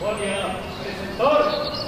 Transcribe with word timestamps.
Bom 0.00 0.12
dia, 0.16 0.60
presentor. 0.82 1.83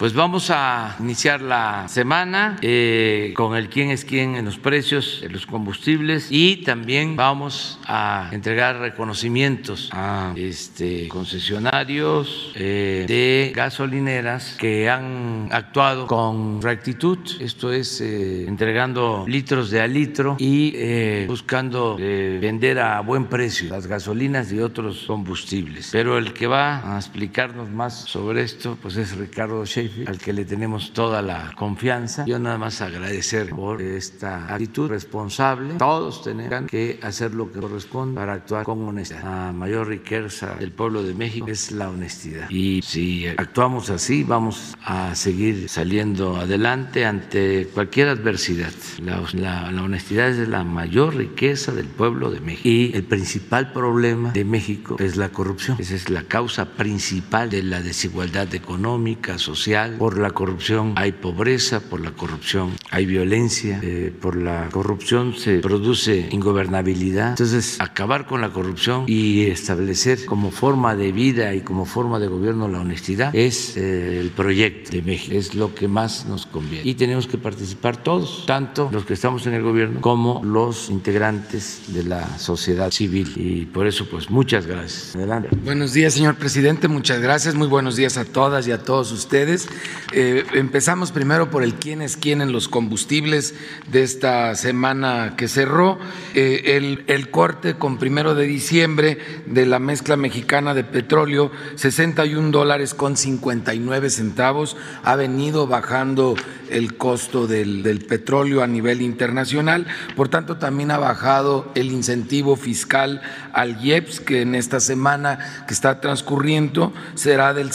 Pues 0.00 0.14
vamos 0.14 0.48
a 0.50 0.96
iniciar 0.98 1.42
la 1.42 1.86
semana 1.86 2.56
eh, 2.62 3.34
con 3.36 3.54
el 3.54 3.68
quién 3.68 3.90
es 3.90 4.06
quién 4.06 4.34
en 4.34 4.46
los 4.46 4.56
precios 4.56 5.18
de 5.20 5.28
los 5.28 5.44
combustibles 5.44 6.28
y 6.30 6.64
también 6.64 7.16
vamos 7.16 7.78
a 7.84 8.30
entregar 8.32 8.78
reconocimientos 8.78 9.90
a 9.92 10.32
este, 10.36 11.06
concesionarios 11.08 12.50
eh, 12.54 13.04
de 13.06 13.52
gasolineras 13.54 14.56
que 14.58 14.88
han 14.88 15.50
actuado 15.52 16.06
con 16.06 16.62
rectitud, 16.62 17.18
esto 17.38 17.70
es 17.70 18.00
eh, 18.00 18.46
entregando 18.48 19.26
litros 19.28 19.70
de 19.70 19.82
a 19.82 19.86
litro 19.86 20.36
y 20.38 21.26
buscando 21.26 21.96
vender 21.98 22.78
a 22.78 23.02
buen 23.02 23.26
precio 23.26 23.68
las 23.68 23.86
gasolinas 23.86 24.50
y 24.50 24.60
otros 24.60 25.04
combustibles. 25.06 25.90
Pero 25.92 26.16
el 26.16 26.32
que 26.32 26.46
va 26.46 26.94
a 26.94 26.96
explicarnos 26.96 27.68
más 27.68 28.00
sobre 28.06 28.40
esto 28.40 28.78
pues 28.80 28.96
es 28.96 29.14
Ricardo 29.14 29.66
Al 30.06 30.18
que 30.18 30.32
le 30.32 30.44
tenemos 30.44 30.92
toda 30.92 31.22
la 31.22 31.52
confianza. 31.56 32.24
Yo 32.26 32.38
nada 32.38 32.58
más 32.58 32.80
agradecer 32.80 33.50
por 33.50 33.82
esta 33.82 34.52
actitud 34.52 34.88
responsable. 34.88 35.74
Todos 35.78 36.22
tenemos 36.22 36.70
que 36.70 36.98
hacer 37.02 37.34
lo 37.34 37.50
que 37.52 37.60
corresponde 37.60 38.14
para 38.16 38.34
actuar 38.34 38.64
con 38.64 38.82
honestidad. 38.86 39.22
La 39.24 39.52
mayor 39.52 39.88
riqueza 39.88 40.54
del 40.58 40.72
pueblo 40.72 41.02
de 41.02 41.14
México 41.14 41.46
es 41.48 41.72
la 41.72 41.88
honestidad. 41.90 42.48
Y 42.50 42.80
si 42.82 43.26
actuamos 43.26 43.90
así, 43.90 44.22
vamos 44.24 44.76
a 44.84 45.14
seguir 45.14 45.68
saliendo 45.68 46.36
adelante 46.36 47.04
ante 47.06 47.68
cualquier 47.74 48.08
adversidad. 48.08 48.72
La, 49.02 49.22
la- 49.32 49.70
la 49.70 49.82
honestidad 49.82 50.28
es 50.30 50.48
la 50.48 50.64
mayor 50.64 51.14
riqueza 51.16 51.72
del 51.72 51.86
pueblo 51.86 52.30
de 52.30 52.40
México. 52.40 52.68
Y 52.68 52.92
el 52.94 53.04
principal 53.04 53.72
problema 53.72 54.30
de 54.32 54.44
México 54.44 54.96
es 54.98 55.16
la 55.16 55.28
corrupción. 55.30 55.76
Esa 55.80 55.94
es 55.94 56.10
la 56.10 56.22
causa 56.24 56.64
principal 56.76 57.50
de 57.50 57.62
la 57.62 57.80
desigualdad 57.82 58.54
económica, 58.54 59.38
social. 59.38 59.79
Por 59.98 60.18
la 60.18 60.30
corrupción 60.30 60.94
hay 60.96 61.12
pobreza, 61.12 61.80
por 61.80 62.00
la 62.00 62.12
corrupción 62.12 62.72
hay 62.90 63.06
violencia, 63.06 63.80
eh, 63.82 64.12
por 64.20 64.36
la 64.36 64.68
corrupción 64.70 65.34
se 65.36 65.58
produce 65.58 66.28
ingobernabilidad. 66.30 67.30
Entonces, 67.30 67.80
acabar 67.80 68.26
con 68.26 68.40
la 68.40 68.50
corrupción 68.50 69.04
y 69.06 69.46
establecer 69.46 70.24
como 70.26 70.50
forma 70.50 70.96
de 70.96 71.12
vida 71.12 71.54
y 71.54 71.60
como 71.60 71.84
forma 71.84 72.18
de 72.18 72.28
gobierno 72.28 72.68
la 72.68 72.80
honestidad 72.80 73.34
es 73.34 73.76
eh, 73.76 74.20
el 74.20 74.30
proyecto 74.30 74.90
de 74.90 75.02
México, 75.02 75.36
es 75.36 75.54
lo 75.54 75.74
que 75.74 75.88
más 75.88 76.26
nos 76.26 76.46
conviene. 76.46 76.88
Y 76.88 76.94
tenemos 76.94 77.26
que 77.26 77.38
participar 77.38 77.96
todos, 77.96 78.44
tanto 78.46 78.88
los 78.92 79.04
que 79.04 79.14
estamos 79.14 79.46
en 79.46 79.54
el 79.54 79.62
gobierno 79.62 80.00
como 80.00 80.42
los 80.44 80.90
integrantes 80.90 81.82
de 81.88 82.04
la 82.04 82.38
sociedad 82.38 82.90
civil. 82.90 83.32
Y 83.36 83.66
por 83.66 83.86
eso, 83.86 84.06
pues, 84.10 84.30
muchas 84.30 84.66
gracias. 84.66 85.16
Adelante. 85.16 85.48
Buenos 85.64 85.92
días, 85.92 86.14
señor 86.14 86.36
presidente. 86.36 86.88
Muchas 86.88 87.20
gracias. 87.20 87.54
Muy 87.54 87.68
buenos 87.68 87.96
días 87.96 88.16
a 88.16 88.24
todas 88.24 88.66
y 88.66 88.72
a 88.72 88.82
todos 88.82 89.12
ustedes. 89.12 89.68
Eh, 90.12 90.44
empezamos 90.54 91.12
primero 91.12 91.50
por 91.50 91.62
el 91.62 91.74
quién 91.74 92.02
es 92.02 92.16
quién 92.16 92.42
en 92.42 92.50
los 92.50 92.68
combustibles 92.68 93.54
de 93.90 94.02
esta 94.02 94.54
semana 94.54 95.34
que 95.36 95.48
cerró. 95.48 95.98
Eh, 96.34 96.76
el, 96.76 97.04
el 97.06 97.30
corte 97.30 97.74
con 97.74 97.98
primero 97.98 98.34
de 98.34 98.46
diciembre 98.46 99.18
de 99.46 99.66
la 99.66 99.78
mezcla 99.78 100.16
mexicana 100.16 100.74
de 100.74 100.84
petróleo, 100.84 101.52
61 101.76 102.50
dólares 102.50 102.94
con 102.94 103.16
59 103.16 104.10
centavos, 104.10 104.76
ha 105.04 105.16
venido 105.16 105.66
bajando 105.66 106.34
el 106.70 106.96
costo 106.96 107.46
del, 107.46 107.82
del 107.82 108.04
petróleo 108.04 108.62
a 108.62 108.66
nivel 108.66 109.02
internacional. 109.02 109.86
Por 110.16 110.28
tanto, 110.28 110.56
también 110.56 110.90
ha 110.90 110.98
bajado 110.98 111.70
el 111.74 111.92
incentivo 111.92 112.56
fiscal 112.56 113.20
al 113.52 113.84
IEPS, 113.84 114.20
que 114.20 114.42
en 114.42 114.54
esta 114.54 114.80
semana 114.80 115.64
que 115.66 115.74
está 115.74 116.00
transcurriendo 116.00 116.92
será 117.14 117.54
del 117.54 117.72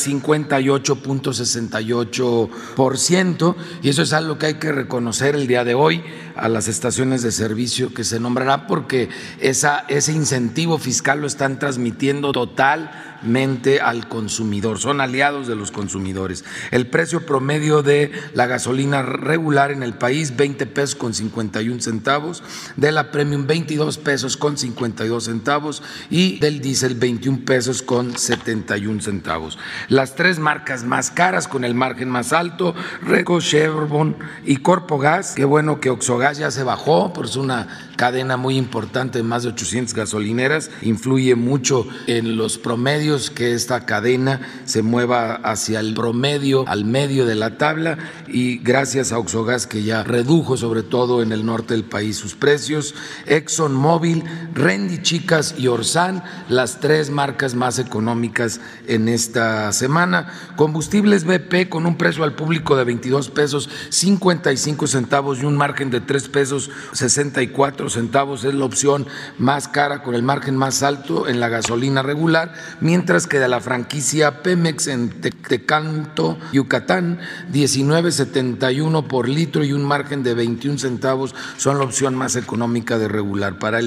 58.68%, 1.85 3.56
y 3.81 3.90
eso 3.90 4.01
es 4.01 4.13
algo 4.13 4.38
que 4.38 4.46
hay 4.47 4.53
que 4.56 4.72
reconocer 4.72 5.35
el 5.35 5.47
día 5.47 5.63
de 5.63 5.73
hoy 5.73 6.03
a 6.35 6.50
las 6.50 6.68
estaciones 6.68 7.22
de 7.22 7.31
servicio 7.31 7.94
que 7.94 8.03
se 8.03 8.19
nombrará, 8.19 8.68
porque 8.68 9.09
ese 9.40 10.12
incentivo 10.12 10.78
fiscal 10.78 11.22
lo 11.22 11.28
están 11.28 11.59
transmitiendo 11.59 12.31
totalmente 12.31 13.79
al 13.81 14.07
consumidor, 14.07 14.79
son 14.79 15.01
aliados 15.01 15.47
de 15.47 15.56
los 15.56 15.72
consumidores. 15.72 16.44
El 16.72 16.88
precio 16.88 17.25
promedio 17.25 17.81
de 17.81 18.12
la 18.34 18.46
gasolina 18.46 19.01
regular 19.01 19.72
en 19.72 19.84
el 19.84 19.94
país, 19.94 20.35
20 20.35 20.66
pesos 20.68 20.96
con 20.96 21.13
51 21.13 21.81
centavos, 21.81 22.44
de 22.75 22.91
la 22.91 23.12
premium 23.12 23.47
22 23.47 23.97
pesos 23.97 24.38
con 24.38 24.57
52 24.57 25.23
centavos 25.23 25.81
y 26.09 26.40
del 26.40 26.62
diésel 26.62 26.96
21 26.96 27.46
pesos 27.46 27.81
con 27.81 28.17
71 28.17 29.02
centavos. 29.02 29.57
Las 29.88 30.16
tres 30.16 30.40
marcas 30.40 30.84
más 30.84 31.12
caras 31.12 31.47
con 31.47 31.63
el 31.63 31.73
margen 31.73 32.09
más 32.09 32.34
alto, 32.34 32.75
Reco, 33.02 33.40
Chevron 33.40 34.17
y 34.46 34.57
Corpogas, 34.57 35.34
qué 35.35 35.46
bueno 35.46 35.79
que 35.79 35.90
Oxogas 35.90 36.25
ya 36.34 36.52
se 36.52 36.63
bajó, 36.63 37.12
pero 37.13 37.25
es 37.25 37.36
una 37.36 37.68
cadena 37.96 38.38
muy 38.38 38.58
importante 38.58 39.20
de 39.20 39.24
más 39.24 39.44
de 39.44 39.50
800 39.50 39.94
gasolineras, 39.94 40.72
influye 40.82 41.36
mucho 41.36 41.88
en 42.08 42.38
los 42.38 42.58
promedios 42.58 43.30
que 43.30 43.54
esta 43.54 43.86
cadena 43.86 44.42
se 44.66 44.82
mueva 44.82 45.36
hacia 45.36 45.80
el 45.80 45.94
promedio, 45.94 46.68
al 46.68 46.86
medio 46.86 47.26
de 47.26 47.36
la 47.36 47.58
tabla 47.58 47.98
y 48.28 48.58
gracias 48.58 49.12
a 49.12 49.20
Oxogas 49.20 49.68
que 49.68 49.84
ya 49.84 50.04
redujo 50.04 50.58
sobre 50.58 50.84
todo 50.84 51.22
en 51.22 51.32
el 51.32 51.46
norte 51.46 51.74
del 51.74 51.84
país 51.84 52.18
sus 52.18 52.36
precios, 52.36 52.96
ExxonMobil, 53.26 54.24
Rendy 54.54 55.02
Chicas 55.02 55.56
y 55.58 55.68
Orsan, 55.68 56.24
las 56.50 56.80
tres 56.80 57.10
marcas 57.10 57.56
más 57.56 57.80
económicas 57.80 58.60
en 58.88 59.10
esta 59.10 59.72
semana, 59.72 60.28
combustibles 60.56 61.26
BP 61.26 61.70
con 61.70 61.86
un 61.86 61.98
precio 61.98 62.24
al 62.24 62.36
público 62.36 62.76
de 62.76 62.84
22 62.84 63.30
pesos 63.30 63.70
55 63.90 64.88
centavos 64.88 65.42
y 65.42 65.46
un 65.46 65.58
margen 65.58 65.90
de 65.90 66.02
3 66.02 66.30
pesos 66.30 66.70
64 66.94 67.84
centavos 67.94 68.44
es 68.44 68.53
la 68.53 68.66
opción 68.66 69.06
más 69.38 69.68
cara 69.68 70.03
con 70.03 70.16
el 70.16 70.23
margen 70.23 70.56
más 70.57 70.84
alto 70.84 71.28
en 71.28 71.40
la 71.40 71.50
gasolina 71.50 72.01
regular, 72.01 72.53
mientras 72.81 73.28
que 73.28 73.40
de 73.40 73.47
la 73.47 73.59
franquicia 73.62 74.41
Pemex 74.44 74.88
en 74.88 75.09
Te- 75.22 75.31
Tecanto, 75.31 76.38
Yucatán, 76.51 77.19
19.71 77.53 79.07
por 79.07 79.28
litro 79.29 79.63
y 79.63 79.73
un 79.73 79.84
margen 79.84 80.23
de 80.23 80.34
21 80.34 80.78
centavos 80.78 81.35
son 81.57 81.78
la 81.78 81.84
opción 81.85 82.16
más 82.16 82.35
económica 82.35 82.97
de 82.97 83.07
regular. 83.07 83.59
Para 83.59 83.79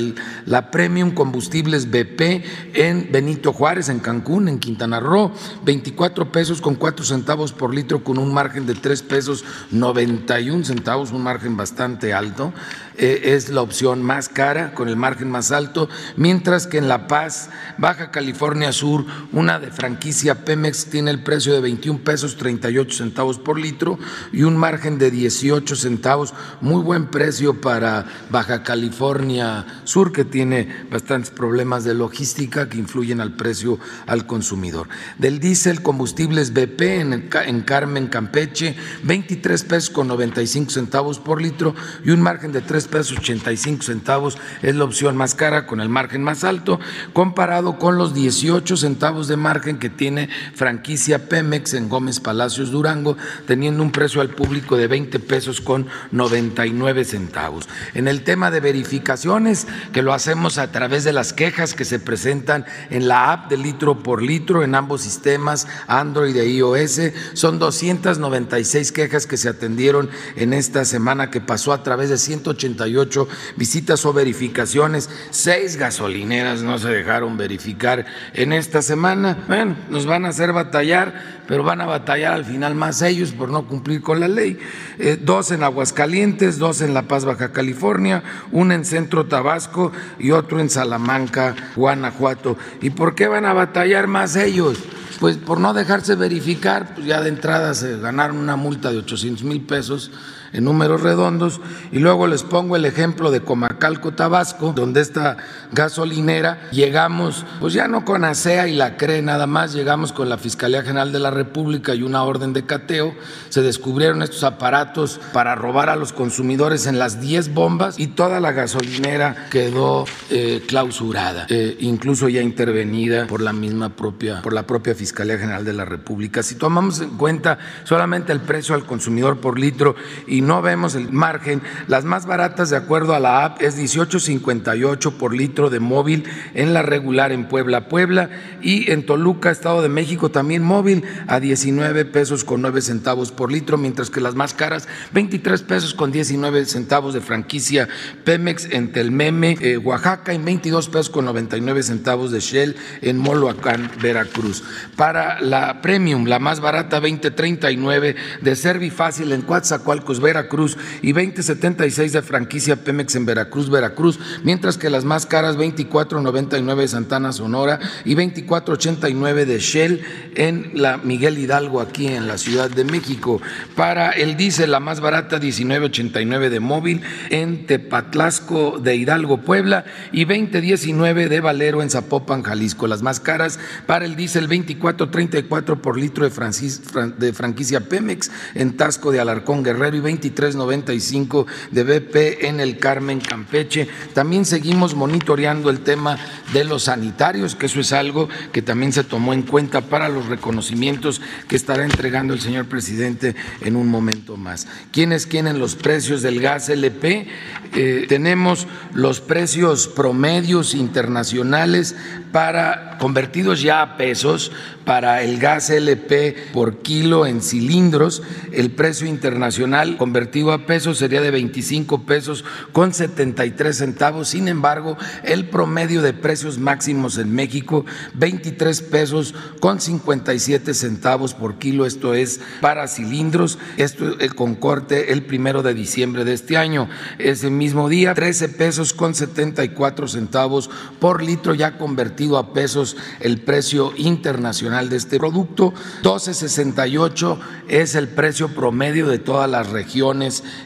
la 0.46 0.70
Premium 0.70 1.12
Combustibles 1.12 1.90
BP 1.90 2.44
en 2.74 3.08
Benito 3.10 3.52
Juárez, 3.52 3.88
en 3.88 4.00
Cancún, 4.00 4.48
en 4.48 4.58
Quintana 4.58 5.00
Roo, 5.00 5.32
24 5.64 6.30
pesos 6.32 6.60
con 6.60 6.74
4 6.74 7.04
centavos 7.04 7.52
por 7.52 7.74
litro 7.74 8.04
con 8.04 8.18
un 8.18 8.32
margen 8.32 8.66
de 8.66 8.74
3 8.74 9.02
pesos 9.02 9.44
91 9.70 10.64
centavos, 10.64 11.12
un 11.12 11.22
margen 11.22 11.56
bastante 11.56 12.12
alto. 12.12 12.52
Eh, 13.00 13.34
es 13.36 13.48
la 13.48 13.62
opción 13.62 13.87
más 13.96 14.28
cara 14.28 14.74
con 14.74 14.88
el 14.88 14.96
margen 14.96 15.30
más 15.30 15.50
alto, 15.52 15.88
mientras 16.16 16.66
que 16.66 16.78
en 16.78 16.88
La 16.88 17.06
Paz, 17.06 17.50
Baja 17.78 18.10
California 18.10 18.72
Sur, 18.72 19.04
una 19.32 19.58
de 19.58 19.70
franquicia 19.70 20.44
Pemex 20.44 20.86
tiene 20.86 21.10
el 21.10 21.22
precio 21.22 21.52
de 21.54 21.60
21 21.60 22.00
pesos 22.00 22.36
38 22.36 22.96
centavos 22.96 23.38
por 23.38 23.58
litro 23.58 23.98
y 24.32 24.42
un 24.42 24.56
margen 24.56 24.98
de 24.98 25.10
18 25.10 25.74
centavos, 25.76 26.34
muy 26.60 26.82
buen 26.82 27.06
precio 27.06 27.60
para 27.60 28.06
Baja 28.30 28.62
California 28.62 29.64
Sur, 29.84 30.12
que 30.12 30.24
tiene 30.24 30.86
bastantes 30.90 31.30
problemas 31.30 31.84
de 31.84 31.94
logística 31.94 32.68
que 32.68 32.78
influyen 32.78 33.20
al 33.20 33.34
precio 33.34 33.78
al 34.06 34.26
consumidor. 34.26 34.88
Del 35.18 35.40
diésel, 35.40 35.82
combustibles 35.82 36.52
BP 36.52 36.80
en, 36.82 37.28
Ca- 37.28 37.44
en 37.44 37.62
Carmen, 37.62 38.08
Campeche, 38.08 38.76
23 39.04 39.62
pesos 39.64 39.90
con 39.90 40.08
95 40.08 40.70
centavos 40.70 41.18
por 41.18 41.40
litro 41.40 41.74
y 42.04 42.10
un 42.10 42.20
margen 42.20 42.52
de 42.52 42.60
3 42.60 42.86
pesos 42.88 43.18
85 43.18 43.77
centavos 43.86 44.38
es 44.62 44.74
la 44.74 44.84
opción 44.84 45.16
más 45.16 45.34
cara 45.34 45.66
con 45.66 45.80
el 45.80 45.88
margen 45.88 46.22
más 46.22 46.44
alto, 46.44 46.80
comparado 47.12 47.78
con 47.78 47.98
los 47.98 48.14
18 48.14 48.76
centavos 48.76 49.28
de 49.28 49.36
margen 49.36 49.78
que 49.78 49.90
tiene 49.90 50.28
franquicia 50.54 51.28
Pemex 51.28 51.74
en 51.74 51.88
Gómez 51.88 52.20
Palacios 52.20 52.70
Durango, 52.70 53.16
teniendo 53.46 53.82
un 53.82 53.92
precio 53.92 54.20
al 54.20 54.30
público 54.30 54.76
de 54.76 54.86
20 54.86 55.18
pesos 55.20 55.60
con 55.60 55.86
99 56.12 57.04
centavos. 57.04 57.68
En 57.94 58.08
el 58.08 58.22
tema 58.22 58.50
de 58.50 58.60
verificaciones, 58.60 59.66
que 59.92 60.02
lo 60.02 60.12
hacemos 60.12 60.58
a 60.58 60.70
través 60.72 61.04
de 61.04 61.12
las 61.12 61.32
quejas 61.32 61.74
que 61.74 61.84
se 61.84 61.98
presentan 61.98 62.64
en 62.90 63.08
la 63.08 63.32
app 63.32 63.50
de 63.50 63.56
litro 63.56 64.02
por 64.02 64.22
litro 64.22 64.62
en 64.62 64.74
ambos 64.74 65.02
sistemas, 65.02 65.66
Android 65.86 66.36
e 66.36 66.48
iOS, 66.48 67.00
son 67.34 67.58
296 67.58 68.92
quejas 68.92 69.26
que 69.26 69.36
se 69.36 69.48
atendieron 69.48 70.10
en 70.36 70.52
esta 70.52 70.84
semana 70.84 71.30
que 71.30 71.40
pasó 71.40 71.72
a 71.72 71.82
través 71.82 72.08
de 72.10 72.18
188 72.18 73.28
visitas 73.68 74.06
o 74.06 74.14
verificaciones. 74.14 75.10
Seis 75.28 75.76
gasolineras 75.76 76.62
no 76.62 76.78
se 76.78 76.88
dejaron 76.88 77.36
verificar 77.36 78.06
en 78.32 78.54
esta 78.54 78.80
semana. 78.80 79.44
Bueno, 79.46 79.76
nos 79.90 80.06
van 80.06 80.24
a 80.24 80.28
hacer 80.28 80.54
batallar, 80.54 81.42
pero 81.46 81.64
van 81.64 81.82
a 81.82 81.84
batallar 81.84 82.32
al 82.32 82.46
final 82.46 82.74
más 82.74 83.02
ellos 83.02 83.32
por 83.32 83.50
no 83.50 83.66
cumplir 83.66 84.00
con 84.00 84.20
la 84.20 84.28
ley. 84.28 84.58
Eh, 84.98 85.18
dos 85.20 85.50
en 85.50 85.64
Aguascalientes, 85.64 86.58
dos 86.58 86.80
en 86.80 86.94
La 86.94 87.02
Paz, 87.02 87.26
Baja 87.26 87.52
California, 87.52 88.22
una 88.52 88.74
en 88.74 88.86
Centro 88.86 89.26
Tabasco 89.26 89.92
y 90.18 90.30
otro 90.30 90.60
en 90.60 90.70
Salamanca, 90.70 91.54
Guanajuato. 91.76 92.56
¿Y 92.80 92.88
por 92.88 93.14
qué 93.14 93.28
van 93.28 93.44
a 93.44 93.52
batallar 93.52 94.06
más 94.06 94.34
ellos? 94.36 94.78
Pues 95.20 95.36
por 95.36 95.60
no 95.60 95.74
dejarse 95.74 96.14
verificar, 96.14 96.94
pues 96.94 97.06
ya 97.06 97.20
de 97.20 97.28
entrada 97.28 97.74
se 97.74 97.98
ganaron 97.98 98.38
una 98.38 98.56
multa 98.56 98.90
de 98.90 98.96
800 98.96 99.44
mil 99.44 99.60
pesos 99.60 100.10
en 100.52 100.64
números 100.64 101.02
redondos. 101.02 101.60
Y 101.92 101.98
luego 101.98 102.26
les 102.26 102.42
pongo 102.42 102.76
el 102.76 102.84
ejemplo 102.84 103.30
de 103.30 103.40
Comacalco, 103.40 104.12
Tabasco, 104.12 104.72
donde 104.74 105.00
esta 105.00 105.36
gasolinera 105.72 106.68
llegamos, 106.70 107.44
pues 107.60 107.74
ya 107.74 107.88
no 107.88 108.04
con 108.04 108.24
ASEA 108.24 108.68
y 108.68 108.74
la 108.74 108.96
CRE 108.96 109.22
nada 109.22 109.46
más, 109.46 109.72
llegamos 109.72 110.12
con 110.12 110.28
la 110.28 110.38
Fiscalía 110.38 110.82
General 110.82 111.12
de 111.12 111.18
la 111.18 111.30
República 111.30 111.94
y 111.94 112.02
una 112.02 112.22
orden 112.22 112.52
de 112.52 112.64
cateo. 112.64 113.14
Se 113.48 113.62
descubrieron 113.62 114.22
estos 114.22 114.44
aparatos 114.44 115.20
para 115.32 115.54
robar 115.54 115.88
a 115.90 115.96
los 115.96 116.12
consumidores 116.12 116.86
en 116.86 116.98
las 116.98 117.20
10 117.20 117.54
bombas 117.54 117.98
y 117.98 118.08
toda 118.08 118.40
la 118.40 118.52
gasolinera 118.52 119.48
quedó 119.50 120.04
eh, 120.30 120.62
clausurada, 120.66 121.46
eh, 121.48 121.76
incluso 121.80 122.28
ya 122.28 122.42
intervenida 122.42 123.26
por 123.26 123.40
la 123.40 123.52
misma 123.52 123.90
propia, 123.90 124.42
por 124.42 124.52
la 124.52 124.66
propia 124.66 124.94
Fiscalía 124.94 125.38
General 125.38 125.64
de 125.64 125.72
la 125.72 125.84
República. 125.84 126.42
Si 126.42 126.54
tomamos 126.54 127.00
en 127.00 127.10
cuenta 127.10 127.58
solamente 127.84 128.32
el 128.32 128.40
precio 128.40 128.74
al 128.74 128.84
consumidor 128.84 129.38
por 129.38 129.58
litro 129.58 129.94
y 130.26 130.37
y 130.38 130.40
no 130.40 130.62
vemos 130.62 130.94
el 130.94 131.10
margen, 131.10 131.62
las 131.88 132.04
más 132.04 132.24
baratas 132.24 132.70
de 132.70 132.76
acuerdo 132.76 133.12
a 133.16 133.18
la 133.18 133.44
app 133.44 133.60
es 133.60 133.76
18.58 133.76 135.14
por 135.14 135.34
litro 135.34 135.68
de 135.68 135.80
móvil 135.80 136.28
en 136.54 136.72
la 136.72 136.82
regular 136.82 137.32
en 137.32 137.48
Puebla, 137.48 137.88
Puebla 137.88 138.30
y 138.62 138.88
en 138.92 139.04
Toluca, 139.04 139.50
Estado 139.50 139.82
de 139.82 139.88
México 139.88 140.30
también 140.30 140.62
móvil 140.62 141.02
a 141.26 141.40
19 141.40 142.04
pesos 142.04 142.44
con 142.44 142.62
9 142.62 142.82
centavos 142.82 143.32
por 143.32 143.50
litro, 143.50 143.78
mientras 143.78 144.10
que 144.10 144.20
las 144.20 144.36
más 144.36 144.54
caras 144.54 144.86
23 145.12 145.60
pesos 145.62 145.92
con 145.92 146.12
19 146.12 146.66
centavos 146.66 147.14
de 147.14 147.20
franquicia 147.20 147.88
Pemex 148.22 148.68
en 148.70 148.92
Telmeme, 148.92 149.56
eh, 149.60 149.76
Oaxaca 149.76 150.32
y 150.32 150.38
22 150.38 150.88
pesos 150.88 151.10
con 151.10 151.24
99 151.24 151.82
centavos 151.82 152.30
de 152.30 152.38
Shell 152.38 152.76
en 153.02 153.18
Moloacán, 153.18 153.90
Veracruz. 154.00 154.62
Para 154.94 155.40
la 155.40 155.80
Premium, 155.80 156.26
la 156.26 156.38
más 156.38 156.60
barata 156.60 157.00
20.39 157.00 158.14
de 158.40 158.54
Servifácil 158.54 159.32
en 159.32 159.42
Coatzacoalcos, 159.42 160.20
Veracruz 160.28 160.76
y 161.02 161.12
2076 161.12 162.12
de 162.12 162.22
franquicia 162.22 162.76
Pemex 162.76 163.16
en 163.16 163.26
Veracruz, 163.26 163.70
Veracruz, 163.70 164.18
mientras 164.44 164.78
que 164.78 164.90
las 164.90 165.04
más 165.04 165.26
caras 165.26 165.56
2499 165.56 166.82
de 166.82 166.88
Santana, 166.88 167.32
Sonora 167.32 167.80
y 168.04 168.14
2489 168.14 169.46
de 169.46 169.58
Shell 169.58 170.02
en 170.34 170.70
la 170.74 170.98
Miguel 170.98 171.38
Hidalgo 171.38 171.80
aquí 171.80 172.06
en 172.08 172.28
la 172.28 172.38
Ciudad 172.38 172.70
de 172.70 172.84
México. 172.84 173.40
Para 173.74 174.10
el 174.10 174.36
diésel 174.36 174.70
la 174.70 174.80
más 174.80 175.00
barata 175.00 175.38
1989 175.38 176.50
de 176.50 176.60
Móvil 176.60 177.00
en 177.30 177.66
Tepatlasco 177.66 178.78
de 178.78 178.96
Hidalgo, 178.96 179.38
Puebla 179.38 179.84
y 180.12 180.24
2019 180.24 181.28
de 181.28 181.40
Valero 181.40 181.82
en 181.82 181.90
Zapopan, 181.90 182.42
Jalisco. 182.42 182.86
Las 182.86 183.02
más 183.02 183.20
caras 183.20 183.58
para 183.86 184.04
el 184.04 184.16
diésel 184.16 184.48
2434 184.48 185.82
por 185.82 185.98
litro 185.98 186.28
de, 186.28 187.32
franquicia 187.32 187.80
Pemex 187.80 188.30
en 188.54 188.76
Tasco 188.76 189.10
de 189.10 189.20
Alarcón, 189.20 189.62
Guerrero 189.62 189.96
y 189.96 190.00
2395 190.18 191.46
de 191.70 191.84
BP 191.84 192.44
en 192.44 192.60
el 192.60 192.78
Carmen 192.78 193.20
Campeche. 193.20 193.88
También 194.14 194.44
seguimos 194.44 194.94
monitoreando 194.94 195.70
el 195.70 195.80
tema 195.80 196.18
de 196.52 196.64
los 196.64 196.84
sanitarios, 196.84 197.54
que 197.54 197.66
eso 197.66 197.80
es 197.80 197.92
algo 197.92 198.28
que 198.52 198.62
también 198.62 198.92
se 198.92 199.04
tomó 199.04 199.32
en 199.32 199.42
cuenta 199.42 199.80
para 199.82 200.08
los 200.08 200.26
reconocimientos 200.26 201.20
que 201.48 201.56
estará 201.56 201.84
entregando 201.84 202.34
el 202.34 202.40
señor 202.40 202.66
presidente 202.66 203.34
en 203.60 203.76
un 203.76 203.88
momento 203.88 204.36
más. 204.36 204.66
¿Quiénes 204.92 205.28
tienen 205.28 205.58
los 205.58 205.74
precios 205.74 206.22
del 206.22 206.40
gas 206.40 206.68
LP? 206.68 207.28
Eh, 207.74 208.06
tenemos 208.08 208.66
los 208.94 209.20
precios 209.20 209.88
promedios 209.88 210.74
internacionales 210.74 211.94
para 212.32 212.98
convertidos 212.98 213.62
ya 213.62 213.82
a 213.82 213.96
pesos 213.96 214.52
para 214.84 215.22
el 215.22 215.38
gas 215.38 215.70
LP 215.70 216.34
por 216.52 216.78
kilo 216.78 217.26
en 217.26 217.42
cilindros, 217.42 218.22
el 218.52 218.70
precio 218.70 219.06
internacional 219.06 219.96
convertido 220.08 220.52
a 220.52 220.64
pesos 220.64 220.96
sería 220.96 221.20
de 221.20 221.30
25 221.30 222.06
pesos 222.06 222.42
con 222.72 222.94
73 222.94 223.76
centavos. 223.76 224.28
Sin 224.30 224.48
embargo, 224.48 224.96
el 225.22 225.50
promedio 225.50 226.00
de 226.00 226.14
precios 226.14 226.56
máximos 226.56 227.18
en 227.18 227.34
México, 227.34 227.84
23 228.14 228.80
pesos 228.80 229.34
con 229.60 229.82
57 229.82 230.72
centavos 230.72 231.34
por 231.34 231.58
kilo. 231.58 231.84
Esto 231.84 232.14
es 232.14 232.40
para 232.62 232.88
cilindros. 232.88 233.58
Esto 233.76 234.16
con 234.34 234.54
corte 234.54 235.12
el 235.12 235.24
primero 235.24 235.62
de 235.62 235.74
diciembre 235.74 236.24
de 236.24 236.32
este 236.32 236.56
año. 236.56 236.88
Ese 237.18 237.50
mismo 237.50 237.90
día, 237.90 238.14
13 238.14 238.48
pesos 238.48 238.94
con 238.94 239.14
74 239.14 240.08
centavos 240.08 240.70
por 241.00 241.22
litro 241.22 241.52
ya 241.52 241.76
convertido 241.76 242.38
a 242.38 242.54
pesos 242.54 242.96
el 243.20 243.42
precio 243.42 243.92
internacional 243.98 244.88
de 244.88 244.96
este 244.96 245.18
producto. 245.18 245.74
12.68 246.02 247.38
es 247.68 247.94
el 247.94 248.08
precio 248.08 248.48
promedio 248.48 249.06
de 249.06 249.18
todas 249.18 249.50
las 249.50 249.68
regiones 249.68 249.97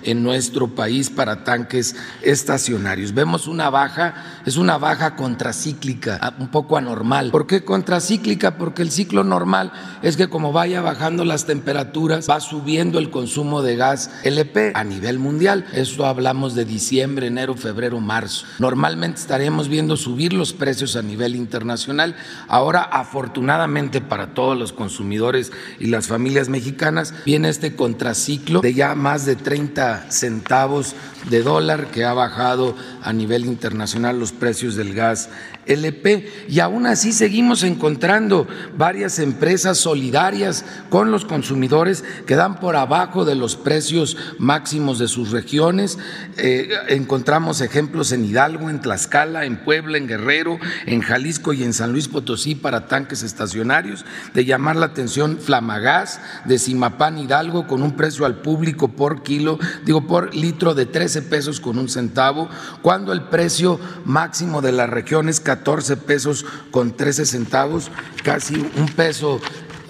en 0.03 0.23
nuestro 0.23 0.69
país 0.75 1.09
para 1.09 1.43
tanques 1.45 1.97
estacionarios. 2.23 3.15
Vemos 3.15 3.47
una 3.47 3.71
baja, 3.71 4.43
es 4.45 4.57
una 4.57 4.77
baja 4.77 5.17
contracíclica, 5.17 6.35
un 6.39 6.49
poco 6.49 6.77
anormal. 6.77 7.31
¿Por 7.31 7.47
qué 7.47 7.65
contracíclica? 7.65 8.59
Porque 8.59 8.83
el 8.83 8.91
ciclo 8.91 9.25
normal 9.25 9.73
es 10.03 10.19
que 10.19 10.29
como 10.29 10.53
vaya 10.53 10.83
bajando 10.83 11.25
las 11.25 11.47
temperaturas, 11.47 12.29
va 12.29 12.41
subiendo 12.41 12.99
el 12.99 13.11
consumo 13.11 13.63
de 13.63 13.77
gas 13.77 14.11
LP 14.23 14.73
a 14.75 14.85
nivel 14.85 15.19
mundial. 15.19 15.65
Esto 15.73 16.05
hablamos 16.05 16.55
de 16.55 16.67
diciembre, 16.67 17.29
enero, 17.29 17.55
febrero, 17.55 18.01
marzo. 18.01 18.45
Normalmente 18.59 19.21
estaríamos 19.21 19.69
viendo 19.69 19.97
subir 19.97 20.35
los 20.35 20.53
precios 20.53 20.95
a 20.97 21.03
nivel 21.03 21.37
internacional. 21.37 22.17
Ahora, 22.49 22.83
afortunadamente 22.83 24.03
para 24.03 24.35
todos 24.35 24.59
los 24.59 24.75
consumidores 24.75 25.53
y 25.81 25.87
las 25.87 26.07
familias 26.07 26.51
mexicanas, 26.51 27.15
viene 27.25 27.49
este 27.49 27.75
contraciclo 27.75 28.61
de 28.61 28.75
ya 28.75 28.95
más 28.95 29.22
de 29.25 29.37
30 29.37 30.07
centavos 30.09 30.95
de 31.29 31.43
dólar 31.43 31.91
que 31.91 32.05
ha 32.05 32.13
bajado 32.13 32.77
a 33.03 33.13
nivel 33.13 33.47
internacional 33.47 34.19
los 34.19 34.33
precios 34.33 34.75
del 34.77 34.95
gas 34.95 35.29
LP 35.67 36.47
y 36.49 36.61
aún 36.61 36.87
así 36.87 37.13
seguimos 37.13 37.63
encontrando 37.63 38.49
varias 38.77 39.19
empresas 39.19 39.79
solidarias 39.79 40.65
con 40.91 41.11
los 41.11 41.25
consumidores 41.25 42.05
que 42.27 42.35
dan 42.35 42.59
por 42.59 42.77
abajo 42.77 43.25
de 43.25 43.35
los 43.35 43.57
precios 43.57 44.17
máximos 44.39 44.99
de 44.99 45.09
sus 45.09 45.31
regiones. 45.31 45.99
Eh, 46.37 46.71
encontramos 46.89 47.61
ejemplos 47.61 48.13
en 48.13 48.25
Hidalgo, 48.25 48.71
en 48.71 48.81
Tlaxcala, 48.81 49.45
en 49.45 49.65
Puebla, 49.65 49.99
en 49.99 50.09
Guerrero, 50.09 50.59
en 50.87 51.01
Jalisco 51.01 51.53
y 51.53 51.63
en 51.63 51.73
San 51.73 51.93
Luis 51.93 52.09
Potosí 52.09 52.55
para 52.55 52.89
tanques 52.89 53.23
estacionarios, 53.23 54.05
de 54.35 54.45
llamar 54.45 54.77
la 54.77 54.87
atención 54.87 55.39
Flamagás 55.39 56.21
de 56.45 56.59
Simapán 56.59 57.19
Hidalgo 57.19 57.67
con 57.67 57.83
un 57.83 57.97
precio 57.97 58.27
al 58.27 58.41
público 58.41 58.89
por 58.89 59.23
kilo, 59.23 59.59
digo 59.85 60.07
por 60.07 60.35
litro 60.35 60.75
de 60.75 60.87
13 61.13 61.23
pesos 61.29 61.61
con 61.61 61.79
un 61.79 61.89
centavo, 61.89 62.49
cuando 62.81 63.13
el 63.13 63.25
precio 63.25 63.79
máximo 64.05 64.63
de 64.63 64.73
la 64.73 64.87
región 64.87 65.29
es 65.29 65.41
14 65.41 65.99
pesos 65.99 66.47
con 66.71 66.97
13 66.97 67.27
centavos, 67.27 67.91
casi 68.23 68.55
un 68.55 68.87
peso 68.97 69.41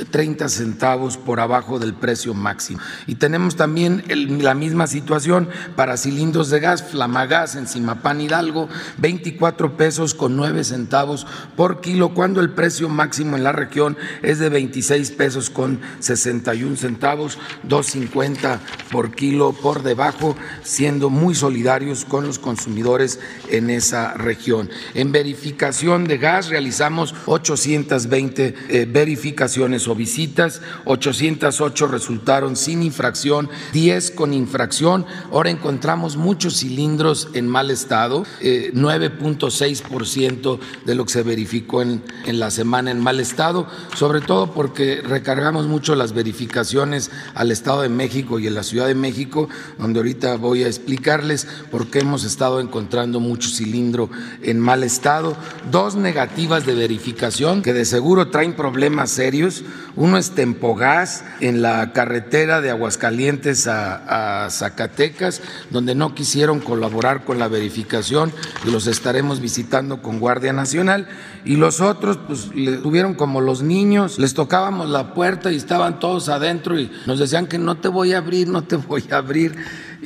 30 0.05 0.49
centavos 0.49 1.17
por 1.17 1.41
abajo 1.41 1.79
del 1.79 1.95
precio 1.95 2.35
máximo. 2.35 2.81
Y 3.07 3.17
tenemos 3.17 3.57
también 3.57 4.05
la 4.43 4.55
misma 4.55 4.87
situación 4.87 5.49
para 5.77 5.97
cilindros 5.97 6.51
de 6.51 6.61
gas, 6.61 6.83
Flamagas 6.83 7.57
en 7.57 7.67
Simapán 7.67 8.21
Hidalgo, 8.21 8.69
24 8.99 9.77
pesos 9.77 10.15
con 10.15 10.37
9 10.37 10.65
centavos 10.65 11.27
por 11.57 11.81
kilo, 11.81 12.15
cuando 12.15 12.41
el 12.41 12.51
precio 12.51 12.89
máximo 12.89 13.37
en 13.37 13.45
la 13.45 13.53
región 13.53 13.97
es 14.23 14.39
de 14.39 14.49
26 14.49 15.11
pesos 15.13 15.51
con 15.51 15.81
61 16.01 16.77
centavos, 16.77 17.39
2.50 17.69 18.59
por 18.91 19.15
kilo 19.15 19.53
por 19.53 19.83
debajo, 19.83 20.37
siendo 20.63 21.11
muy 21.11 21.35
solidarios 21.35 22.05
con 22.05 22.27
los 22.27 22.39
consumidores 22.39 23.21
en 23.49 23.71
esa 23.71 24.15
región. 24.15 24.71
En 24.95 25.13
verificación 25.13 26.05
de 26.05 26.19
gas 26.19 26.49
realizamos 26.49 27.15
820 27.27 28.55
eh, 28.69 28.87
verificaciones 28.89 29.83
visitas, 29.95 30.61
808 30.85 31.87
resultaron 31.87 32.57
sin 32.57 32.83
infracción, 32.83 33.49
10 33.73 34.11
con 34.13 34.35
infracción. 34.35 35.07
Ahora 35.31 35.51
encontramos 35.51 36.17
muchos 36.17 36.59
cilindros 36.59 37.29
en 37.35 37.49
mal 37.49 37.71
estado, 37.71 38.25
9.6% 38.41 40.55
eh, 40.55 40.59
de 40.85 40.95
lo 40.95 41.05
que 41.05 41.13
se 41.13 41.23
verificó 41.23 41.83
en, 41.83 42.03
en 42.27 42.39
la 42.39 42.51
semana 42.51 42.91
en 42.91 43.01
mal 43.01 43.21
estado, 43.21 43.67
sobre 43.97 44.21
todo 44.21 44.53
porque 44.53 45.01
recargamos 45.03 45.67
mucho 45.67 45.95
las 45.95 46.13
verificaciones 46.13 47.11
al 47.35 47.51
Estado 47.51 47.83
de 47.83 47.89
México 47.89 48.39
y 48.39 48.47
en 48.47 48.55
la 48.55 48.63
Ciudad 48.63 48.87
de 48.87 48.95
México, 48.95 49.49
donde 49.79 50.01
ahorita 50.01 50.37
voy 50.37 50.65
a 50.65 50.69
explicarles 50.69 51.47
por 51.71 51.89
qué 51.89 52.01
hemos 52.01 52.25
estado 52.25 52.61
encontrando 52.61 53.21
mucho 53.21 53.49
cilindro 53.49 54.11
en 54.43 54.61
mal 54.61 54.85
estado. 54.85 55.37
Dos 55.71 55.95
negativas 55.95 56.67
de 56.67 56.75
verificación 56.75 57.63
que 57.63 57.73
de 57.73 57.85
seguro 57.85 58.29
traen 58.29 58.55
problemas 58.55 59.11
serios. 59.11 59.65
Uno 59.95 60.17
es 60.17 60.31
Tempogás 60.31 61.25
en 61.41 61.61
la 61.61 61.93
carretera 61.93 62.61
de 62.61 62.71
Aguascalientes 62.71 63.67
a, 63.67 64.45
a 64.45 64.51
Zacatecas, 64.51 65.43
donde 65.71 65.95
no 65.95 66.15
quisieron 66.15 66.61
colaborar 66.61 67.25
con 67.25 67.39
la 67.39 67.49
verificación 67.49 68.33
y 68.67 68.71
los 68.71 68.87
estaremos 68.87 69.41
visitando 69.41 70.01
con 70.01 70.19
Guardia 70.19 70.53
Nacional. 70.53 71.09
Y 71.45 71.57
los 71.57 71.81
otros, 71.81 72.19
pues, 72.27 72.55
le 72.55 72.77
tuvieron 72.79 73.15
como 73.15 73.41
los 73.41 73.63
niños, 73.63 74.19
les 74.19 74.35
tocábamos 74.35 74.89
la 74.89 75.13
puerta 75.15 75.51
y 75.51 75.57
estaban 75.57 75.99
todos 75.99 76.29
adentro 76.29 76.79
y 76.79 76.91
nos 77.07 77.19
decían 77.19 77.47
que 77.47 77.59
no 77.59 77.77
te 77.77 77.89
voy 77.89 78.13
a 78.13 78.19
abrir, 78.19 78.49
no 78.49 78.63
te 78.63 78.77
voy 78.77 79.05
a 79.11 79.17
abrir. 79.17 79.57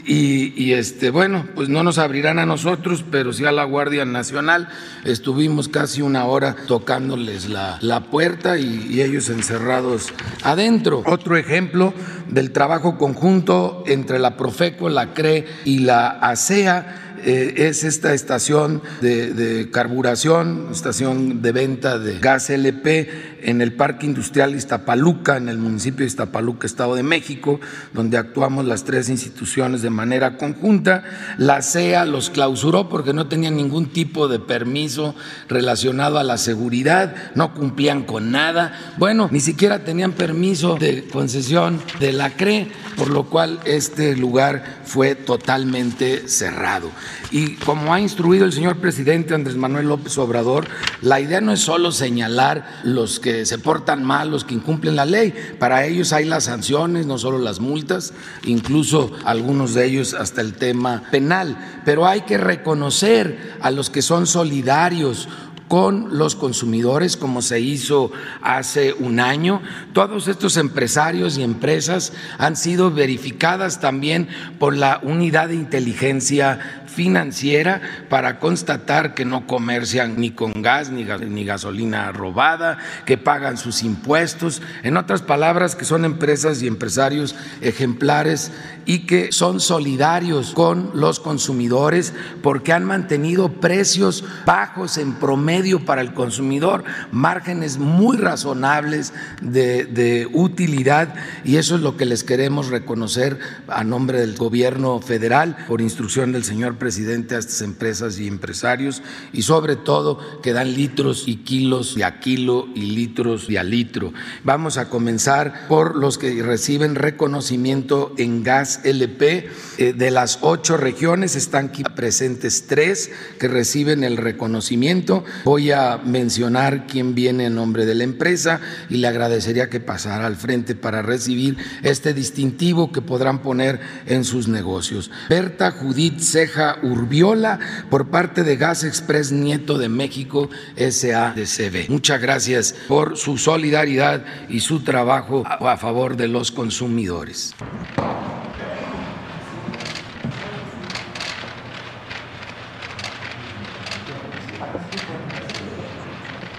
Y, 0.08 0.72
este, 0.72 1.10
bueno, 1.10 1.46
pues 1.54 1.68
no 1.68 1.82
nos 1.82 1.98
abrirán 1.98 2.38
a 2.38 2.46
nosotros, 2.46 3.04
pero 3.10 3.32
sí 3.32 3.44
a 3.44 3.50
la 3.50 3.64
Guardia 3.64 4.04
Nacional. 4.04 4.68
Estuvimos 5.04 5.68
casi 5.68 6.02
una 6.02 6.26
hora 6.26 6.54
tocándoles 6.66 7.48
la, 7.48 8.06
puerta 8.10 8.58
y, 8.58 8.86
y 8.90 9.02
ellos 9.02 9.30
encerrados 9.30 10.12
adentro. 10.44 11.02
Otro 11.06 11.36
ejemplo 11.36 11.92
del 12.28 12.52
trabajo 12.52 12.98
conjunto 12.98 13.84
entre 13.86 14.18
la 14.18 14.36
Profeco, 14.36 14.88
la 14.88 15.12
CRE 15.12 15.46
y 15.64 15.80
la 15.80 16.08
ASEA 16.08 17.05
eh, 17.24 17.54
es 17.68 17.84
esta 17.84 18.14
estación 18.14 18.82
de, 19.00 19.68
carburación, 19.72 20.68
estación 20.70 21.42
de 21.42 21.52
venta 21.52 21.98
de 21.98 22.18
gas 22.18 22.50
LP 22.50 23.36
en 23.42 23.60
el 23.60 23.72
Parque 23.72 24.06
Industrial 24.06 24.54
Iztapaluca, 24.54 25.36
en 25.36 25.48
el 25.48 25.58
municipio 25.58 26.04
de 26.04 26.08
Iztapaluca, 26.08 26.66
Estado 26.66 26.94
de 26.94 27.02
México, 27.02 27.60
donde 27.92 28.18
actuamos 28.18 28.64
las 28.64 28.84
tres 28.84 29.08
instituciones 29.08 29.82
de 29.82 29.90
manera 29.90 30.36
conjunta. 30.36 31.04
La 31.38 31.62
CEA 31.62 32.04
los 32.04 32.30
clausuró 32.30 32.88
porque 32.88 33.12
no 33.12 33.28
tenían 33.28 33.56
ningún 33.56 33.92
tipo 33.92 34.28
de 34.28 34.38
permiso 34.38 35.14
relacionado 35.48 36.18
a 36.18 36.24
la 36.24 36.38
seguridad, 36.38 37.14
no 37.34 37.54
cumplían 37.54 38.04
con 38.04 38.30
nada. 38.30 38.94
Bueno, 38.98 39.28
ni 39.30 39.40
siquiera 39.40 39.84
tenían 39.84 40.12
permiso 40.12 40.76
de 40.76 41.04
concesión 41.04 41.80
de 42.00 42.12
la 42.12 42.30
CRE, 42.30 42.68
por 42.96 43.10
lo 43.10 43.24
cual 43.24 43.60
este 43.64 44.16
lugar 44.16 44.80
fue 44.84 45.14
totalmente 45.14 46.28
cerrado. 46.28 46.90
Y 47.30 47.54
como 47.56 47.92
ha 47.92 48.00
instruido 48.00 48.44
el 48.44 48.52
señor 48.52 48.76
presidente 48.76 49.34
Andrés 49.34 49.56
Manuel 49.56 49.88
López 49.88 50.16
Obrador, 50.18 50.66
la 51.02 51.20
idea 51.20 51.40
no 51.40 51.52
es 51.52 51.60
solo 51.60 51.92
señalar 51.92 52.80
los 52.84 53.20
que 53.20 53.46
se 53.46 53.58
portan 53.58 54.04
mal, 54.04 54.30
los 54.30 54.44
que 54.44 54.54
incumplen 54.54 54.96
la 54.96 55.06
ley. 55.06 55.34
Para 55.58 55.84
ellos 55.86 56.12
hay 56.12 56.24
las 56.24 56.44
sanciones, 56.44 57.06
no 57.06 57.18
solo 57.18 57.38
las 57.38 57.60
multas, 57.60 58.12
incluso 58.44 59.12
algunos 59.24 59.74
de 59.74 59.86
ellos 59.86 60.14
hasta 60.14 60.40
el 60.40 60.54
tema 60.54 61.02
penal. 61.10 61.82
Pero 61.84 62.06
hay 62.06 62.22
que 62.22 62.38
reconocer 62.38 63.56
a 63.60 63.70
los 63.70 63.90
que 63.90 64.02
son 64.02 64.26
solidarios 64.26 65.28
con 65.68 66.16
los 66.16 66.36
consumidores, 66.36 67.16
como 67.16 67.42
se 67.42 67.60
hizo 67.60 68.12
hace 68.42 68.92
un 68.92 69.20
año. 69.20 69.60
Todos 69.92 70.28
estos 70.28 70.56
empresarios 70.56 71.38
y 71.38 71.42
empresas 71.42 72.12
han 72.38 72.56
sido 72.56 72.90
verificadas 72.90 73.80
también 73.80 74.28
por 74.58 74.76
la 74.76 75.00
unidad 75.02 75.48
de 75.48 75.56
inteligencia 75.56 76.84
financiera 76.96 77.82
para 78.08 78.38
constatar 78.38 79.14
que 79.14 79.26
no 79.26 79.46
comercian 79.46 80.18
ni 80.18 80.30
con 80.30 80.62
gas 80.62 80.90
ni, 80.90 81.04
gasolina 81.44 82.10
robada, 82.10 82.78
que 83.04 83.18
pagan 83.18 83.58
sus 83.58 83.82
impuestos, 83.82 84.62
en 84.82 84.96
otras 84.96 85.20
palabras, 85.20 85.76
que 85.76 85.84
son 85.84 86.06
empresas 86.06 86.62
y 86.62 86.66
empresarios 86.66 87.36
ejemplares 87.60 88.50
y 88.86 89.00
que 89.00 89.30
son 89.30 89.60
solidarios 89.60 90.54
con 90.54 90.90
los 90.94 91.20
consumidores 91.20 92.14
porque 92.42 92.72
han 92.72 92.84
mantenido 92.84 93.52
precios 93.52 94.24
bajos 94.46 94.96
en 94.96 95.12
promedio 95.14 95.84
para 95.84 96.00
el 96.00 96.14
consumidor, 96.14 96.84
márgenes 97.12 97.76
muy 97.76 98.16
razonables 98.16 99.12
de, 99.42 99.84
de 99.84 100.26
utilidad 100.32 101.14
y 101.44 101.56
eso 101.56 101.74
es 101.74 101.82
lo 101.82 101.98
que 101.98 102.06
les 102.06 102.24
queremos 102.24 102.68
reconocer 102.68 103.38
a 103.68 103.84
nombre 103.84 104.20
del 104.20 104.36
gobierno 104.36 104.98
federal 105.00 105.58
por 105.68 105.82
instrucción 105.82 106.32
del 106.32 106.44
señor 106.44 106.76
presidente 106.76 106.85
presidente 106.86 107.34
a 107.34 107.38
estas 107.38 107.62
empresas 107.62 108.20
y 108.20 108.28
empresarios 108.28 109.02
y 109.32 109.42
sobre 109.42 109.74
todo 109.74 110.20
que 110.40 110.52
dan 110.52 110.72
litros 110.72 111.24
y 111.26 111.38
kilos 111.38 111.96
de 111.96 112.04
a 112.04 112.20
kilo 112.20 112.68
y 112.76 112.82
litros 112.82 113.48
de 113.48 113.58
a 113.58 113.64
litro. 113.64 114.12
Vamos 114.44 114.78
a 114.78 114.88
comenzar 114.88 115.66
por 115.66 115.96
los 115.96 116.16
que 116.16 116.40
reciben 116.44 116.94
reconocimiento 116.94 118.14
en 118.18 118.44
gas 118.44 118.82
LP. 118.84 119.50
Eh, 119.78 119.94
de 119.94 120.10
las 120.12 120.38
ocho 120.42 120.76
regiones 120.76 121.34
están 121.34 121.70
aquí 121.70 121.82
presentes 121.82 122.68
tres 122.68 123.10
que 123.40 123.48
reciben 123.48 124.04
el 124.04 124.16
reconocimiento. 124.16 125.24
Voy 125.44 125.72
a 125.72 125.98
mencionar 125.98 126.86
quién 126.86 127.16
viene 127.16 127.46
en 127.46 127.56
nombre 127.56 127.84
de 127.84 127.96
la 127.96 128.04
empresa 128.04 128.60
y 128.88 128.98
le 128.98 129.08
agradecería 129.08 129.68
que 129.68 129.80
pasara 129.80 130.24
al 130.24 130.36
frente 130.36 130.76
para 130.76 131.02
recibir 131.02 131.56
este 131.82 132.14
distintivo 132.14 132.92
que 132.92 133.02
podrán 133.02 133.42
poner 133.42 133.80
en 134.06 134.22
sus 134.22 134.46
negocios. 134.46 135.10
Berta 135.28 135.72
Judith 135.72 136.20
Ceja 136.20 136.75
Urbiola 136.82 137.58
por 137.90 138.08
parte 138.08 138.42
de 138.42 138.56
Gas 138.56 138.84
Express 138.84 139.32
Nieto 139.32 139.78
de 139.78 139.88
México 139.88 140.48
SADCB. 140.76 141.88
Muchas 141.88 142.20
gracias 142.20 142.74
por 142.88 143.16
su 143.16 143.38
solidaridad 143.38 144.24
y 144.48 144.60
su 144.60 144.80
trabajo 144.80 145.44
a 145.46 145.76
favor 145.76 146.16
de 146.16 146.28
los 146.28 146.52
consumidores. 146.52 147.54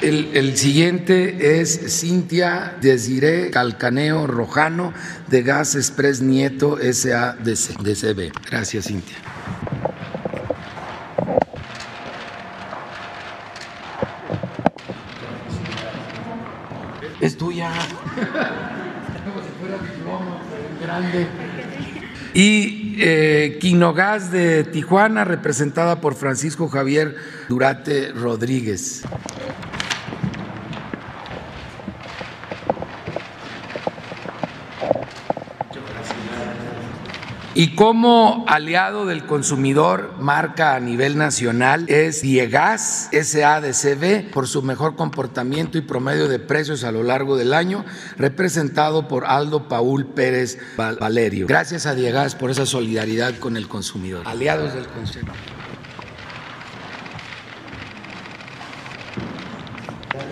El, 0.08 0.56
siguiente 0.56 1.60
es 1.60 2.00
Cintia 2.00 2.78
Desiré 2.80 3.50
Calcaneo 3.52 4.26
Rojano 4.26 4.94
de 5.28 5.44
Gas 5.44 5.76
Express 5.76 6.22
Nieto 6.22 6.78
SADCB. 6.78 8.32
Gracias, 8.50 8.86
Cintia. 8.86 9.18
Es 17.22 17.38
tuya. 17.38 17.72
Y 22.34 22.96
eh, 23.00 23.60
de 24.32 24.64
Tijuana, 24.64 25.26
representada 25.26 26.02
por 26.02 26.16
Francisco 26.16 26.68
Javier 26.68 27.16
Durate 27.50 28.12
Rodríguez. 28.12 29.04
Y 37.58 37.74
como 37.74 38.46
aliado 38.48 39.08
del 39.08 39.26
consumidor, 39.26 40.14
marca 40.20 40.76
a 40.76 40.80
nivel 40.80 41.18
nacional 41.18 41.90
es 41.90 42.22
Diegas 42.22 43.10
SADCB 43.12 44.30
por 44.30 44.48
su 44.48 44.62
mejor 44.62 44.96
comportamiento 44.96 45.80
y 45.80 45.82
promedio 45.82 46.28
de 46.28 46.38
precios 46.38 46.84
a 46.84 46.92
lo 46.92 47.02
largo 47.02 47.36
del 47.36 47.56
año, 47.56 47.84
representado 48.16 49.08
por 49.08 49.26
Aldo 49.26 49.68
Paul 49.68 50.06
Pérez 50.06 50.60
Valerio. 50.78 51.48
Gracias 51.48 51.88
a 51.88 51.96
Diegas 51.96 52.36
por 52.36 52.52
esa 52.52 52.68
solidaridad 52.68 53.34
con 53.40 53.58
el 53.58 53.68
consumidor. 53.68 54.28
Aliados 54.28 54.76
del 54.76 54.86
consumidor. 54.86 55.34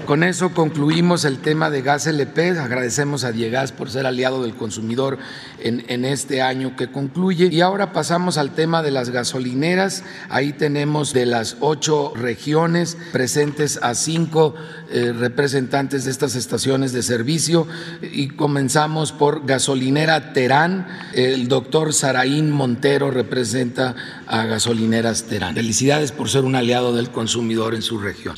Con 0.05 0.24
eso 0.24 0.53
concluimos 0.53 1.25
el 1.25 1.39
tema 1.39 1.71
de 1.71 1.81
gas 1.81 2.05
LP. 2.05 2.51
Agradecemos 2.59 3.24
a 3.24 3.31
Diegas 3.31 3.71
por 3.71 3.89
ser 3.89 4.05
aliado 4.05 4.43
del 4.43 4.53
consumidor 4.53 5.17
en, 5.57 6.05
este 6.05 6.43
año 6.43 6.75
que 6.75 6.91
concluye. 6.91 7.47
Y 7.51 7.62
ahora 7.62 7.91
pasamos 7.91 8.38
al 8.38 8.51
tema 8.51 8.83
de 8.83 8.91
las 8.91 9.09
gasolineras. 9.09 10.03
Ahí 10.29 10.53
tenemos 10.53 11.12
de 11.12 11.25
las 11.25 11.57
ocho 11.59 12.13
regiones 12.15 12.97
presentes 13.13 13.79
a 13.81 13.95
cinco 13.95 14.53
eh, 14.91 15.12
representantes 15.12 16.05
de 16.05 16.12
estas 16.12 16.35
estaciones 16.35 16.93
de 16.93 17.01
servicio. 17.01 17.67
Y 18.03 18.27
comenzamos 18.27 19.12
por 19.12 19.47
gasolinera 19.47 20.33
Terán. 20.33 20.88
El 21.13 21.47
doctor 21.47 21.93
Saraín 21.93 22.51
Montero 22.51 23.09
representa 23.09 23.95
a 24.27 24.45
gasolineras 24.45 25.24
Terán. 25.24 25.55
Felicidades 25.55 26.12
por 26.12 26.29
ser 26.29 26.43
un 26.43 26.55
aliado 26.55 26.95
del 26.95 27.09
consumidor 27.09 27.74
en 27.74 27.81
su 27.81 27.97
región. 27.97 28.35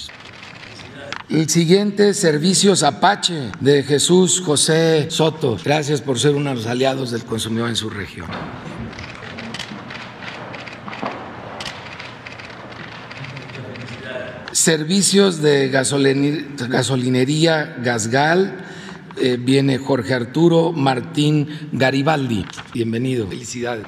El 1.29 1.50
siguiente, 1.50 2.13
Servicios 2.13 2.84
Apache, 2.84 3.51
de 3.60 3.84
Jesús 3.84 4.39
José 4.39 5.07
Soto. 5.10 5.57
Gracias 5.62 6.00
por 6.00 6.19
ser 6.19 6.36
uno 6.36 6.51
de 6.51 6.55
los 6.55 6.67
aliados 6.67 7.12
del 7.12 7.25
consumidor 7.25 7.67
en 7.67 7.75
su 7.75 7.89
región. 7.89 8.27
Servicios 14.53 15.41
de 15.41 15.67
gasolinería 15.67 17.75
Gasgal. 17.84 18.63
Eh, 19.17 19.38
viene 19.38 19.79
Jorge 19.79 20.13
Arturo 20.13 20.72
Martín 20.72 21.50
Garibaldi. 21.74 22.46
Bienvenido. 22.74 23.27
Felicidades. 23.27 23.86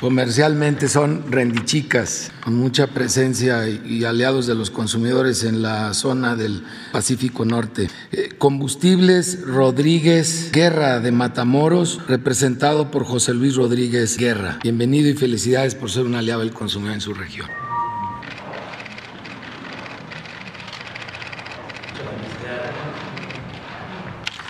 Comercialmente 0.00 0.88
son 0.88 1.24
rendichicas, 1.28 2.30
con 2.44 2.54
mucha 2.54 2.86
presencia 2.86 3.68
y 3.68 4.04
aliados 4.04 4.46
de 4.46 4.54
los 4.54 4.70
consumidores 4.70 5.42
en 5.42 5.60
la 5.60 5.92
zona 5.92 6.36
del 6.36 6.62
Pacífico 6.92 7.44
Norte. 7.44 7.90
Eh, 8.12 8.28
combustibles 8.38 9.42
Rodríguez 9.42 10.52
Guerra 10.52 11.00
de 11.00 11.10
Matamoros, 11.10 12.00
representado 12.06 12.92
por 12.92 13.04
José 13.04 13.34
Luis 13.34 13.56
Rodríguez 13.56 14.16
Guerra. 14.16 14.60
Bienvenido 14.62 15.08
y 15.08 15.14
felicidades 15.14 15.74
por 15.74 15.90
ser 15.90 16.04
un 16.04 16.14
aliado 16.14 16.40
del 16.40 16.52
consumidor 16.52 16.94
en 16.94 17.00
su 17.00 17.12
región. 17.12 17.67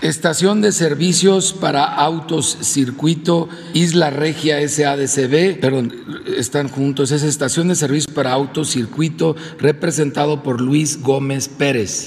Estación 0.08 0.62
de 0.62 0.72
servicios 0.72 1.52
para 1.52 1.84
autos 1.84 2.56
circuito 2.62 3.50
Isla 3.74 4.08
Regia 4.08 4.66
SADCB, 4.66 5.60
perdón, 5.60 5.92
están 6.34 6.70
juntos, 6.70 7.12
es 7.12 7.22
estación 7.22 7.68
de 7.68 7.74
servicios 7.74 8.14
para 8.14 8.32
autos 8.32 8.70
circuito 8.70 9.36
representado 9.58 10.42
por 10.42 10.62
Luis 10.62 11.02
Gómez 11.02 11.48
Pérez. 11.48 12.06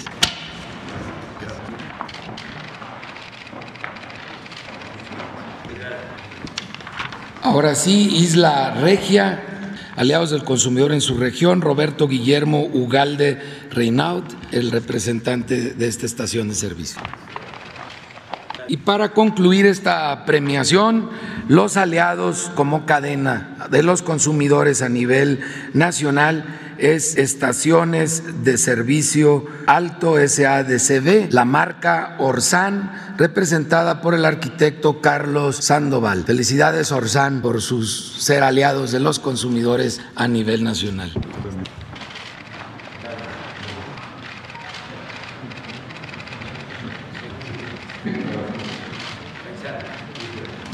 Ahora 7.43 7.75
sí, 7.75 8.15
Isla 8.15 8.79
Regia, 8.81 9.43
aliados 9.96 10.31
del 10.31 10.43
consumidor 10.43 10.91
en 10.91 11.01
su 11.01 11.17
región, 11.17 11.62
Roberto 11.62 12.08
Guillermo 12.08 12.65
Ugalde 12.74 13.39
Reinaud, 13.70 14.24
el 14.51 14.72
representante 14.72 15.75
de 15.75 15.88
esta 15.88 16.08
estación 16.08 16.50
de 16.50 16.55
servicio. 16.55 17.00
Y 18.68 18.77
para 18.77 19.10
concluir 19.13 19.65
esta 19.65 20.25
premiación, 20.25 21.10
los 21.48 21.77
aliados 21.77 22.51
como 22.56 22.86
cadena 22.86 23.56
de 23.70 23.84
los 23.84 24.01
consumidores 24.01 24.82
a 24.82 24.89
nivel 24.89 25.39
nacional 25.74 26.46
es 26.77 27.15
Estaciones 27.18 28.44
de 28.44 28.58
Servicio 28.58 29.46
Alto 29.68 30.15
SADCB, 30.15 31.32
la 31.32 31.46
marca 31.46 32.15
Orsan, 32.18 33.15
representada 33.18 34.01
por 34.01 34.15
el 34.15 34.25
arquitecto 34.25 35.00
Carlos 35.00 35.58
Sandoval. 35.58 36.24
Felicidades 36.24 36.91
Orsan 36.91 37.41
por 37.41 37.62
sus 37.62 38.15
ser 38.18 38.41
aliados 38.41 38.91
de 38.91 39.00
los 39.00 39.20
consumidores 39.20 40.01
a 40.15 40.27
nivel 40.27 40.63
nacional. 40.63 41.12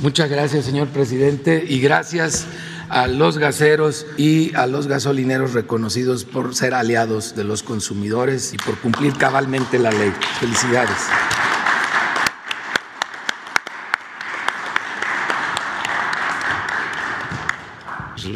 Muchas 0.08 0.30
gracias, 0.30 0.64
señor 0.64 0.88
presidente, 0.88 1.66
y 1.68 1.82
gracias 1.82 2.48
a 2.88 3.08
los 3.08 3.38
gaseros 3.38 4.06
y 4.16 4.56
a 4.56 4.66
los 4.66 4.88
gasolineros 4.88 5.52
reconocidos 5.52 6.24
por 6.24 6.56
ser 6.56 6.74
aliados 6.74 7.36
de 7.36 7.44
los 7.44 7.62
consumidores 7.62 8.54
y 8.54 8.58
por 8.58 8.78
cumplir 8.78 9.12
cabalmente 9.18 9.78
la 9.78 9.92
ley. 9.92 10.14
Felicidades. 10.40 10.96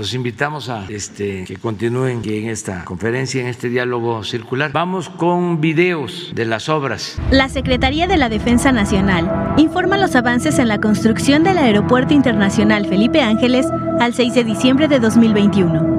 Los 0.01 0.15
invitamos 0.15 0.67
a 0.67 0.87
este, 0.89 1.43
que 1.43 1.57
continúen 1.57 2.23
en 2.25 2.49
esta 2.49 2.83
conferencia, 2.85 3.39
en 3.39 3.45
este 3.45 3.69
diálogo 3.69 4.23
circular. 4.23 4.71
Vamos 4.71 5.09
con 5.09 5.61
videos 5.61 6.31
de 6.33 6.45
las 6.45 6.69
obras. 6.69 7.21
La 7.29 7.49
Secretaría 7.49 8.07
de 8.07 8.17
la 8.17 8.27
Defensa 8.27 8.71
Nacional 8.71 9.53
informa 9.57 9.99
los 9.99 10.15
avances 10.15 10.57
en 10.57 10.69
la 10.69 10.79
construcción 10.79 11.43
del 11.43 11.59
Aeropuerto 11.59 12.15
Internacional 12.15 12.87
Felipe 12.87 13.21
Ángeles 13.21 13.67
al 13.99 14.15
6 14.15 14.33
de 14.33 14.43
diciembre 14.43 14.87
de 14.87 14.99
2021. 14.99 15.90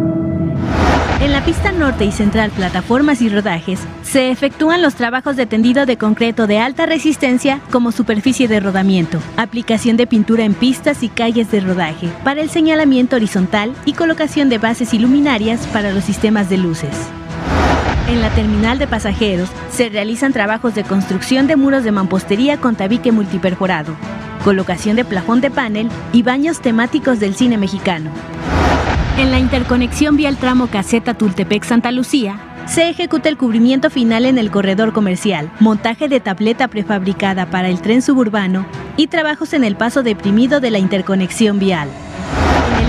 En 1.23 1.31
la 1.31 1.45
pista 1.45 1.71
norte 1.71 2.05
y 2.05 2.11
central 2.11 2.51
plataformas 2.51 3.23
y 3.23 3.29
rodajes 3.29 3.79
se 4.03 4.33
efectúan 4.33 4.83
los 4.83 4.97
trabajos 4.97 5.37
de 5.37 5.47
tendido 5.47 5.87
de 5.87 5.97
concreto 5.97 6.49
de 6.49 6.59
alta 6.59 6.85
resistencia 6.85 7.61
como 7.71 7.93
superficie 7.93 8.49
de 8.49 8.59
rodamiento, 8.59 9.21
aplicación 9.37 9.97
de 9.97 10.09
pintura 10.09 10.43
en 10.43 10.53
pistas 10.53 11.05
y 11.05 11.09
calles 11.09 11.49
de 11.53 11.61
rodaje 11.61 12.09
para 12.25 12.41
el 12.41 12.51
señalamiento 12.51 13.15
horizontal 13.15 13.73
y 13.85 13.93
colocación 13.93 14.49
de 14.49 14.59
bases 14.59 14.93
iluminarias 14.95 15.65
para 15.69 15.93
los 15.93 16.03
sistemas 16.03 16.51
de 16.51 16.59
luces. 16.59 16.91
En 18.09 18.21
la 18.21 18.31
terminal 18.31 18.81
de 18.81 18.89
pasajeros 18.89 19.49
se 19.71 19.91
realizan 19.91 20.33
trabajos 20.33 20.75
de 20.75 20.83
construcción 20.83 21.47
de 21.47 21.55
muros 21.55 21.85
de 21.85 21.93
mampostería 21.93 22.57
con 22.57 22.75
tabique 22.75 23.13
multiperforado, 23.13 23.95
colocación 24.43 24.97
de 24.97 25.05
plafón 25.05 25.41
de 25.41 25.53
panel 25.53 25.89
y 26.13 26.25
baños 26.25 26.61
temáticos 26.61 27.21
del 27.21 27.37
cine 27.37 27.59
mexicano. 27.59 28.11
En 29.19 29.31
la 29.31 29.39
interconexión 29.39 30.17
vial 30.17 30.39
tramo 30.39 30.69
Caseta 30.69 31.13
Tultepec-Santa 31.15 31.93
Lucía, 31.93 32.41
se 32.67 32.89
ejecuta 32.89 33.29
el 33.29 33.37
cubrimiento 33.37 33.91
final 33.91 34.25
en 34.25 34.39
el 34.39 34.51
corredor 34.51 34.93
comercial, 34.95 35.51
montaje 35.61 36.09
de 36.09 36.21
tableta 36.21 36.69
prefabricada 36.69 37.47
para 37.47 37.69
el 37.69 37.83
tren 37.83 38.01
suburbano 38.01 38.65
y 38.97 39.09
trabajos 39.09 39.53
en 39.53 39.65
el 39.65 39.77
paso 39.77 40.03
deprimido 40.03 40.61
de 40.61 40.71
la 40.71 40.79
interconexión 40.79 41.59
vial. 41.59 41.89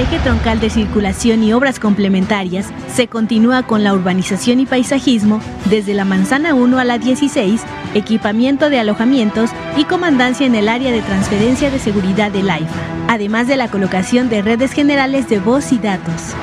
Eje 0.03 0.19
troncal 0.19 0.59
de 0.59 0.69
circulación 0.69 1.43
y 1.43 1.53
obras 1.53 1.79
complementarias 1.79 2.73
se 2.93 3.07
continúa 3.07 3.63
con 3.63 3.85
la 3.85 3.93
urbanización 3.93 4.59
y 4.59 4.65
paisajismo 4.65 5.39
desde 5.69 5.93
la 5.93 6.03
manzana 6.03 6.53
1 6.53 6.77
a 6.77 6.83
la 6.83 6.97
16, 6.97 7.61
equipamiento 7.93 8.69
de 8.69 8.79
alojamientos 8.79 9.51
y 9.77 9.85
comandancia 9.85 10.45
en 10.45 10.55
el 10.55 10.67
área 10.67 10.91
de 10.91 11.01
transferencia 11.01 11.71
de 11.71 11.79
seguridad 11.79 12.31
del 12.31 12.49
AIFA, 12.49 12.67
además 13.07 13.47
de 13.47 13.55
la 13.55 13.69
colocación 13.69 14.27
de 14.27 14.41
redes 14.41 14.73
generales 14.73 15.29
de 15.29 15.39
voz 15.39 15.71
y 15.71 15.77
datos. 15.77 16.35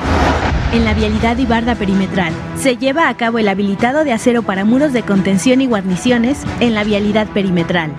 En 0.73 0.83
la 0.83 0.95
vialidad 0.95 1.37
y 1.37 1.45
barda 1.45 1.75
perimetral 1.75 2.33
se 2.55 2.77
lleva 2.77 3.09
a 3.09 3.15
cabo 3.15 3.37
el 3.37 3.47
habilitado 3.47 4.03
de 4.03 4.11
acero 4.11 4.41
para 4.41 4.65
muros 4.65 4.91
de 4.91 5.03
contención 5.03 5.61
y 5.61 5.67
guarniciones 5.67 6.39
en 6.61 6.73
la 6.73 6.83
vialidad 6.83 7.27
perimetral. 7.27 7.91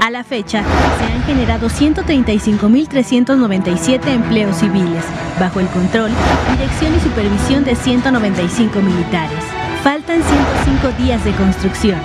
A 0.00 0.10
la 0.10 0.24
fecha, 0.24 0.64
se 0.98 1.04
han 1.04 1.22
generado 1.24 1.68
135.397 1.68 4.08
empleos 4.08 4.56
civiles, 4.56 5.04
bajo 5.40 5.60
el 5.60 5.68
control, 5.68 6.10
dirección 6.52 6.94
y 6.94 7.00
supervisión 7.00 7.64
de 7.64 7.74
195 7.74 8.80
militares. 8.80 9.42
Faltan 9.82 10.22
105 10.22 10.92
días 11.02 11.24
de 11.24 11.32
construcción. 11.32 11.98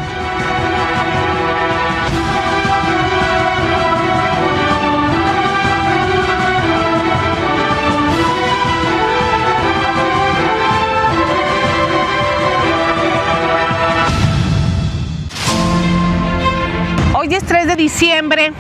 Diciembre 17.82 18.54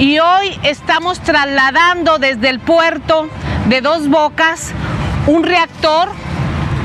y 0.00 0.18
hoy 0.18 0.58
estamos 0.64 1.20
trasladando 1.20 2.18
desde 2.18 2.48
el 2.48 2.58
puerto 2.58 3.28
de 3.68 3.80
Dos 3.80 4.08
Bocas 4.08 4.72
un 5.28 5.44
reactor, 5.44 6.08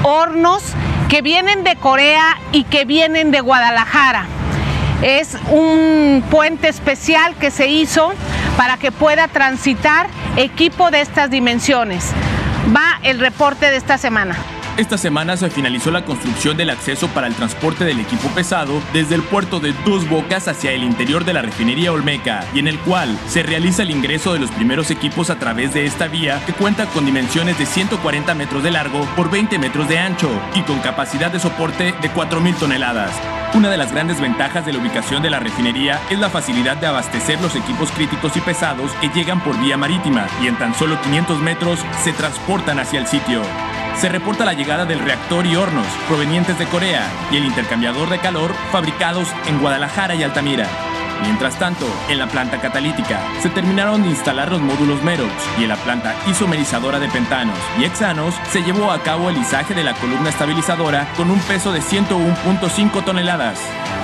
hornos 0.03 0.61
que 1.09 1.23
vienen 1.23 1.63
de 1.63 1.75
Corea 1.75 2.37
y 2.51 2.65
que 2.65 2.85
vienen 2.85 3.31
de 3.31 3.39
Guadalajara. 3.39 4.27
Es 5.01 5.35
un 5.49 6.23
puente 6.29 6.67
especial 6.67 7.33
que 7.37 7.49
se 7.49 7.65
hizo 7.65 8.13
para 8.55 8.77
que 8.77 8.91
pueda 8.91 9.27
transitar 9.27 10.09
equipo 10.35 10.91
de 10.91 11.01
estas 11.01 11.31
dimensiones. 11.31 12.11
Va 12.67 12.99
el 13.01 13.19
reporte 13.19 13.71
de 13.71 13.77
esta 13.77 13.97
semana. 13.97 14.35
Esta 14.75 14.97
semana 14.97 15.37
se 15.37 15.51
finalizó 15.51 15.91
la 15.91 16.03
construcción 16.03 16.57
del 16.57 16.71
acceso 16.71 17.07
para 17.09 17.27
el 17.27 17.35
transporte 17.35 17.85
del 17.85 17.99
equipo 17.99 18.27
pesado 18.29 18.81
desde 18.91 19.13
el 19.13 19.21
puerto 19.21 19.59
de 19.59 19.71
Dos 19.85 20.09
Bocas 20.09 20.47
hacia 20.47 20.71
el 20.71 20.83
interior 20.83 21.25
de 21.25 21.33
la 21.33 21.43
refinería 21.43 21.91
Olmeca 21.91 22.43
y 22.55 22.59
en 22.59 22.67
el 22.67 22.79
cual 22.79 23.15
se 23.27 23.43
realiza 23.43 23.83
el 23.83 23.91
ingreso 23.91 24.33
de 24.33 24.39
los 24.39 24.49
primeros 24.49 24.89
equipos 24.89 25.29
a 25.29 25.37
través 25.37 25.75
de 25.75 25.85
esta 25.85 26.07
vía 26.07 26.43
que 26.47 26.53
cuenta 26.53 26.87
con 26.87 27.05
dimensiones 27.05 27.59
de 27.59 27.67
140 27.67 28.33
metros 28.33 28.63
de 28.63 28.71
largo 28.71 29.05
por 29.15 29.29
20 29.29 29.59
metros 29.59 29.87
de 29.87 29.99
ancho 29.99 30.31
y 30.55 30.61
con 30.63 30.79
capacidad 30.79 31.31
de 31.31 31.39
soporte 31.39 31.93
de 32.01 32.11
4.000 32.11 32.57
toneladas. 32.57 33.11
Una 33.53 33.69
de 33.69 33.77
las 33.77 33.91
grandes 33.91 34.19
ventajas 34.19 34.65
de 34.65 34.73
la 34.73 34.79
ubicación 34.79 35.21
de 35.21 35.29
la 35.29 35.39
refinería 35.39 36.01
es 36.09 36.17
la 36.17 36.31
facilidad 36.31 36.77
de 36.77 36.87
abastecer 36.87 37.39
los 37.41 37.55
equipos 37.55 37.91
críticos 37.91 38.35
y 38.37 38.41
pesados 38.41 38.91
que 38.93 39.09
llegan 39.09 39.39
por 39.43 39.55
vía 39.59 39.77
marítima 39.77 40.25
y 40.41 40.47
en 40.47 40.57
tan 40.57 40.73
solo 40.73 40.99
500 40.99 41.39
metros 41.41 41.79
se 42.03 42.11
transportan 42.11 42.79
hacia 42.79 42.99
el 42.99 43.05
sitio 43.05 43.43
se 43.97 44.09
reporta 44.09 44.45
la 44.45 44.53
llegada 44.53 44.85
del 44.85 44.99
reactor 44.99 45.45
y 45.45 45.55
hornos 45.55 45.87
provenientes 46.07 46.57
de 46.59 46.65
Corea 46.65 47.09
y 47.31 47.37
el 47.37 47.45
intercambiador 47.45 48.09
de 48.09 48.19
calor 48.19 48.53
fabricados 48.71 49.27
en 49.47 49.59
Guadalajara 49.59 50.15
y 50.15 50.23
Altamira. 50.23 50.92
Mientras 51.21 51.57
tanto, 51.57 51.85
en 52.09 52.19
la 52.19 52.27
planta 52.27 52.59
catalítica 52.59 53.21
se 53.41 53.49
terminaron 53.49 54.03
de 54.03 54.09
instalar 54.09 54.51
los 54.51 54.61
módulos 54.61 55.01
Merox 55.03 55.31
y 55.59 55.63
en 55.63 55.69
la 55.69 55.77
planta 55.77 56.15
isomerizadora 56.27 56.99
de 56.99 57.07
pentanos 57.07 57.57
y 57.79 57.85
hexanos 57.85 58.35
se 58.51 58.63
llevó 58.63 58.91
a 58.91 59.01
cabo 59.03 59.29
el 59.29 59.37
izaje 59.37 59.73
de 59.73 59.83
la 59.83 59.93
columna 59.93 60.29
estabilizadora 60.29 61.07
con 61.15 61.29
un 61.29 61.39
peso 61.39 61.71
de 61.71 61.81
101.5 61.81 63.03
toneladas. 63.03 63.59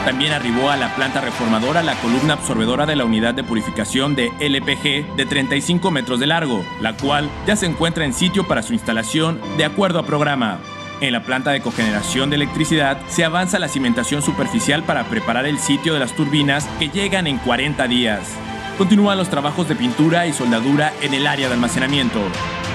También 0.06 0.32
arribó 0.32 0.70
a 0.70 0.78
la 0.78 0.96
planta 0.96 1.22
reformadora 1.22 1.84
la 1.84 1.96
columna 1.96 2.34
absorbedora 2.34 2.86
de 2.86 2.96
la 2.96 3.06
unidad 3.06 3.34
de 3.34 3.44
purificación 3.44 4.16
de 4.16 4.32
LPG 4.40 5.16
de 5.16 5.26
35 5.26 5.92
metros 5.92 6.20
de 6.20 6.28
largo, 6.28 6.64
la 6.82 6.96
cual 6.96 7.30
ya 7.46 7.56
se 7.56 7.66
encuentra 7.66 8.06
en 8.06 8.14
sitio 8.14 8.48
para 8.48 8.64
su 8.64 8.74
instalación 8.74 9.40
de 9.58 9.66
acuerdo 9.66 10.00
a 10.00 10.06
programa. 10.06 10.60
En 11.02 11.14
la 11.14 11.24
planta 11.24 11.52
de 11.52 11.62
cogeneración 11.62 12.30
de 12.30 12.36
electricidad 12.36 13.00
se 13.08 13.24
avanza 13.24 13.58
la 13.58 13.70
cimentación 13.70 14.22
superficial 14.22 14.84
para 14.84 15.06
preparar 15.06 15.46
el 15.46 15.58
sitio 15.58 15.94
de 15.94 16.00
las 16.00 16.14
turbinas 16.14 16.68
que 16.78 16.90
llegan 16.90 17.26
en 17.26 17.38
40 17.38 17.88
días. 17.88 18.20
Continúan 18.78 19.18
los 19.18 19.30
trabajos 19.30 19.70
de 19.70 19.76
pintura 19.76 20.28
y 20.28 20.34
soldadura 20.34 20.92
en 21.02 21.14
el 21.14 21.26
área 21.26 21.48
de 21.48 21.54
almacenamiento. 21.54 22.22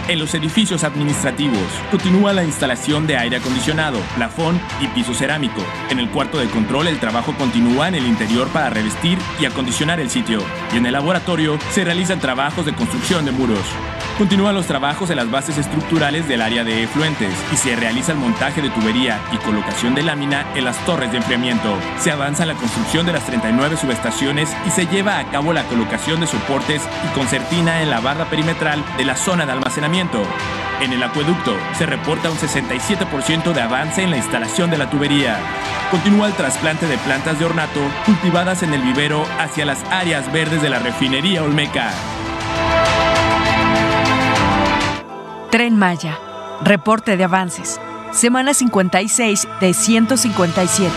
En 0.08 0.18
los 0.18 0.34
edificios 0.34 0.84
administrativos 0.84 1.66
continúa 1.90 2.32
la 2.32 2.44
instalación 2.44 3.06
de 3.06 3.16
aire 3.18 3.36
acondicionado, 3.36 3.98
plafón 4.16 4.58
y 4.80 4.86
piso 4.88 5.12
cerámico. 5.12 5.62
En 5.90 5.98
el 5.98 6.10
cuarto 6.10 6.38
de 6.38 6.48
control 6.48 6.88
el 6.88 7.00
trabajo 7.00 7.34
continúa 7.36 7.88
en 7.88 7.94
el 7.94 8.06
interior 8.06 8.48
para 8.48 8.70
revestir 8.70 9.18
y 9.38 9.44
acondicionar 9.44 10.00
el 10.00 10.08
sitio. 10.08 10.40
Y 10.72 10.78
en 10.78 10.86
el 10.86 10.92
laboratorio 10.92 11.58
se 11.72 11.84
realizan 11.84 12.20
trabajos 12.20 12.64
de 12.64 12.74
construcción 12.74 13.26
de 13.26 13.32
muros. 13.32 13.64
Continúan 14.18 14.54
los 14.54 14.66
trabajos 14.66 15.10
en 15.10 15.16
las 15.16 15.28
bases 15.28 15.58
estructurales 15.58 16.28
del 16.28 16.40
área 16.40 16.62
de 16.62 16.84
efluentes 16.84 17.34
y 17.52 17.56
se 17.56 17.74
realiza 17.74 18.12
el 18.12 18.18
montaje 18.18 18.62
de 18.62 18.70
tubería 18.70 19.20
y 19.32 19.38
colocación 19.38 19.96
de 19.96 20.04
lámina 20.04 20.46
en 20.54 20.64
las 20.64 20.78
torres 20.86 21.10
de 21.10 21.16
enfriamiento. 21.16 21.76
Se 21.98 22.12
avanza 22.12 22.44
en 22.44 22.50
la 22.50 22.54
construcción 22.54 23.06
de 23.06 23.12
las 23.12 23.26
39 23.26 23.76
subestaciones 23.76 24.54
y 24.68 24.70
se 24.70 24.86
lleva 24.86 25.18
a 25.18 25.24
cabo 25.30 25.52
la 25.52 25.64
colocación 25.64 26.20
de 26.20 26.28
soportes 26.28 26.82
y 27.04 27.14
concertina 27.14 27.82
en 27.82 27.90
la 27.90 27.98
barra 27.98 28.26
perimetral 28.26 28.84
de 28.96 29.04
la 29.04 29.16
zona 29.16 29.46
de 29.46 29.52
almacenamiento. 29.52 30.22
En 30.80 30.92
el 30.92 31.02
acueducto 31.02 31.56
se 31.76 31.84
reporta 31.84 32.30
un 32.30 32.38
67% 32.38 33.52
de 33.52 33.60
avance 33.60 34.04
en 34.04 34.12
la 34.12 34.18
instalación 34.18 34.70
de 34.70 34.78
la 34.78 34.90
tubería. 34.90 35.38
Continúa 35.90 36.28
el 36.28 36.34
trasplante 36.34 36.86
de 36.86 36.98
plantas 36.98 37.40
de 37.40 37.46
ornato 37.46 37.80
cultivadas 38.06 38.62
en 38.62 38.74
el 38.74 38.82
vivero 38.82 39.26
hacia 39.40 39.64
las 39.64 39.82
áreas 39.90 40.32
verdes 40.32 40.62
de 40.62 40.70
la 40.70 40.78
refinería 40.78 41.42
Olmeca. 41.42 41.90
Tren 45.54 45.76
Maya. 45.76 46.18
Reporte 46.64 47.16
de 47.16 47.22
avances. 47.22 47.80
Semana 48.10 48.54
56 48.54 49.46
de 49.60 49.72
157. 49.72 50.92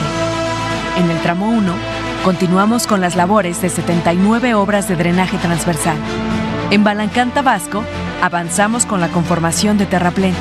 En 0.98 1.12
el 1.12 1.22
tramo 1.22 1.52
1, 1.52 1.74
continuamos 2.24 2.88
con 2.88 3.00
las 3.00 3.16
labores 3.16 3.62
de 3.62 3.70
79 3.70 4.56
obras 4.56 4.88
de 4.88 4.96
drenaje 4.96 5.38
transversal. 5.38 5.96
En 6.72 6.84
Balancán, 6.84 7.30
Tabasco, 7.36 7.84
avanzamos 8.20 8.88
con 8.88 9.00
la 9.00 9.10
conformación 9.10 9.78
de 9.78 9.86
terraplén. 9.86 10.34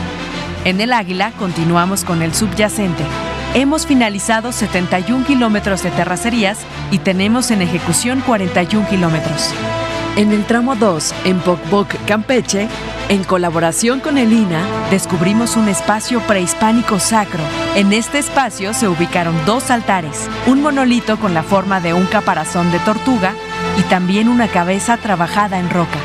En 0.65 0.81
el 0.81 0.95
Águila, 0.95 1.33
continuamos 1.33 2.03
con 2.03 2.23
el 2.23 2.33
subyacente. 2.33 3.05
Hemos 3.53 3.87
finalizado 3.87 4.51
71 4.51 5.27
kilómetros 5.27 5.83
de 5.83 5.91
terracerías 5.91 6.61
y 6.91 7.01
tenemos 7.01 7.51
en 7.51 7.61
ejecución 7.61 8.23
41 8.23 8.89
kilómetros. 8.89 9.53
En 10.17 10.33
el 10.33 10.47
tramo 10.47 10.75
2, 10.77 11.15
en 11.27 11.41
Pocboc, 11.41 11.95
Campeche, 12.07 12.69
en 13.11 13.23
colaboración 13.23 14.01
con 14.01 14.17
el 14.17 14.33
INA, 14.33 14.63
descubrimos 14.91 15.57
un 15.57 15.69
espacio 15.69 16.21
prehispánico 16.21 16.99
sacro. 16.99 17.45
En 17.75 17.93
este 17.93 18.19
espacio 18.19 18.73
se 18.73 18.89
ubicaron 18.89 19.37
dos 19.45 19.71
altares, 19.71 20.27
un 20.47 20.63
monolito 20.63 21.19
con 21.19 21.35
la 21.35 21.43
forma 21.43 21.83
de 21.83 21.93
un 21.93 22.07
caparazón 22.07 22.73
de 22.73 22.79
tortuga 22.79 23.35
y 23.79 23.83
también 23.83 24.31
una 24.31 24.49
cabeza 24.49 24.97
trabajada 24.97 25.59
en 25.59 25.69
roca. 25.69 25.99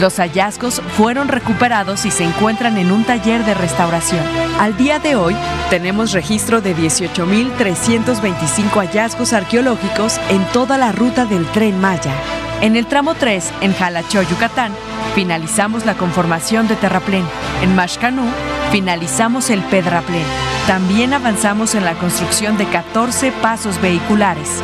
Los 0.00 0.16
hallazgos 0.16 0.80
fueron 0.96 1.28
recuperados 1.28 2.06
y 2.06 2.10
se 2.10 2.24
encuentran 2.24 2.78
en 2.78 2.90
un 2.90 3.04
taller 3.04 3.44
de 3.44 3.52
restauración. 3.52 4.24
Al 4.58 4.78
día 4.78 4.98
de 4.98 5.14
hoy, 5.14 5.36
tenemos 5.68 6.12
registro 6.12 6.62
de 6.62 6.74
18.325 6.74 8.70
hallazgos 8.78 9.34
arqueológicos 9.34 10.18
en 10.30 10.42
toda 10.54 10.78
la 10.78 10.90
ruta 10.92 11.26
del 11.26 11.44
tren 11.48 11.78
Maya. 11.78 12.14
En 12.60 12.74
el 12.74 12.86
tramo 12.86 13.14
3, 13.14 13.52
en 13.60 13.72
Jalachó, 13.72 14.22
Yucatán, 14.22 14.72
finalizamos 15.14 15.86
la 15.86 15.94
conformación 15.94 16.66
de 16.66 16.74
terraplén. 16.74 17.24
En 17.62 17.76
Mashcanú, 17.76 18.24
finalizamos 18.72 19.50
el 19.50 19.62
pedraplén. 19.62 20.24
También 20.66 21.14
avanzamos 21.14 21.76
en 21.76 21.84
la 21.84 21.94
construcción 21.94 22.58
de 22.58 22.66
14 22.66 23.30
pasos 23.40 23.80
vehiculares 23.80 24.60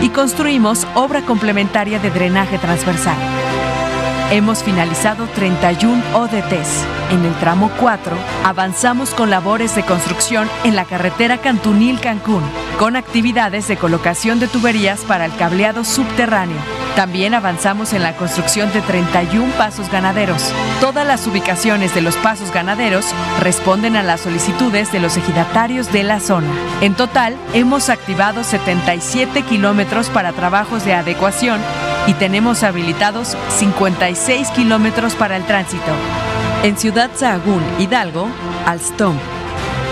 y 0.00 0.08
construimos 0.08 0.86
obra 0.94 1.20
complementaria 1.22 1.98
de 1.98 2.10
drenaje 2.10 2.58
transversal. 2.58 3.16
Hemos 4.30 4.64
finalizado 4.64 5.26
31 5.34 6.02
ODTs. 6.14 6.84
En 7.10 7.24
el 7.24 7.34
tramo 7.40 7.70
4, 7.78 8.16
avanzamos 8.44 9.10
con 9.10 9.30
labores 9.30 9.76
de 9.76 9.84
construcción 9.84 10.48
en 10.64 10.74
la 10.74 10.86
carretera 10.86 11.40
Cantunil-Cancún, 11.40 12.42
con 12.78 12.96
actividades 12.96 13.68
de 13.68 13.76
colocación 13.76 14.40
de 14.40 14.48
tuberías 14.48 15.00
para 15.02 15.26
el 15.26 15.36
cableado 15.36 15.84
subterráneo 15.84 16.58
también 16.94 17.34
avanzamos 17.34 17.92
en 17.92 18.04
la 18.04 18.16
construcción 18.16 18.72
de 18.72 18.80
31 18.80 19.52
pasos 19.54 19.90
ganaderos. 19.90 20.52
Todas 20.80 21.04
las 21.04 21.26
ubicaciones 21.26 21.92
de 21.92 22.00
los 22.00 22.16
pasos 22.16 22.52
ganaderos 22.52 23.06
responden 23.40 23.96
a 23.96 24.02
las 24.04 24.20
solicitudes 24.20 24.92
de 24.92 25.00
los 25.00 25.16
ejidatarios 25.16 25.92
de 25.92 26.04
la 26.04 26.20
zona. 26.20 26.46
En 26.80 26.94
total, 26.94 27.36
hemos 27.52 27.88
activado 27.88 28.44
77 28.44 29.42
kilómetros 29.42 30.08
para 30.08 30.32
trabajos 30.32 30.84
de 30.84 30.94
adecuación 30.94 31.60
y 32.06 32.14
tenemos 32.14 32.62
habilitados 32.62 33.36
56 33.58 34.50
kilómetros 34.50 35.14
para 35.14 35.36
el 35.36 35.44
tránsito. 35.44 35.92
En 36.62 36.76
Ciudad 36.76 37.10
Sahagún, 37.14 37.62
Hidalgo, 37.78 38.28
Alstom, 38.66 39.16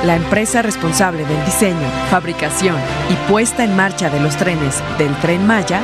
la 0.05 0.17
empresa 0.17 0.63
responsable 0.63 1.25
del 1.25 1.45
diseño, 1.45 1.89
fabricación 2.11 2.77
y 3.09 3.31
puesta 3.31 3.63
en 3.65 3.77
marcha 3.77 4.11
de 4.11 4.21
los 4.21 4.37
trenes 4.37 4.83
del 4.99 5.15
Tren 5.21 5.47
Maya, 5.47 5.81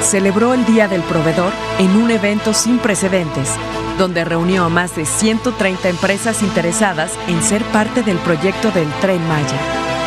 celebró 0.00 0.54
el 0.54 0.64
Día 0.64 0.88
del 0.88 1.02
Proveedor 1.02 1.52
en 1.78 1.90
un 1.96 2.10
evento 2.10 2.54
sin 2.54 2.78
precedentes, 2.78 3.50
donde 3.98 4.24
reunió 4.24 4.64
a 4.64 4.68
más 4.68 4.96
de 4.96 5.04
130 5.04 5.88
empresas 5.88 6.42
interesadas 6.42 7.12
en 7.26 7.42
ser 7.42 7.62
parte 7.64 8.02
del 8.02 8.16
proyecto 8.18 8.70
del 8.70 8.88
Tren 9.00 9.26
Maya. 9.28 9.58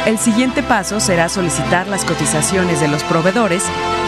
El 0.06 0.18
siguiente 0.18 0.64
paso 0.64 1.00
será 1.00 1.30
solicitar 1.30 1.88
las 1.88 2.04
cotizaciones 2.06 2.80
de 2.80 2.88
los 2.88 3.04
proveedores 3.04 3.64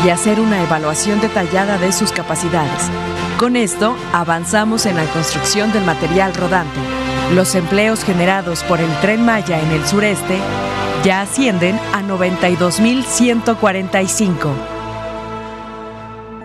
y 0.06 0.10
hacer 0.10 0.40
una 0.40 0.64
evaluación 0.64 1.22
detallada 1.22 1.78
de 1.78 1.92
sus 1.92 2.12
capacidades. 2.12 2.90
Con 3.38 3.56
esto, 3.56 3.96
avanzamos 4.14 4.86
en 4.86 4.96
la 4.96 5.06
construcción 5.06 5.72
del 5.72 5.84
material 5.84 6.34
rodante. 6.34 6.80
Los 7.34 7.56
empleos 7.56 8.04
generados 8.04 8.64
por 8.64 8.80
el 8.80 8.92
tren 9.02 9.26
Maya 9.26 9.60
en 9.60 9.72
el 9.72 9.86
sureste 9.86 10.40
ya 11.04 11.22
ascienden 11.22 11.80
a 11.94 12.02
92.145. 12.02 14.52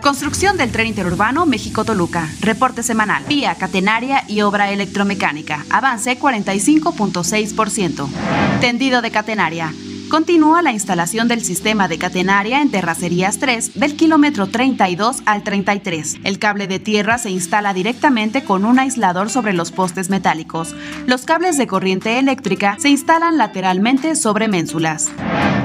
Construcción 0.01 0.57
del 0.57 0.73
tren 0.73 0.87
interurbano 0.87 1.45
México-Toluca. 1.45 2.31
Reporte 2.41 2.83
semanal. 2.83 3.25
Vía 3.29 3.55
catenaria 3.57 4.25
y 4.27 4.41
obra 4.41 4.71
electromecánica. 4.71 5.67
Avance 5.71 6.19
45.6%. 6.19 8.09
Tendido 8.61 9.03
de 9.03 9.11
catenaria. 9.11 9.75
Continúa 10.11 10.62
la 10.62 10.73
instalación 10.73 11.29
del 11.29 11.44
sistema 11.44 11.87
de 11.87 11.99
catenaria 11.99 12.62
en 12.62 12.71
Terracerías 12.71 13.38
3 13.38 13.79
del 13.79 13.94
kilómetro 13.94 14.47
32 14.47 15.18
al 15.27 15.42
33. 15.42 16.21
El 16.25 16.38
cable 16.38 16.66
de 16.66 16.79
tierra 16.79 17.18
se 17.18 17.29
instala 17.29 17.75
directamente 17.75 18.42
con 18.42 18.64
un 18.64 18.79
aislador 18.79 19.29
sobre 19.29 19.53
los 19.53 19.71
postes 19.71 20.09
metálicos. 20.09 20.75
Los 21.07 21.27
cables 21.27 21.59
de 21.59 21.66
corriente 21.66 22.18
eléctrica 22.18 22.77
se 22.79 22.88
instalan 22.88 23.37
lateralmente 23.37 24.16
sobre 24.16 24.49
ménsulas. 24.49 25.11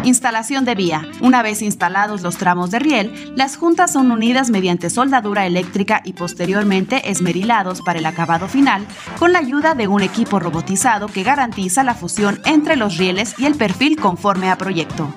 Instalación 0.03 0.65
de 0.65 0.75
vía. 0.75 1.07
Una 1.21 1.41
vez 1.41 1.61
instalados 1.61 2.21
los 2.21 2.35
tramos 2.35 2.69
de 2.69 2.79
riel, 2.79 3.33
las 3.37 3.55
juntas 3.55 3.93
son 3.93 4.11
unidas 4.11 4.49
mediante 4.49 4.89
soldadura 4.89 5.45
eléctrica 5.45 6.01
y 6.03 6.11
posteriormente 6.11 7.09
esmerilados 7.09 7.81
para 7.81 7.99
el 7.99 8.05
acabado 8.05 8.49
final 8.49 8.85
con 9.17 9.31
la 9.31 9.39
ayuda 9.39 9.73
de 9.73 9.87
un 9.87 10.01
equipo 10.01 10.39
robotizado 10.39 11.07
que 11.07 11.23
garantiza 11.23 11.85
la 11.85 11.95
fusión 11.95 12.41
entre 12.43 12.75
los 12.75 12.97
rieles 12.97 13.35
y 13.37 13.45
el 13.45 13.55
perfil 13.55 13.95
conforme 13.95 14.32
a 14.33 14.57
proyecto. 14.57 15.13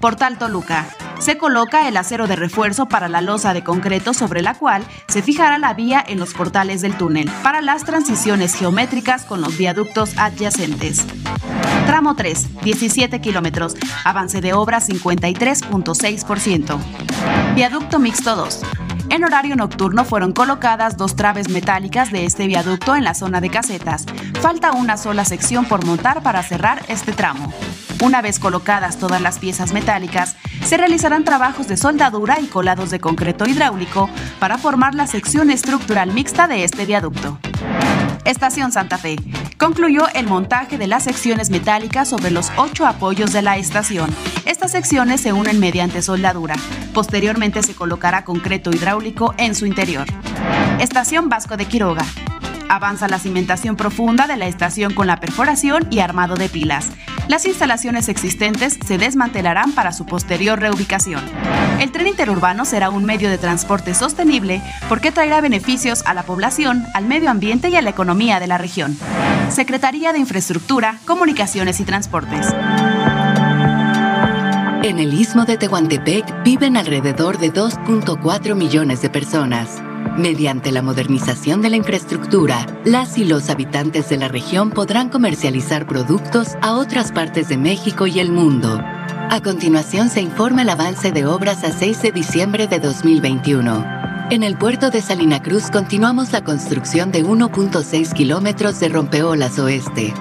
Portal 0.00 0.36
Toluca. 0.38 0.86
Se 1.18 1.38
coloca 1.38 1.88
el 1.88 1.96
acero 1.96 2.26
de 2.26 2.36
refuerzo 2.36 2.86
para 2.86 3.08
la 3.08 3.20
losa 3.20 3.54
de 3.54 3.64
concreto 3.64 4.12
sobre 4.12 4.42
la 4.42 4.54
cual 4.54 4.84
se 5.08 5.22
fijará 5.22 5.58
la 5.58 5.72
vía 5.72 6.04
en 6.06 6.18
los 6.18 6.34
portales 6.34 6.82
del 6.82 6.96
túnel 6.96 7.30
para 7.42 7.62
las 7.62 7.84
transiciones 7.84 8.54
geométricas 8.54 9.24
con 9.24 9.40
los 9.40 9.56
viaductos 9.56 10.18
adyacentes. 10.18 11.06
Tramo 11.86 12.14
3, 12.16 12.62
17 12.62 13.20
kilómetros, 13.20 13.76
avance 14.04 14.40
de 14.40 14.52
obra 14.52 14.80
53.6%. 14.80 16.78
Viaducto 17.54 17.98
mixto 17.98 18.36
2. 18.36 18.62
En 19.10 19.24
horario 19.24 19.56
nocturno 19.56 20.04
fueron 20.04 20.32
colocadas 20.32 20.96
dos 20.96 21.16
traves 21.16 21.48
metálicas 21.50 22.10
de 22.10 22.24
este 22.24 22.46
viaducto 22.46 22.96
en 22.96 23.04
la 23.04 23.14
zona 23.14 23.40
de 23.40 23.50
casetas. 23.50 24.06
Falta 24.40 24.72
una 24.72 24.96
sola 24.96 25.24
sección 25.24 25.66
por 25.66 25.84
montar 25.84 26.22
para 26.22 26.42
cerrar 26.42 26.82
este 26.88 27.12
tramo. 27.12 27.52
Una 28.02 28.20
vez 28.20 28.40
colocadas 28.40 28.98
todas 28.98 29.20
las 29.20 29.38
piezas 29.38 29.72
metálicas, 29.72 30.34
se 30.64 30.76
realizarán 30.76 31.22
trabajos 31.22 31.68
de 31.68 31.76
soldadura 31.76 32.40
y 32.40 32.46
colados 32.46 32.90
de 32.90 32.98
concreto 32.98 33.46
hidráulico 33.46 34.10
para 34.40 34.58
formar 34.58 34.96
la 34.96 35.06
sección 35.06 35.50
estructural 35.50 36.12
mixta 36.12 36.48
de 36.48 36.64
este 36.64 36.84
viaducto. 36.84 37.38
Estación 38.24 38.72
Santa 38.72 38.98
Fe. 38.98 39.14
Concluyó 39.56 40.08
el 40.14 40.26
montaje 40.26 40.78
de 40.78 40.88
las 40.88 41.04
secciones 41.04 41.50
metálicas 41.50 42.08
sobre 42.08 42.32
los 42.32 42.50
ocho 42.56 42.88
apoyos 42.88 43.32
de 43.32 43.42
la 43.42 43.56
estación. 43.56 44.10
Estas 44.46 44.72
secciones 44.72 45.20
se 45.20 45.32
unen 45.32 45.60
mediante 45.60 46.02
soldadura. 46.02 46.56
Posteriormente 46.92 47.62
se 47.62 47.76
colocará 47.76 48.24
concreto 48.24 48.72
hidráulico 48.72 49.32
en 49.38 49.54
su 49.54 49.64
interior. 49.64 50.08
Estación 50.80 51.28
Vasco 51.28 51.56
de 51.56 51.66
Quiroga. 51.66 52.04
Avanza 52.72 53.06
la 53.06 53.18
cimentación 53.18 53.76
profunda 53.76 54.26
de 54.26 54.38
la 54.38 54.46
estación 54.46 54.94
con 54.94 55.06
la 55.06 55.20
perforación 55.20 55.86
y 55.90 55.98
armado 55.98 56.36
de 56.36 56.48
pilas. 56.48 56.88
Las 57.28 57.44
instalaciones 57.44 58.08
existentes 58.08 58.78
se 58.82 58.96
desmantelarán 58.96 59.72
para 59.72 59.92
su 59.92 60.06
posterior 60.06 60.58
reubicación. 60.58 61.22
El 61.80 61.92
tren 61.92 62.06
interurbano 62.06 62.64
será 62.64 62.88
un 62.88 63.04
medio 63.04 63.28
de 63.28 63.36
transporte 63.36 63.92
sostenible 63.92 64.62
porque 64.88 65.12
traerá 65.12 65.42
beneficios 65.42 66.02
a 66.06 66.14
la 66.14 66.22
población, 66.22 66.86
al 66.94 67.04
medio 67.04 67.28
ambiente 67.28 67.68
y 67.68 67.76
a 67.76 67.82
la 67.82 67.90
economía 67.90 68.40
de 68.40 68.46
la 68.46 68.56
región. 68.56 68.96
Secretaría 69.50 70.14
de 70.14 70.20
Infraestructura, 70.20 70.98
Comunicaciones 71.04 71.78
y 71.78 71.84
Transportes. 71.84 72.54
En 74.82 74.98
el 74.98 75.12
istmo 75.12 75.44
de 75.44 75.58
Tehuantepec 75.58 76.42
viven 76.42 76.78
alrededor 76.78 77.36
de 77.36 77.52
2.4 77.52 78.54
millones 78.54 79.02
de 79.02 79.10
personas. 79.10 79.82
Mediante 80.16 80.72
la 80.72 80.82
modernización 80.82 81.62
de 81.62 81.70
la 81.70 81.76
infraestructura, 81.76 82.66
las 82.84 83.16
y 83.16 83.24
los 83.24 83.48
habitantes 83.48 84.10
de 84.10 84.18
la 84.18 84.28
región 84.28 84.70
podrán 84.70 85.08
comercializar 85.08 85.86
productos 85.86 86.48
a 86.60 86.74
otras 86.74 87.12
partes 87.12 87.48
de 87.48 87.56
México 87.56 88.06
y 88.06 88.20
el 88.20 88.30
mundo. 88.30 88.78
A 88.78 89.40
continuación 89.42 90.10
se 90.10 90.20
informa 90.20 90.62
el 90.62 90.68
avance 90.68 91.12
de 91.12 91.24
obras 91.24 91.64
a 91.64 91.72
6 91.72 92.02
de 92.02 92.12
diciembre 92.12 92.66
de 92.66 92.78
2021. 92.78 94.02
En 94.30 94.42
el 94.42 94.58
puerto 94.58 94.90
de 94.90 95.00
Salina 95.00 95.42
Cruz 95.42 95.70
continuamos 95.70 96.30
la 96.32 96.44
construcción 96.44 97.10
de 97.10 97.24
1.6 97.24 98.12
kilómetros 98.12 98.80
de 98.80 98.90
rompeolas 98.90 99.58
oeste. 99.58 100.12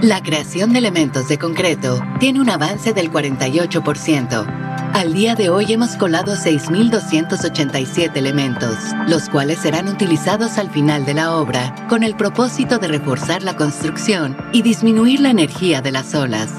La 0.00 0.22
creación 0.22 0.72
de 0.72 0.78
elementos 0.78 1.28
de 1.28 1.38
concreto 1.38 2.00
tiene 2.20 2.40
un 2.40 2.50
avance 2.50 2.92
del 2.92 3.10
48%. 3.10 4.69
Al 4.92 5.14
día 5.14 5.34
de 5.36 5.50
hoy 5.50 5.72
hemos 5.72 5.96
colado 5.96 6.34
6.287 6.34 8.16
elementos, 8.16 8.76
los 9.06 9.28
cuales 9.28 9.60
serán 9.60 9.88
utilizados 9.88 10.58
al 10.58 10.68
final 10.70 11.06
de 11.06 11.14
la 11.14 11.36
obra 11.36 11.86
con 11.88 12.02
el 12.02 12.16
propósito 12.16 12.78
de 12.78 12.88
reforzar 12.88 13.42
la 13.42 13.54
construcción 13.54 14.36
y 14.52 14.62
disminuir 14.62 15.20
la 15.20 15.30
energía 15.30 15.80
de 15.80 15.92
las 15.92 16.14
olas. 16.14 16.50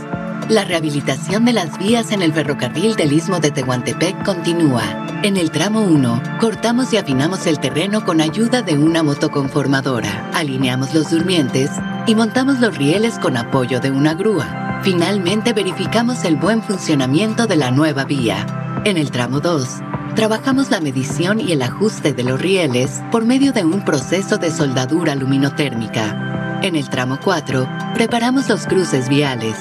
La 0.50 0.63
rehabilitación 0.63 1.44
de 1.46 1.54
las 1.54 1.78
vías 1.78 2.12
en 2.12 2.22
el 2.22 2.34
ferrocarril 2.34 2.96
del 2.96 3.12
Istmo 3.12 3.39
de 3.39 3.52
Tehuantepec 3.52 4.24
continúa. 4.24 4.84
En 5.24 5.36
el 5.38 5.52
tramo 5.52 5.82
1, 5.82 6.24
cortamos 6.39 6.94
y 6.94 6.98
afinamos 6.98 7.46
el 7.48 7.60
terreno 7.60 8.06
con 8.06 8.22
ayuda 8.22 8.62
de 8.62 8.78
una 8.78 9.04
motoconformadora. 9.04 10.32
Alineamos 10.34 10.94
los 10.94 11.12
durmientes 11.12 11.70
y 12.08 12.15
montamos 12.15 12.60
los 12.60 12.78
rieles 12.78 13.20
con 13.20 13.38
apoyo 13.38 13.80
de 13.82 13.91
una 13.91 14.13
grúa. 14.13 14.70
Finalmente 14.84 15.54
verificamos 15.54 16.26
el 16.26 16.38
buen 16.38 16.63
funcionamiento 16.63 17.46
de 17.46 17.56
la 17.56 17.70
nueva 17.70 18.04
vía. 18.04 18.82
En 18.84 18.98
el 18.98 19.12
tramo 19.12 19.39
2, 19.39 19.67
trabajamos 20.15 20.72
la 20.72 20.82
medición 20.82 21.39
y 21.39 21.52
el 21.52 21.62
ajuste 21.62 22.13
de 22.13 22.24
los 22.24 22.41
rieles 22.41 23.00
por 23.12 23.24
medio 23.24 23.54
de 23.54 23.63
un 23.63 23.86
proceso 23.86 24.39
de 24.39 24.50
soldadura 24.50 25.13
luminotérmica. 25.13 26.60
En 26.63 26.76
el 26.76 26.89
tramo 26.89 27.20
4, 27.24 27.70
preparamos 27.94 28.50
los 28.50 28.65
cruces 28.65 29.08
viales. 29.08 29.56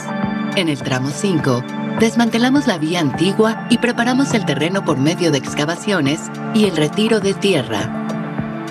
En 0.57 0.71
el 0.71 0.79
tramo 0.83 1.11
5, 1.11 1.65
desmantelamos 1.99 2.67
la 2.67 2.79
vía 2.79 3.01
antigua 3.01 3.67
y 3.69 3.77
preparamos 3.77 4.33
el 4.33 4.47
terreno 4.47 4.87
por 4.87 4.97
medio 4.97 5.31
de 5.31 5.37
excavaciones 5.37 6.31
y 6.55 6.65
el 6.65 6.79
retiro 6.79 7.21
de 7.21 7.35
tierra. 7.35 8.07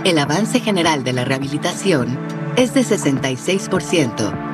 El 0.04 0.18
avance 0.18 0.60
general 0.62 1.04
de 1.04 1.14
la 1.14 1.26
rehabilitación 1.26 2.18
es 2.56 2.74
de 2.74 2.82
66%. 2.82 4.49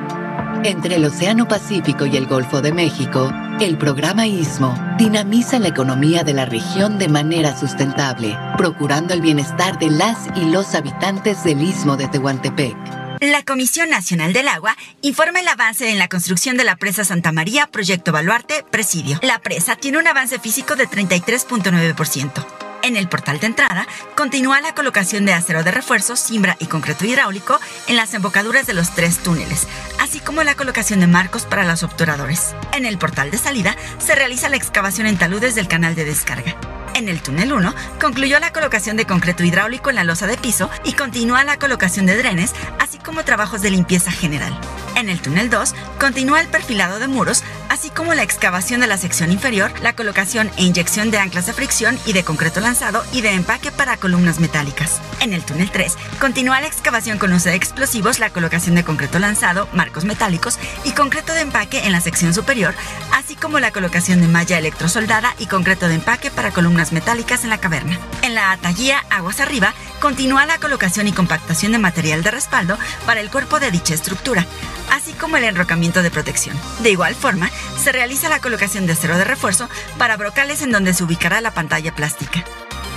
Entre 0.66 0.96
el 0.96 1.04
Océano 1.04 1.46
Pacífico 1.46 2.06
y 2.06 2.16
el 2.16 2.26
Golfo 2.26 2.60
de 2.60 2.72
México, 2.72 3.32
el 3.60 3.78
programa 3.78 4.26
ISMO 4.26 4.76
dinamiza 4.98 5.60
la 5.60 5.68
economía 5.68 6.24
de 6.24 6.34
la 6.34 6.44
región 6.44 6.98
de 6.98 7.06
manera 7.06 7.56
sustentable, 7.56 8.36
procurando 8.56 9.14
el 9.14 9.20
bienestar 9.20 9.78
de 9.78 9.90
las 9.90 10.26
y 10.34 10.50
los 10.50 10.74
habitantes 10.74 11.44
del 11.44 11.62
Istmo 11.62 11.96
de 11.96 12.08
Tehuantepec. 12.08 12.76
La 13.20 13.44
Comisión 13.44 13.90
Nacional 13.90 14.32
del 14.32 14.48
Agua 14.48 14.76
informa 15.02 15.38
el 15.38 15.46
avance 15.46 15.88
en 15.88 16.00
la 16.00 16.08
construcción 16.08 16.56
de 16.56 16.64
la 16.64 16.74
presa 16.74 17.04
Santa 17.04 17.30
María, 17.30 17.68
Proyecto 17.68 18.10
Baluarte, 18.10 18.64
Presidio. 18.68 19.20
La 19.22 19.38
presa 19.38 19.76
tiene 19.76 19.98
un 19.98 20.08
avance 20.08 20.40
físico 20.40 20.74
de 20.74 20.88
33.9%. 20.88 22.65
En 22.86 22.96
el 22.96 23.08
portal 23.08 23.40
de 23.40 23.48
entrada 23.48 23.84
continúa 24.14 24.60
la 24.60 24.72
colocación 24.72 25.26
de 25.26 25.32
acero 25.32 25.64
de 25.64 25.72
refuerzo, 25.72 26.14
cimbra 26.14 26.56
y 26.60 26.66
concreto 26.66 27.04
hidráulico 27.04 27.58
en 27.88 27.96
las 27.96 28.14
embocaduras 28.14 28.64
de 28.68 28.74
los 28.74 28.94
tres 28.94 29.18
túneles, 29.18 29.66
así 29.98 30.20
como 30.20 30.44
la 30.44 30.54
colocación 30.54 31.00
de 31.00 31.08
marcos 31.08 31.46
para 31.46 31.64
los 31.64 31.82
obturadores. 31.82 32.54
En 32.74 32.86
el 32.86 32.96
portal 32.96 33.32
de 33.32 33.38
salida 33.38 33.74
se 33.98 34.14
realiza 34.14 34.48
la 34.48 34.56
excavación 34.56 35.08
en 35.08 35.18
taludes 35.18 35.56
del 35.56 35.66
canal 35.66 35.96
de 35.96 36.04
descarga. 36.04 36.54
En 36.94 37.08
el 37.08 37.20
túnel 37.20 37.52
1 37.52 37.74
concluyó 38.00 38.38
la 38.38 38.52
colocación 38.52 38.96
de 38.96 39.04
concreto 39.04 39.42
hidráulico 39.42 39.90
en 39.90 39.96
la 39.96 40.04
losa 40.04 40.28
de 40.28 40.38
piso 40.38 40.70
y 40.84 40.92
continúa 40.92 41.42
la 41.42 41.58
colocación 41.58 42.06
de 42.06 42.16
drenes, 42.16 42.54
así 42.78 42.98
como 42.98 43.24
trabajos 43.24 43.62
de 43.62 43.70
limpieza 43.70 44.12
general. 44.12 44.56
En 44.94 45.10
el 45.10 45.20
túnel 45.20 45.50
2 45.50 45.74
continúa 46.00 46.40
el 46.40 46.48
perfilado 46.48 46.98
de 46.98 47.06
muros, 47.06 47.44
así 47.68 47.90
como 47.90 48.14
la 48.14 48.22
excavación 48.22 48.80
de 48.80 48.86
la 48.86 48.98
sección 48.98 49.32
inferior, 49.32 49.72
la 49.80 49.94
colocación 49.94 50.50
e 50.56 50.64
inyección 50.64 51.10
de 51.10 51.18
anclas 51.18 51.46
de 51.46 51.52
fricción 51.52 51.98
y 52.06 52.12
de 52.12 52.24
concreto 52.24 52.60
lanzado 52.60 53.04
y 53.12 53.20
de 53.20 53.32
empaque 53.32 53.70
para 53.70 53.96
columnas 53.96 54.40
metálicas. 54.40 55.00
En 55.20 55.32
el 55.32 55.44
túnel 55.44 55.70
3 55.70 55.96
continúa 56.20 56.60
la 56.60 56.66
excavación 56.66 57.18
con 57.18 57.32
uso 57.32 57.48
de 57.48 57.54
explosivos, 57.54 58.18
la 58.18 58.30
colocación 58.30 58.74
de 58.74 58.84
concreto 58.84 59.18
lanzado, 59.18 59.68
marcos 59.72 60.04
metálicos 60.04 60.58
y 60.84 60.92
concreto 60.92 61.32
de 61.32 61.40
empaque 61.40 61.86
en 61.86 61.92
la 61.92 62.00
sección 62.00 62.34
superior, 62.34 62.74
así 63.12 63.36
como 63.36 63.60
la 63.60 63.72
colocación 63.72 64.20
de 64.20 64.28
malla 64.28 64.58
electrosoldada 64.58 65.34
y 65.38 65.46
concreto 65.46 65.88
de 65.88 65.94
empaque 65.94 66.30
para 66.30 66.50
columnas 66.50 66.92
metálicas 66.92 67.44
en 67.44 67.50
la 67.50 67.58
caverna. 67.58 67.98
En 68.22 68.34
la 68.34 68.52
atallía 68.52 69.04
Aguas 69.10 69.40
Arriba 69.40 69.74
continúa 70.00 70.46
la 70.46 70.58
colocación 70.58 71.08
y 71.08 71.12
compactación 71.12 71.72
de 71.72 71.78
material 71.78 72.22
de 72.22 72.30
respaldo 72.30 72.78
para 73.06 73.20
el 73.20 73.30
cuerpo 73.30 73.60
de 73.60 73.70
dicha 73.70 73.94
estructura, 73.94 74.46
así 74.92 75.12
como 75.12 75.36
el 75.36 75.44
enrocamiento 75.44 76.02
de 76.02 76.10
protección. 76.10 76.56
De 76.82 76.90
igual 76.90 77.14
forma, 77.14 77.50
se 77.76 77.92
realiza 77.92 78.28
la 78.28 78.40
colocación 78.40 78.86
de 78.86 78.92
acero 78.92 79.16
de 79.16 79.24
refuerzo 79.24 79.68
para 79.98 80.16
brocales 80.16 80.62
en 80.62 80.72
donde 80.72 80.94
se 80.94 81.04
ubicará 81.04 81.40
la 81.40 81.54
pantalla 81.54 81.94
plástica. 81.94 82.44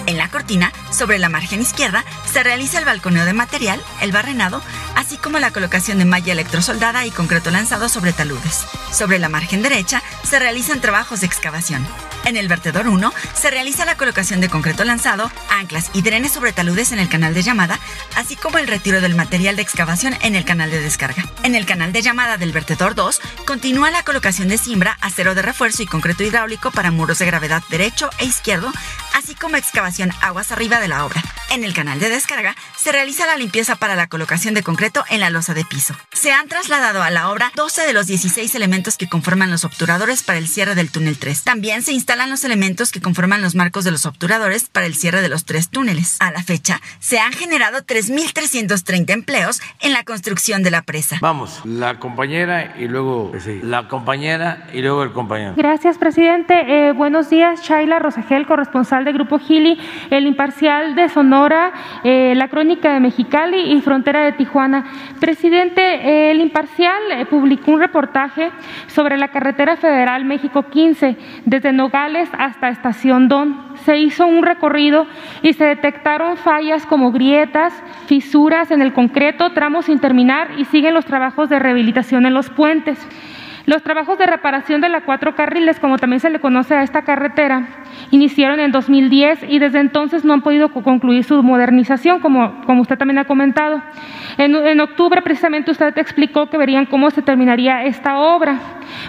En 0.09 0.17
la 0.17 0.27
cortina, 0.27 0.73
sobre 0.89 1.19
la 1.19 1.29
margen 1.29 1.61
izquierda, 1.61 2.03
se 2.25 2.41
realiza 2.41 2.79
el 2.79 2.85
balconeo 2.85 3.25
de 3.25 3.33
material, 3.33 3.79
el 4.01 4.11
barrenado, 4.11 4.59
así 4.95 5.17
como 5.17 5.37
la 5.37 5.51
colocación 5.51 5.99
de 5.99 6.05
malla 6.05 6.33
electrosoldada 6.33 7.05
y 7.05 7.11
concreto 7.11 7.51
lanzado 7.51 7.89
sobre 7.89 8.11
taludes. 8.11 8.65
Sobre 8.91 9.19
la 9.19 9.29
margen 9.29 9.61
derecha, 9.61 10.01
se 10.23 10.39
realizan 10.39 10.81
trabajos 10.81 11.19
de 11.19 11.27
excavación. 11.27 11.85
En 12.25 12.37
el 12.37 12.47
vertedor 12.47 12.87
1 12.87 13.13
se 13.33 13.49
realiza 13.49 13.85
la 13.85 13.97
colocación 13.97 14.41
de 14.41 14.49
concreto 14.49 14.83
lanzado, 14.83 15.31
anclas 15.49 15.89
y 15.93 16.01
drenes 16.01 16.31
sobre 16.31 16.53
taludes 16.53 16.91
en 16.91 16.99
el 16.99 17.07
canal 17.07 17.33
de 17.33 17.43
llamada, 17.43 17.79
así 18.15 18.35
como 18.35 18.57
el 18.57 18.67
retiro 18.67 19.01
del 19.01 19.15
material 19.15 19.55
de 19.55 19.61
excavación 19.61 20.15
en 20.21 20.35
el 20.35 20.43
canal 20.43 20.69
de 20.71 20.81
descarga. 20.81 21.23
En 21.43 21.55
el 21.55 21.65
canal 21.65 21.93
de 21.93 22.01
llamada 22.01 22.37
del 22.37 22.51
vertedor 22.51 22.95
2 22.95 23.21
continúa 23.45 23.91
la 23.91 24.03
colocación 24.03 24.47
de 24.47 24.57
cimbra, 24.57 24.97
acero 25.01 25.33
de 25.35 25.43
refuerzo 25.43 25.83
y 25.83 25.85
concreto 25.85 26.23
hidráulico 26.23 26.71
para 26.71 26.91
muros 26.91 27.19
de 27.19 27.25
gravedad 27.25 27.63
derecho 27.69 28.09
e 28.17 28.25
izquierdo, 28.25 28.71
así 29.15 29.35
como 29.35 29.55
excavación 29.55 30.11
aguas 30.21 30.51
arriba 30.51 30.79
de 30.79 30.87
la 30.87 31.05
obra. 31.05 31.21
En 31.51 31.63
el 31.63 31.73
canal 31.73 31.99
de 31.99 32.09
descarga 32.09 32.55
se 32.77 32.91
realiza 32.91 33.25
la 33.25 33.35
limpieza 33.35 33.75
para 33.75 33.95
la 33.95 34.07
colocación 34.07 34.53
de 34.53 34.61
concreto 34.61 35.03
en 35.09 35.19
la 35.19 35.31
losa 35.31 35.53
de 35.53 35.65
piso. 35.65 35.95
Se 36.11 36.31
han 36.31 36.47
trasladado 36.47 37.01
a 37.01 37.09
la 37.09 37.31
obra 37.31 37.51
12 37.55 37.87
de 37.87 37.93
los 37.93 38.07
16 38.07 38.53
elementos 38.53 38.97
que 38.97 39.09
conforman 39.09 39.49
los 39.49 39.65
obturadores 39.65 40.21
para 40.21 40.37
el 40.37 40.47
cierre 40.47 40.75
del 40.75 40.91
túnel 40.91 41.17
3. 41.17 41.43
También 41.43 41.81
se 41.81 41.91
instalan 41.91 42.29
los 42.29 42.43
elementos 42.43 42.91
que 42.91 43.01
conforman 43.01 43.41
los 43.41 43.55
marcos 43.55 43.83
de 43.83 43.91
los 43.91 44.05
obturadores 44.05 44.69
para 44.69 44.85
el 44.85 44.95
cierre 44.95 45.21
de 45.21 45.29
los 45.29 45.45
tres 45.45 45.69
túneles. 45.69 46.17
A 46.19 46.31
la 46.31 46.43
fecha, 46.43 46.81
se 46.99 47.19
han 47.19 47.33
generado 47.33 47.79
3.330 47.79 49.09
empleos 49.11 49.61
en 49.79 49.93
la 49.93 50.03
construcción 50.03 50.61
de 50.63 50.71
la 50.71 50.83
presa. 50.83 51.17
Vamos, 51.21 51.61
la 51.65 51.99
compañera 51.99 52.75
y 52.77 52.87
luego 52.87 53.31
la 53.63 53.87
compañera 53.87 54.67
y 54.73 54.81
luego 54.81 55.03
el 55.03 55.11
compañero. 55.11 55.53
Gracias, 55.57 55.97
presidente. 55.97 56.53
Eh, 56.67 56.91
buenos 56.93 57.29
días, 57.29 57.61
Shaila 57.61 57.99
Rosagel, 57.99 58.45
corresponsal 58.45 59.05
de 59.05 59.08
Grupo 59.13 59.39
Gili, 59.39 59.77
el 60.09 60.27
imparcial 60.27 60.95
de 60.95 61.09
Sonora 61.09 61.73
eh, 62.03 62.33
la 62.35 62.47
Crónica 62.47 62.93
de 62.93 62.99
Mexicali 62.99 63.73
y 63.73 63.81
Frontera 63.81 64.23
de 64.23 64.31
Tijuana. 64.33 64.85
Presidente, 65.19 66.31
el 66.31 66.39
Imparcial 66.39 67.01
eh, 67.11 67.25
publicó 67.25 67.71
un 67.71 67.79
reportaje 67.79 68.51
sobre 68.87 69.17
la 69.17 69.29
carretera 69.29 69.75
federal 69.77 70.25
México 70.25 70.63
15, 70.63 71.17
desde 71.45 71.73
Nogales 71.73 72.29
hasta 72.37 72.69
Estación 72.69 73.27
Don. 73.27 73.75
Se 73.85 73.97
hizo 73.97 74.27
un 74.27 74.43
recorrido 74.43 75.07
y 75.41 75.53
se 75.53 75.65
detectaron 75.65 76.37
fallas 76.37 76.85
como 76.85 77.11
grietas, 77.11 77.73
fisuras 78.07 78.71
en 78.71 78.81
el 78.81 78.93
concreto, 78.93 79.51
tramos 79.51 79.85
sin 79.85 79.99
terminar 79.99 80.51
y 80.57 80.65
siguen 80.65 80.93
los 80.93 81.05
trabajos 81.05 81.49
de 81.49 81.59
rehabilitación 81.59 82.25
en 82.25 82.33
los 82.33 82.49
puentes. 82.49 82.99
Los 83.65 83.83
trabajos 83.83 84.17
de 84.17 84.25
reparación 84.25 84.81
de 84.81 84.89
la 84.89 85.01
cuatro 85.01 85.35
carriles, 85.35 85.79
como 85.79 85.97
también 85.97 86.19
se 86.19 86.31
le 86.31 86.39
conoce 86.39 86.75
a 86.75 86.81
esta 86.81 87.03
carretera, 87.03 87.67
iniciaron 88.11 88.59
en 88.59 88.71
2010 88.71 89.45
y 89.49 89.59
desde 89.59 89.79
entonces 89.79 90.25
no 90.25 90.33
han 90.33 90.41
podido 90.41 90.69
concluir 90.69 91.23
su 91.23 91.41
modernización, 91.43 92.19
como, 92.19 92.61
como 92.65 92.81
usted 92.81 92.97
también 92.97 93.19
ha 93.19 93.25
comentado. 93.25 93.81
En, 94.37 94.55
en 94.55 94.79
octubre, 94.79 95.21
precisamente, 95.21 95.71
usted 95.71 95.97
explicó 95.97 96.47
que 96.47 96.57
verían 96.57 96.85
cómo 96.85 97.09
se 97.11 97.21
terminaría 97.21 97.83
esta 97.83 98.19
obra. 98.19 98.57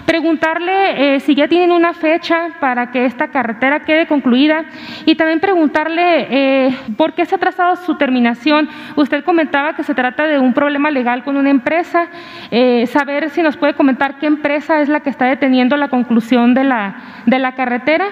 Preguntarle 0.05 1.15
eh, 1.15 1.19
si 1.19 1.35
ya 1.35 1.47
tienen 1.47 1.71
una 1.71 1.93
fecha 1.93 2.49
para 2.59 2.91
que 2.91 3.05
esta 3.05 3.29
carretera 3.29 3.81
quede 3.81 4.07
concluida 4.07 4.65
y 5.05 5.15
también 5.15 5.39
preguntarle 5.39 6.27
eh, 6.29 6.75
por 6.97 7.13
qué 7.13 7.25
se 7.25 7.35
ha 7.35 7.37
trazado 7.37 7.75
su 7.77 7.95
terminación. 7.97 8.69
Usted 8.95 9.23
comentaba 9.23 9.75
que 9.75 9.83
se 9.83 9.95
trata 9.95 10.27
de 10.27 10.39
un 10.39 10.53
problema 10.53 10.91
legal 10.91 11.23
con 11.23 11.37
una 11.37 11.49
empresa. 11.49 12.07
Eh, 12.51 12.85
saber 12.87 13.29
si 13.29 13.41
nos 13.41 13.57
puede 13.57 13.73
comentar 13.73 14.19
qué 14.19 14.27
empresa 14.27 14.81
es 14.81 14.89
la 14.89 15.01
que 15.01 15.09
está 15.09 15.25
deteniendo 15.25 15.77
la 15.77 15.89
conclusión 15.89 16.53
de 16.53 16.63
la, 16.63 17.23
de 17.25 17.39
la 17.39 17.53
carretera 17.53 18.05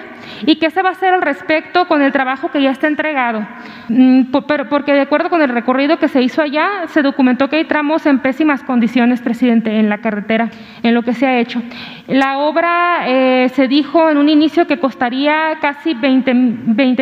y 0.46 0.56
qué 0.56 0.69
se 0.70 0.82
va 0.82 0.90
a 0.90 0.92
hacer 0.92 1.14
al 1.14 1.22
respecto 1.22 1.86
con 1.86 2.02
el 2.02 2.12
trabajo 2.12 2.50
que 2.50 2.62
ya 2.62 2.70
está 2.70 2.86
entregado. 2.86 3.46
Mm, 3.88 4.24
porque 4.68 4.92
de 4.92 5.00
acuerdo 5.00 5.30
con 5.30 5.42
el 5.42 5.48
recorrido 5.48 5.98
que 5.98 6.08
se 6.08 6.22
hizo 6.22 6.42
allá, 6.42 6.86
se 6.88 7.02
documentó 7.02 7.48
que 7.48 7.56
hay 7.56 7.64
tramos 7.64 8.06
en 8.06 8.20
pésimas 8.20 8.62
condiciones, 8.62 9.20
presidente, 9.20 9.78
en 9.78 9.88
la 9.88 9.98
carretera, 9.98 10.50
en 10.82 10.94
lo 10.94 11.02
que 11.02 11.14
se 11.14 11.26
ha 11.26 11.38
hecho. 11.38 11.62
La 12.06 12.38
obra 12.38 13.04
eh, 13.06 13.50
se 13.54 13.68
dijo 13.68 14.10
en 14.10 14.18
un 14.18 14.28
inicio 14.28 14.66
que 14.66 14.78
costaría 14.78 15.58
casi 15.60 15.94
20 15.94 16.34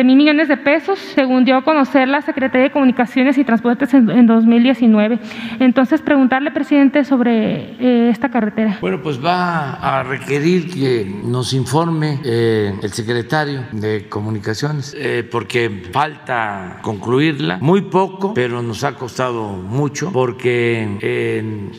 mil 0.03 0.17
millones 0.17 0.47
de 0.47 0.57
pesos, 0.57 0.99
según 0.99 1.45
dio 1.45 1.57
a 1.57 1.63
conocer 1.63 2.07
la 2.07 2.21
Secretaría 2.21 2.65
de 2.65 2.71
Comunicaciones 2.71 3.37
y 3.37 3.43
Transportes 3.43 3.93
en, 3.93 4.27
2019. 4.27 5.19
Entonces, 5.59 6.01
preguntarle, 6.01 6.51
presidente, 6.51 7.03
sobre 7.03 7.75
eh, 7.79 8.09
esta 8.09 8.29
carretera. 8.29 8.77
Bueno, 8.81 9.01
pues 9.01 9.23
va 9.23 9.73
a 9.73 10.03
requerir 10.03 10.71
que 10.73 11.21
nos 11.23 11.53
informe 11.53 12.19
eh, 12.23 12.73
el 12.81 12.91
secretario 12.91 13.58
de 13.71 14.07
Comunicaciones, 14.09 14.95
porque 15.31 15.89
falta 15.91 16.79
concluirla. 16.81 17.57
Muy 17.61 17.83
poco, 17.83 18.33
pero 18.33 18.61
nos 18.61 18.83
ha 18.83 18.95
costado 18.95 19.49
mucho, 19.49 20.11
porque 20.11 20.87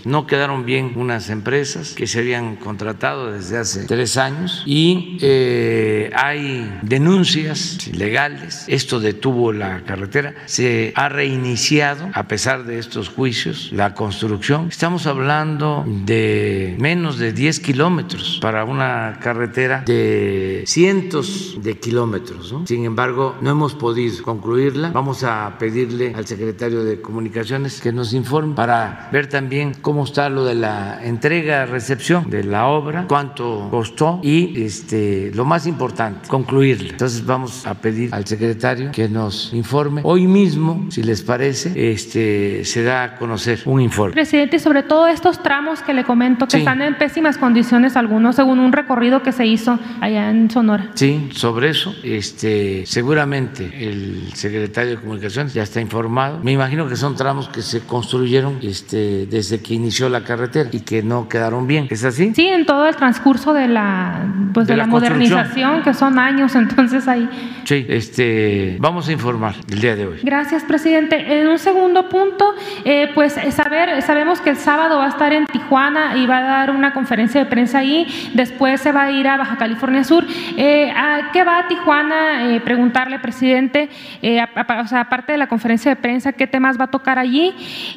no 0.04 0.26
quedaron 0.26 0.64
bien 0.64 0.92
unas 0.96 1.30
empresas 1.30 1.94
que 1.94 2.06
se 2.06 2.20
habían 2.20 2.56
contratado 2.56 3.32
desde 3.32 3.58
hace 3.58 3.84
tres 3.86 4.16
años 4.16 4.62
y 4.66 5.18
eh, 5.20 6.10
hay 6.14 6.78
denuncias 6.82 7.88
legales. 7.88 8.64
Esto 8.68 9.00
detuvo 9.00 9.52
la 9.52 9.82
carretera. 9.84 10.34
Se 10.46 10.92
ha 10.94 11.08
reiniciado, 11.08 12.10
a 12.14 12.28
pesar 12.28 12.64
de 12.64 12.78
estos 12.78 13.08
juicios, 13.08 13.70
la 13.72 13.94
construcción. 13.94 14.68
Estamos 14.68 15.06
hablando 15.06 15.84
de 15.86 16.76
menos 16.78 17.18
de 17.18 17.32
10 17.32 17.60
kilómetros 17.60 18.38
para 18.40 18.64
una 18.64 19.18
carretera 19.20 19.82
de 19.86 20.64
cientos 20.66 21.58
de 21.62 21.78
kilómetros. 21.78 22.54
Sin 22.64 22.84
embargo, 22.84 23.36
no 23.40 23.50
hemos 23.50 23.74
podido 23.74 24.22
concluirla. 24.22 24.90
Vamos 24.90 25.24
a 25.24 25.56
pedirle 25.58 26.14
al 26.14 26.26
secretario 26.26 26.84
de 26.84 27.00
Comunicaciones 27.00 27.80
que 27.80 27.92
nos 27.92 28.12
informe 28.12 28.54
para 28.54 29.08
ver 29.12 29.28
también 29.28 29.74
cómo 29.80 30.04
está 30.04 30.28
lo 30.28 30.44
de 30.44 30.54
la 30.54 31.00
entrega-recepción 31.02 32.30
de 32.30 32.44
la 32.44 32.66
obra, 32.66 33.06
cuánto 33.08 33.68
costó 33.70 34.20
y 34.22 34.62
este, 34.62 35.30
lo 35.34 35.44
más 35.44 35.66
importante, 35.66 36.28
concluirla. 36.28 36.90
Entonces 36.90 37.24
vamos 37.24 37.66
a 37.66 37.74
pedir 37.74 38.14
al 38.14 38.26
secretario 38.26 38.90
que 38.92 39.08
nos 39.08 39.52
informe. 39.52 40.02
Hoy 40.04 40.26
mismo, 40.26 40.86
si 40.90 41.02
les 41.02 41.22
parece, 41.22 41.92
este, 41.92 42.64
se 42.64 42.82
da 42.82 43.04
a 43.04 43.16
conocer 43.16 43.60
un 43.64 43.80
informe. 43.80 44.14
Presidente, 44.14 44.58
sobre 44.58 44.82
todo 44.82 45.06
estos 45.06 45.42
tramos 45.42 45.80
que 45.82 45.94
le 45.94 46.04
comento 46.04 46.46
que 46.46 46.58
están 46.58 46.82
en 46.82 46.96
pésimas 46.96 47.38
condiciones 47.38 47.96
algunos, 47.96 48.36
según 48.36 48.58
un 48.58 48.72
recorrido 48.72 49.22
que 49.22 49.32
se 49.32 49.46
hizo 49.46 49.78
allá 50.00 50.30
en 50.30 50.50
Sonora. 50.50 50.90
Sí, 50.94 51.28
sobre 51.50 51.70
eso, 51.70 51.92
este, 52.04 52.86
seguramente 52.86 53.64
el 53.64 54.32
secretario 54.34 54.92
de 54.92 54.96
Comunicaciones 54.98 55.52
ya 55.52 55.64
está 55.64 55.80
informado. 55.80 56.38
Me 56.44 56.52
imagino 56.52 56.86
que 56.86 56.94
son 56.94 57.16
tramos 57.16 57.48
que 57.48 57.60
se 57.60 57.80
construyeron 57.80 58.60
este, 58.62 59.26
desde 59.26 59.60
que 59.60 59.74
inició 59.74 60.08
la 60.08 60.22
carretera 60.22 60.70
y 60.70 60.82
que 60.82 61.02
no 61.02 61.28
quedaron 61.28 61.66
bien. 61.66 61.88
¿Es 61.90 62.04
así? 62.04 62.32
Sí, 62.36 62.46
en 62.46 62.66
todo 62.66 62.86
el 62.86 62.94
transcurso 62.94 63.52
de 63.52 63.66
la, 63.66 64.32
pues 64.54 64.68
de, 64.68 64.76
la, 64.76 64.86
modernización, 64.86 65.82
que 65.82 65.92
son 65.92 66.20
años, 66.20 66.54
entonces 66.64 67.08
ahí. 67.08 67.28
Sí, 67.70 67.86
este, 67.88 68.78
vamos 68.80 69.06
a 69.06 69.12
informar 69.12 69.54
el 69.70 69.80
día 69.80 69.94
de 69.94 70.04
hoy. 70.04 70.18
Gracias, 70.24 70.64
presidente. 70.64 71.40
En 71.40 71.46
un 71.46 71.56
segundo 71.56 72.08
punto, 72.08 72.52
eh, 72.84 73.12
pues 73.14 73.34
saber, 73.50 74.02
sabemos 74.02 74.40
que 74.40 74.50
el 74.50 74.56
sábado 74.56 74.98
va 74.98 75.04
a 75.06 75.08
estar 75.10 75.32
en 75.32 75.46
Tijuana 75.46 76.16
y 76.16 76.26
va 76.26 76.38
a 76.38 76.42
dar 76.42 76.72
una 76.72 76.92
conferencia 76.92 77.44
de 77.44 77.48
prensa 77.48 77.78
ahí, 77.78 78.08
después 78.34 78.80
se 78.80 78.90
va 78.90 79.04
a 79.04 79.12
ir 79.12 79.28
a 79.28 79.36
Baja 79.36 79.56
California 79.56 80.02
Sur. 80.02 80.26
Eh, 80.56 80.90
¿A 80.90 81.30
qué 81.32 81.44
va 81.44 81.60
a 81.60 81.68
Tijuana? 81.68 82.52
Eh, 82.52 82.60
preguntarle, 82.60 83.20
presidente, 83.20 83.88
o 84.20 84.88
sea, 84.88 85.02
aparte 85.02 85.30
de 85.30 85.38
la 85.38 85.46
conferencia 85.46 85.94
de 85.94 85.96
prensa, 85.96 86.32
¿qué 86.32 86.48
temas 86.48 86.76
va 86.76 86.86
a 86.86 86.90
tocar 86.90 87.20
allí? 87.20 87.54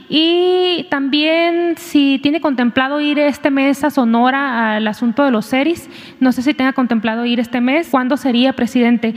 Y 0.07 0.85
también 0.91 1.77
si 1.77 2.19
tiene 2.21 2.41
contemplado 2.41 3.01
ir 3.01 3.17
este 3.17 3.49
mes 3.49 3.83
a 3.83 3.89
Sonora 3.89 4.75
al 4.75 4.87
asunto 4.87 5.25
de 5.25 5.31
los 5.31 5.47
seris. 5.47 5.89
No 6.19 6.31
sé 6.31 6.43
si 6.43 6.53
tenga 6.53 6.73
contemplado 6.73 7.25
ir 7.25 7.39
este 7.39 7.59
mes. 7.59 7.87
¿Cuándo 7.89 8.17
sería 8.17 8.53
presidente? 8.53 9.15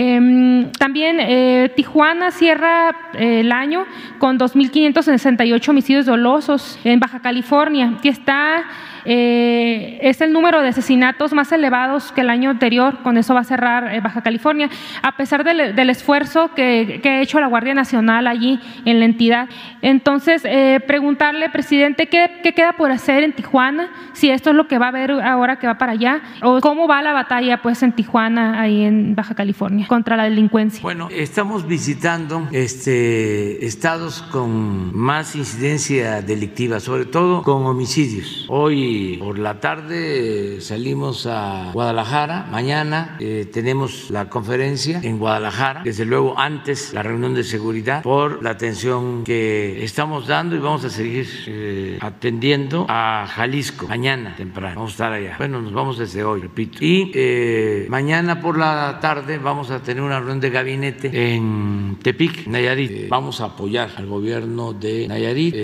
Em, 0.00 0.70
también 0.78 1.18
eh, 1.18 1.72
Tijuana 1.74 2.30
cierra 2.30 2.94
eh, 3.14 3.40
el 3.40 3.50
año 3.50 3.84
con 4.20 4.38
2.568 4.38 5.68
homicidios 5.68 6.06
dolosos 6.06 6.78
en 6.84 7.00
Baja 7.00 7.18
California, 7.18 7.94
que 8.00 8.08
está 8.08 8.62
eh, 9.10 9.98
es 10.02 10.20
el 10.20 10.34
número 10.34 10.60
de 10.60 10.68
asesinatos 10.68 11.32
más 11.32 11.50
elevados 11.50 12.12
que 12.12 12.20
el 12.20 12.28
año 12.28 12.50
anterior, 12.50 12.98
con 13.02 13.16
eso 13.16 13.32
va 13.32 13.40
a 13.40 13.44
cerrar 13.44 13.94
eh, 13.94 14.00
Baja 14.00 14.20
California, 14.20 14.68
a 15.00 15.16
pesar 15.16 15.44
del, 15.44 15.88
esfuerzo 15.88 16.50
que, 16.54 17.00
ha 17.02 17.22
hecho 17.22 17.40
la 17.40 17.46
Guardia 17.46 17.72
Nacional 17.72 18.26
allí 18.26 18.60
en 18.84 18.98
la 18.98 19.06
entidad. 19.06 19.48
Entonces, 19.80 20.42
eh, 20.44 20.80
preguntarle, 20.86 21.48
presidente, 21.48 22.08
¿qué, 22.08 22.52
queda 22.54 22.74
por 22.74 22.90
hacer 22.90 23.22
en 23.22 23.32
Tijuana? 23.32 23.88
Si 24.12 24.28
esto 24.28 24.50
es 24.50 24.56
lo 24.56 24.68
que 24.68 24.76
va 24.76 24.86
a 24.86 24.88
haber 24.90 25.10
ahora 25.12 25.58
que 25.58 25.66
va 25.66 25.78
para 25.78 25.92
allá, 25.92 26.20
o 26.42 26.60
cómo 26.60 26.86
va 26.86 27.00
la 27.00 27.14
batalla 27.14 27.62
pues 27.62 27.82
en 27.82 27.92
Tijuana, 27.92 28.60
ahí 28.60 28.82
en 28.82 29.14
Baja 29.14 29.34
California, 29.34 29.86
contra 29.86 30.18
la 30.18 30.24
delincuencia. 30.24 30.82
Bueno, 30.82 31.08
estamos 31.10 31.66
visitando 31.66 32.46
este, 32.52 33.64
estados 33.64 34.20
con 34.20 34.94
más 34.94 35.34
incidencia 35.34 36.20
delictiva, 36.20 36.78
sobre 36.78 37.06
todo 37.06 37.42
con 37.42 37.64
homicidios. 37.64 38.44
Hoy 38.50 38.97
por 39.18 39.38
la 39.38 39.60
tarde 39.60 40.60
salimos 40.60 41.26
a 41.26 41.70
Guadalajara. 41.72 42.46
Mañana 42.50 43.16
eh, 43.20 43.48
tenemos 43.52 44.10
la 44.10 44.28
conferencia 44.28 45.00
en 45.02 45.18
Guadalajara. 45.18 45.82
Desde 45.84 46.04
luego 46.04 46.38
antes 46.38 46.92
la 46.92 47.02
reunión 47.02 47.34
de 47.34 47.44
seguridad 47.44 48.02
por 48.02 48.42
la 48.42 48.50
atención 48.50 49.24
que 49.24 49.84
estamos 49.84 50.26
dando 50.26 50.56
y 50.56 50.58
vamos 50.58 50.84
a 50.84 50.90
seguir 50.90 51.26
eh, 51.46 51.98
atendiendo 52.00 52.86
a 52.88 53.26
Jalisco 53.28 53.86
mañana 53.88 54.34
temprano. 54.36 54.76
Vamos 54.76 54.90
a 54.90 54.94
estar 54.94 55.12
allá. 55.12 55.36
Bueno, 55.38 55.60
nos 55.60 55.72
vamos 55.72 55.98
desde 55.98 56.24
hoy, 56.24 56.40
repito. 56.40 56.78
Y 56.80 57.10
eh, 57.14 57.86
mañana 57.88 58.40
por 58.40 58.58
la 58.58 58.98
tarde 59.00 59.38
vamos 59.38 59.70
a 59.70 59.82
tener 59.82 60.02
una 60.02 60.18
reunión 60.18 60.40
de 60.40 60.50
gabinete 60.50 61.34
en 61.34 61.98
Tepic, 62.02 62.46
Nayarit. 62.46 63.08
vamos 63.08 63.40
a 63.40 63.46
apoyar 63.46 63.90
al 63.96 64.06
gobierno 64.06 64.72
de 64.72 65.08
Nayarit. 65.08 65.54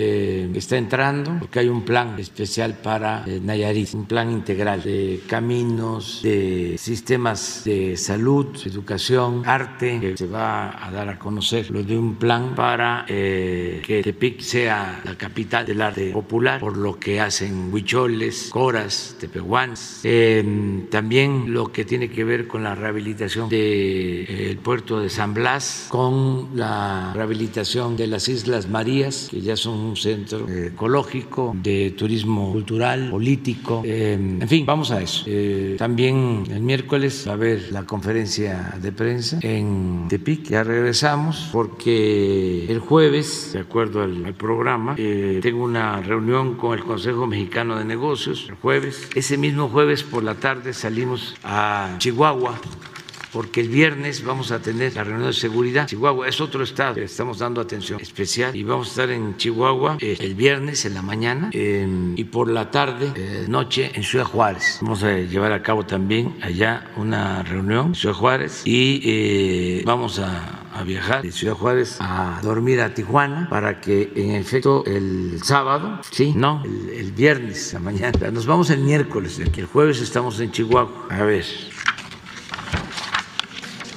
está 0.55 0.77
entrando 0.77 1.37
porque 1.39 1.59
hay 1.59 1.69
un 1.69 1.83
plan 1.83 2.17
especial 2.19 2.75
para 2.81 3.14
eh, 3.25 3.39
Nayarit, 3.41 3.93
un 3.93 4.05
plan 4.05 4.31
integral 4.31 4.81
de 4.83 5.21
caminos, 5.27 6.21
de 6.23 6.75
sistemas 6.77 7.63
de 7.65 7.97
salud, 7.97 8.47
educación, 8.65 9.43
arte, 9.45 9.99
que 9.99 10.17
se 10.17 10.27
va 10.27 10.85
a 10.85 10.91
dar 10.91 11.09
a 11.09 11.19
conocer 11.19 11.71
lo 11.71 11.83
de 11.83 11.97
un 11.97 12.15
plan 12.15 12.55
para 12.55 13.05
eh, 13.07 13.81
que 13.85 14.01
Tepic 14.01 14.39
sea 14.41 15.01
la 15.03 15.15
capital 15.15 15.65
del 15.65 15.81
arte 15.81 16.11
popular, 16.11 16.59
por 16.59 16.77
lo 16.77 16.99
que 16.99 17.19
hacen 17.19 17.73
huicholes, 17.73 18.49
coras, 18.49 19.15
tepehuanes. 19.19 20.01
Eh, 20.03 20.85
también 20.89 21.53
lo 21.53 21.71
que 21.71 21.85
tiene 21.85 22.09
que 22.09 22.23
ver 22.23 22.47
con 22.47 22.63
la 22.63 22.75
rehabilitación 22.75 23.49
del 23.49 24.57
puerto 24.57 24.99
de 24.99 25.09
San 25.09 25.33
Blas, 25.33 25.87
con 25.89 26.49
la 26.55 27.11
rehabilitación 27.13 27.95
de 27.95 28.07
las 28.07 28.27
Islas 28.27 28.67
Marías, 28.69 29.27
que 29.29 29.41
ya 29.41 29.55
son 29.55 29.79
un 29.79 29.95
centro 29.95 30.47
ecológico, 30.49 31.55
de 31.61 31.91
turismo 31.91 32.51
cultural, 32.51 33.04
político, 33.09 33.81
en 33.85 34.47
fin, 34.47 34.65
vamos 34.65 34.91
a 34.91 35.01
eso. 35.01 35.25
también 35.77 36.43
el 36.49 36.61
miércoles 36.61 37.25
va 37.27 37.31
a 37.31 37.35
haber 37.35 37.71
la 37.71 37.83
conferencia 37.83 38.73
de 38.81 38.91
prensa 38.91 39.39
en 39.41 40.07
Tepic, 40.09 40.49
ya 40.49 40.63
regresamos, 40.63 41.49
porque 41.51 42.65
el 42.67 42.79
jueves, 42.79 43.51
de 43.53 43.59
acuerdo 43.59 44.01
al, 44.03 44.33
programa, 44.35 44.95
eh, 44.97 45.39
tengo 45.41 45.63
una 45.63 46.01
reunión 46.01 46.55
con 46.55 46.77
el 46.77 46.83
Consejo 46.83 47.27
Mexicano 47.27 47.77
de 47.77 47.85
Negocios, 47.85 48.45
el 48.49 48.55
jueves. 48.55 49.09
Ese 49.15 49.37
mismo 49.37 49.69
jueves 49.69 50.03
por 50.03 50.23
la 50.23 50.35
tarde 50.35 50.73
salimos 50.73 51.35
a 51.43 51.95
Chihuahua 51.99 52.59
porque 53.35 53.59
el 53.59 53.67
viernes 53.67 54.23
vamos 54.23 54.51
a 54.51 54.61
tener 54.61 54.95
la 54.95 55.03
reunión 55.03 55.27
de 55.27 55.33
seguridad. 55.33 55.87
Chihuahua 55.87 56.29
es 56.29 56.39
otro 56.39 56.63
estado, 56.63 57.01
estamos 57.01 57.39
dando 57.39 57.59
atención 57.59 57.99
especial 57.99 58.55
y 58.55 58.63
vamos 58.63 58.87
a 58.87 58.89
estar 58.91 59.09
en 59.09 59.35
Chihuahua 59.35 59.97
eh, 59.99 60.15
el 60.21 60.35
viernes 60.35 60.85
en 60.85 60.93
la 60.93 61.01
mañana 61.01 61.49
y 61.51 62.23
por 62.23 62.49
la 62.49 62.71
tarde, 62.71 63.11
eh, 63.13 63.45
noche 63.49 63.91
en 63.93 64.03
Ciudad 64.03 64.23
Juárez. 64.23 64.79
Vamos 64.81 65.03
a 65.03 65.17
llevar 65.17 65.51
a 65.51 65.61
cabo 65.61 65.85
también 65.85 66.37
allá 66.41 66.89
una 66.95 67.43
reunión 67.43 67.87
en 67.87 67.95
Ciudad 67.95 68.15
Juárez 68.15 68.61
y 68.63 69.01
eh, 69.03 69.83
vamos 69.85 70.19
a 70.19 70.61
a 70.75 70.83
viajar 70.83 71.21
de 71.21 71.31
Ciudad 71.31 71.53
Juárez 71.53 71.97
a 72.01 72.41
dormir 72.43 72.81
a 72.81 72.93
Tijuana 72.93 73.47
para 73.49 73.79
que 73.79 74.11
en 74.13 74.31
efecto 74.31 74.83
el 74.85 75.39
sábado, 75.41 76.01
sí, 76.11 76.33
no, 76.35 76.61
el, 76.65 76.89
el 76.89 77.11
viernes, 77.13 77.71
la 77.71 77.79
mañana, 77.79 78.11
nos 78.31 78.45
vamos 78.45 78.69
el 78.69 78.81
miércoles, 78.81 79.39
el 79.39 79.65
jueves 79.67 80.01
estamos 80.01 80.37
en 80.41 80.51
Chihuahua. 80.51 81.07
A 81.09 81.23
ver, 81.23 81.45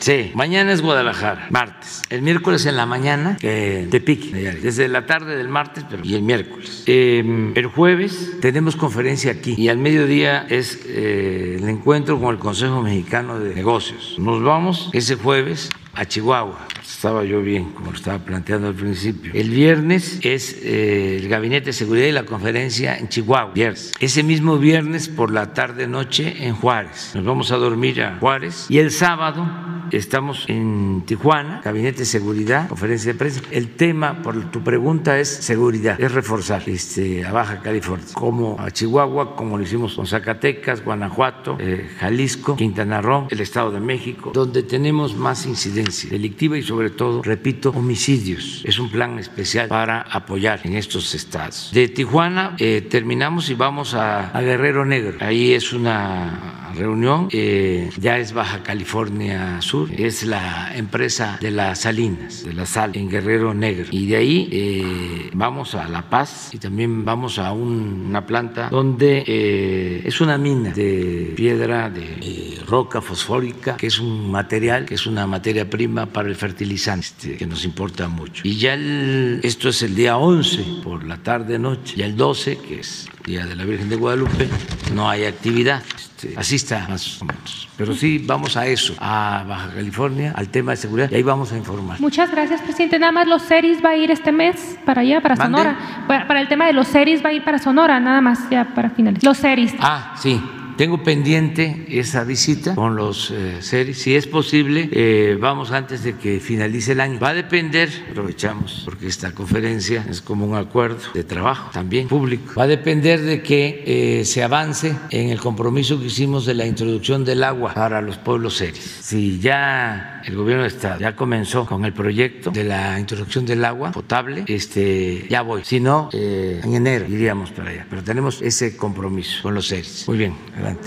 Sí, 0.08 0.32
mañana 0.34 0.72
es 0.72 0.80
Guadalajara, 0.80 1.48
martes. 1.50 2.00
El 2.08 2.22
miércoles 2.22 2.64
en 2.64 2.76
la 2.76 2.86
mañana, 2.86 3.36
eh, 3.42 3.88
Tepic, 3.90 4.32
desde 4.32 4.88
la 4.88 5.04
tarde 5.04 5.36
del 5.36 5.50
martes 5.50 5.84
pero, 5.86 6.02
y 6.02 6.14
el 6.14 6.22
miércoles. 6.22 6.82
Em, 6.86 7.52
el 7.54 7.66
jueves 7.66 8.36
tenemos 8.40 8.74
conferencia 8.74 9.30
aquí 9.32 9.54
y 9.58 9.68
al 9.68 9.76
mediodía 9.76 10.46
es 10.48 10.80
eh, 10.86 11.58
el 11.60 11.68
encuentro 11.68 12.18
con 12.18 12.34
el 12.34 12.40
Consejo 12.40 12.80
Mexicano 12.80 13.38
de 13.38 13.54
Negocios. 13.54 14.14
Nos 14.16 14.42
vamos 14.42 14.88
ese 14.94 15.16
jueves 15.16 15.68
a 15.92 16.06
Chihuahua. 16.06 16.66
Estaba 16.98 17.22
yo 17.22 17.42
bien, 17.42 17.70
como 17.74 17.92
lo 17.92 17.96
estaba 17.96 18.18
planteando 18.18 18.66
al 18.66 18.74
principio. 18.74 19.30
El 19.32 19.50
viernes 19.50 20.18
es 20.24 20.60
eh, 20.64 21.18
el 21.18 21.28
Gabinete 21.28 21.66
de 21.66 21.72
Seguridad 21.72 22.08
y 22.08 22.10
la 22.10 22.24
conferencia 22.24 22.98
en 22.98 23.08
Chihuahua. 23.08 23.52
Viernes. 23.54 23.92
Ese 24.00 24.24
mismo 24.24 24.58
viernes 24.58 25.08
por 25.08 25.30
la 25.30 25.54
tarde-noche 25.54 26.44
en 26.44 26.56
Juárez. 26.56 27.12
Nos 27.14 27.24
vamos 27.24 27.52
a 27.52 27.56
dormir 27.56 28.02
a 28.02 28.18
Juárez. 28.18 28.66
Y 28.68 28.78
el 28.78 28.90
sábado 28.90 29.46
Estamos 29.92 30.44
en 30.48 31.02
Tijuana, 31.06 31.62
Gabinete 31.64 32.00
de 32.00 32.04
Seguridad, 32.04 32.68
conferencia 32.68 33.12
de 33.12 33.18
prensa. 33.18 33.40
El 33.50 33.70
tema, 33.70 34.22
por 34.22 34.50
tu 34.50 34.62
pregunta, 34.62 35.18
es 35.18 35.28
seguridad, 35.28 35.98
es 36.00 36.12
reforzar 36.12 36.68
este, 36.68 37.24
a 37.24 37.32
Baja 37.32 37.60
California, 37.60 38.06
como 38.12 38.60
a 38.60 38.70
Chihuahua, 38.70 39.34
como 39.34 39.56
lo 39.56 39.64
hicimos 39.64 39.94
con 39.94 40.06
Zacatecas, 40.06 40.84
Guanajuato, 40.84 41.56
eh, 41.58 41.88
Jalisco, 41.98 42.56
Quintana 42.56 43.00
Roo, 43.00 43.28
el 43.30 43.40
Estado 43.40 43.70
de 43.70 43.80
México, 43.80 44.30
donde 44.34 44.62
tenemos 44.62 45.16
más 45.16 45.46
incidencia 45.46 46.10
delictiva 46.10 46.58
y 46.58 46.62
sobre 46.62 46.87
todo, 46.90 47.22
repito, 47.22 47.70
homicidios. 47.70 48.62
Es 48.64 48.78
un 48.78 48.90
plan 48.90 49.18
especial 49.18 49.68
para 49.68 50.02
apoyar 50.02 50.60
en 50.64 50.76
estos 50.76 51.14
estados. 51.14 51.70
De 51.72 51.88
Tijuana 51.88 52.54
eh, 52.58 52.86
terminamos 52.88 53.50
y 53.50 53.54
vamos 53.54 53.94
a, 53.94 54.30
a 54.30 54.40
Guerrero 54.40 54.84
Negro. 54.84 55.18
Ahí 55.20 55.52
es 55.52 55.72
una 55.72 56.67
reunión. 56.74 57.28
Eh, 57.32 57.90
ya 57.98 58.18
es 58.18 58.32
Baja 58.32 58.62
California 58.62 59.60
Sur, 59.60 59.88
es 59.92 60.24
la 60.24 60.76
empresa 60.76 61.38
de 61.40 61.50
las 61.50 61.80
salinas, 61.80 62.44
de 62.44 62.52
la 62.52 62.66
sal 62.66 62.92
en 62.94 63.08
Guerrero 63.08 63.54
Negro. 63.54 63.86
Y 63.90 64.06
de 64.06 64.16
ahí 64.16 64.48
eh, 64.52 65.30
vamos 65.34 65.74
a 65.74 65.88
La 65.88 66.08
Paz 66.08 66.50
y 66.52 66.58
también 66.58 67.04
vamos 67.04 67.38
a 67.38 67.52
una 67.52 68.26
planta 68.26 68.68
donde 68.70 69.24
eh, 69.26 70.02
es 70.04 70.20
una 70.20 70.38
mina 70.38 70.70
de 70.70 71.32
piedra, 71.36 71.90
de 71.90 72.58
roca 72.66 73.00
fosfórica, 73.00 73.76
que 73.76 73.86
es 73.86 73.98
un 73.98 74.30
material, 74.30 74.84
que 74.84 74.94
es 74.94 75.06
una 75.06 75.26
materia 75.26 75.68
prima 75.68 76.06
para 76.06 76.28
el 76.28 76.36
fertilizante, 76.36 76.98
este, 77.06 77.36
que 77.36 77.46
nos 77.46 77.64
importa 77.64 78.08
mucho. 78.08 78.42
Y 78.44 78.56
ya 78.56 78.74
esto 78.74 79.68
es 79.68 79.82
el 79.82 79.94
día 79.94 80.16
11 80.16 80.82
por 80.82 81.04
la 81.04 81.16
tarde-noche, 81.18 81.94
y 81.96 82.02
el 82.02 82.16
12, 82.16 82.58
que 82.58 82.80
es 82.80 83.08
Día 83.28 83.44
de 83.44 83.54
la 83.54 83.64
Virgen 83.64 83.90
de 83.90 83.96
Guadalupe, 83.96 84.48
no 84.94 85.10
hay 85.10 85.26
actividad. 85.26 85.82
Este, 85.94 86.32
así 86.34 86.56
está, 86.56 86.86
más 86.88 87.20
o 87.20 87.26
menos. 87.26 87.68
Pero 87.76 87.94
sí, 87.94 88.24
vamos 88.24 88.56
a 88.56 88.66
eso, 88.66 88.94
a 88.98 89.44
Baja 89.46 89.68
California, 89.74 90.32
al 90.34 90.48
tema 90.48 90.70
de 90.70 90.78
seguridad, 90.78 91.10
y 91.10 91.16
ahí 91.16 91.22
vamos 91.22 91.52
a 91.52 91.58
informar. 91.58 92.00
Muchas 92.00 92.30
gracias, 92.30 92.62
presidente. 92.62 92.98
Nada 92.98 93.12
más 93.12 93.26
los 93.26 93.42
CERIS 93.42 93.84
va 93.84 93.90
a 93.90 93.96
ir 93.96 94.10
este 94.10 94.32
mes 94.32 94.78
para 94.86 95.02
allá, 95.02 95.20
para 95.20 95.36
Sonora. 95.36 96.06
Para, 96.08 96.40
el 96.40 96.48
tema 96.48 96.64
de 96.66 96.72
los 96.72 96.88
CERIS 96.88 97.22
va 97.22 97.28
a 97.28 97.32
ir 97.34 97.44
para 97.44 97.58
Sonora, 97.58 98.00
nada 98.00 98.22
más, 98.22 98.48
ya 98.48 98.64
para 98.74 98.88
finalizar. 98.88 99.28
Los 99.28 99.38
CERIS. 99.38 99.74
Ah, 99.78 100.14
sí. 100.18 100.40
Tengo 100.78 101.02
pendiente 101.02 101.86
esa 101.88 102.22
visita 102.22 102.76
con 102.76 102.94
los 102.94 103.32
eh, 103.32 103.62
seres. 103.62 104.00
Si 104.00 104.14
es 104.14 104.28
posible, 104.28 104.88
eh, 104.92 105.36
vamos 105.40 105.72
antes 105.72 106.04
de 106.04 106.14
que 106.14 106.38
finalice 106.38 106.92
el 106.92 107.00
año. 107.00 107.18
Va 107.18 107.30
a 107.30 107.34
depender, 107.34 107.90
aprovechamos, 108.12 108.82
porque 108.84 109.08
esta 109.08 109.32
conferencia 109.32 110.06
es 110.08 110.20
como 110.20 110.46
un 110.46 110.54
acuerdo 110.54 111.00
de 111.14 111.24
trabajo 111.24 111.72
también 111.72 112.06
público. 112.06 112.54
Va 112.56 112.62
a 112.62 112.66
depender 112.68 113.20
de 113.22 113.42
que 113.42 114.20
eh, 114.20 114.24
se 114.24 114.44
avance 114.44 114.94
en 115.10 115.30
el 115.30 115.40
compromiso 115.40 115.98
que 115.98 116.06
hicimos 116.06 116.46
de 116.46 116.54
la 116.54 116.64
introducción 116.64 117.24
del 117.24 117.42
agua 117.42 117.74
para 117.74 118.00
los 118.00 118.16
pueblos 118.16 118.58
seres. 118.58 118.98
Si 119.00 119.40
ya 119.40 120.22
el 120.24 120.36
gobierno 120.36 120.62
de 120.62 120.68
Estado 120.68 121.00
ya 121.00 121.16
comenzó 121.16 121.66
con 121.66 121.86
el 121.86 121.92
proyecto 121.92 122.52
de 122.52 122.62
la 122.62 123.00
introducción 123.00 123.44
del 123.44 123.64
agua 123.64 123.90
potable, 123.90 124.44
este, 124.46 125.26
ya 125.28 125.42
voy. 125.42 125.64
Si 125.64 125.80
no, 125.80 126.08
en 126.12 126.72
enero 126.72 127.06
iríamos 127.08 127.50
para 127.50 127.70
allá. 127.70 127.86
Pero 127.90 128.04
tenemos 128.04 128.40
ese 128.42 128.76
compromiso 128.76 129.42
con 129.42 129.54
los 129.56 129.66
seres. 129.66 130.04
Muy 130.06 130.18
bien, 130.18 130.34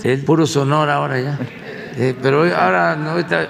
el 0.04 0.20
puro 0.20 0.46
sonor 0.46 0.90
ahora 0.90 1.20
ya. 1.20 1.38
Eh, 1.96 2.14
pero 2.22 2.42
ahora, 2.56 2.92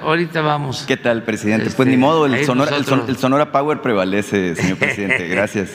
ahorita, 0.02 0.40
vamos. 0.40 0.84
¿Qué 0.86 0.96
tal, 0.96 1.22
presidente? 1.22 1.70
pues 1.76 1.86
ni 1.86 1.94
este, 1.94 2.00
modo, 2.00 2.26
el 2.26 2.44
Sonora, 2.44 2.76
el, 2.76 3.16
Sonora, 3.16 3.52
Power 3.52 3.80
prevalece, 3.80 4.56
señor 4.56 4.78
presidente. 4.78 5.28
Gracias. 5.28 5.70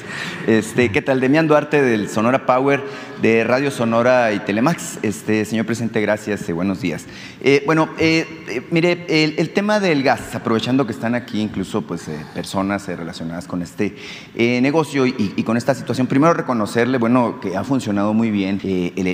Este, 0.47 0.91
¿Qué 0.91 1.01
tal? 1.01 1.21
Demián 1.21 1.47
Duarte 1.47 1.81
del 1.81 2.09
Sonora 2.09 2.45
Power 2.45 2.83
de 3.21 3.43
Radio 3.43 3.71
Sonora 3.71 4.31
y 4.31 4.39
Telemax. 4.39 4.99
Este, 5.01 5.43
señor 5.45 5.65
presidente, 5.65 6.01
gracias 6.01 6.47
y 6.49 6.51
buenos 6.51 6.81
días. 6.81 7.05
Eh, 7.41 7.63
bueno, 7.65 7.89
eh, 7.97 8.63
mire, 8.71 9.05
el, 9.07 9.49
tema 9.51 9.79
del 9.79 10.03
gas, 10.03 10.35
aprovechando 10.35 10.85
que 10.85 10.91
están 10.91 11.15
aquí 11.15 11.41
incluso 11.41 11.81
pues, 11.81 12.05
personas 12.33 12.87
relacionadas 12.87 13.47
con 13.47 13.61
este 13.61 13.95
negocio 14.35 15.05
y, 15.05 15.43
con 15.43 15.57
esta 15.57 15.73
situación, 15.73 16.07
primero 16.07 16.33
reconocerle, 16.33 16.97
bueno, 16.97 17.39
que 17.39 17.57
ha 17.57 17.63
funcionado 17.63 18.13
muy 18.13 18.29
bien 18.29 18.59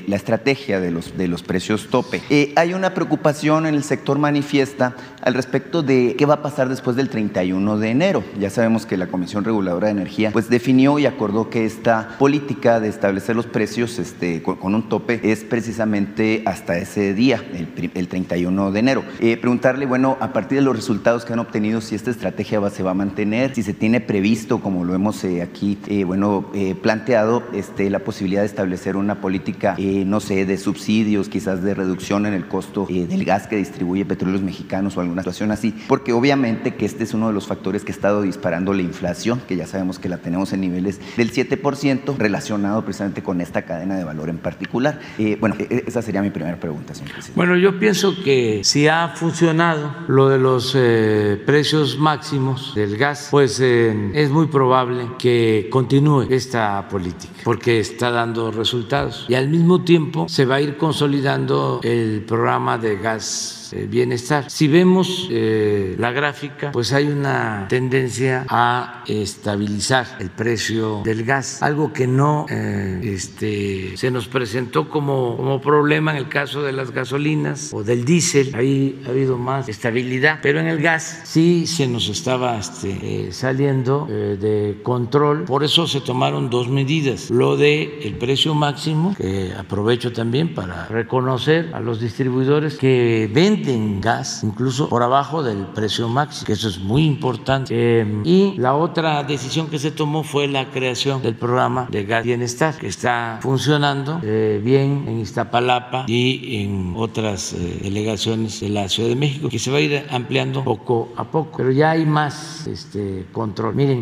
la 0.08 0.16
estrategia 0.16 0.80
de 0.80 0.92
los, 0.92 1.18
de 1.18 1.28
los 1.28 1.44
precios 1.44 1.88
tope. 1.90 2.22
hay 2.56 2.74
una 2.74 2.94
preocupación 2.94 3.66
en 3.66 3.76
el 3.76 3.84
sector 3.84 4.20
manifiesta 4.20 4.96
al 5.22 5.34
respecto 5.34 5.84
de 5.84 6.16
qué 6.18 6.26
va 6.26 6.36
a 6.36 6.42
pasar 6.42 6.68
después 6.68 6.96
del 6.96 7.10
31 7.10 7.78
de 7.78 7.90
enero. 7.90 8.24
Ya 8.40 8.50
sabemos 8.50 8.86
que 8.86 8.98
la 8.98 9.08
Comisión 9.08 9.44
Reguladora 9.44 9.88
de 9.88 9.92
Energía 9.92 10.32
pues 10.32 10.50
definió 10.50 11.00
y 11.00 11.06
acordó 11.06 11.50
que 11.50 11.66
esta 11.66 12.16
política 12.20 12.80
de 12.80 12.90
establecer 12.90 13.36
los 13.36 13.46
precios 13.46 13.93
este, 14.00 14.42
con, 14.42 14.76
un 14.76 14.90
tope 14.90 15.20
es 15.24 15.44
precisamente 15.44 16.44
hasta 16.46 16.78
ese 16.78 17.14
día, 17.14 17.44
el, 17.54 18.08
31 18.08 18.72
de 18.72 18.80
enero. 18.80 19.04
Eh, 19.20 19.38
preguntarle, 19.38 19.86
bueno, 19.86 20.18
a 20.20 20.34
partir 20.34 20.60
de 20.60 20.64
los 20.64 20.76
resultados 20.76 21.26
que 21.26 21.34
han 21.34 21.40
obtenido, 21.40 21.82
si 21.82 21.96
esta 21.96 22.12
estrategia 22.12 22.62
se 22.70 22.84
va 22.84 22.92
a 22.92 22.94
mantener, 22.94 23.56
si 23.56 23.64
se 23.64 23.74
tiene 23.74 24.02
previsto, 24.02 24.60
como 24.60 24.84
lo 24.84 24.94
hemos 24.94 25.24
eh, 25.24 25.42
aquí, 25.42 25.78
eh, 25.88 26.04
bueno, 26.04 26.52
planteado, 26.82 27.44
este, 27.54 27.90
la 27.90 28.00
posibilidad 28.00 28.42
de 28.42 28.48
establecer 28.48 28.96
una 28.96 29.22
política, 29.22 29.76
no 29.78 30.20
sé, 30.20 30.46
de 30.46 30.58
subsidios, 30.58 31.30
quizás 31.30 31.64
de 31.64 31.74
reducción 31.74 32.26
en 32.26 32.34
el 32.34 32.48
costo 32.48 32.88
del 32.90 33.26
gas 33.26 33.48
que 33.48 33.56
distribuye 33.56 34.06
Petróleos 34.06 34.42
Mexicanos 34.42 34.98
o 34.98 35.02
alguna 35.02 35.22
situación 35.22 35.52
así, 35.52 35.74
porque 35.88 36.14
obviamente 36.14 36.76
que 36.76 36.86
este 36.86 37.04
es 37.04 37.14
uno 37.14 37.28
de 37.28 37.34
los 37.34 37.48
factores 37.48 37.84
que 37.84 37.92
ha 37.92 37.96
estado 37.96 38.22
disparando 38.22 38.74
la 38.74 38.82
inflación, 38.82 39.42
que 39.48 39.56
ya 39.56 39.68
sabemos 39.68 40.00
que 40.00 40.10
la 40.10 40.18
tenemos 40.18 40.54
en 40.54 40.62
niveles 40.62 41.00
del 41.18 41.32
7%, 41.32 42.18
relacionado 42.18 42.84
precisamente 42.84 43.24
con 43.24 43.42
esta 43.42 43.64
cadena 43.64 43.83
de 43.92 44.04
valor 44.04 44.30
en 44.30 44.38
particular. 44.38 45.00
Eh, 45.18 45.38
bueno, 45.40 45.56
e, 45.60 45.84
esa 45.86 46.02
sería 46.02 46.22
mi 46.22 46.30
primera 46.30 46.58
pregunta, 46.58 46.94
señor 46.94 47.12
presidente. 47.12 47.36
Bueno, 47.36 47.58
yo 47.58 47.78
pienso 47.80 48.16
que 48.24 48.62
si 48.64 48.88
ha 48.88 49.10
funcionado 49.10 49.94
lo 50.08 50.30
de 50.30 50.40
los 50.40 50.74
eh, 50.76 51.42
precios 51.46 51.98
máximos 51.98 52.74
del 52.76 52.98
gas, 52.98 53.28
pues 53.32 53.60
eh, 53.60 54.12
es 54.14 54.30
muy 54.30 54.48
probable 54.48 55.08
que 55.20 55.68
continúe 55.70 56.28
esta 56.30 56.88
política, 56.88 57.34
porque 57.44 57.80
está 57.80 58.10
dando 58.12 58.52
resultados. 58.52 59.26
Y 59.28 59.36
al 59.36 59.50
mismo 59.50 59.84
tiempo 59.84 60.28
se 60.30 60.46
va 60.46 60.56
a 60.56 60.62
ir 60.62 60.78
consolidando 60.78 61.82
el 61.84 62.24
programa 62.26 62.78
de 62.78 62.98
gas 62.98 63.63
eh, 63.76 63.88
bienestar. 63.90 64.52
Si 64.52 64.68
vemos 64.68 65.28
eh, 65.32 65.96
la 65.98 66.12
gráfica, 66.12 66.72
pues 66.72 66.94
hay 66.94 67.08
una 67.08 67.66
tendencia 67.70 68.46
a 68.48 69.04
estabilizar 69.08 70.06
el 70.20 70.30
precio 70.30 71.02
del 71.04 71.24
gas, 71.24 71.64
algo 71.64 71.92
que 71.92 72.06
no 72.06 72.46
eh, 72.50 73.00
este, 73.04 73.98
se 73.98 74.12
nos 74.12 74.28
presentó 74.28 74.90
como, 74.90 75.60
problema 75.64 76.12
en 76.12 76.18
el 76.18 76.30
caso 76.30 76.62
de 76.62 76.72
las 76.72 76.92
gasolinas 76.92 77.72
o 77.74 77.84
del 77.84 78.06
diésel, 78.06 78.54
ahí 78.54 79.02
ha 79.06 79.10
habido 79.10 79.38
más 79.38 79.70
estabilidad, 79.70 80.40
pero 80.42 80.60
en 80.60 80.68
el 80.68 80.82
gas 80.82 81.22
sí 81.24 81.66
se 81.66 81.88
nos 81.88 82.10
estaba 82.10 82.60
este, 82.60 83.32
saliendo 83.32 84.06
de 84.06 84.80
control, 84.84 85.46
por 85.46 85.64
eso 85.64 85.88
se 85.88 86.02
tomaron 86.02 86.50
dos 86.50 86.68
medidas, 86.68 87.30
lo 87.30 87.56
de 87.56 88.02
el 88.04 88.18
precio 88.18 88.54
máximo, 88.54 89.16
que 89.18 89.54
aprovecho 89.58 90.12
también 90.12 90.54
para 90.54 90.88
reconocer 90.88 91.72
a 91.74 91.80
los 91.80 92.02
distribuidores 92.02 92.78
que 92.78 93.30
venden 93.32 93.63
en 93.68 94.02
gas 94.02 94.44
incluso 94.44 94.90
por 94.90 95.04
abajo 95.04 95.44
del 95.44 95.66
precio 95.68 96.08
máximo, 96.08 96.46
que 96.46 96.54
eso 96.54 96.68
es 96.68 96.80
muy 96.80 97.06
importante. 97.06 97.74
Eh, 97.76 98.22
y 98.24 98.54
la 98.58 98.76
otra 98.76 99.24
decisión 99.24 99.68
que 99.68 99.80
se 99.80 99.92
tomó 99.92 100.24
fue 100.24 100.48
la 100.48 100.70
creación 100.70 101.22
del 101.22 101.36
programa 101.36 101.88
de 101.90 102.06
gas 102.06 102.24
bienestar, 102.24 102.76
que 102.76 102.88
está 102.88 103.40
funcionando 103.42 104.20
eh, 104.24 104.62
bien 104.64 105.06
en 105.08 105.20
Iztapalapa 105.20 106.06
y 106.08 106.64
en 106.64 106.94
otras 106.96 107.54
eh, 107.54 107.80
delegaciones 107.84 108.60
de 108.60 108.70
la 108.70 108.88
Ciudad 108.90 109.10
de 109.10 109.16
México, 109.16 109.50
que 109.50 109.60
se 109.60 109.72
va 109.72 109.78
a 109.78 109.82
ir 109.82 110.06
ampliando 110.10 110.64
poco 110.64 111.14
a 111.18 111.24
poco, 111.26 111.58
pero 111.58 111.72
ya 111.72 111.92
hay 111.92 112.06
más 112.06 112.68
este, 112.68 113.26
control. 113.32 113.76
Miren, 113.76 114.02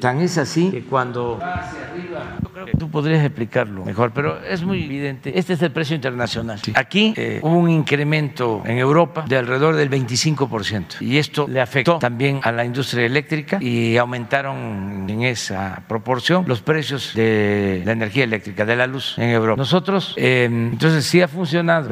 tan 0.00 0.20
es 0.20 0.38
así 0.38 0.70
que 0.70 0.84
cuando 0.84 1.38
va 1.40 1.54
hacia 1.54 1.88
arriba, 1.90 2.38
yo 2.42 2.48
creo 2.50 2.66
que 2.66 2.72
tú 2.72 2.90
podrías 2.90 3.24
explicarlo 3.24 3.84
mejor, 3.84 4.12
pero 4.12 4.42
es 4.44 4.62
muy 4.62 4.84
evidente. 4.84 5.38
Este 5.38 5.54
es 5.54 5.62
el 5.62 5.70
precio 5.70 5.94
internacional. 5.94 6.60
Aquí 6.74 7.14
hubo 7.42 7.56
un 7.56 7.70
incremento 7.70 8.62
en 8.64 8.78
Europa 8.78 8.87
de 9.28 9.36
alrededor 9.36 9.76
del 9.76 9.90
25%. 9.90 11.00
Y 11.00 11.18
esto 11.18 11.46
le 11.48 11.60
afectó 11.60 11.98
también 11.98 12.40
a 12.42 12.52
la 12.52 12.64
industria 12.64 13.06
eléctrica 13.06 13.58
y 13.60 13.96
aumentaron 13.96 15.06
en 15.08 15.22
esa 15.22 15.82
proporción 15.86 16.44
los 16.46 16.62
precios 16.62 17.12
de 17.14 17.82
la 17.84 17.92
energía 17.92 18.24
eléctrica, 18.24 18.64
de 18.64 18.76
la 18.76 18.86
luz 18.86 19.18
en 19.18 19.30
Europa. 19.30 19.58
Nosotros, 19.58 20.14
em, 20.16 20.72
entonces 20.72 21.04
sí 21.04 21.20
ha 21.20 21.28
funcionado. 21.28 21.88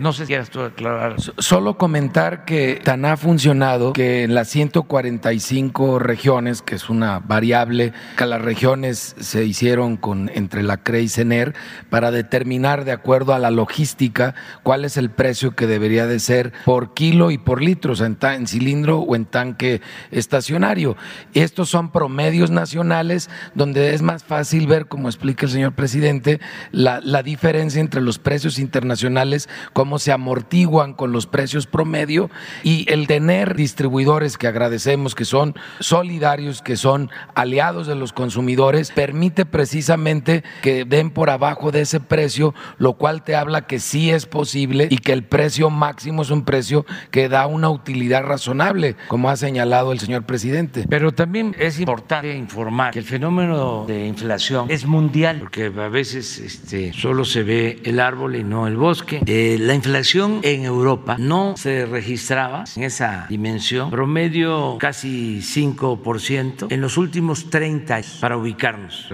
No 0.00 0.12
sé 0.12 0.24
si 0.24 0.28
quieres 0.28 0.50
tú 0.50 0.60
aclarar. 0.60 1.16
Solo 1.38 1.76
comentar 1.76 2.44
que 2.44 2.80
tan 2.82 3.04
ha 3.04 3.16
funcionado 3.16 3.92
que 3.92 4.22
en 4.24 4.34
las 4.34 4.48
145 4.48 5.98
regiones, 5.98 6.62
que 6.62 6.74
es 6.74 6.88
una 6.88 7.18
variable, 7.20 7.92
que 8.16 8.26
las 8.26 8.40
regiones 8.40 9.14
se 9.18 9.44
hicieron 9.44 9.96
con 9.96 10.30
entre 10.34 10.62
la 10.62 10.78
CRE 10.78 11.02
y 11.02 11.08
CENER 11.08 11.54
para 11.88 12.10
determinar 12.10 12.84
de 12.84 12.92
acuerdo 12.92 13.34
a 13.34 13.38
la 13.38 13.50
logística 13.50 14.34
cuál 14.62 14.84
es 14.84 14.96
el 14.96 15.10
precio 15.10 15.54
que 15.54 15.66
debería 15.66 16.06
de 16.06 16.18
ser 16.18 16.29
por 16.64 16.94
kilo 16.94 17.30
y 17.30 17.38
por 17.38 17.62
litro, 17.62 17.94
en, 18.04 18.18
en 18.22 18.46
cilindro 18.46 19.00
o 19.00 19.16
en 19.16 19.24
tanque 19.24 19.80
estacionario. 20.10 20.96
Estos 21.34 21.68
son 21.68 21.90
promedios 21.90 22.50
nacionales 22.50 23.30
donde 23.54 23.94
es 23.94 24.02
más 24.02 24.24
fácil 24.24 24.66
ver, 24.66 24.86
como 24.86 25.08
explica 25.08 25.46
el 25.46 25.52
señor 25.52 25.72
presidente, 25.72 26.40
la, 26.72 27.00
la 27.02 27.22
diferencia 27.22 27.80
entre 27.80 28.00
los 28.00 28.18
precios 28.18 28.58
internacionales, 28.58 29.48
cómo 29.72 29.98
se 29.98 30.12
amortiguan 30.12 30.94
con 30.94 31.12
los 31.12 31.26
precios 31.26 31.66
promedio 31.66 32.30
y 32.62 32.90
el 32.92 33.06
tener 33.06 33.54
distribuidores 33.54 34.38
que 34.38 34.46
agradecemos, 34.46 35.14
que 35.14 35.24
son 35.24 35.54
solidarios, 35.80 36.62
que 36.62 36.76
son 36.76 37.10
aliados 37.34 37.86
de 37.86 37.94
los 37.94 38.12
consumidores, 38.12 38.90
permite 38.90 39.46
precisamente 39.46 40.44
que 40.62 40.84
den 40.84 41.10
por 41.10 41.30
abajo 41.30 41.70
de 41.70 41.82
ese 41.82 42.00
precio, 42.00 42.54
lo 42.78 42.94
cual 42.94 43.22
te 43.22 43.36
habla 43.36 43.66
que 43.66 43.78
sí 43.78 44.10
es 44.10 44.26
posible 44.26 44.88
y 44.90 44.98
que 44.98 45.12
el 45.12 45.24
precio 45.24 45.70
máximo 45.70 46.19
es 46.22 46.30
un 46.30 46.44
precio 46.44 46.86
que 47.10 47.28
da 47.28 47.46
una 47.46 47.70
utilidad 47.70 48.22
razonable, 48.22 48.96
como 49.08 49.30
ha 49.30 49.36
señalado 49.36 49.92
el 49.92 50.00
señor 50.00 50.24
presidente. 50.24 50.86
Pero 50.88 51.12
también 51.12 51.54
es 51.58 51.78
importante 51.80 52.36
informar 52.36 52.92
que 52.92 52.98
el 52.98 53.04
fenómeno 53.04 53.84
de 53.86 54.06
inflación 54.06 54.66
es 54.70 54.86
mundial, 54.86 55.38
porque 55.40 55.66
a 55.66 55.88
veces 55.88 56.38
este, 56.38 56.92
solo 56.92 57.24
se 57.24 57.42
ve 57.42 57.80
el 57.84 58.00
árbol 58.00 58.36
y 58.36 58.44
no 58.44 58.66
el 58.66 58.76
bosque. 58.76 59.22
Eh, 59.26 59.56
la 59.60 59.74
inflación 59.74 60.40
en 60.42 60.64
Europa 60.64 61.16
no 61.18 61.54
se 61.56 61.86
registraba 61.86 62.64
en 62.76 62.84
esa 62.84 63.26
dimensión, 63.28 63.90
promedio 63.90 64.76
casi 64.78 65.40
5% 65.40 66.66
en 66.70 66.80
los 66.80 66.96
últimos 66.96 67.50
30 67.50 67.94
años, 67.94 68.18
para 68.20 68.36
ubicarnos. 68.36 69.08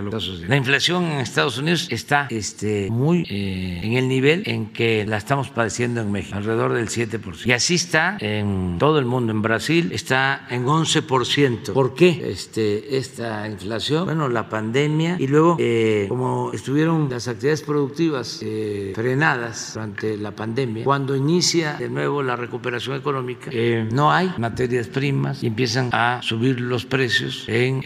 La 0.49 0.57
inflación 0.57 1.05
en 1.05 1.21
Estados 1.21 1.59
Unidos 1.59 1.89
está 1.91 2.27
este, 2.31 2.91
muy 2.91 3.27
eh, 3.29 3.81
en 3.83 3.95
el 3.95 4.09
nivel 4.09 4.43
en 4.47 4.67
que 4.67 5.05
la 5.07 5.17
estamos 5.17 5.51
padeciendo 5.51 6.01
en 6.01 6.13
México, 6.13 6.37
alrededor 6.37 6.73
del 6.73 6.89
7 6.97 7.21
y 7.45 7.53
así 7.53 7.75
está 7.75 8.17
en 8.21 8.79
todo 8.79 8.99
el 8.99 9.05
mundo. 9.05 9.31
En 9.31 9.43
Brasil 9.43 9.91
está 9.93 10.47
en 10.49 10.65
11%. 10.65 11.75
¿Por 11.75 11.95
qué 11.95 12.31
este, 12.31 12.97
esta 12.97 13.47
inflación? 13.47 14.07
Bueno, 14.07 14.31
la 14.31 14.49
pandemia 14.49 15.17
y 15.19 15.27
luego, 15.27 15.59
eh, 15.59 16.07
como 16.09 16.53
estuvieron 16.55 17.11
las 17.11 17.29
actividades 17.29 17.61
productivas 17.61 18.41
eh, 18.43 18.93
frenadas 18.95 19.73
durante 19.75 20.17
la 20.17 20.31
pandemia, 20.31 20.85
cuando 20.85 21.15
inicia 21.15 21.75
de 21.75 21.91
nuevo 21.91 22.23
la 22.23 22.35
recuperación 22.35 22.97
económica, 22.97 23.51
eh, 23.53 23.87
no 23.93 24.11
hay 24.11 24.33
materias 24.39 24.87
primas 24.87 25.43
y 25.43 25.49
empiezan 25.49 25.91
a 25.93 26.21
subir 26.23 26.61
los 26.63 26.87
precios 26.87 27.45
en 27.47 27.83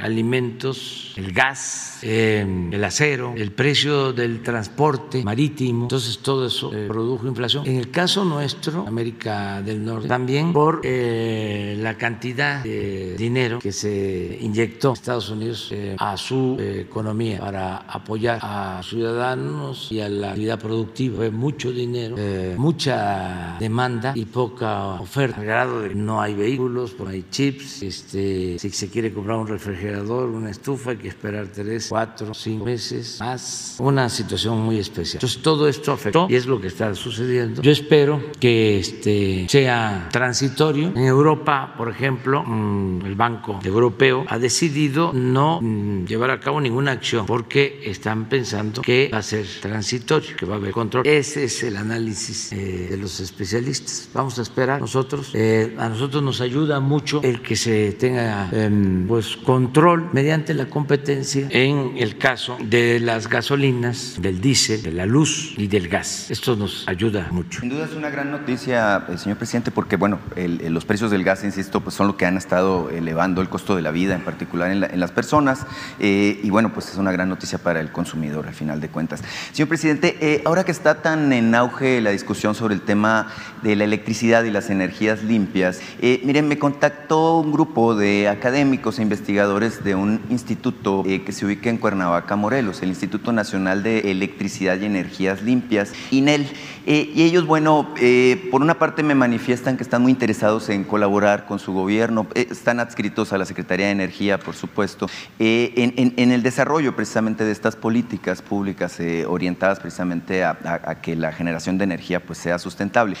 alimentos, 0.00 1.14
el 1.16 1.32
gas, 1.32 2.00
el 2.02 2.84
acero, 2.84 3.32
el 3.34 3.52
precio 3.52 4.12
del 4.12 4.42
transporte 4.42 5.24
marítimo. 5.24 5.84
Entonces 5.84 6.18
todo 6.18 6.46
eso 6.46 6.70
produjo 6.88 7.26
inflación. 7.26 7.66
En 7.66 7.76
el 7.76 7.90
caso 7.90 8.22
nuestro, 8.26 8.49
América 8.86 9.62
del 9.62 9.84
Norte, 9.84 10.08
también 10.08 10.52
por 10.52 10.80
eh, 10.84 11.76
la 11.78 11.96
cantidad 11.96 12.62
de 12.62 13.14
dinero 13.16 13.58
que 13.58 13.72
se 13.72 14.38
inyectó 14.40 14.92
Estados 14.92 15.30
Unidos 15.30 15.68
eh, 15.72 15.96
a 15.98 16.16
su 16.16 16.56
eh, 16.58 16.86
economía 16.88 17.40
para 17.40 17.78
apoyar 17.78 18.38
a 18.42 18.80
ciudadanos 18.82 19.90
y 19.90 20.00
a 20.00 20.08
la 20.08 20.30
actividad 20.30 20.58
productiva. 20.58 21.16
Fue 21.16 21.30
mucho 21.30 21.72
dinero, 21.72 22.16
mucha 22.56 23.56
demanda 23.58 24.12
y 24.14 24.24
poca 24.24 25.00
oferta, 25.00 25.40
al 25.40 25.46
grado 25.46 25.82
de 25.82 25.90
que 25.90 25.94
no 25.94 26.20
hay 26.20 26.34
vehículos, 26.34 26.94
no 26.98 27.08
hay 27.08 27.24
chips, 27.30 27.82
este, 27.82 28.58
si 28.58 28.70
se 28.70 28.88
quiere 28.88 29.12
comprar 29.12 29.38
un 29.38 29.46
refrigerador, 29.46 30.28
una 30.28 30.50
estufa, 30.50 30.90
hay 30.90 30.96
que 30.96 31.08
esperar 31.08 31.48
tres, 31.48 31.86
cuatro, 31.88 32.32
cinco 32.34 32.64
meses 32.64 33.18
más. 33.20 33.76
Una 33.78 34.08
situación 34.08 34.60
muy 34.60 34.78
especial. 34.78 35.16
Entonces 35.16 35.42
todo 35.42 35.68
esto 35.68 35.92
afectó 35.92 36.26
y 36.28 36.34
es 36.34 36.46
lo 36.46 36.60
que 36.60 36.68
está 36.68 36.94
sucediendo. 36.94 37.62
Yo 37.62 37.70
espero 37.70 38.22
que 38.40 38.78
este, 38.78 39.46
sea 39.48 40.08
transitorio. 40.10 40.88
En 40.88 41.04
Europa, 41.04 41.74
por 41.76 41.88
ejemplo, 41.90 42.42
mm, 42.42 43.04
el 43.04 43.14
Banco 43.14 43.60
Europeo 43.62 44.24
ha 44.28 44.38
decidido 44.38 45.12
no 45.12 45.60
mm, 45.60 46.06
llevar 46.06 46.30
a 46.30 46.40
cabo 46.40 46.60
ninguna 46.60 46.92
acción 46.92 47.26
porque 47.26 47.80
están 47.84 48.28
pensando 48.28 48.82
que 48.82 49.10
va 49.12 49.18
a 49.18 49.22
ser 49.22 49.46
transitorio, 49.60 50.36
que 50.36 50.46
va 50.46 50.54
a 50.54 50.58
haber 50.58 50.72
control. 50.72 51.06
Ese 51.06 51.44
es 51.44 51.62
el 51.62 51.76
análisis 51.76 52.52
eh, 52.52 52.88
de 52.90 52.96
los 52.96 53.20
especialistas. 53.20 54.08
Vamos 54.14 54.38
a 54.38 54.42
esperar 54.42 54.80
nosotros. 54.80 55.30
Eh, 55.34 55.74
a 55.78 55.88
nosotros 55.88 56.22
nos 56.22 56.40
ayuda 56.40 56.80
mucho 56.80 57.20
el 57.22 57.42
que 57.42 57.56
se 57.56 57.92
tenga 57.92 58.48
em, 58.52 59.06
pues 59.06 59.36
control 59.36 60.08
mediante 60.12 60.54
la 60.54 60.66
competencia 60.66 61.48
en 61.50 61.94
el 61.96 62.16
caso 62.16 62.56
de 62.62 63.00
las 63.00 63.28
gasolinas, 63.28 64.16
del 64.20 64.40
diésel, 64.40 64.82
de 64.82 64.92
la 64.92 65.06
luz 65.06 65.54
y 65.56 65.66
del 65.66 65.88
gas. 65.88 66.30
Esto 66.30 66.56
nos 66.56 66.86
ayuda 66.88 67.28
mucho. 67.30 67.60
Sin 67.60 67.68
duda 67.68 67.84
es 67.84 67.92
una 67.92 68.10
gran 68.10 68.29
noticia 68.30 69.04
eh, 69.08 69.18
señor 69.18 69.36
presidente, 69.36 69.70
porque 69.70 69.96
bueno, 69.96 70.18
los 70.36 70.84
precios 70.84 71.10
del 71.10 71.24
gas, 71.24 71.44
insisto, 71.44 71.80
pues 71.80 71.94
son 71.94 72.06
lo 72.06 72.16
que 72.16 72.24
han 72.24 72.36
estado 72.36 72.88
elevando 72.90 73.42
el 73.42 73.48
costo 73.48 73.76
de 73.76 73.82
la 73.82 73.90
vida, 73.90 74.14
en 74.14 74.22
particular 74.22 74.70
en, 74.70 75.00
las 75.00 75.10
personas, 75.10 75.66
eh, 75.98 76.40
y 76.42 76.50
bueno, 76.50 76.72
pues 76.72 76.88
es 76.88 76.96
una 76.96 77.12
gran 77.12 77.28
noticia 77.28 77.58
para 77.58 77.80
el 77.80 77.92
consumidor, 77.92 78.46
al 78.46 78.54
final 78.54 78.80
de 78.80 78.88
cuentas. 78.88 79.22
Señor 79.52 79.68
presidente, 79.68 80.16
eh, 80.20 80.42
ahora 80.46 80.64
que 80.64 80.72
está 80.72 81.02
tan 81.02 81.32
en 81.32 81.54
auge 81.54 82.00
la 82.00 82.10
discusión 82.10 82.54
sobre 82.54 82.74
el 82.74 82.80
tema 82.80 83.28
de 83.62 83.76
la 83.76 83.84
electricidad 83.84 84.44
y 84.44 84.50
las 84.50 84.70
energías 84.70 85.22
limpias, 85.22 85.80
miren, 86.00 86.48
me 86.48 86.58
contactó 86.58 87.38
un 87.38 87.52
grupo 87.52 87.94
de 87.94 88.28
académicos 88.28 88.98
e 88.98 89.02
investigadores 89.02 89.84
de 89.84 89.94
un 89.94 90.20
instituto 90.30 91.02
que 91.04 91.32
se 91.32 91.44
ubica 91.44 91.68
en 91.68 91.78
Cuernavaca, 91.78 92.36
Morelos, 92.36 92.82
el 92.82 92.90
Instituto 92.90 93.32
Nacional 93.32 93.82
de 93.82 94.10
Electricidad 94.10 94.78
y 94.78 94.86
Energías 94.86 95.42
Limpias, 95.42 95.92
INEL. 96.10 96.46
Eh, 96.86 97.10
y 97.14 97.22
ellos, 97.22 97.46
bueno, 97.46 97.92
eh, 98.00 98.48
por 98.50 98.62
una 98.62 98.78
parte 98.78 99.02
me 99.02 99.14
manifiestan 99.14 99.76
que 99.76 99.82
están 99.82 100.02
muy 100.02 100.12
interesados 100.12 100.68
en 100.68 100.84
colaborar 100.84 101.46
con 101.46 101.58
su 101.58 101.72
gobierno, 101.72 102.26
eh, 102.34 102.48
están 102.50 102.80
adscritos 102.80 103.32
a 103.32 103.38
la 103.38 103.44
Secretaría 103.44 103.86
de 103.86 103.92
Energía, 103.92 104.38
por 104.38 104.54
supuesto, 104.54 105.06
en, 105.38 106.30
el 106.30 106.42
desarrollo 106.42 106.94
precisamente 106.96 107.44
de 107.44 107.52
estas 107.52 107.76
políticas 107.76 108.42
públicas 108.42 108.98
orientadas 109.26 109.80
precisamente 109.80 110.44
a, 110.44 110.56
que 111.02 111.16
la 111.16 111.32
generación 111.32 111.78
de 111.78 111.84
energía 111.84 112.20
pues, 112.20 112.38
sea 112.38 112.58
sustentable. 112.58 113.16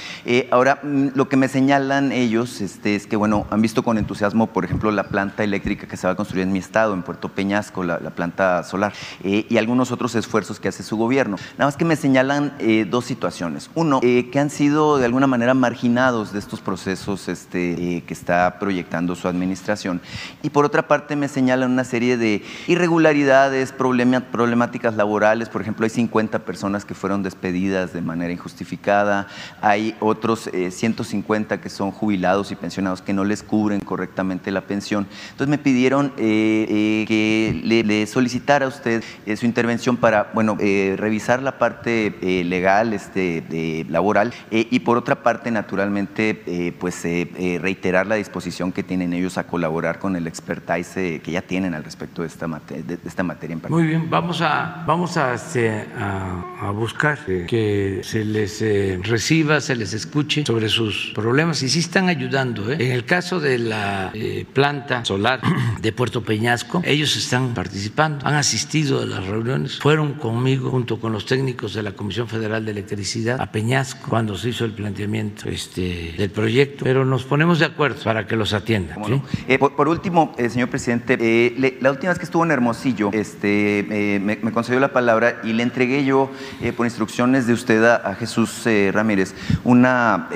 ahora, 0.50 0.80
mm, 0.82 1.08
lo 1.14 1.28
que 1.28 1.36
me 1.36 1.48
señalan 1.48 2.12
ellos 2.12 2.60
este, 2.60 2.94
es 2.94 3.06
que, 3.06 3.16
bueno, 3.16 3.46
han 3.50 3.62
visto 3.62 3.82
con 3.82 3.98
entusiasmo, 3.98 4.48
por 4.48 4.64
ejemplo, 4.64 4.90
la 4.90 5.04
planta 5.04 5.44
eléctrica 5.44 5.86
que 5.86 5.96
se 5.96 6.06
va 6.06 6.14
a 6.14 6.16
construir 6.16 6.44
en 6.44 6.52
mi 6.52 6.58
estado, 6.58 6.94
en 6.94 7.02
Puerto 7.02 7.28
Peñasco, 7.28 7.84
la, 7.84 7.98
planta 8.10 8.62
solar, 8.64 8.92
y 9.22 9.56
algunos 9.56 9.92
otros 9.92 10.14
esfuerzos 10.14 10.60
que 10.60 10.68
hace 10.68 10.82
su 10.82 10.96
gobierno. 10.96 11.36
Nada 11.52 11.66
más 11.66 11.76
que 11.76 11.84
me 11.84 11.96
señalan 11.96 12.54
dos 12.90 13.04
situaciones. 13.04 13.59
Uno, 13.74 14.00
eh, 14.02 14.30
que 14.30 14.38
han 14.38 14.50
sido 14.50 14.98
de 14.98 15.04
alguna 15.04 15.26
manera 15.26 15.54
marginados 15.54 16.32
de 16.32 16.38
estos 16.38 16.60
procesos 16.60 17.28
este, 17.28 17.96
eh, 17.96 18.02
que 18.06 18.14
está 18.14 18.58
proyectando 18.58 19.14
su 19.14 19.28
administración. 19.28 20.00
Y 20.42 20.50
por 20.50 20.64
otra 20.64 20.88
parte 20.88 21.16
me 21.16 21.28
señalan 21.28 21.70
una 21.70 21.84
serie 21.84 22.16
de 22.16 22.42
irregularidades, 22.66 23.72
problemáticas 23.72 24.94
laborales. 24.96 25.48
Por 25.48 25.60
ejemplo, 25.60 25.84
hay 25.84 25.90
50 25.90 26.40
personas 26.40 26.84
que 26.84 26.94
fueron 26.94 27.22
despedidas 27.22 27.92
de 27.92 28.00
manera 28.00 28.32
injustificada. 28.32 29.26
Hay 29.60 29.94
otros 30.00 30.48
150 30.70 31.54
eh, 31.54 31.60
que 31.60 31.68
son 31.68 31.90
jubilados 31.90 32.52
y 32.52 32.56
pensionados 32.56 33.02
que 33.02 33.12
no 33.12 33.24
les 33.24 33.42
cubren 33.42 33.80
correctamente 33.80 34.50
la 34.50 34.62
pensión. 34.62 35.06
Entonces 35.30 35.48
me 35.48 35.58
pidieron 35.58 36.10
que 36.16 37.60
le, 37.64 38.06
solicitara 38.06 38.66
a 38.66 38.68
usted 38.68 39.02
su 39.36 39.46
intervención 39.46 39.96
para, 39.96 40.30
bueno, 40.34 40.56
revisar 40.56 41.42
la 41.42 41.58
parte 41.58 42.14
legal, 42.44 42.92
este, 42.92 43.39
laboral 43.88 44.32
eh, 44.50 44.66
y 44.70 44.80
por 44.80 44.96
otra 44.96 45.22
parte, 45.22 45.50
naturalmente, 45.50 46.42
eh, 46.46 46.72
pues 46.78 47.04
eh, 47.04 47.58
reiterar 47.60 48.06
la 48.06 48.16
disposición 48.16 48.72
que 48.72 48.82
tienen 48.82 49.12
ellos 49.12 49.38
a 49.38 49.46
colaborar 49.46 49.98
con 49.98 50.16
el 50.16 50.26
expertise 50.26 51.20
que 51.20 51.30
ya 51.30 51.42
tienen 51.42 51.74
al 51.74 51.84
respecto 51.84 52.22
de 52.22 52.28
esta, 52.28 52.46
materia, 52.46 52.84
de, 52.84 52.98
esta 53.04 53.22
materia 53.22 53.54
en 53.54 53.60
particular. 53.60 53.84
Muy 53.84 53.88
bien, 53.88 54.10
vamos 54.10 54.40
a, 54.40 54.84
vamos 54.86 55.16
a, 55.16 55.34
este, 55.34 55.86
a, 55.98 56.70
buscar 56.74 57.18
que 57.26 58.00
se 58.02 58.24
les 58.24 58.60
reciba, 59.06 59.60
se 59.60 59.76
les 59.76 59.92
escuche 59.92 60.44
sobre 60.46 60.68
sus 60.68 61.12
problemas 61.14 61.62
y 61.62 61.68
sí 61.68 61.80
están 61.80 62.08
ayudando. 62.08 62.70
En 62.72 62.92
el 62.92 63.04
caso 63.04 63.40
de 63.40 63.58
la 63.58 64.12
planta 64.52 65.04
solar 65.04 65.40
de 65.80 65.92
Puerto 65.92 66.22
Peñasco, 66.22 66.82
ellos 66.84 67.16
están 67.16 67.54
participando, 67.54 68.26
han 68.26 68.34
asistido 68.34 69.02
a 69.02 69.06
las 69.06 69.26
reuniones, 69.26 69.78
fueron 69.78 70.14
conmigo 70.14 70.70
junto 70.70 71.00
con 71.00 71.12
los 71.12 71.26
técnicos 71.26 71.74
de 71.74 71.82
la 71.82 71.92
Comisión 71.92 72.28
Federal 72.28 72.64
de 72.64 72.70
Electricidad 72.72 73.29
a 73.38 73.46
Peñasco 73.52 74.08
cuando 74.08 74.36
se 74.36 74.50
hizo 74.50 74.64
el 74.64 74.72
planteamiento 74.72 75.48
este, 75.48 76.14
del 76.16 76.30
proyecto, 76.30 76.84
pero 76.84 77.04
nos 77.04 77.24
ponemos 77.24 77.58
de 77.58 77.66
acuerdo 77.66 78.02
para 78.02 78.26
que 78.26 78.36
los 78.36 78.52
atiendan. 78.52 78.98
Eh, 79.46 79.58
por, 79.58 79.88
último, 79.88 80.32
eh, 80.38 80.48
señor 80.48 80.68
presidente, 80.68 81.16
eh, 81.20 81.78
la 81.80 81.90
última 81.90 82.10
vez 82.10 82.18
que 82.18 82.24
estuvo 82.24 82.44
en 82.44 82.50
Hermosillo, 82.50 83.10
este, 83.12 84.20
me, 84.22 84.38
concedió 84.52 84.80
la 84.80 84.92
palabra 84.92 85.40
y 85.44 85.52
le 85.52 85.62
entregué 85.62 86.04
yo, 86.04 86.30
por 86.76 86.86
instrucciones 86.86 87.46
de 87.46 87.52
usted 87.52 87.84
a, 87.84 88.14
Jesús 88.14 88.64
Ramírez, 88.92 89.34
una 89.64 90.28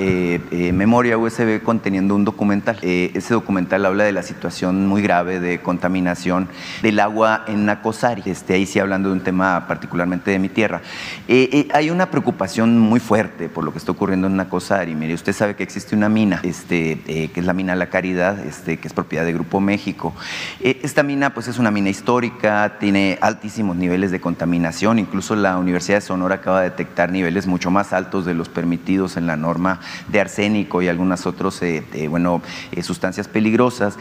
memoria 0.51 1.19
USB 1.19 1.63
conteniendo 1.63 2.15
un 2.15 2.25
documental. 2.25 2.79
ese 2.83 3.35
documental 3.35 3.85
habla 3.85 4.05
de 4.05 4.13
la 4.13 4.23
situación 4.23 4.87
muy 4.87 5.03
grave 5.03 5.41
de 5.41 5.61
contaminación 5.61 6.49
del 6.83 7.01
agua 7.01 7.45
en 7.49 7.67
Nacosari. 7.67 8.23
Este, 8.27 8.55
ahí 8.55 8.67
sí 8.67 8.79
hablando 8.79 9.09
de 9.09 9.17
un 9.17 9.21
tema 9.23 9.67
particularmente 9.67 10.31
de 10.31 10.39
mi 10.39 10.49
tierra. 10.49 10.81
hay 11.29 11.91
una 11.91 12.11
preocupación 12.11 12.79
muy 12.85 13.01
fuerte 13.01 13.49
por 13.49 13.65
lo 13.65 13.73
que 13.73 13.79
está 13.79 13.93
ocurriendo 13.93 14.27
en 14.27 14.37
Nacosari. 14.37 14.95
Mire, 14.95 15.15
usted 15.15 15.33
sabe 15.33 15.57
que 15.57 15.63
existe 15.63 15.97
una 15.97 16.09
mina, 16.09 16.41
este, 16.43 17.03
eh, 17.07 17.31
que 17.33 17.41
es 17.41 17.47
la 17.47 17.53
mina 17.53 17.75
La 17.75 17.89
Caridad, 17.89 18.39
este, 18.47 18.77
que 18.79 18.87
es 18.87 18.95
propiedad 18.95 19.25
de 19.25 19.33
Grupo 19.33 19.61
México. 19.61 20.15
Eh, 20.61 20.81
esta 20.83 21.03
mina, 21.03 21.35
pues, 21.35 21.49
es 21.49 21.59
una 21.59 21.71
mina 21.71 21.89
histórica, 21.89 22.79
tiene 22.79 23.19
altísimos 23.21 23.77
niveles 23.77 24.11
de 24.11 24.21
contaminación. 24.21 24.99
Incluso 24.99 25.35
la 25.35 25.59
Universidad 25.59 25.99
de 25.99 26.03
Sonora 26.03 26.37
acaba 26.37 26.61
de 26.61 26.71
detectar 26.71 27.11
niveles 27.11 27.47
mucho 27.47 27.71
más 27.71 27.93
altos 27.93 28.25
de 28.25 28.35
los 28.35 28.49
permitidos 28.49 29.17
en 29.17 29.27
la 29.27 29.37
norma 29.37 29.81
de 30.09 30.21
arsénico 30.21 30.83
y 30.83 30.89
algunas 30.89 31.27
otras, 31.27 31.61
eh, 31.63 31.83
bueno, 32.09 32.43
sustancias 32.83 33.29
peligrosas. 33.29 33.99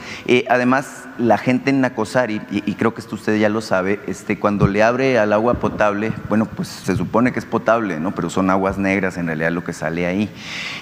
además, 0.49 1.05
la 1.17 1.37
gente 1.37 1.69
en 1.69 1.81
Nacosari, 1.81 2.41
y, 2.51 2.73
creo 2.75 2.93
que 2.93 3.01
esto 3.01 3.15
usted 3.15 3.37
ya 3.37 3.49
lo 3.49 3.61
sabe, 3.61 3.99
este, 4.07 4.39
cuando 4.39 4.67
le 4.67 4.83
abre 4.83 5.19
al 5.19 5.33
agua 5.33 5.55
potable, 5.55 6.11
bueno, 6.29 6.45
pues 6.45 6.67
se 6.67 6.95
supone 6.95 7.31
que 7.31 7.39
es 7.39 7.45
potable, 7.45 7.99
¿no? 7.99 8.13
Pero 8.15 8.29
son 8.29 8.49
aguas 8.49 8.72
negras 8.77 9.17
en 9.17 9.27
realidad 9.27 9.51
lo 9.51 9.63
que 9.63 9.73
sale 9.73 10.05
ahí. 10.05 10.29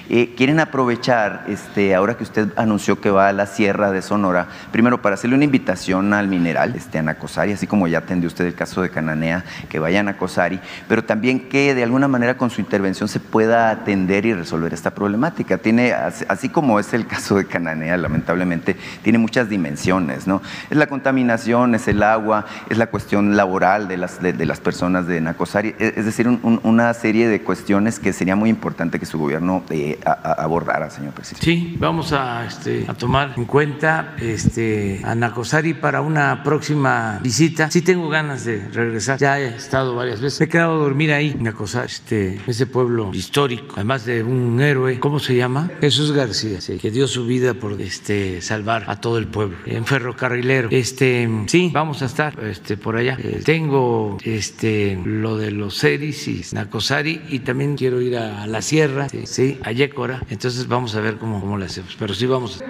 Eh, 0.09 0.33
quieren 0.35 0.59
aprovechar, 0.59 1.45
este, 1.47 1.95
ahora 1.95 2.17
que 2.17 2.23
usted 2.23 2.49
anunció 2.57 2.99
que 2.99 3.09
va 3.09 3.29
a 3.29 3.33
la 3.33 3.45
Sierra 3.45 3.91
de 3.91 4.01
Sonora, 4.01 4.47
primero 4.71 5.01
para 5.01 5.15
hacerle 5.15 5.35
una 5.35 5.45
invitación 5.45 6.13
al 6.13 6.27
mineral, 6.27 6.75
este, 6.75 6.99
a 6.99 7.01
Nacosari, 7.01 7.53
así 7.53 7.67
como 7.67 7.87
ya 7.87 7.99
atendió 7.99 8.27
usted 8.27 8.45
el 8.45 8.55
caso 8.55 8.81
de 8.81 8.89
Cananea, 8.89 9.45
que 9.69 9.79
vaya 9.79 10.01
a 10.01 10.03
Nacosari, 10.03 10.59
pero 10.87 11.03
también 11.03 11.47
que 11.47 11.73
de 11.73 11.83
alguna 11.83 12.07
manera 12.07 12.37
con 12.37 12.49
su 12.49 12.61
intervención 12.61 13.07
se 13.07 13.19
pueda 13.19 13.69
atender 13.69 14.25
y 14.25 14.33
resolver 14.33 14.73
esta 14.73 14.91
problemática. 14.91 15.57
Tiene, 15.57 15.93
así 15.93 16.49
como 16.49 16.79
es 16.79 16.93
el 16.93 17.07
caso 17.07 17.35
de 17.35 17.45
Cananea, 17.45 17.97
lamentablemente, 17.97 18.75
tiene 19.03 19.17
muchas 19.17 19.49
dimensiones, 19.49 20.27
¿no? 20.27 20.41
Es 20.69 20.77
la 20.77 20.87
contaminación, 20.87 21.75
es 21.75 21.87
el 21.87 22.03
agua, 22.03 22.45
es 22.69 22.77
la 22.77 22.87
cuestión 22.87 23.37
laboral 23.37 23.87
de 23.87 23.97
las, 23.97 24.21
de, 24.21 24.45
las 24.45 24.59
personas 24.59 25.07
de 25.07 25.21
Nacosari, 25.21 25.75
es, 25.79 26.05
decir, 26.05 26.27
una 26.27 26.93
serie 26.93 27.27
de 27.27 27.41
cuestiones 27.41 27.80
que 27.99 28.13
sería 28.13 28.35
muy 28.35 28.49
importante 28.49 28.99
que 28.99 29.05
su 29.05 29.17
gobierno 29.17 29.63
eh, 29.69 29.99
abordara, 30.05 30.89
señor 30.89 31.13
presidente. 31.13 31.45
Sí, 31.45 31.75
vamos 31.79 32.13
a, 32.13 32.45
este, 32.45 32.85
a 32.87 32.93
tomar 32.93 33.33
en 33.37 33.45
cuenta 33.45 34.15
este, 34.19 35.01
a 35.03 35.15
Nacosari 35.15 35.73
para 35.73 36.01
una 36.01 36.43
próxima 36.43 37.19
visita. 37.21 37.69
Sí 37.69 37.81
tengo 37.81 38.09
ganas 38.09 38.45
de 38.45 38.67
regresar, 38.69 39.19
ya 39.19 39.39
he 39.39 39.55
estado 39.55 39.95
varias 39.95 40.21
veces. 40.21 40.41
he 40.41 40.47
quedado 40.47 40.75
a 40.75 40.83
dormir 40.83 41.11
ahí, 41.11 41.35
Nacosari, 41.39 41.87
este, 41.87 42.39
ese 42.47 42.65
pueblo 42.65 43.11
histórico, 43.13 43.73
además 43.75 44.05
de 44.05 44.23
un 44.23 44.61
héroe, 44.61 44.99
¿cómo 44.99 45.19
se 45.19 45.35
llama? 45.35 45.69
Jesús 45.79 46.11
García, 46.11 46.59
que 46.79 46.91
dio 46.91 47.07
su 47.07 47.25
vida 47.25 47.53
por 47.53 47.79
este, 47.81 48.41
salvar 48.41 48.85
a 48.87 48.99
todo 48.99 49.17
el 49.17 49.27
pueblo, 49.27 49.57
en 49.65 49.85
ferrocarrilero. 49.85 50.69
Este, 50.71 51.29
sí, 51.47 51.69
vamos 51.73 52.01
a 52.01 52.05
estar 52.05 52.39
este, 52.43 52.77
por 52.77 52.95
allá. 52.95 53.17
Eh, 53.19 53.41
tengo 53.43 54.17
este, 54.23 54.99
lo 55.03 55.37
de 55.37 55.51
los 55.51 55.79
Ceris 55.79 56.27
y 56.27 56.43
Nacosari 56.53 57.21
y 57.29 57.39
también 57.39 57.70
quiero 57.75 58.01
ir 58.01 58.17
a 58.17 58.47
la 58.47 58.61
sierra, 58.61 59.07
sí, 59.25 59.59
a 59.63 59.71
Yécora. 59.71 60.21
Entonces 60.29 60.67
vamos 60.67 60.95
a 60.95 61.01
ver 61.01 61.17
cómo, 61.17 61.39
cómo 61.39 61.57
le 61.57 61.65
hacemos. 61.65 61.95
Pero 61.97 62.13
sí 62.13 62.25
vamos. 62.25 62.63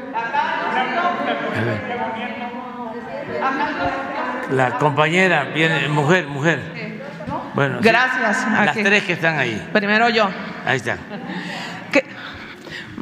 A 1.55 1.63
ver. 1.63 2.01
La 4.51 4.77
compañera 4.77 5.45
viene, 5.45 5.87
mujer, 5.87 6.27
mujer. 6.27 6.59
Bueno, 7.53 7.79
gracias. 7.81 8.47
las 8.49 8.75
tres 8.75 9.03
que 9.03 9.13
están 9.13 9.37
ahí. 9.37 9.69
Primero 9.71 10.09
yo. 10.09 10.29
Ahí 10.65 10.77
está. 10.77 10.97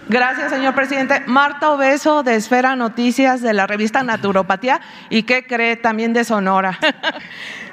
Gracias, 0.10 0.50
señor 0.50 0.74
presidente. 0.74 1.22
Marta 1.28 1.70
Obeso, 1.70 2.24
de 2.24 2.34
Esfera 2.34 2.76
Noticias, 2.76 3.44
de 3.44 3.54
la 3.54 3.68
revista 3.68 4.02
Naturopatía, 4.02 4.82
y 5.08 5.22
qué 5.22 5.46
cree 5.46 5.76
también 5.76 6.14
de 6.14 6.24
Sonora. 6.24 6.80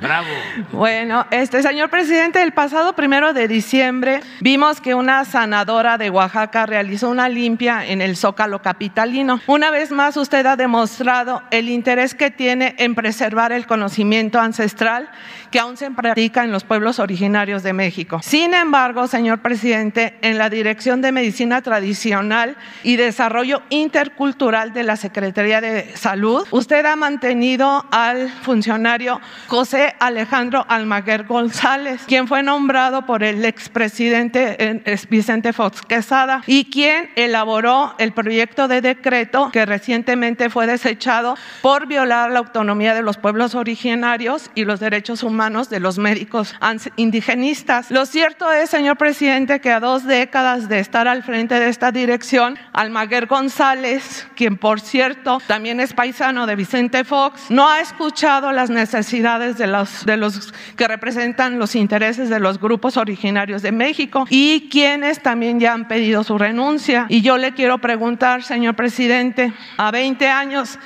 Bravo. 0.00 0.28
Bueno, 0.72 1.26
este 1.30 1.62
señor 1.62 1.90
presidente, 1.90 2.42
el 2.42 2.52
pasado 2.52 2.94
primero 2.94 3.32
de 3.32 3.48
diciembre 3.48 4.20
vimos 4.40 4.80
que 4.80 4.94
una 4.94 5.24
sanadora 5.24 5.98
de 5.98 6.10
Oaxaca 6.10 6.66
realizó 6.66 7.10
una 7.10 7.28
limpia 7.28 7.86
en 7.86 8.00
el 8.00 8.16
Zócalo 8.16 8.62
capitalino. 8.62 9.40
Una 9.46 9.70
vez 9.70 9.90
más, 9.90 10.16
usted 10.16 10.44
ha 10.46 10.56
demostrado 10.56 11.42
el 11.50 11.68
interés 11.68 12.14
que 12.14 12.30
tiene 12.30 12.74
en 12.78 12.94
preservar 12.94 13.52
el 13.52 13.66
conocimiento 13.66 14.40
ancestral 14.40 15.08
que 15.50 15.58
aún 15.58 15.76
se 15.76 15.90
practica 15.90 16.44
en 16.44 16.52
los 16.52 16.64
pueblos 16.64 16.98
originarios 16.98 17.62
de 17.62 17.72
México. 17.72 18.20
Sin 18.22 18.54
embargo, 18.54 19.06
señor 19.06 19.40
presidente, 19.40 20.18
en 20.20 20.38
la 20.38 20.50
Dirección 20.50 21.00
de 21.00 21.12
Medicina 21.12 21.62
Tradicional 21.62 22.56
y 22.82 22.96
Desarrollo 22.96 23.62
Intercultural 23.70 24.72
de 24.72 24.82
la 24.82 24.96
Secretaría 24.96 25.60
de 25.60 25.96
Salud, 25.96 26.46
usted 26.50 26.84
ha 26.84 26.96
mantenido 26.96 27.86
al 27.90 28.28
funcionario 28.28 28.97
José 29.46 29.94
Alejandro 30.00 30.64
Almaguer 30.68 31.24
González, 31.24 32.02
quien 32.06 32.26
fue 32.26 32.42
nombrado 32.42 33.06
por 33.06 33.22
el 33.22 33.44
expresidente 33.44 34.56
eh, 34.58 34.98
Vicente 35.08 35.52
Fox 35.52 35.82
Quesada 35.82 36.42
y 36.46 36.64
quien 36.64 37.10
elaboró 37.16 37.94
el 37.98 38.12
proyecto 38.12 38.66
de 38.66 38.80
decreto 38.80 39.50
que 39.52 39.64
recientemente 39.66 40.50
fue 40.50 40.66
desechado 40.66 41.36
por 41.62 41.86
violar 41.86 42.30
la 42.30 42.40
autonomía 42.40 42.94
de 42.94 43.02
los 43.02 43.18
pueblos 43.18 43.54
originarios 43.54 44.50
y 44.54 44.64
los 44.64 44.80
derechos 44.80 45.22
humanos 45.22 45.70
de 45.70 45.80
los 45.80 45.98
médicos 45.98 46.54
indigenistas. 46.96 47.90
Lo 47.90 48.04
cierto 48.06 48.52
es, 48.52 48.70
señor 48.70 48.96
presidente, 48.96 49.60
que 49.60 49.70
a 49.70 49.80
dos 49.80 50.04
décadas 50.04 50.68
de 50.68 50.80
estar 50.80 51.06
al 51.06 51.22
frente 51.22 51.60
de 51.60 51.68
esta 51.68 51.92
dirección, 51.92 52.58
Almaguer 52.72 53.26
González, 53.26 54.26
quien 54.34 54.56
por 54.56 54.80
cierto 54.80 55.40
también 55.46 55.80
es 55.80 55.92
paisano 55.92 56.46
de 56.46 56.56
Vicente 56.56 57.04
Fox, 57.04 57.50
no 57.50 57.68
ha 57.68 57.80
escuchado 57.80 58.52
las 58.52 58.70
necesidades 58.70 58.87
necesidades 58.94 59.58
de 59.58 59.66
los, 59.66 60.06
de 60.06 60.16
los 60.16 60.52
que 60.76 60.88
representan 60.88 61.58
los 61.58 61.74
intereses 61.74 62.28
de 62.30 62.40
los 62.40 62.58
grupos 62.58 62.96
originarios 62.96 63.62
de 63.62 63.72
México 63.72 64.26
y 64.30 64.68
quienes 64.70 65.22
también 65.22 65.60
ya 65.60 65.72
han 65.74 65.88
pedido 65.88 66.24
su 66.24 66.38
renuncia. 66.38 67.06
Y 67.08 67.20
yo 67.20 67.36
le 67.36 67.52
quiero 67.52 67.78
preguntar, 67.78 68.42
señor 68.42 68.74
presidente, 68.76 69.52
a 69.76 69.90
20 69.90 70.28
años 70.28 70.78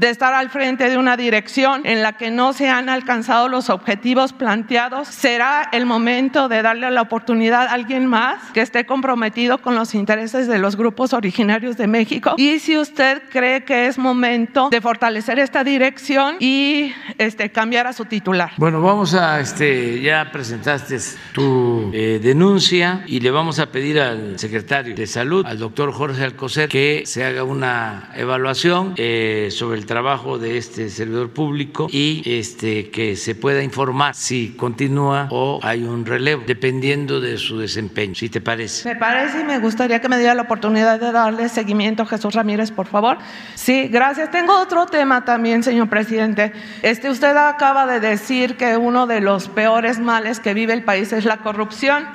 de 0.00 0.08
estar 0.08 0.32
al 0.32 0.48
frente 0.48 0.88
de 0.88 0.96
una 0.96 1.14
dirección 1.18 1.82
en 1.84 2.02
la 2.02 2.14
que 2.14 2.30
no 2.30 2.54
se 2.54 2.70
han 2.70 2.88
alcanzado 2.88 3.48
los 3.48 3.68
objetivos 3.68 4.32
planteados, 4.32 5.08
será 5.08 5.68
el 5.72 5.84
momento 5.84 6.48
de 6.48 6.62
darle 6.62 6.90
la 6.90 7.02
oportunidad 7.02 7.66
a 7.66 7.72
alguien 7.72 8.06
más 8.06 8.42
que 8.54 8.62
esté 8.62 8.86
comprometido 8.86 9.58
con 9.58 9.74
los 9.74 9.94
intereses 9.94 10.48
de 10.48 10.58
los 10.58 10.76
grupos 10.76 11.12
originarios 11.12 11.76
de 11.76 11.86
México. 11.86 12.34
Y 12.38 12.60
si 12.60 12.78
usted 12.78 13.24
cree 13.28 13.64
que 13.64 13.88
es 13.88 13.98
momento 13.98 14.70
de 14.70 14.80
fortalecer 14.80 15.38
esta 15.38 15.64
dirección 15.64 16.36
y 16.40 16.94
este, 17.18 17.52
cambiar 17.52 17.86
a 17.86 17.92
su 17.92 18.06
titular. 18.06 18.52
Bueno, 18.56 18.80
vamos 18.80 19.12
a, 19.12 19.38
este, 19.38 20.00
ya 20.00 20.30
presentaste 20.32 20.96
tu 21.34 21.90
eh, 21.92 22.20
denuncia 22.22 23.04
y 23.06 23.20
le 23.20 23.30
vamos 23.30 23.58
a 23.58 23.66
pedir 23.66 24.00
al 24.00 24.38
secretario 24.38 24.94
de 24.94 25.06
Salud, 25.06 25.44
al 25.44 25.58
doctor 25.58 25.92
Jorge 25.92 26.24
Alcocer, 26.24 26.70
que 26.70 27.02
se 27.04 27.22
haga 27.22 27.44
una 27.44 28.10
evaluación 28.16 28.94
eh, 28.96 29.48
sobre 29.50 29.78
el 29.78 29.89
trabajo 29.90 30.38
de 30.38 30.56
este 30.56 30.88
servidor 30.88 31.30
público 31.30 31.88
y 31.90 32.22
este, 32.24 32.90
que 32.90 33.16
se 33.16 33.34
pueda 33.34 33.60
informar 33.60 34.14
si 34.14 34.50
continúa 34.50 35.26
o 35.32 35.58
hay 35.64 35.82
un 35.82 36.06
relevo, 36.06 36.44
dependiendo 36.46 37.20
de 37.20 37.36
su 37.38 37.58
desempeño, 37.58 38.14
si 38.14 38.28
te 38.28 38.40
parece. 38.40 38.88
Me 38.88 38.94
parece 38.94 39.40
y 39.40 39.42
me 39.42 39.58
gustaría 39.58 40.00
que 40.00 40.08
me 40.08 40.16
diera 40.16 40.36
la 40.36 40.42
oportunidad 40.42 41.00
de 41.00 41.10
darle 41.10 41.48
seguimiento 41.48 42.06
Jesús 42.06 42.34
Ramírez, 42.34 42.70
por 42.70 42.86
favor. 42.86 43.18
Sí, 43.56 43.88
gracias. 43.88 44.30
Tengo 44.30 44.60
otro 44.60 44.86
tema 44.86 45.24
también, 45.24 45.64
señor 45.64 45.88
presidente. 45.88 46.52
Este, 46.82 47.10
usted 47.10 47.36
acaba 47.36 47.84
de 47.86 47.98
decir 47.98 48.56
que 48.56 48.76
uno 48.76 49.08
de 49.08 49.20
los 49.20 49.48
peores 49.48 49.98
males 49.98 50.38
que 50.38 50.54
vive 50.54 50.72
el 50.72 50.84
país 50.84 51.12
es 51.12 51.24
la 51.24 51.38
corrupción. 51.38 52.06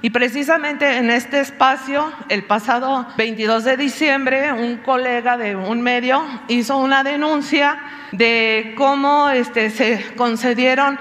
Y 0.00 0.10
precisamente 0.10 0.98
en 0.98 1.10
este 1.10 1.40
espacio, 1.40 2.12
el 2.28 2.44
pasado 2.44 3.06
22 3.16 3.64
de 3.64 3.76
diciembre, 3.76 4.52
un 4.52 4.76
colega 4.76 5.36
de 5.36 5.56
un 5.56 5.82
medio 5.82 6.24
hizo 6.46 6.76
una 6.78 7.02
denuncia 7.02 7.80
de 8.12 8.74
cómo 8.76 9.28
este, 9.28 9.70
se 9.70 10.14
concedieron 10.16 10.98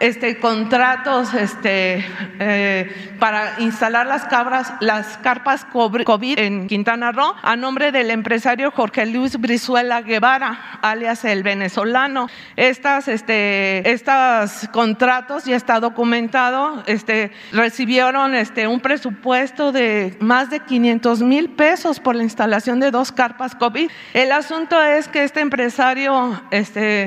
este, 0.00 0.38
contratos 0.38 1.34
este, 1.34 2.04
eh, 2.38 3.16
para 3.20 3.60
instalar 3.60 4.06
las, 4.06 4.24
cabras, 4.24 4.72
las 4.80 5.18
carpas 5.18 5.66
COVID 5.66 6.38
en 6.38 6.66
Quintana 6.66 7.12
Roo 7.12 7.34
a 7.42 7.54
nombre 7.54 7.92
del 7.92 8.10
empresario 8.10 8.70
Jorge 8.70 9.04
Luis 9.04 9.38
Brizuela 9.38 10.00
Guevara, 10.00 10.78
alias 10.80 11.24
el 11.26 11.42
venezolano. 11.42 12.28
Estas, 12.56 13.08
estos 13.08 14.68
contratos 14.72 15.44
ya 15.44 15.56
está 15.56 15.80
documentado, 15.80 16.82
este, 16.86 17.30
recibieron 17.52 18.34
este, 18.34 18.66
un 18.66 18.80
presupuesto 18.80 19.70
de 19.70 20.16
más 20.20 20.48
de 20.48 20.60
500 20.60 21.20
mil 21.20 21.50
pesos 21.50 22.00
por 22.00 22.16
la 22.16 22.22
instalación 22.22 22.80
de 22.80 22.90
dos 22.90 23.12
carpas 23.12 23.54
COVID. 23.54 23.90
El 24.14 24.32
asunto 24.32 24.82
es 24.82 25.08
que 25.08 25.24
este 25.24 25.40
empresario, 25.40 26.40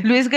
Luis, 0.03 0.29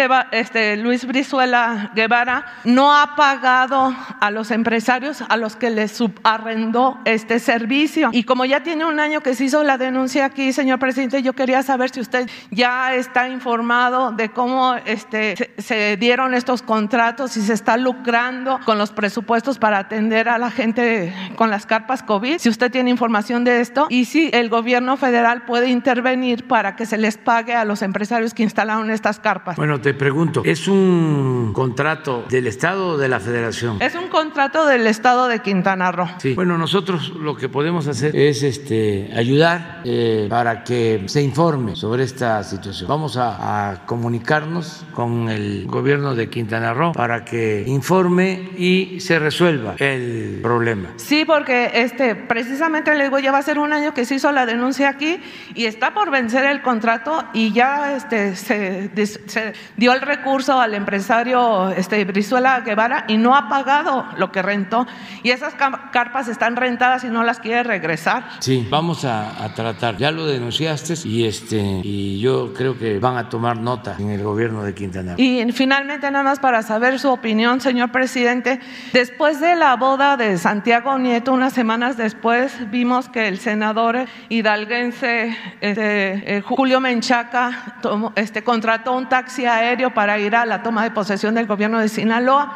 Luis 0.79 1.07
Brizuela 1.07 1.91
Guevara, 1.95 2.46
no 2.65 2.95
ha 2.95 3.17
pagado 3.17 3.95
a 4.21 4.31
los 4.31 4.51
empresarios 4.51 5.23
a 5.29 5.37
los 5.37 5.57
que 5.57 5.71
les 5.71 5.93
subarrendó 5.93 6.99
este 7.05 7.39
servicio. 7.39 8.11
Y 8.13 8.25
como 8.25 8.45
ya 8.45 8.63
tiene 8.63 8.85
un 8.85 9.01
año 9.01 9.21
que 9.21 9.35
se 9.35 9.45
hizo 9.45 9.63
la 9.63 9.79
denuncia 9.79 10.25
aquí, 10.25 10.53
señor 10.53 10.79
presidente, 10.79 11.23
yo 11.23 11.33
quería 11.33 11.63
saber 11.63 11.91
si 11.91 12.01
usted 12.01 12.29
ya 12.51 12.95
está 12.95 13.29
informado 13.29 14.13
de 14.13 14.31
cómo 14.31 14.75
este, 14.85 15.53
se, 15.59 15.97
dieron 15.97 16.35
estos 16.35 16.63
contratos 16.63 17.37
y 17.37 17.43
se 17.43 17.53
está 17.53 17.77
lucrando 17.77 18.61
con 18.65 18.79
los 18.79 18.91
presupuestos 18.91 19.59
para 19.59 19.79
atender 19.79 20.29
a 20.29 20.39
la 20.39 20.51
gente 20.51 21.15
con 21.37 21.51
las 21.51 21.67
carpas 21.67 22.03
COVID. 22.03 22.39
Si 22.39 22.49
usted 22.49 22.71
tiene 22.71 22.91
información 22.91 23.45
de 23.45 23.61
esto 23.61 23.87
y 23.89 24.07
si 24.07 24.31
el 24.33 24.49
gobierno 24.49 24.97
federal 24.97 25.45
puede 25.45 25.69
intervenir 25.69 26.47
para 26.47 26.77
que 26.77 26.87
se 26.87 26.99
les 26.99 27.17
pague 27.17 27.55
a 27.55 27.65
los 27.65 27.83
empresarios 27.83 28.35
que 28.35 28.43
instalaron 28.43 28.91
estas 28.91 29.19
carpas. 29.21 29.57
Bueno, 29.57 29.81
te 29.81 29.95
pregunto, 29.95 30.43
¿es 30.45 30.69
un 30.69 31.53
contrato 31.53 32.25
de 32.29 32.36
del 32.37 32.47
Estado 32.49 32.89
o 32.89 32.99
de 32.99 33.09
la 33.09 33.19
Federación? 33.19 33.81
Es 33.81 33.95
un 33.95 34.09
contrato 34.09 34.67
del 34.67 34.87
Estado 34.87 35.27
de 35.27 35.41
Quintana 35.41 35.91
Roo. 35.91 36.07
Sí. 36.19 36.35
Bueno, 36.35 36.59
nosotros 36.59 37.15
lo 37.19 37.35
que 37.35 37.49
podemos 37.49 37.87
hacer 37.87 38.15
es 38.15 38.43
este, 38.43 39.11
ayudar 39.17 39.81
eh, 39.85 40.27
para 40.29 40.63
que 40.63 41.05
se 41.07 41.23
informe 41.23 41.77
sobre 41.77 42.05
esta 42.05 42.45
situación. 42.45 42.89
Vamos 42.89 43.17
a, 43.17 43.71
a, 43.71 43.87
comunicarnos 43.87 44.85
con 44.93 45.31
el 45.31 45.67
gobierno 45.67 46.15
de 46.15 46.29
Quintana 46.29 46.75
Roo 46.75 46.93
para 46.93 47.25
que 47.25 47.65
informe 47.67 48.51
y 48.59 49.01
se 49.01 49.19
resuelva 49.19 49.77
el 49.79 50.41
problema. 50.43 50.91
Sí, 50.97 51.25
porque 51.25 51.71
este, 51.73 52.17
precisamente 52.17 52.95
le 52.95 53.05
digo, 53.05 53.19
ya 53.19 53.33
va 53.33 53.39
a 53.39 53.43
ser 53.43 53.59
un 53.59 53.73
año 53.73 53.95
que 53.95 54.05
se 54.05 54.17
hizo 54.17 54.31
la 54.31 54.45
denuncia 54.45 54.91
aquí 54.91 55.19
y 55.55 55.65
está 55.65 55.95
por 55.95 56.11
vencer 56.11 56.45
el 56.45 56.61
contrato 56.61 57.25
y 57.33 57.55
ya 57.55 57.97
este, 57.97 58.37
se, 58.37 58.91
se 59.27 59.55
dio 59.79 59.95
el 59.95 60.03
recurso 60.03 60.61
al 60.61 60.75
empresario 60.75 61.71
este, 61.71 61.97
Brizuela 62.27 62.59
Guevara 62.59 63.05
y 63.07 63.19
no 63.19 63.37
ha 63.37 63.49
pagado 63.49 64.05
lo 64.17 64.33
que 64.33 64.43
rentó. 64.43 64.85
Y 65.23 65.31
esas 65.31 65.55
carpas 65.55 66.27
están 66.27 66.57
rentadas 66.57 67.05
y 67.05 67.07
no 67.07 67.23
las 67.23 67.39
quiere 67.39 67.63
regresar. 67.63 68.25
Sí, 68.41 68.67
vamos 68.69 69.05
a, 69.05 69.45
a 69.45 69.55
tratar. 69.55 69.97
Ya 69.97 70.11
lo 70.11 70.27
denunciaste 70.27 70.95
y, 71.05 71.25
este, 71.25 71.61
y 71.85 72.19
yo 72.19 72.53
creo 72.53 72.77
que 72.77 72.99
van 72.99 73.17
a 73.17 73.29
tomar 73.29 73.59
nota 73.59 73.95
en 74.01 74.11
el 74.11 74.25
gobierno 74.25 74.65
de 74.65 74.75
Quintana 74.75 75.13
Roo. 75.13 75.23
Y 75.23 75.53
finalmente, 75.53 76.11
nada 76.11 76.25
más 76.25 76.41
para 76.41 76.63
saber 76.63 76.99
su 76.99 77.11
opinión, 77.11 77.61
señor 77.61 77.93
presidente, 77.93 78.59
después 78.93 79.41
de 79.41 79.55
la 79.55 79.77
boda 79.77 80.17
de 80.17 80.37
Santiago 80.37 80.99
Nieto, 80.99 81.33
unas 81.33 81.53
semanas 81.53 81.97
después, 81.97 82.69
vimos 82.73 83.09
que 83.09 83.29
el 83.29 83.39
senador 83.39 84.07
hidalguense 84.31 85.37
este, 85.61 86.39
eh, 86.39 86.41
Julio 86.41 86.81
Menchaca 86.81 87.77
tomó, 87.83 88.13
este, 88.17 88.43
contrató 88.43 88.97
un 88.97 89.09
taxi 89.09 89.47
aéreo 89.47 89.95
para 89.95 90.19
ir 90.19 90.35
a 90.35 90.45
la 90.45 90.65
toma 90.65 90.83
de 90.83 90.91
posesión 90.91 91.35
del 91.35 91.47
gobierno 91.47 91.79
de 91.79 91.89
Sinaloa 91.89 92.06
Sinaloa. 92.07 92.55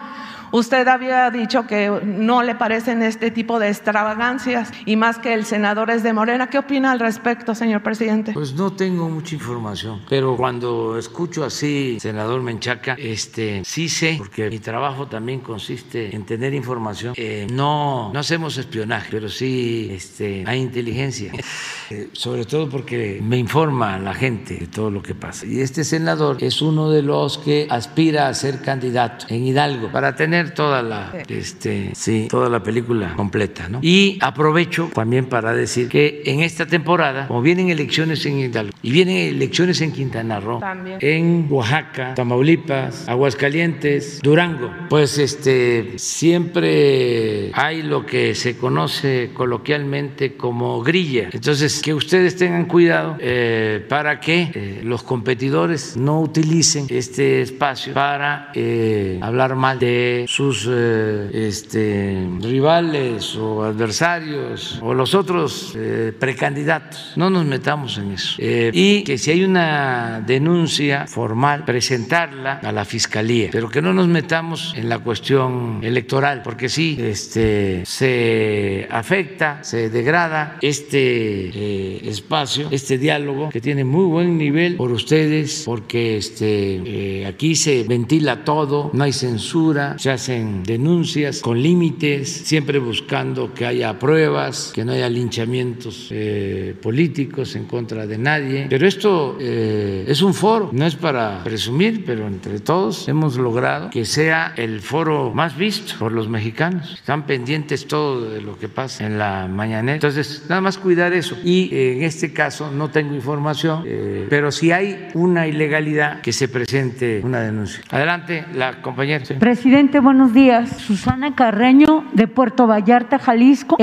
Usted 0.52 0.88
había 0.88 1.30
dicho 1.30 1.66
que 1.66 2.00
no 2.04 2.42
le 2.42 2.54
parecen 2.54 3.02
este 3.02 3.30
tipo 3.30 3.58
de 3.58 3.68
extravagancias 3.68 4.72
y 4.84 4.96
más 4.96 5.18
que 5.18 5.32
el 5.34 5.44
senador 5.44 5.90
es 5.90 6.02
de 6.02 6.12
Morena. 6.12 6.48
¿Qué 6.48 6.58
opina 6.58 6.90
al 6.90 6.98
respecto, 6.98 7.54
señor 7.54 7.82
presidente? 7.82 8.32
Pues 8.32 8.54
no 8.54 8.72
tengo 8.72 9.08
mucha 9.08 9.34
información, 9.34 10.02
pero 10.08 10.36
cuando 10.36 10.98
escucho 10.98 11.44
así, 11.44 11.98
senador 12.00 12.42
Menchaca, 12.42 12.94
este, 12.98 13.62
sí 13.64 13.88
sé, 13.88 14.16
porque 14.18 14.50
mi 14.50 14.58
trabajo 14.58 15.06
también 15.06 15.40
consiste 15.40 16.14
en 16.14 16.24
tener 16.24 16.52
información. 16.52 17.14
Eh, 17.16 17.46
no, 17.52 18.10
no 18.12 18.18
hacemos 18.18 18.56
espionaje, 18.56 19.08
pero 19.10 19.28
sí 19.28 19.90
este, 19.92 20.44
hay 20.46 20.60
inteligencia, 20.60 21.32
eh, 21.90 22.08
sobre 22.12 22.44
todo 22.44 22.68
porque 22.68 23.20
me 23.22 23.38
informa 23.38 23.98
la 23.98 24.14
gente 24.14 24.54
de 24.54 24.66
todo 24.66 24.90
lo 24.90 25.02
que 25.02 25.14
pasa. 25.14 25.46
Y 25.46 25.60
este 25.60 25.84
senador 25.84 26.38
es 26.40 26.60
uno 26.60 26.90
de 26.90 27.02
los 27.02 27.38
que 27.38 27.68
aspira 27.70 28.28
a 28.28 28.34
ser 28.34 28.62
candidato 28.62 29.26
en 29.28 29.44
Hidalgo 29.44 29.90
para 29.92 30.16
tener 30.16 30.39
toda 30.48 30.82
la, 30.82 31.12
este, 31.28 31.90
sí, 31.94 32.26
toda 32.30 32.48
la 32.48 32.62
película 32.62 33.14
completa. 33.14 33.68
¿no? 33.68 33.78
Y 33.82 34.18
aprovecho 34.20 34.90
también 34.94 35.26
para 35.26 35.52
decir 35.52 35.88
que 35.88 36.22
en 36.26 36.40
esta 36.40 36.66
temporada, 36.66 37.28
como 37.28 37.42
vienen 37.42 37.68
elecciones 37.68 38.24
en 38.26 38.38
Hidalgo 38.38 38.72
y 38.82 38.90
vienen 38.90 39.16
elecciones 39.16 39.80
en 39.80 39.92
Quintana 39.92 40.40
Roo, 40.40 40.60
También. 40.60 40.98
en 41.00 41.46
Oaxaca, 41.50 42.14
Tamaulipas, 42.14 43.08
Aguascalientes, 43.08 44.20
Durango, 44.22 44.70
pues 44.88 45.18
este, 45.18 45.98
siempre 45.98 47.50
hay 47.52 47.82
lo 47.82 48.06
que 48.06 48.34
se 48.34 48.56
conoce 48.56 49.30
coloquialmente 49.34 50.36
como 50.36 50.82
grilla. 50.82 51.28
Entonces, 51.32 51.80
que 51.82 51.94
ustedes 51.94 52.36
tengan 52.36 52.66
cuidado 52.66 53.16
eh, 53.20 53.84
para 53.88 54.20
que 54.20 54.50
eh, 54.54 54.80
los 54.82 55.02
competidores 55.02 55.96
no 55.96 56.20
utilicen 56.20 56.86
este 56.88 57.42
espacio 57.42 57.94
para 57.94 58.50
eh, 58.54 59.18
hablar 59.22 59.54
mal 59.56 59.78
de 59.78 60.24
sus 60.30 60.68
eh, 60.70 61.28
este, 61.48 62.24
rivales 62.40 63.34
o 63.34 63.64
adversarios 63.64 64.78
o 64.80 64.94
los 64.94 65.12
otros 65.16 65.74
eh, 65.76 66.12
precandidatos. 66.16 67.14
No 67.16 67.30
nos 67.30 67.44
metamos 67.44 67.98
en 67.98 68.12
eso. 68.12 68.36
Eh, 68.38 68.70
y 68.72 69.02
que 69.02 69.18
si 69.18 69.32
hay 69.32 69.42
una 69.42 70.22
denuncia 70.24 71.08
formal, 71.08 71.64
presentarla 71.64 72.60
a 72.62 72.70
la 72.70 72.84
fiscalía, 72.84 73.48
pero 73.50 73.68
que 73.68 73.82
no 73.82 73.92
nos 73.92 74.06
metamos 74.06 74.72
en 74.76 74.88
la 74.88 75.00
cuestión 75.00 75.80
electoral, 75.82 76.42
porque 76.44 76.68
sí 76.68 76.96
este, 77.00 77.84
se 77.84 78.86
afecta, 78.88 79.64
se 79.64 79.90
degrada 79.90 80.58
este 80.62 82.08
espacio, 82.08 82.68
este 82.70 82.98
diálogo 82.98 83.48
que 83.48 83.60
tiene 83.60 83.82
muy 83.82 84.04
buen 84.04 84.38
nivel 84.38 84.76
por 84.76 84.92
ustedes, 84.92 85.64
porque 85.66 86.18
este, 86.18 87.26
aquí 87.26 87.56
se 87.56 87.82
ventila 87.82 88.44
todo, 88.44 88.92
no 88.92 89.02
hay 89.02 89.12
censura, 89.12 89.98
se 89.98 90.19
hacen 90.20 90.62
denuncias 90.64 91.40
con 91.40 91.62
límites, 91.62 92.28
siempre 92.30 92.78
buscando 92.78 93.54
que 93.54 93.64
haya 93.64 93.98
pruebas, 93.98 94.70
que 94.74 94.84
no 94.84 94.92
haya 94.92 95.08
linchamientos 95.08 96.08
eh, 96.10 96.74
políticos 96.82 97.56
en 97.56 97.64
contra 97.64 98.06
de 98.06 98.18
nadie. 98.18 98.66
Pero 98.68 98.86
esto 98.86 99.38
eh, 99.40 100.04
es 100.06 100.20
un 100.20 100.34
foro, 100.34 100.68
no 100.74 100.84
es 100.84 100.94
para 100.94 101.42
presumir, 101.42 102.04
pero 102.04 102.26
entre 102.26 102.60
todos 102.60 103.08
hemos 103.08 103.38
logrado 103.38 103.88
que 103.88 104.04
sea 104.04 104.52
el 104.58 104.82
foro 104.82 105.32
más 105.34 105.56
visto 105.56 105.94
por 105.98 106.12
los 106.12 106.28
mexicanos. 106.28 106.92
Están 106.92 107.24
pendientes 107.24 107.86
todo 107.86 108.28
de 108.30 108.42
lo 108.42 108.58
que 108.58 108.68
pasa 108.68 109.06
en 109.06 109.16
la 109.16 109.48
mañanera. 109.48 109.94
Entonces, 109.94 110.44
nada 110.50 110.60
más 110.60 110.76
cuidar 110.76 111.14
eso. 111.14 111.34
Y 111.42 111.74
eh, 111.74 111.96
en 111.96 112.02
este 112.02 112.34
caso 112.34 112.70
no 112.70 112.90
tengo 112.90 113.14
información, 113.14 113.84
pero 114.28 114.52
si 114.52 114.70
hay 114.70 115.08
una 115.14 115.46
ilegalidad, 115.46 116.20
que 116.20 116.32
se 116.34 116.48
presente 116.48 117.22
una 117.24 117.40
denuncia. 117.40 117.82
Adelante, 117.88 118.44
la 118.54 118.82
compañera. 118.82 119.24
Presidente, 119.38 119.98
buenos 120.10 120.32
días. 120.32 120.70
Susana 120.78 121.36
Carreño, 121.36 122.02
de 122.14 122.26
Puerto 122.26 122.66
Vallarta, 122.66 123.20
Jalisco. 123.20 123.76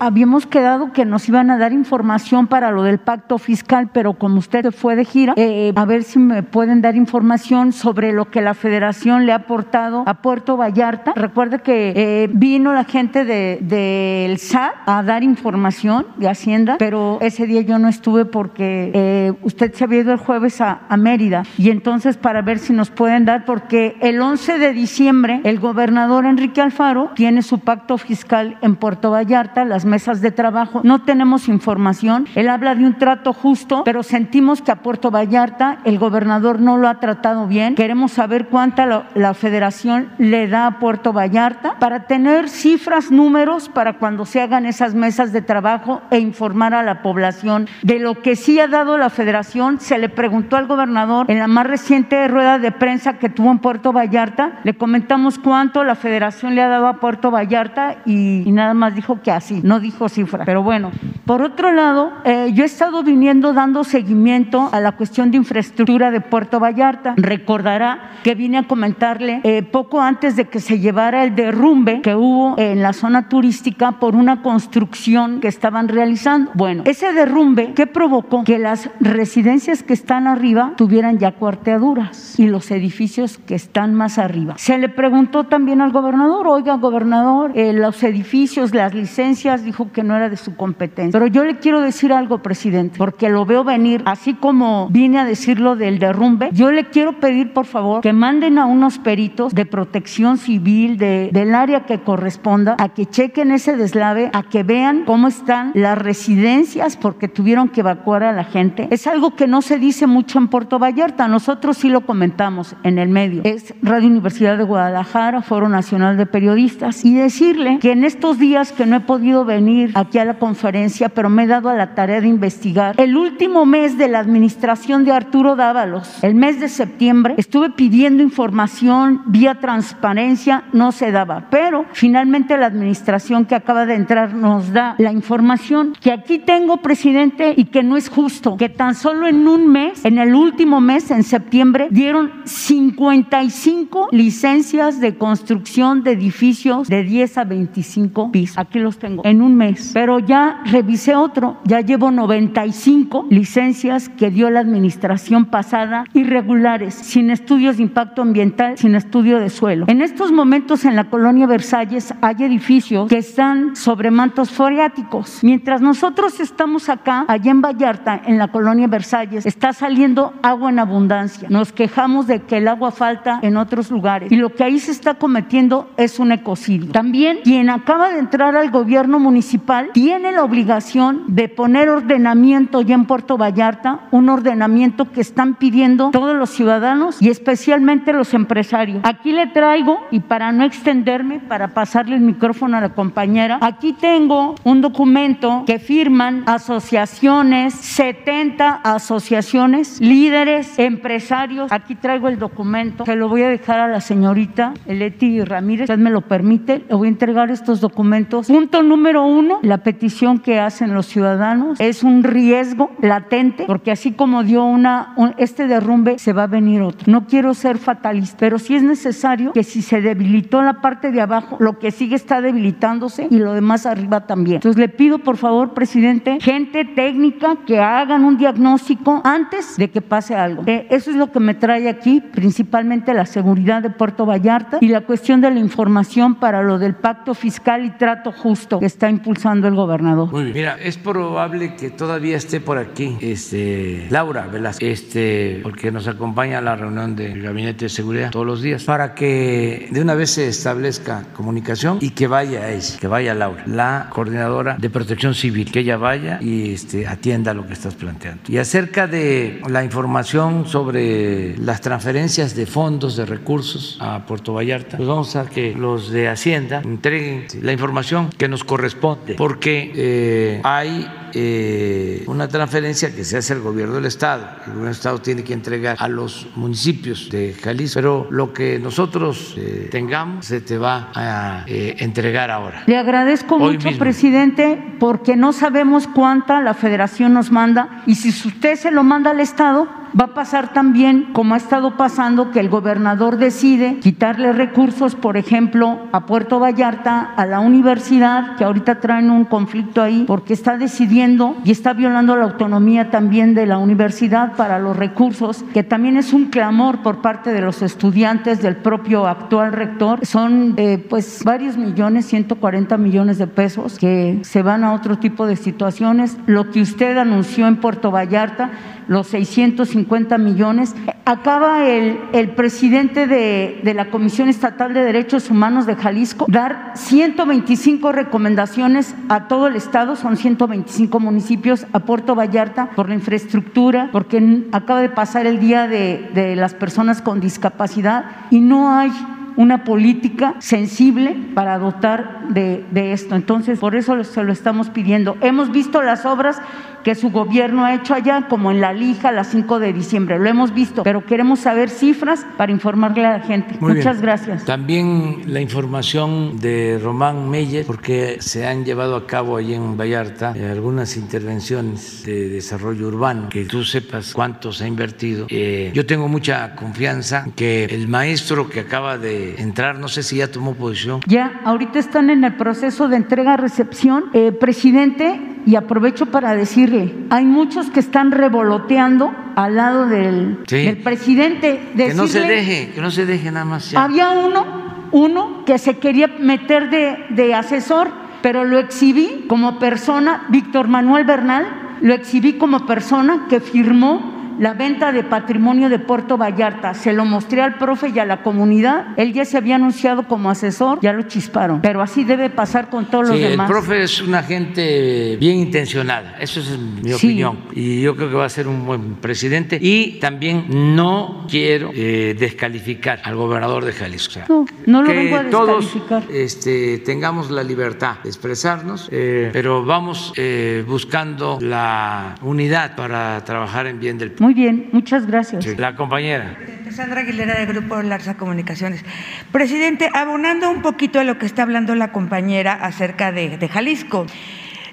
habíamos 0.00 0.46
quedado 0.46 0.94
que 0.94 1.04
nos 1.04 1.28
iban 1.28 1.50
a 1.50 1.58
dar 1.58 1.74
información 1.74 2.46
para 2.46 2.70
lo 2.70 2.84
del 2.84 2.98
pacto 2.98 3.36
fiscal, 3.36 3.90
pero 3.92 4.14
como 4.14 4.38
usted 4.38 4.70
fue 4.70 4.96
de 4.96 5.04
gira, 5.04 5.34
eh, 5.36 5.74
a 5.76 5.84
ver 5.84 6.04
si 6.04 6.18
me 6.18 6.42
pueden 6.42 6.80
dar 6.80 6.96
información 6.96 7.72
sobre 7.72 8.12
lo 8.14 8.30
que 8.30 8.40
la 8.40 8.54
federación 8.54 9.26
le 9.26 9.32
ha 9.32 9.36
aportado 9.36 10.04
a 10.06 10.22
Puerto 10.22 10.56
Vallarta. 10.56 11.12
Recuerde 11.16 11.58
que 11.58 11.92
eh, 11.94 12.30
vino 12.32 12.72
la 12.72 12.84
gente 12.84 13.26
del 13.26 13.68
de, 13.68 14.36
SAT 14.38 14.72
a 14.86 15.02
dar 15.02 15.22
información 15.22 16.06
de 16.16 16.30
Hacienda, 16.30 16.76
pero 16.78 17.18
ese 17.20 17.46
día 17.46 17.60
yo 17.60 17.78
no 17.78 17.88
estuve 17.88 18.24
porque 18.24 18.90
eh, 18.94 19.32
usted 19.42 19.74
se 19.74 19.84
había 19.84 20.00
ido 20.00 20.12
el 20.12 20.18
jueves 20.18 20.62
a, 20.62 20.80
a 20.88 20.96
Mérida 20.96 21.42
y 21.58 21.68
entonces 21.68 22.16
para 22.16 22.40
ver 22.40 22.58
si 22.58 22.72
nos 22.72 22.88
pueden 22.88 23.26
dar, 23.26 23.44
porque 23.44 23.98
el 24.00 24.22
11 24.22 24.58
de 24.58 24.72
diciembre 24.72 25.42
el 25.44 25.58
gobernador 25.64 26.26
Enrique 26.26 26.60
Alfaro 26.60 27.12
tiene 27.14 27.40
su 27.40 27.58
pacto 27.58 27.96
fiscal 27.96 28.58
en 28.60 28.76
Puerto 28.76 29.10
Vallarta, 29.10 29.64
las 29.64 29.86
mesas 29.86 30.20
de 30.20 30.30
trabajo. 30.30 30.82
No 30.84 31.02
tenemos 31.04 31.48
información. 31.48 32.26
Él 32.34 32.50
habla 32.50 32.74
de 32.74 32.84
un 32.84 32.98
trato 32.98 33.32
justo, 33.32 33.82
pero 33.82 34.02
sentimos 34.02 34.60
que 34.60 34.72
a 34.72 34.82
Puerto 34.82 35.10
Vallarta 35.10 35.78
el 35.84 35.98
gobernador 35.98 36.60
no 36.60 36.76
lo 36.76 36.86
ha 36.86 37.00
tratado 37.00 37.46
bien. 37.46 37.76
Queremos 37.76 38.12
saber 38.12 38.48
cuánta 38.48 39.06
la, 39.14 39.32
federación 39.32 40.10
le 40.18 40.48
da 40.48 40.66
a 40.66 40.78
Puerto 40.78 41.14
Vallarta 41.14 41.78
para 41.78 42.06
tener 42.06 42.50
cifras, 42.50 43.10
números 43.10 43.70
para 43.70 43.94
cuando 43.94 44.26
se 44.26 44.42
hagan 44.42 44.66
esas 44.66 44.94
mesas 44.94 45.32
de 45.32 45.40
trabajo 45.40 46.02
e 46.10 46.18
informar 46.18 46.74
a 46.74 46.82
la 46.82 47.00
población 47.00 47.68
de 47.82 48.00
lo 48.00 48.20
que 48.20 48.36
sí 48.36 48.60
ha 48.60 48.68
dado 48.68 48.98
la 48.98 49.08
federación. 49.08 49.80
Se 49.80 49.96
le 49.96 50.10
preguntó 50.10 50.56
al 50.56 50.66
gobernador 50.66 51.30
en 51.30 51.38
la 51.38 51.48
más 51.48 51.66
reciente 51.66 52.28
rueda 52.28 52.58
de 52.58 52.70
prensa 52.70 53.14
que 53.14 53.30
tuvo 53.30 53.50
en 53.50 53.60
Puerto 53.60 53.94
Vallarta, 53.94 54.60
le 54.62 54.74
comentamos 54.74 55.38
cuánto 55.38 55.53
la 55.84 55.94
federación 55.94 56.54
le 56.54 56.62
ha 56.62 56.68
dado 56.68 56.86
a 56.86 56.94
Puerto 56.94 57.30
Vallarta 57.30 57.96
y, 58.06 58.42
y 58.46 58.52
nada 58.52 58.74
más 58.74 58.94
dijo 58.94 59.20
que 59.22 59.30
así, 59.30 59.60
no 59.62 59.80
dijo 59.80 60.08
cifra. 60.08 60.44
Pero 60.44 60.62
bueno, 60.62 60.90
por 61.26 61.42
otro 61.42 61.72
lado, 61.72 62.12
eh, 62.24 62.50
yo 62.54 62.64
he 62.64 62.66
estado 62.66 63.02
viniendo 63.02 63.52
dando 63.52 63.82
seguimiento 63.82 64.68
a 64.72 64.80
la 64.80 64.92
cuestión 64.92 65.30
de 65.30 65.38
infraestructura 65.38 66.10
de 66.10 66.20
Puerto 66.20 66.60
Vallarta. 66.60 67.14
Recordará 67.16 68.10
que 68.22 68.34
vine 68.34 68.58
a 68.58 68.64
comentarle 68.64 69.40
eh, 69.44 69.62
poco 69.62 70.00
antes 70.00 70.36
de 70.36 70.46
que 70.46 70.60
se 70.60 70.80
llevara 70.80 71.24
el 71.24 71.34
derrumbe 71.34 72.02
que 72.02 72.14
hubo 72.14 72.56
en 72.58 72.82
la 72.82 72.92
zona 72.92 73.28
turística 73.28 73.92
por 73.92 74.16
una 74.16 74.42
construcción 74.42 75.40
que 75.40 75.48
estaban 75.48 75.88
realizando. 75.88 76.50
Bueno, 76.54 76.82
ese 76.84 77.12
derrumbe, 77.12 77.72
¿qué 77.74 77.86
provocó? 77.86 78.44
Que 78.44 78.58
las 78.58 78.90
residencias 79.00 79.82
que 79.82 79.94
están 79.94 80.26
arriba 80.26 80.72
tuvieran 80.76 81.18
ya 81.18 81.32
cuarteaduras 81.32 82.38
y 82.38 82.48
los 82.48 82.70
edificios 82.70 83.38
que 83.38 83.54
están 83.54 83.94
más 83.94 84.18
arriba. 84.18 84.54
Se 84.58 84.76
le 84.78 84.88
preguntó 84.88 85.43
también 85.46 85.80
al 85.80 85.92
gobernador, 85.92 86.46
oiga, 86.46 86.76
gobernador, 86.76 87.52
eh, 87.54 87.72
los 87.72 88.02
edificios, 88.02 88.74
las 88.74 88.94
licencias, 88.94 89.64
dijo 89.64 89.92
que 89.92 90.02
no 90.02 90.16
era 90.16 90.28
de 90.28 90.36
su 90.36 90.56
competencia. 90.56 91.18
Pero 91.18 91.26
yo 91.26 91.44
le 91.44 91.58
quiero 91.58 91.80
decir 91.80 92.12
algo, 92.12 92.38
presidente, 92.38 92.98
porque 92.98 93.28
lo 93.28 93.44
veo 93.46 93.64
venir, 93.64 94.02
así 94.06 94.34
como 94.34 94.88
vine 94.90 95.18
a 95.18 95.24
decirlo 95.24 95.76
del 95.76 95.98
derrumbe, 95.98 96.50
yo 96.52 96.70
le 96.70 96.86
quiero 96.86 97.20
pedir, 97.20 97.52
por 97.52 97.66
favor, 97.66 98.00
que 98.00 98.12
manden 98.12 98.58
a 98.58 98.66
unos 98.66 98.98
peritos 98.98 99.54
de 99.54 99.66
protección 99.66 100.38
civil 100.38 100.96
de, 100.98 101.30
del 101.32 101.54
área 101.54 101.86
que 101.86 102.00
corresponda 102.00 102.76
a 102.78 102.88
que 102.88 103.06
chequen 103.06 103.50
ese 103.50 103.76
deslave, 103.76 104.30
a 104.32 104.42
que 104.42 104.62
vean 104.62 105.04
cómo 105.04 105.28
están 105.28 105.72
las 105.74 105.98
residencias, 105.98 106.96
porque 106.96 107.28
tuvieron 107.28 107.68
que 107.68 107.80
evacuar 107.80 108.24
a 108.24 108.32
la 108.32 108.44
gente. 108.44 108.88
Es 108.90 109.06
algo 109.06 109.34
que 109.36 109.46
no 109.46 109.62
se 109.62 109.78
dice 109.78 110.06
mucho 110.06 110.38
en 110.38 110.48
Puerto 110.48 110.78
Vallarta, 110.78 111.28
nosotros 111.28 111.76
sí 111.78 111.88
lo 111.88 112.02
comentamos 112.02 112.76
en 112.82 112.98
el 112.98 113.08
medio. 113.08 113.42
Es 113.44 113.74
Radio 113.82 114.08
Universidad 114.08 114.58
de 114.58 114.64
Guadalajara, 114.64 115.33
Foro 115.42 115.68
Nacional 115.68 116.16
de 116.16 116.26
Periodistas, 116.26 117.04
y 117.04 117.14
decirle 117.14 117.78
que 117.80 117.92
en 117.92 118.04
estos 118.04 118.38
días 118.38 118.72
que 118.72 118.86
no 118.86 118.96
he 118.96 119.00
podido 119.00 119.44
venir 119.44 119.92
aquí 119.94 120.18
a 120.18 120.24
la 120.24 120.38
conferencia, 120.38 121.08
pero 121.08 121.28
me 121.30 121.44
he 121.44 121.46
dado 121.46 121.68
a 121.68 121.74
la 121.74 121.94
tarea 121.94 122.20
de 122.20 122.28
investigar. 122.28 122.94
El 122.98 123.16
último 123.16 123.66
mes 123.66 123.98
de 123.98 124.08
la 124.08 124.18
administración 124.18 125.04
de 125.04 125.12
Arturo 125.12 125.56
Dávalos, 125.56 126.22
el 126.22 126.34
mes 126.34 126.60
de 126.60 126.68
septiembre, 126.68 127.34
estuve 127.36 127.70
pidiendo 127.70 128.22
información 128.22 129.22
vía 129.26 129.56
transparencia, 129.60 130.64
no 130.72 130.92
se 130.92 131.10
daba, 131.10 131.46
pero 131.50 131.86
finalmente 131.92 132.56
la 132.56 132.66
administración 132.66 133.44
que 133.44 133.54
acaba 133.54 133.86
de 133.86 133.94
entrar 133.94 134.34
nos 134.34 134.72
da 134.72 134.94
la 134.98 135.12
información 135.12 135.94
que 136.00 136.12
aquí 136.12 136.38
tengo, 136.38 136.78
presidente, 136.78 137.54
y 137.56 137.66
que 137.66 137.82
no 137.82 137.96
es 137.96 138.08
justo, 138.08 138.56
que 138.56 138.68
tan 138.68 138.94
solo 138.94 139.26
en 139.26 139.46
un 139.46 139.70
mes, 139.70 140.04
en 140.04 140.18
el 140.18 140.34
último 140.34 140.80
mes, 140.80 141.10
en 141.10 141.22
septiembre, 141.22 141.88
dieron 141.90 142.32
55 142.44 144.08
licencias 144.12 145.00
de 145.00 145.16
construcción 145.24 146.02
de 146.02 146.12
edificios 146.12 146.86
de 146.86 147.02
10 147.02 147.38
a 147.38 147.44
25 147.44 148.30
pisos. 148.30 148.58
Aquí 148.58 148.78
los 148.78 148.98
tengo, 148.98 149.22
en 149.24 149.40
un 149.40 149.56
mes. 149.56 149.92
Pero 149.94 150.18
ya 150.18 150.60
revisé 150.66 151.16
otro, 151.16 151.56
ya 151.64 151.80
llevo 151.80 152.10
95 152.10 153.28
licencias 153.30 154.10
que 154.10 154.30
dio 154.30 154.50
la 154.50 154.60
administración 154.60 155.46
pasada 155.46 156.04
irregulares, 156.12 156.92
sin 156.92 157.30
estudios 157.30 157.78
de 157.78 157.84
impacto 157.84 158.20
ambiental, 158.20 158.76
sin 158.76 158.94
estudio 158.94 159.40
de 159.40 159.48
suelo. 159.48 159.86
En 159.88 160.02
estos 160.02 160.30
momentos 160.30 160.84
en 160.84 160.94
la 160.94 161.04
colonia 161.04 161.46
Versalles 161.46 162.12
hay 162.20 162.44
edificios 162.44 163.08
que 163.08 163.16
están 163.16 163.76
sobre 163.76 164.10
mantos 164.10 164.50
freáticos. 164.50 165.38
Mientras 165.42 165.80
nosotros 165.80 166.38
estamos 166.38 166.90
acá, 166.90 167.24
allá 167.28 167.50
en 167.50 167.62
Vallarta, 167.62 168.20
en 168.26 168.36
la 168.36 168.48
colonia 168.48 168.88
Versalles, 168.88 169.46
está 169.46 169.72
saliendo 169.72 170.34
agua 170.42 170.68
en 170.68 170.80
abundancia. 170.80 171.48
Nos 171.48 171.72
quejamos 171.72 172.26
de 172.26 172.42
que 172.42 172.58
el 172.58 172.68
agua 172.68 172.90
falta 172.90 173.38
en 173.40 173.56
otros 173.56 173.90
lugares 173.90 174.30
y 174.30 174.36
lo 174.36 174.54
que 174.54 174.64
ahí 174.64 174.78
se 174.78 174.90
está 174.90 175.13
cometiendo 175.16 175.90
es 175.96 176.18
un 176.18 176.32
ecocidio. 176.32 176.92
También 176.92 177.38
quien 177.44 177.70
acaba 177.70 178.10
de 178.10 178.18
entrar 178.18 178.56
al 178.56 178.70
gobierno 178.70 179.18
municipal 179.18 179.90
tiene 179.92 180.32
la 180.32 180.44
obligación 180.44 181.22
de 181.28 181.48
poner 181.48 181.88
ordenamiento 181.88 182.82
ya 182.82 182.94
en 182.94 183.06
Puerto 183.06 183.36
Vallarta, 183.36 184.00
un 184.10 184.28
ordenamiento 184.28 185.10
que 185.10 185.20
están 185.20 185.54
pidiendo 185.54 186.10
todos 186.10 186.36
los 186.36 186.50
ciudadanos 186.50 187.20
y 187.20 187.30
especialmente 187.30 188.12
los 188.12 188.34
empresarios. 188.34 189.00
Aquí 189.04 189.32
le 189.32 189.46
traigo, 189.48 190.00
y 190.10 190.20
para 190.20 190.52
no 190.52 190.64
extenderme, 190.64 191.40
para 191.40 191.68
pasarle 191.68 192.16
el 192.16 192.22
micrófono 192.22 192.76
a 192.76 192.80
la 192.80 192.90
compañera, 192.90 193.58
aquí 193.60 193.92
tengo 193.92 194.54
un 194.64 194.80
documento 194.80 195.64
que 195.66 195.78
firman 195.78 196.44
asociaciones, 196.46 197.74
70 197.74 198.80
asociaciones, 198.84 200.00
líderes, 200.00 200.78
empresarios. 200.78 201.70
Aquí 201.72 201.94
traigo 201.94 202.28
el 202.28 202.38
documento, 202.38 203.04
que 203.04 203.16
lo 203.16 203.28
voy 203.28 203.42
a 203.42 203.48
dejar 203.48 203.80
a 203.80 203.88
la 203.88 204.00
señorita 204.00 204.74
Leti 205.04 205.44
Ramírez, 205.44 205.82
usted 205.82 205.98
me 205.98 206.08
lo 206.08 206.22
permite, 206.22 206.82
le 206.88 206.94
voy 206.94 207.08
a 207.08 207.10
entregar 207.10 207.50
estos 207.50 207.82
documentos. 207.82 208.46
Punto 208.46 208.82
número 208.82 209.26
uno, 209.26 209.58
la 209.62 209.78
petición 209.78 210.38
que 210.38 210.58
hacen 210.58 210.94
los 210.94 211.04
ciudadanos 211.04 211.78
es 211.78 212.02
un 212.02 212.22
riesgo 212.24 212.90
latente, 213.02 213.64
porque 213.66 213.90
así 213.90 214.12
como 214.12 214.44
dio 214.44 214.64
una, 214.64 215.14
este 215.36 215.66
derrumbe, 215.66 216.18
se 216.18 216.32
va 216.32 216.44
a 216.44 216.46
venir 216.46 216.80
otro. 216.80 217.12
No 217.12 217.26
quiero 217.26 217.52
ser 217.52 217.76
fatalista, 217.76 218.38
pero 218.40 218.58
sí 218.58 218.76
es 218.76 218.82
necesario 218.82 219.52
que 219.52 219.62
si 219.62 219.82
se 219.82 220.00
debilitó 220.00 220.62
la 220.62 220.80
parte 220.80 221.12
de 221.12 221.20
abajo, 221.20 221.58
lo 221.60 221.78
que 221.78 221.90
sigue 221.90 222.16
está 222.16 222.40
debilitándose 222.40 223.28
y 223.30 223.36
lo 223.36 223.52
demás 223.52 223.84
arriba 223.84 224.26
también. 224.26 224.56
Entonces 224.56 224.80
le 224.80 224.88
pido, 224.88 225.18
por 225.18 225.36
favor, 225.36 225.74
presidente, 225.74 226.38
gente 226.40 226.86
técnica 226.86 227.56
que 227.66 227.78
hagan 227.78 228.24
un 228.24 228.38
diagnóstico 228.38 229.20
antes 229.22 229.76
de 229.76 229.90
que 229.90 230.00
pase 230.00 230.34
algo. 230.34 230.62
Eh, 230.64 230.86
eso 230.88 231.10
es 231.10 231.16
lo 231.16 231.30
que 231.30 231.40
me 231.40 231.52
trae 231.52 231.90
aquí, 231.90 232.22
principalmente 232.22 233.12
la 233.12 233.26
seguridad 233.26 233.82
de 233.82 233.90
Puerto 233.90 234.24
Vallarta 234.24 234.78
y 234.80 234.88
la 234.88 234.93
cuestión 235.02 235.40
de 235.40 235.50
la 235.50 235.58
información 235.58 236.36
para 236.36 236.62
lo 236.62 236.78
del 236.78 236.94
pacto 236.94 237.34
fiscal 237.34 237.84
y 237.84 237.90
trato 237.90 238.32
justo 238.32 238.78
que 238.80 238.86
está 238.86 239.08
impulsando 239.08 239.68
el 239.68 239.74
gobernador. 239.74 240.32
Mira, 240.32 240.76
es 240.80 240.96
probable 240.96 241.74
que 241.76 241.90
todavía 241.90 242.36
esté 242.36 242.60
por 242.60 242.78
aquí 242.78 243.16
este, 243.20 244.06
Laura 244.10 244.46
Velázquez, 244.46 245.00
este, 245.00 245.60
porque 245.62 245.90
nos 245.90 246.08
acompaña 246.08 246.58
a 246.58 246.60
la 246.60 246.76
reunión 246.76 247.16
del 247.16 247.42
Gabinete 247.42 247.86
de 247.86 247.88
Seguridad 247.88 248.30
todos 248.30 248.46
los 248.46 248.62
días, 248.62 248.84
para 248.84 249.14
que 249.14 249.88
de 249.90 250.00
una 250.00 250.14
vez 250.14 250.30
se 250.30 250.48
establezca 250.48 251.24
comunicación 251.32 251.98
y 252.00 252.10
que 252.10 252.26
vaya 252.26 252.70
ella, 252.70 252.96
que 253.00 253.06
vaya 253.06 253.34
Laura, 253.34 253.64
la 253.66 254.08
coordinadora 254.10 254.76
de 254.78 254.90
protección 254.90 255.34
civil, 255.34 255.70
que 255.70 255.80
ella 255.80 255.96
vaya 255.96 256.38
y 256.40 256.72
este, 256.72 257.06
atienda 257.06 257.54
lo 257.54 257.66
que 257.66 257.72
estás 257.72 257.94
planteando. 257.94 258.42
Y 258.48 258.58
acerca 258.58 259.06
de 259.06 259.60
la 259.68 259.84
información 259.84 260.66
sobre 260.66 261.56
las 261.58 261.80
transferencias 261.80 262.54
de 262.54 262.66
fondos, 262.66 263.16
de 263.16 263.26
recursos 263.26 263.98
a 264.00 264.26
Puerto 264.26 264.54
Vallarta, 264.54 264.73
Vallarta, 264.74 264.96
pues 264.96 265.08
vamos 265.08 265.36
a 265.36 265.46
que 265.46 265.74
los 265.74 266.10
de 266.10 266.28
Hacienda 266.28 266.82
entreguen 266.84 267.46
la 267.62 267.72
información 267.72 268.30
que 268.36 268.48
nos 268.48 268.64
corresponde, 268.64 269.34
porque 269.34 269.92
eh, 269.94 270.60
hay 270.64 271.06
eh, 271.32 272.22
una 272.26 272.48
transferencia 272.48 273.14
que 273.14 273.24
se 273.24 273.36
hace 273.36 273.52
al 273.52 273.60
gobierno 273.60 273.96
del 273.96 274.06
Estado. 274.06 274.42
El 274.42 274.58
gobierno 274.60 274.84
del 274.84 274.92
Estado 274.92 275.18
tiene 275.20 275.42
que 275.42 275.52
entregar 275.52 275.96
a 275.98 276.08
los 276.08 276.46
municipios 276.54 277.28
de 277.30 277.54
Jalisco, 277.54 277.98
pero 277.98 278.28
lo 278.30 278.52
que 278.52 278.78
nosotros 278.78 279.54
eh, 279.56 279.88
tengamos 279.90 280.46
se 280.46 280.60
te 280.60 280.78
va 280.78 281.10
a 281.14 281.64
eh, 281.66 281.96
entregar 281.98 282.50
ahora. 282.50 282.84
Le 282.86 282.96
agradezco 282.96 283.56
Hoy 283.56 283.74
mucho, 283.74 283.88
mismo. 283.88 283.98
presidente, 283.98 284.82
porque 285.00 285.36
no 285.36 285.52
sabemos 285.52 286.06
cuánta 286.06 286.60
la 286.60 286.74
federación 286.74 287.34
nos 287.34 287.50
manda 287.50 288.02
y 288.06 288.14
si 288.14 288.28
usted 288.28 288.76
se 288.76 288.90
lo 288.90 289.02
manda 289.02 289.30
al 289.30 289.40
Estado, 289.40 290.03
va 290.18 290.26
a 290.26 290.34
pasar 290.34 290.72
también 290.72 291.30
como 291.32 291.54
ha 291.54 291.56
estado 291.56 291.96
pasando 291.96 292.50
que 292.50 292.60
el 292.60 292.68
gobernador 292.68 293.36
decide 293.36 293.98
quitarle 294.00 294.52
recursos, 294.52 295.14
por 295.14 295.36
ejemplo, 295.36 295.98
a 296.12 296.26
Puerto 296.26 296.60
Vallarta, 296.60 297.20
a 297.36 297.46
la 297.46 297.60
universidad, 297.60 298.56
que 298.56 298.64
ahorita 298.64 299.00
traen 299.00 299.30
un 299.30 299.44
conflicto 299.44 300.02
ahí, 300.02 300.24
porque 300.26 300.52
está 300.52 300.76
decidiendo 300.76 301.56
y 301.64 301.72
está 301.72 301.92
violando 301.92 302.36
la 302.36 302.44
autonomía 302.44 303.10
también 303.10 303.54
de 303.54 303.66
la 303.66 303.78
universidad 303.78 304.52
para 304.54 304.78
los 304.78 304.96
recursos, 304.96 305.64
que 305.74 305.82
también 305.82 306.16
es 306.16 306.32
un 306.32 306.46
clamor 306.46 307.02
por 307.02 307.20
parte 307.20 307.52
de 307.52 307.60
los 307.60 307.82
estudiantes, 307.82 308.62
del 308.62 308.76
propio 308.76 309.26
actual 309.26 309.72
rector. 309.72 310.24
Son 310.24 310.74
eh, 310.76 311.04
pues 311.08 311.42
varios 311.44 311.76
millones, 311.76 312.26
140 312.26 312.96
millones 312.98 313.38
de 313.38 313.46
pesos 313.46 313.98
que 313.98 314.38
se 314.42 314.62
van 314.62 314.84
a 314.84 314.92
otro 314.92 315.18
tipo 315.18 315.46
de 315.46 315.56
situaciones. 315.56 316.36
Lo 316.46 316.70
que 316.70 316.80
usted 316.80 317.16
anunció 317.18 317.66
en 317.66 317.76
Puerto 317.76 318.10
Vallarta, 318.10 318.70
los 319.08 319.26
650 319.28 320.03
millones. 320.38 320.94
Acaba 321.24 321.88
el, 321.88 322.18
el 322.32 322.50
presidente 322.50 323.26
de, 323.26 323.80
de 323.82 323.94
la 323.94 324.10
Comisión 324.10 324.48
Estatal 324.48 324.94
de 324.94 325.02
Derechos 325.02 325.50
Humanos 325.50 325.86
de 325.86 325.96
Jalisco 325.96 326.46
dar 326.48 326.92
125 326.94 328.12
recomendaciones 328.12 329.14
a 329.28 329.48
todo 329.48 329.66
el 329.66 329.76
estado, 329.76 330.16
son 330.16 330.36
125 330.36 331.20
municipios, 331.20 331.86
a 331.92 332.00
Puerto 332.00 332.34
Vallarta 332.34 332.90
por 332.90 333.08
la 333.08 333.14
infraestructura, 333.14 334.10
porque 334.12 334.66
acaba 334.72 335.00
de 335.00 335.08
pasar 335.08 335.46
el 335.46 335.60
día 335.60 335.88
de, 335.88 336.30
de 336.34 336.56
las 336.56 336.74
personas 336.74 337.22
con 337.22 337.40
discapacidad 337.40 338.24
y 338.50 338.60
no 338.60 338.90
hay 338.96 339.10
una 339.56 339.84
política 339.84 340.54
sensible 340.58 341.36
para 341.54 341.78
dotar 341.78 342.48
de, 342.48 342.84
de 342.90 343.12
esto. 343.12 343.34
Entonces, 343.34 343.78
por 343.78 343.94
eso 343.96 344.22
se 344.24 344.42
lo 344.42 344.52
estamos 344.52 344.90
pidiendo. 344.90 345.36
Hemos 345.40 345.70
visto 345.70 346.02
las 346.02 346.26
obras 346.26 346.60
que 347.04 347.14
su 347.14 347.30
gobierno 347.30 347.84
ha 347.84 347.94
hecho 347.94 348.14
allá, 348.14 348.46
como 348.48 348.70
en 348.70 348.80
La 348.80 348.92
Lija, 348.92 349.30
la 349.30 349.44
5 349.44 349.78
de 349.78 349.92
diciembre. 349.92 350.38
Lo 350.38 350.48
hemos 350.48 350.72
visto, 350.72 351.02
pero 351.04 351.24
queremos 351.24 351.60
saber 351.60 351.90
cifras 351.90 352.44
para 352.56 352.72
informarle 352.72 353.24
a 353.26 353.38
la 353.38 353.40
gente. 353.40 353.76
Muy 353.78 353.96
Muchas 353.96 354.16
bien. 354.16 354.22
gracias. 354.22 354.64
También 354.64 355.42
la 355.46 355.60
información 355.60 356.58
de 356.58 356.98
Román 357.00 357.50
Meyer, 357.50 357.84
porque 357.84 358.38
se 358.40 358.66
han 358.66 358.84
llevado 358.84 359.16
a 359.16 359.26
cabo 359.26 359.58
allí 359.58 359.74
en 359.74 359.96
Vallarta 359.98 360.54
eh, 360.56 360.66
algunas 360.66 361.16
intervenciones 361.16 362.24
de 362.24 362.48
desarrollo 362.48 363.08
urbano, 363.08 363.50
que 363.50 363.66
tú 363.66 363.84
sepas 363.84 364.32
cuánto 364.32 364.72
se 364.72 364.84
ha 364.84 364.88
invertido. 364.88 365.46
Eh, 365.50 365.92
yo 365.94 366.06
tengo 366.06 366.26
mucha 366.26 366.74
confianza 366.74 367.46
que 367.54 367.84
el 367.84 368.08
maestro 368.08 368.70
que 368.70 368.80
acaba 368.80 369.18
de 369.18 369.43
entrar, 369.58 369.98
no 369.98 370.08
sé 370.08 370.22
si 370.22 370.36
ya 370.36 370.50
tomó 370.50 370.74
posición, 370.74 371.20
Ya, 371.26 371.60
ahorita 371.64 371.98
están 371.98 372.30
en 372.30 372.44
el 372.44 372.54
proceso 372.56 373.08
de 373.08 373.16
entrega-recepción. 373.16 374.24
Eh, 374.32 374.52
presidente, 374.52 375.40
y 375.66 375.76
aprovecho 375.76 376.26
para 376.26 376.54
decirle, 376.54 377.14
hay 377.30 377.44
muchos 377.44 377.90
que 377.90 378.00
están 378.00 378.30
revoloteando 378.32 379.34
al 379.56 379.76
lado 379.76 380.06
del, 380.06 380.58
Sí. 380.66 380.84
del 380.84 380.98
presidente. 380.98 381.80
que 381.96 382.14
no 382.14 382.26
se 382.26 382.40
deje, 382.40 382.90
que 382.94 383.00
no 383.00 383.10
se 383.10 383.26
deje 383.26 383.50
nada 383.50 383.64
más. 383.64 383.90
ya. 383.90 384.02
Había 384.04 384.30
uno, 384.30 384.64
uno 385.12 385.64
que 385.64 385.78
se 385.78 385.98
quería 385.98 386.28
meter 386.40 386.90
de, 386.90 387.16
de 387.30 387.54
asesor, 387.54 388.08
pero 388.42 388.64
lo 388.64 388.78
exhibí 388.78 389.44
como 389.48 389.78
persona, 389.78 390.44
Víctor 390.48 390.88
Manuel 390.88 391.24
Bernal, 391.24 391.66
lo 392.02 392.12
exhibí 392.12 392.54
como 392.54 392.84
persona 392.86 393.46
que 393.48 393.60
firmó 393.60 394.33
la 394.58 394.74
venta 394.74 395.12
de 395.12 395.22
patrimonio 395.24 395.88
de 395.88 395.98
Puerto 395.98 396.36
Vallarta. 396.36 396.94
Se 396.94 397.12
lo 397.12 397.24
mostré 397.24 397.60
al 397.62 397.76
profe 397.78 398.08
y 398.14 398.18
a 398.18 398.24
la 398.24 398.42
comunidad. 398.42 399.08
Él 399.16 399.32
ya 399.32 399.44
se 399.44 399.56
había 399.56 399.76
anunciado 399.76 400.28
como 400.28 400.50
asesor, 400.50 400.98
ya 401.02 401.12
lo 401.12 401.22
chisparon. 401.22 401.80
Pero 401.80 402.02
así 402.02 402.24
debe 402.24 402.50
pasar 402.50 402.88
con 402.90 403.06
todos 403.06 403.28
los 403.28 403.36
Sí, 403.36 403.42
el 403.44 403.50
demás. 403.52 403.70
profe 403.70 404.02
es 404.02 404.20
una 404.22 404.42
gente 404.42 405.36
bien 405.38 405.56
intencionada, 405.58 406.36
eso 406.40 406.60
es 406.60 406.78
mi 406.78 407.10
Sí. 407.10 407.14
opinión. 407.26 407.58
Y 407.72 408.00
yo 408.00 408.16
creo 408.16 408.28
que 408.30 408.36
va 408.36 408.44
a 408.46 408.48
ser 408.48 408.68
un 408.68 408.84
buen 408.86 409.14
presidente. 409.16 409.78
Y 409.80 410.18
también 410.20 410.66
no 410.96 411.46
quiero 411.50 411.90
eh, 411.94 412.34
descalificar 412.38 413.20
al 413.24 413.36
gobernador 413.36 413.84
de 413.84 413.92
Jalisco. 413.92 414.30
O 414.30 414.32
sea, 414.32 414.46
No, 414.48 414.64
no 414.86 415.02
lo 415.02 415.08
que 415.08 415.14
vengo 415.14 415.36
a 415.36 415.50
todos 415.50 415.84
descalificar. 415.92 416.22
este, 416.30 416.98
tengamos 416.98 417.50
la 417.50 417.62
libertad 417.62 418.16
de 418.22 418.28
expresarnos, 418.30 419.08
eh, 419.12 419.50
pero 419.52 419.84
vamos 419.84 420.32
eh, 420.36 420.84
buscando 420.86 421.58
la 421.60 422.34
unidad 422.42 422.96
para 422.96 423.42
trabajar 423.44 423.86
en 423.86 424.00
bien 424.00 424.18
del 424.18 424.32
Muy 424.44 424.52
bien, 424.52 424.90
muchas 424.92 425.26
gracias. 425.26 425.64
Sí. 425.64 425.74
La 425.74 425.96
compañera. 425.96 426.54
Sandra 426.90 427.22
Aguilera 427.22 427.54
del 427.54 427.66
Grupo 427.66 428.02
Larsa 428.02 428.34
Comunicaciones. 428.34 429.02
Presidente, 429.50 430.10
abonando 430.12 430.70
un 430.70 430.82
poquito 430.82 431.18
a 431.18 431.24
lo 431.24 431.38
que 431.38 431.46
está 431.46 431.62
hablando 431.62 431.94
la 431.94 432.12
compañera 432.12 432.74
acerca 432.74 433.32
de, 433.32 433.56
de 433.56 433.68
Jalisco. 433.70 434.26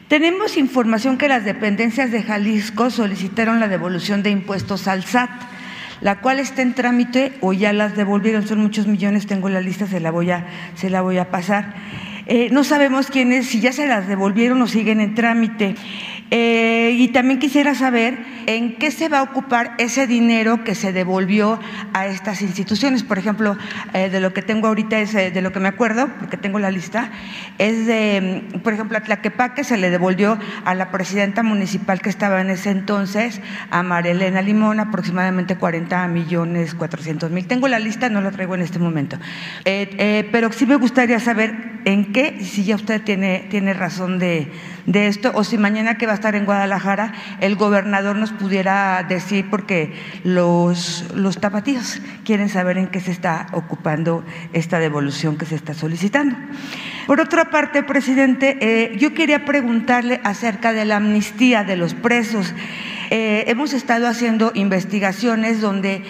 Tenemos 0.08 0.56
información 0.56 1.18
que 1.18 1.28
las 1.28 1.44
dependencias 1.44 2.12
de 2.12 2.24
Jalisco 2.24 2.92
solicitaron 2.92 3.60
la 3.60 3.68
devolución 3.68 4.24
de 4.24 4.30
impuestos 4.30 4.88
al 4.88 5.04
SAT, 5.04 5.30
la 6.00 6.22
cual 6.22 6.40
está 6.40 6.62
en 6.62 6.74
trámite 6.74 7.34
o 7.42 7.52
ya 7.52 7.74
las 7.74 7.98
devolvieron, 7.98 8.48
son 8.48 8.60
muchos 8.60 8.88
millones, 8.88 9.28
tengo 9.28 9.50
la 9.50 9.60
lista, 9.60 9.86
se 9.86 10.00
la 10.00 10.12
voy 10.12 10.32
a, 10.32 10.46
se 10.76 10.90
la 10.90 11.02
voy 11.02 11.18
a 11.18 11.30
pasar. 11.30 11.74
Eh, 12.28 12.50
no 12.52 12.64
sabemos 12.64 13.08
quiénes, 13.08 13.48
si 13.48 13.60
ya 13.60 13.72
se 13.72 13.88
las 13.88 14.08
devolvieron 14.08 14.62
o 14.62 14.68
siguen 14.68 15.00
en 15.00 15.16
trámite. 15.16 15.76
Eh, 16.34 16.96
y 16.98 17.10
también 17.10 17.40
quisiera 17.40 17.76
saber 17.76 18.18
en 18.46 18.78
qué 18.78 18.90
se 18.90 19.10
va 19.10 19.20
a 19.20 19.24
ocupar 19.24 19.76
ese 19.80 20.08
dinero 20.08 20.64
que 20.64 20.76
se 20.76 20.94
devolvió 20.94 21.60
a 21.94 22.08
estas 22.08 22.42
instituciones. 22.42 23.04
Por 23.04 23.18
ejemplo, 23.18 23.58
eh, 23.94 24.10
de 24.10 24.22
lo 24.22 24.34
que 24.34 24.42
tengo 24.42 24.68
ahorita 24.68 25.00
es, 25.00 25.12
de 25.12 25.42
lo 25.42 25.52
que 25.52 25.60
me 25.60 25.68
acuerdo, 25.68 26.10
porque 26.20 26.38
tengo 26.38 26.58
la 26.58 26.72
lista, 26.72 27.12
es 27.58 27.86
de, 27.86 28.48
mm, 28.54 28.60
por 28.60 28.72
ejemplo, 28.72 28.98
a 28.98 29.02
Tlaquepaque 29.02 29.66
se 29.66 29.76
le 29.76 29.90
devolvió 29.90 30.40
a 30.64 30.74
la 30.74 30.90
presidenta 30.90 31.44
municipal 31.44 32.02
que 32.02 32.10
estaba 32.10 32.40
en 32.40 32.50
ese 32.50 32.70
entonces, 32.70 33.42
a 33.70 33.84
Marilena 33.84 34.42
Limón, 34.42 34.80
aproximadamente 34.80 35.58
40 35.58 36.08
millones 36.08 36.76
400 36.76 37.30
mil. 37.30 37.46
Tengo 37.46 37.68
la 37.68 37.80
lista, 37.80 38.10
no 38.10 38.22
la 38.22 38.32
traigo 38.32 38.56
en 38.56 38.62
este 38.62 38.80
momento. 38.80 39.18
Pero 39.66 40.52
sí 40.54 40.66
me 40.66 40.76
gustaría 40.76 41.20
saber 41.20 41.72
en 41.86 42.11
y 42.20 42.46
si 42.46 42.64
ya 42.64 42.76
usted 42.76 43.02
tiene, 43.02 43.48
tiene 43.50 43.74
razón 43.74 44.20
de, 44.20 44.52
de 44.86 45.08
esto, 45.08 45.32
o 45.34 45.44
si 45.44 45.58
mañana 45.58 45.98
que 45.98 46.06
va 46.06 46.12
a 46.12 46.16
estar 46.16 46.36
en 46.36 46.46
Guadalajara, 46.46 47.14
el 47.40 47.56
gobernador 47.56 48.16
nos 48.16 48.32
pudiera 48.32 49.04
decir, 49.08 49.50
porque 49.50 49.94
los, 50.24 51.06
los 51.16 51.40
tapatíos 51.40 52.02
quieren 52.26 52.50
saber 52.50 52.78
en 52.78 52.88
qué 52.88 53.00
se 53.00 53.12
está 53.12 53.48
ocupando 53.54 54.24
esta 54.54 54.80
devolución 54.80 55.38
que 55.38 55.46
se 55.46 55.56
está 55.56 55.74
solicitando. 55.74 56.36
Por 57.08 57.20
otra 57.20 57.46
parte, 57.46 57.84
presidente, 57.84 58.58
eh, 58.62 58.98
yo 58.98 59.14
quería 59.14 59.46
preguntarle 59.46 60.20
acerca 60.24 60.74
de 60.74 60.86
la 60.86 60.98
amnistía 60.98 61.64
de 61.64 61.78
los 61.78 61.94
presos. 61.94 62.54
Eh, 63.10 63.46
hemos 63.48 63.74
estado 63.74 64.08
haciendo 64.08 64.52
investigaciones 64.56 65.62
donde 65.62 66.04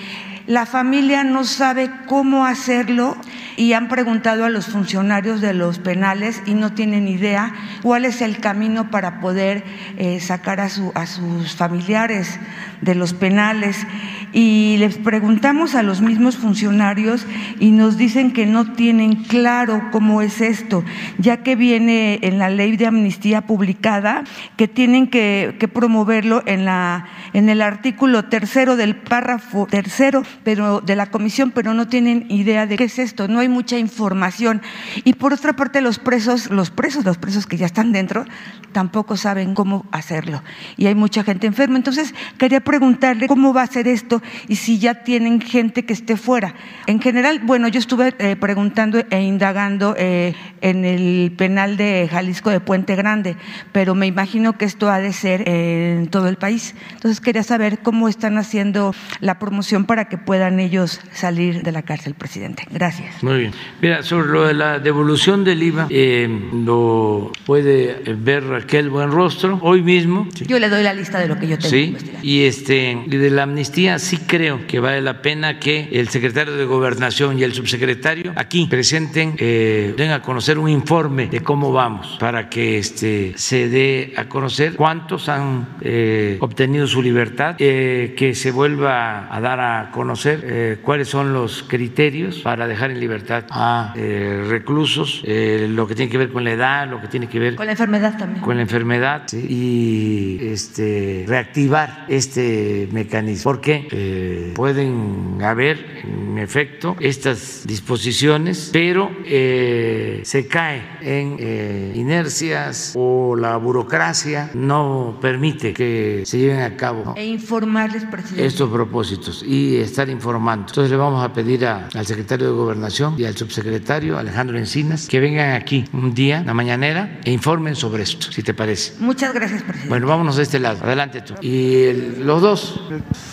la 0.47 0.65
familia 0.65 1.23
no 1.23 1.43
sabe 1.43 1.89
cómo 2.07 2.45
hacerlo 2.45 3.15
y 3.57 3.73
han 3.73 3.87
preguntado 3.87 4.45
a 4.45 4.49
los 4.49 4.67
funcionarios 4.67 5.41
de 5.41 5.53
los 5.53 5.79
penales 5.79 6.41
y 6.45 6.53
no 6.53 6.73
tienen 6.73 7.07
idea 7.07 7.53
cuál 7.81 8.05
es 8.05 8.21
el 8.21 8.39
camino 8.39 8.89
para 8.91 9.19
poder 9.19 9.63
eh, 9.97 10.19
sacar 10.19 10.59
a, 10.59 10.69
su- 10.69 10.91
a 10.95 11.05
sus 11.05 11.55
familiares 11.55 12.39
de 12.81 12.95
los 12.95 13.13
penales. 13.13 13.85
Y 14.33 14.77
les 14.79 14.97
preguntamos 14.97 15.75
a 15.75 15.83
los 15.83 16.01
mismos 16.01 16.37
funcionarios 16.37 17.25
y 17.59 17.71
nos 17.71 17.97
dicen 17.97 18.31
que 18.31 18.45
no 18.45 18.73
tienen 18.73 19.15
claro 19.15 19.89
cómo 19.91 20.21
es 20.21 20.39
esto, 20.39 20.83
ya 21.17 21.43
que 21.43 21.55
viene 21.57 22.19
en 22.21 22.39
la 22.39 22.49
ley 22.49 22.77
de 22.77 22.87
amnistía 22.87 23.41
publicada 23.41 24.23
que 24.55 24.69
tienen 24.69 25.07
que, 25.07 25.57
que 25.59 25.67
promoverlo 25.67 26.43
en, 26.45 26.63
la, 26.63 27.05
en 27.33 27.49
el 27.49 27.61
artículo 27.61 28.23
tercero 28.25 28.77
del 28.77 28.95
párrafo 28.95 29.67
tercero 29.69 30.23
pero, 30.43 30.79
de 30.79 30.95
la 30.95 31.07
comisión, 31.07 31.51
pero 31.51 31.73
no 31.73 31.87
tienen 31.89 32.25
idea 32.29 32.65
de 32.65 32.77
qué 32.77 32.85
es 32.85 32.99
esto, 32.99 33.27
no 33.27 33.40
hay 33.41 33.49
mucha 33.49 33.77
información. 33.77 34.61
Y 35.03 35.13
por 35.13 35.33
otra 35.33 35.53
parte, 35.53 35.81
los 35.81 35.99
presos, 35.99 36.49
los 36.49 36.71
presos, 36.71 37.05
los 37.05 37.17
presos 37.17 37.45
que 37.45 37.57
ya 37.57 37.65
están 37.65 37.91
dentro, 37.91 38.25
tampoco 38.71 39.17
saben 39.17 39.53
cómo 39.53 39.85
hacerlo. 39.91 40.41
Y 40.77 40.87
hay 40.87 40.95
mucha 40.95 41.23
gente 41.23 41.47
enferma. 41.47 41.77
Entonces, 41.77 42.13
quería 42.37 42.61
preguntarle 42.61 43.27
cómo 43.27 43.53
va 43.53 43.63
a 43.63 43.67
ser 43.67 43.87
esto 43.87 44.21
y 44.47 44.55
si 44.55 44.79
ya 44.79 45.03
tienen 45.03 45.41
gente 45.41 45.85
que 45.85 45.93
esté 45.93 46.17
fuera. 46.17 46.55
En 46.87 47.01
general, 47.01 47.39
bueno, 47.43 47.67
yo 47.67 47.79
estuve 47.79 48.13
eh, 48.19 48.35
preguntando 48.35 48.99
e 49.09 49.21
indagando 49.21 49.95
eh, 49.97 50.33
en 50.61 50.85
el 50.85 51.33
penal 51.37 51.77
de 51.77 52.07
Jalisco 52.09 52.49
de 52.49 52.59
Puente 52.59 52.95
Grande, 52.95 53.35
pero 53.71 53.95
me 53.95 54.07
imagino 54.07 54.57
que 54.57 54.65
esto 54.65 54.89
ha 54.89 54.99
de 54.99 55.13
ser 55.13 55.43
eh, 55.47 55.97
en 55.99 56.07
todo 56.07 56.27
el 56.27 56.37
país. 56.37 56.75
Entonces, 56.93 57.19
quería 57.19 57.43
saber 57.43 57.79
cómo 57.79 58.07
están 58.07 58.37
haciendo 58.37 58.93
la 59.19 59.39
promoción 59.39 59.85
para 59.85 60.05
que 60.05 60.17
puedan 60.17 60.59
ellos 60.59 61.01
salir 61.11 61.63
de 61.63 61.71
la 61.71 61.81
cárcel, 61.81 62.13
presidente. 62.13 62.65
Gracias. 62.71 63.21
Bien. 63.39 63.53
Mira, 63.81 64.03
sobre 64.03 64.27
lo 64.27 64.47
de 64.47 64.53
la 64.53 64.79
devolución 64.79 65.43
del 65.43 65.63
IVA, 65.63 65.87
eh, 65.89 66.27
lo 66.53 67.31
puede 67.45 68.01
ver 68.15 68.45
Raquel 68.45 68.89
Buenrostro 68.89 69.59
hoy 69.61 69.81
mismo. 69.81 70.27
Yo 70.47 70.59
le 70.59 70.69
doy 70.69 70.83
la 70.83 70.93
lista 70.93 71.19
de 71.19 71.27
lo 71.27 71.39
que 71.39 71.47
yo 71.47 71.57
tengo. 71.57 71.69
Sí, 71.69 71.95
y 72.21 72.43
este 72.43 72.97
y 73.05 73.17
de 73.17 73.29
la 73.29 73.43
amnistía 73.43 73.99
sí 73.99 74.17
creo 74.17 74.67
que 74.67 74.79
vale 74.79 75.01
la 75.01 75.21
pena 75.21 75.59
que 75.59 75.89
el 75.91 76.09
secretario 76.09 76.55
de 76.55 76.65
Gobernación 76.65 77.39
y 77.39 77.43
el 77.43 77.53
subsecretario 77.53 78.33
aquí 78.35 78.67
presenten, 78.69 79.35
eh, 79.37 79.93
den 79.97 80.11
a 80.11 80.21
conocer 80.21 80.57
un 80.57 80.69
informe 80.69 81.27
de 81.27 81.41
cómo 81.41 81.71
vamos 81.71 82.17
para 82.19 82.49
que 82.49 82.77
este 82.77 83.33
se 83.35 83.69
dé 83.69 84.13
a 84.17 84.25
conocer 84.25 84.75
cuántos 84.75 85.29
han 85.29 85.77
eh, 85.81 86.37
obtenido 86.39 86.87
su 86.87 87.01
libertad, 87.01 87.55
eh, 87.59 88.13
que 88.17 88.35
se 88.35 88.51
vuelva 88.51 89.33
a 89.33 89.39
dar 89.41 89.59
a 89.59 89.91
conocer 89.91 90.41
eh, 90.43 90.77
cuáles 90.81 91.07
son 91.07 91.33
los 91.33 91.63
criterios 91.63 92.39
para 92.39 92.67
dejar 92.67 92.91
en 92.91 92.99
libertad 92.99 93.20
a 93.29 93.93
eh, 93.95 94.43
reclusos, 94.47 95.21
eh, 95.25 95.67
lo 95.69 95.87
que 95.87 95.95
tiene 95.95 96.11
que 96.11 96.17
ver 96.17 96.31
con 96.31 96.43
la 96.43 96.51
edad, 96.51 96.87
lo 96.89 96.99
que 97.01 97.07
tiene 97.07 97.27
que 97.27 97.39
ver 97.39 97.55
Con 97.55 97.65
la 97.65 97.73
enfermedad 97.73 98.17
también. 98.17 98.41
con 98.43 98.55
la 98.55 98.61
enfermedad 98.63 99.23
¿sí? 99.27 99.45
y 99.49 100.37
este, 100.47 101.25
reactivar 101.27 102.05
este 102.07 102.87
mecanismo, 102.91 103.43
porque 103.43 103.87
eh, 103.91 104.53
pueden 104.55 105.39
haber, 105.43 106.01
en 106.03 106.37
efecto, 106.37 106.95
estas 106.99 107.63
disposiciones, 107.65 108.69
pero 108.71 109.11
eh, 109.25 110.21
se 110.23 110.47
cae 110.47 110.81
en 111.01 111.35
eh, 111.39 111.91
inercias 111.95 112.93
o 112.95 113.35
la 113.35 113.57
burocracia 113.57 114.49
no 114.53 115.17
permite 115.21 115.73
que 115.73 116.23
se 116.25 116.37
lleven 116.37 116.61
a 116.61 116.75
cabo 116.77 117.13
E 117.17 117.25
informarles, 117.25 118.05
presidente. 118.05 118.45
estos 118.45 118.69
propósitos 118.69 119.43
y 119.43 119.77
estar 119.77 120.09
informando. 120.09 120.65
Entonces 120.69 120.91
le 120.91 120.97
vamos 120.97 121.23
a 121.23 121.33
pedir 121.33 121.65
a- 121.65 121.87
al 121.93 122.05
secretario 122.05 122.47
de 122.47 122.53
Gobernación 122.53 123.10
y 123.17 123.25
al 123.25 123.35
subsecretario 123.35 124.17
Alejandro 124.17 124.57
Encinas 124.57 125.07
que 125.07 125.19
vengan 125.19 125.53
aquí 125.53 125.85
un 125.93 126.13
día, 126.13 126.43
la 126.45 126.53
mañanera, 126.53 127.19
e 127.23 127.31
informen 127.31 127.75
sobre 127.75 128.03
esto, 128.03 128.31
si 128.31 128.43
te 128.43 128.53
parece. 128.53 128.93
Muchas 128.99 129.33
gracias, 129.33 129.61
presidente. 129.63 129.89
Bueno, 129.89 130.07
vámonos 130.07 130.35
de 130.37 130.43
este 130.43 130.59
lado. 130.59 130.79
Adelante 130.83 131.21
tú. 131.21 131.33
Y 131.41 131.83
el- 131.83 132.25
los 132.25 132.41
dos. 132.41 132.81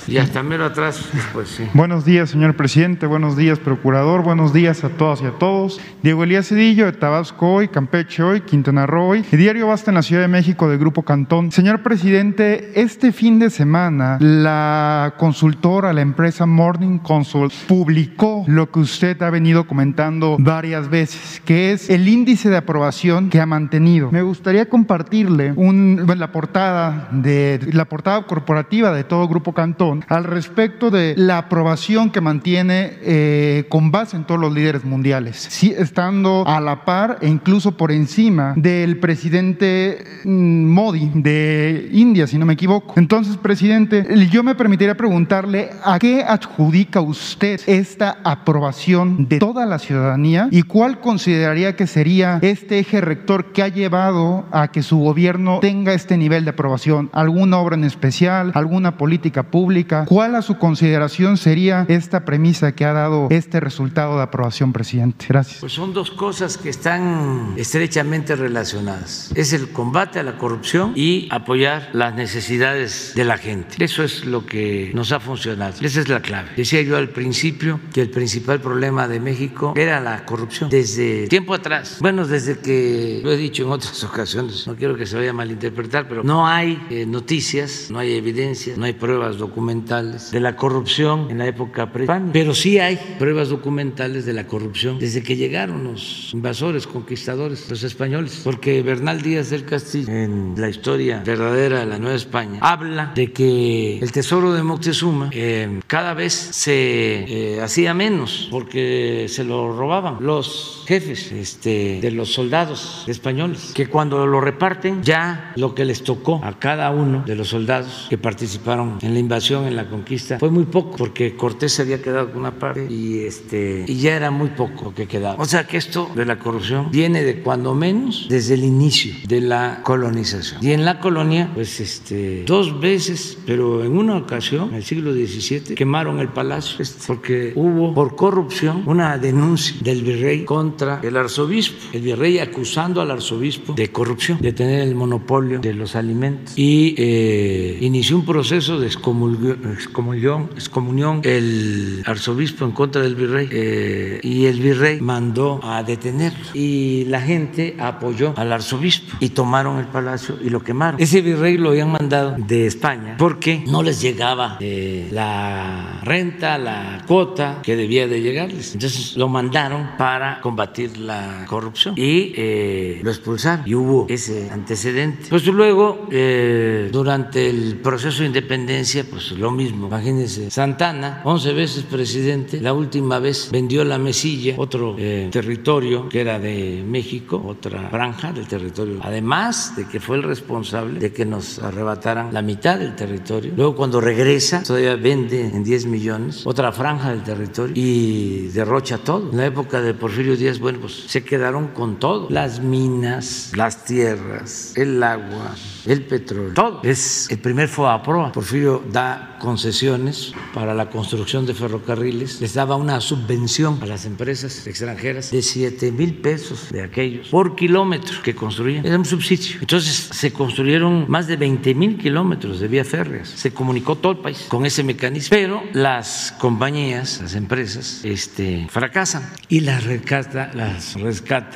Y 0.06 0.16
hasta 0.18 0.42
mero 0.42 0.64
atrás, 0.64 1.00
pues 1.32 1.48
sí. 1.48 1.64
Buenos 1.74 2.04
días, 2.04 2.30
señor 2.30 2.54
presidente. 2.56 3.06
Buenos 3.06 3.36
días, 3.36 3.58
procurador. 3.58 4.22
Buenos 4.22 4.52
días 4.52 4.82
a 4.84 4.88
todas 4.88 5.20
y 5.22 5.26
a 5.26 5.32
todos. 5.32 5.80
Diego 6.02 6.24
Elías 6.24 6.48
Cedillo, 6.48 6.86
de 6.86 6.92
Tabasco 6.92 7.52
hoy, 7.54 7.68
Campeche 7.68 8.22
hoy, 8.22 8.40
Quintana 8.40 8.86
Roo 8.86 9.08
hoy. 9.08 9.24
Y 9.30 9.36
Diario 9.36 9.66
Basta 9.68 9.90
en 9.90 9.96
la 9.96 10.02
Ciudad 10.02 10.22
de 10.22 10.28
México, 10.28 10.68
del 10.68 10.78
Grupo 10.78 11.02
Cantón. 11.02 11.52
Señor 11.52 11.82
presidente, 11.82 12.72
este 12.80 13.12
fin 13.12 13.38
de 13.38 13.50
semana, 13.50 14.16
la 14.20 15.14
consultora, 15.18 15.92
la 15.92 16.00
empresa 16.00 16.46
Morning 16.46 16.98
Consult, 16.98 17.52
publicó 17.66 18.44
lo 18.46 18.70
que 18.70 18.80
usted 18.80 19.20
ha 19.22 19.30
venido 19.30 19.66
comentando 19.68 20.36
varias 20.40 20.88
veces, 20.88 21.40
que 21.44 21.70
es 21.72 21.88
el 21.90 22.08
índice 22.08 22.50
de 22.50 22.56
aprobación 22.56 23.30
que 23.30 23.40
ha 23.40 23.46
mantenido. 23.46 24.10
Me 24.10 24.22
gustaría 24.22 24.68
compartirle 24.68 25.54
la 25.54 26.32
portada 26.32 27.08
de 27.12 27.60
la 27.72 27.84
portada 27.84 28.26
corporativa 28.26 28.92
de 28.92 29.04
todo 29.04 29.28
Grupo 29.28 29.52
Cantón 29.52 30.04
al 30.08 30.24
respecto 30.24 30.90
de 30.90 31.14
la 31.16 31.38
aprobación 31.38 32.10
que 32.10 32.20
mantiene 32.20 32.94
eh, 33.02 33.66
con 33.68 33.90
base 33.90 34.16
en 34.16 34.24
todos 34.24 34.40
los 34.40 34.52
líderes 34.52 34.84
mundiales, 34.84 35.62
estando 35.62 36.44
a 36.46 36.60
la 36.60 36.84
par 36.84 37.18
e 37.20 37.28
incluso 37.28 37.76
por 37.76 37.92
encima 37.92 38.54
del 38.56 38.98
presidente 38.98 40.04
mm, 40.24 40.64
Modi 40.64 41.10
de 41.14 41.88
India, 41.92 42.26
si 42.26 42.38
no 42.38 42.46
me 42.46 42.54
equivoco. 42.54 42.94
Entonces, 42.96 43.36
presidente, 43.36 44.06
yo 44.30 44.42
me 44.42 44.54
permitiría 44.54 44.96
preguntarle 44.96 45.70
a 45.84 45.98
qué 45.98 46.22
adjudica 46.22 47.00
usted 47.00 47.60
esta 47.66 48.18
aprobación 48.24 49.28
de 49.28 49.38
toda 49.38 49.57
la 49.66 49.78
ciudadanía 49.78 50.48
y 50.50 50.62
cuál 50.62 51.00
consideraría 51.00 51.76
que 51.76 51.86
sería 51.86 52.38
este 52.42 52.78
eje 52.78 53.00
rector 53.00 53.52
que 53.52 53.62
ha 53.62 53.68
llevado 53.68 54.46
a 54.50 54.68
que 54.68 54.82
su 54.82 54.98
gobierno 54.98 55.58
tenga 55.60 55.92
este 55.92 56.16
nivel 56.16 56.44
de 56.44 56.50
aprobación. 56.50 57.10
¿Alguna 57.12 57.58
obra 57.58 57.76
en 57.76 57.84
especial? 57.84 58.52
¿Alguna 58.54 58.96
política 58.96 59.44
pública? 59.44 60.04
¿Cuál 60.06 60.34
a 60.34 60.42
su 60.42 60.58
consideración 60.58 61.36
sería 61.36 61.86
esta 61.88 62.24
premisa 62.24 62.72
que 62.72 62.84
ha 62.84 62.92
dado 62.92 63.28
este 63.30 63.60
resultado 63.60 64.16
de 64.16 64.22
aprobación, 64.22 64.72
presidente? 64.72 65.26
Gracias. 65.28 65.60
Pues 65.60 65.72
son 65.72 65.92
dos 65.92 66.10
cosas 66.10 66.58
que 66.58 66.68
están 66.68 67.54
estrechamente 67.56 68.36
relacionadas. 68.36 69.32
Es 69.34 69.52
el 69.52 69.70
combate 69.70 70.18
a 70.18 70.22
la 70.22 70.38
corrupción 70.38 70.92
y 70.94 71.28
apoyar 71.30 71.90
las 71.92 72.14
necesidades 72.14 73.12
de 73.14 73.24
la 73.24 73.38
gente. 73.38 73.82
Eso 73.82 74.02
es 74.02 74.24
lo 74.24 74.46
que 74.46 74.90
nos 74.94 75.12
ha 75.12 75.20
funcionado. 75.20 75.74
Esa 75.80 76.00
es 76.00 76.08
la 76.08 76.20
clave. 76.20 76.50
Decía 76.56 76.82
yo 76.82 76.96
al 76.96 77.08
principio 77.08 77.80
que 77.92 78.02
el 78.02 78.10
principal 78.10 78.60
problema 78.60 79.08
de 79.08 79.20
México 79.20 79.47
era 79.74 80.00
la 80.00 80.24
corrupción. 80.24 80.70
Desde 80.70 81.28
tiempo 81.28 81.54
atrás, 81.54 81.98
bueno, 82.00 82.26
desde 82.26 82.58
que 82.58 83.20
lo 83.22 83.32
he 83.32 83.36
dicho 83.36 83.64
en 83.64 83.70
otras 83.70 84.02
ocasiones, 84.10 84.66
no 84.66 84.76
quiero 84.76 84.96
que 84.96 85.06
se 85.06 85.16
vaya 85.16 85.30
a 85.30 85.34
malinterpretar, 85.34 86.08
pero 86.08 86.22
no 86.24 86.46
hay 86.46 86.80
eh, 86.90 87.06
noticias, 87.06 87.88
no 87.90 87.98
hay 87.98 88.14
evidencias, 88.14 88.78
no 88.78 88.84
hay 88.84 88.92
pruebas 88.92 89.38
documentales 89.38 90.30
de 90.30 90.40
la 90.40 90.56
corrupción 90.56 91.30
en 91.30 91.38
la 91.38 91.46
época 91.46 91.92
prehispánica, 91.92 92.32
pero 92.32 92.54
sí 92.54 92.78
hay 92.78 92.98
pruebas 93.18 93.48
documentales 93.48 94.24
de 94.24 94.32
la 94.32 94.46
corrupción 94.46 94.98
desde 94.98 95.22
que 95.22 95.36
llegaron 95.36 95.84
los 95.84 96.30
invasores, 96.32 96.86
conquistadores, 96.86 97.68
los 97.68 97.82
españoles, 97.82 98.40
porque 98.44 98.82
Bernal 98.82 99.22
Díaz 99.22 99.50
del 99.50 99.64
Castillo, 99.64 100.08
en 100.08 100.54
la 100.56 100.68
historia 100.68 101.22
verdadera 101.24 101.80
de 101.80 101.86
la 101.86 101.98
Nueva 101.98 102.16
España, 102.16 102.58
habla 102.60 103.12
de 103.14 103.32
que 103.32 103.98
el 103.98 104.12
tesoro 104.12 104.52
de 104.52 104.62
Moctezuma 104.62 105.30
eh, 105.32 105.80
cada 105.86 106.14
vez 106.14 106.32
se 106.32 107.54
eh, 107.56 107.60
hacía 107.60 107.94
menos 107.94 108.48
porque 108.50 109.26
se 109.28 109.37
lo 109.44 109.76
robaban 109.76 110.16
los 110.20 110.84
jefes 110.86 111.32
este, 111.32 112.00
de 112.00 112.10
los 112.10 112.32
soldados 112.32 113.04
españoles, 113.06 113.72
que 113.74 113.86
cuando 113.86 114.26
lo 114.26 114.40
reparten 114.40 115.02
ya 115.02 115.52
lo 115.56 115.74
que 115.74 115.84
les 115.84 116.02
tocó 116.02 116.40
a 116.42 116.58
cada 116.58 116.90
uno 116.90 117.22
de 117.26 117.34
los 117.34 117.48
soldados 117.48 118.06
que 118.08 118.18
participaron 118.18 118.98
en 119.02 119.14
la 119.14 119.20
invasión, 119.20 119.66
en 119.66 119.76
la 119.76 119.88
conquista, 119.88 120.38
fue 120.38 120.50
muy 120.50 120.64
poco, 120.64 120.96
porque 120.96 121.36
Cortés 121.36 121.72
se 121.72 121.82
había 121.82 122.00
quedado 122.00 122.30
con 122.30 122.40
una 122.40 122.58
parte 122.58 122.86
y, 122.88 123.20
este, 123.20 123.84
y 123.86 123.96
ya 123.96 124.16
era 124.16 124.30
muy 124.30 124.48
poco 124.50 124.84
lo 124.84 124.94
que 124.94 125.06
quedaba. 125.06 125.40
O 125.40 125.44
sea 125.44 125.66
que 125.66 125.76
esto 125.76 126.10
de 126.14 126.24
la 126.24 126.38
corrupción 126.38 126.90
viene 126.90 127.22
de 127.22 127.40
cuando 127.40 127.74
menos 127.74 128.26
desde 128.28 128.54
el 128.54 128.64
inicio 128.64 129.14
de 129.26 129.40
la 129.40 129.80
colonización. 129.82 130.64
Y 130.64 130.72
en 130.72 130.84
la 130.84 131.00
colonia, 131.00 131.50
pues 131.54 131.80
este, 131.80 132.44
dos 132.44 132.80
veces, 132.80 133.38
pero 133.46 133.84
en 133.84 133.96
una 133.96 134.16
ocasión, 134.16 134.70
en 134.70 134.76
el 134.76 134.84
siglo 134.84 135.12
XVII, 135.12 135.74
quemaron 135.74 136.20
el 136.20 136.28
palacio 136.28 136.76
este, 136.80 137.04
porque 137.06 137.52
hubo 137.54 137.94
por 137.94 138.16
corrupción 138.16 138.82
una 138.86 139.17
denuncia 139.18 139.76
del 139.80 140.02
virrey 140.02 140.44
contra 140.44 141.00
el 141.02 141.16
arzobispo. 141.16 141.76
El 141.92 142.02
virrey 142.02 142.38
acusando 142.38 143.00
al 143.00 143.10
arzobispo 143.10 143.74
de 143.74 143.90
corrupción, 143.90 144.38
de 144.40 144.52
tener 144.52 144.80
el 144.80 144.94
monopolio 144.94 145.60
de 145.60 145.74
los 145.74 145.96
alimentos. 145.96 146.54
Y 146.56 146.94
eh, 146.96 147.78
inició 147.80 148.16
un 148.16 148.24
proceso 148.24 148.78
de 148.78 148.86
excomunión, 148.86 150.50
excomunión 150.54 151.20
el 151.24 152.02
arzobispo 152.06 152.64
en 152.64 152.72
contra 152.72 153.02
del 153.02 153.14
virrey. 153.14 153.48
eh, 153.50 154.20
y 154.22 154.46
el 154.46 154.60
virrey 154.60 155.00
mandó 155.00 155.60
a 155.62 155.82
detenerlo. 155.82 156.46
Y 156.54 157.04
la 157.06 157.20
gente 157.20 157.76
apoyó 157.78 158.34
al 158.36 158.52
arzobispo 158.52 159.16
y 159.20 159.30
tomaron 159.30 159.78
el 159.78 159.86
palacio 159.86 160.36
y 160.42 160.50
lo 160.50 160.62
quemaron. 160.62 161.00
Ese 161.00 161.20
virrey 161.22 161.56
lo 161.56 161.70
habían 161.70 161.92
mandado 161.92 162.36
de 162.38 162.66
España 162.66 163.16
porque 163.18 163.64
no 163.66 163.82
les 163.82 164.00
llegaba 164.00 164.56
eh, 164.60 165.08
la 165.10 166.00
renta, 166.02 166.58
la 166.58 167.04
cuota 167.06 167.60
que 167.62 167.76
debía 167.76 168.06
de 168.06 168.20
llegarles. 168.20 168.74
Entonces 168.74 169.07
lo 169.16 169.28
mandaron 169.28 169.90
para 169.96 170.40
combatir 170.40 170.98
la 170.98 171.44
corrupción 171.46 171.94
y 171.96 172.32
eh, 172.36 173.00
lo 173.02 173.10
expulsaron. 173.10 173.68
Y 173.68 173.74
hubo 173.74 174.06
ese 174.08 174.50
antecedente. 174.50 175.26
Pues 175.28 175.46
luego, 175.46 176.06
eh, 176.10 176.88
durante 176.92 177.48
el 177.48 177.76
proceso 177.76 178.20
de 178.20 178.26
independencia, 178.26 179.04
pues 179.08 179.32
lo 179.32 179.50
mismo. 179.50 179.86
Imagínense, 179.86 180.50
Santana, 180.50 181.22
11 181.24 181.52
veces 181.52 181.84
presidente, 181.84 182.60
la 182.60 182.72
última 182.72 183.18
vez 183.18 183.48
vendió 183.50 183.84
la 183.84 183.98
mesilla, 183.98 184.54
otro 184.56 184.96
eh, 184.98 185.28
territorio 185.30 186.08
que 186.08 186.20
era 186.20 186.38
de 186.38 186.84
México, 186.86 187.42
otra 187.46 187.88
franja 187.90 188.32
del 188.32 188.46
territorio. 188.46 189.00
Además 189.02 189.74
de 189.76 189.86
que 189.86 190.00
fue 190.00 190.16
el 190.16 190.22
responsable 190.22 191.00
de 191.00 191.12
que 191.12 191.24
nos 191.24 191.58
arrebataran 191.58 192.32
la 192.32 192.42
mitad 192.42 192.78
del 192.78 192.94
territorio. 192.94 193.52
Luego 193.56 193.74
cuando 193.74 194.00
regresa, 194.00 194.62
todavía 194.62 194.96
vende 194.96 195.46
en 195.46 195.64
10 195.64 195.86
millones 195.86 196.46
otra 196.46 196.72
franja 196.72 197.10
del 197.10 197.22
territorio 197.22 197.72
y 197.76 198.48
derrocha 198.48 198.97
todo. 198.98 199.30
En 199.30 199.36
la 199.36 199.46
época 199.46 199.80
de 199.80 199.94
Porfirio 199.94 200.36
Díaz, 200.36 200.58
bueno, 200.58 200.80
pues 200.80 200.94
se 201.06 201.24
quedaron 201.24 201.68
con 201.68 201.98
todo. 201.98 202.28
Las 202.30 202.60
minas, 202.60 203.52
las 203.56 203.84
tierras, 203.84 204.72
el 204.76 205.02
agua, 205.02 205.54
el 205.86 206.04
petróleo, 206.04 206.54
todo. 206.54 206.80
Es 206.82 207.30
el 207.30 207.38
primer 207.38 207.68
FOAPROA. 207.68 208.32
Porfirio 208.32 208.82
da 208.90 209.27
concesiones 209.38 210.32
para 210.54 210.74
la 210.74 210.90
construcción 210.90 211.46
de 211.46 211.54
ferrocarriles, 211.54 212.40
les 212.40 212.54
daba 212.54 212.76
una 212.76 213.00
subvención 213.00 213.78
a 213.82 213.86
las 213.86 214.04
empresas 214.04 214.66
extranjeras 214.66 215.30
de 215.30 215.42
7 215.42 215.92
mil 215.92 216.14
pesos 216.14 216.70
de 216.70 216.82
aquellos 216.82 217.28
por 217.28 217.56
kilómetro 217.56 218.22
que 218.22 218.34
construían. 218.34 218.84
Era 218.84 218.98
un 218.98 219.04
subsidio. 219.04 219.58
Entonces 219.60 220.10
se 220.12 220.32
construyeron 220.32 221.06
más 221.08 221.26
de 221.26 221.36
20 221.36 221.74
mil 221.74 221.98
kilómetros 221.98 222.60
de 222.60 222.68
vías 222.68 222.88
férreas. 222.88 223.28
Se 223.28 223.52
comunicó 223.52 223.96
todo 223.96 224.12
el 224.12 224.18
país 224.18 224.46
con 224.48 224.66
ese 224.66 224.82
mecanismo. 224.82 225.28
Pero 225.30 225.62
las 225.72 226.34
compañías, 226.38 227.20
las 227.20 227.34
empresas, 227.34 228.00
este, 228.04 228.66
fracasan 228.70 229.30
y 229.48 229.60
las 229.60 229.84
rescata, 229.84 230.50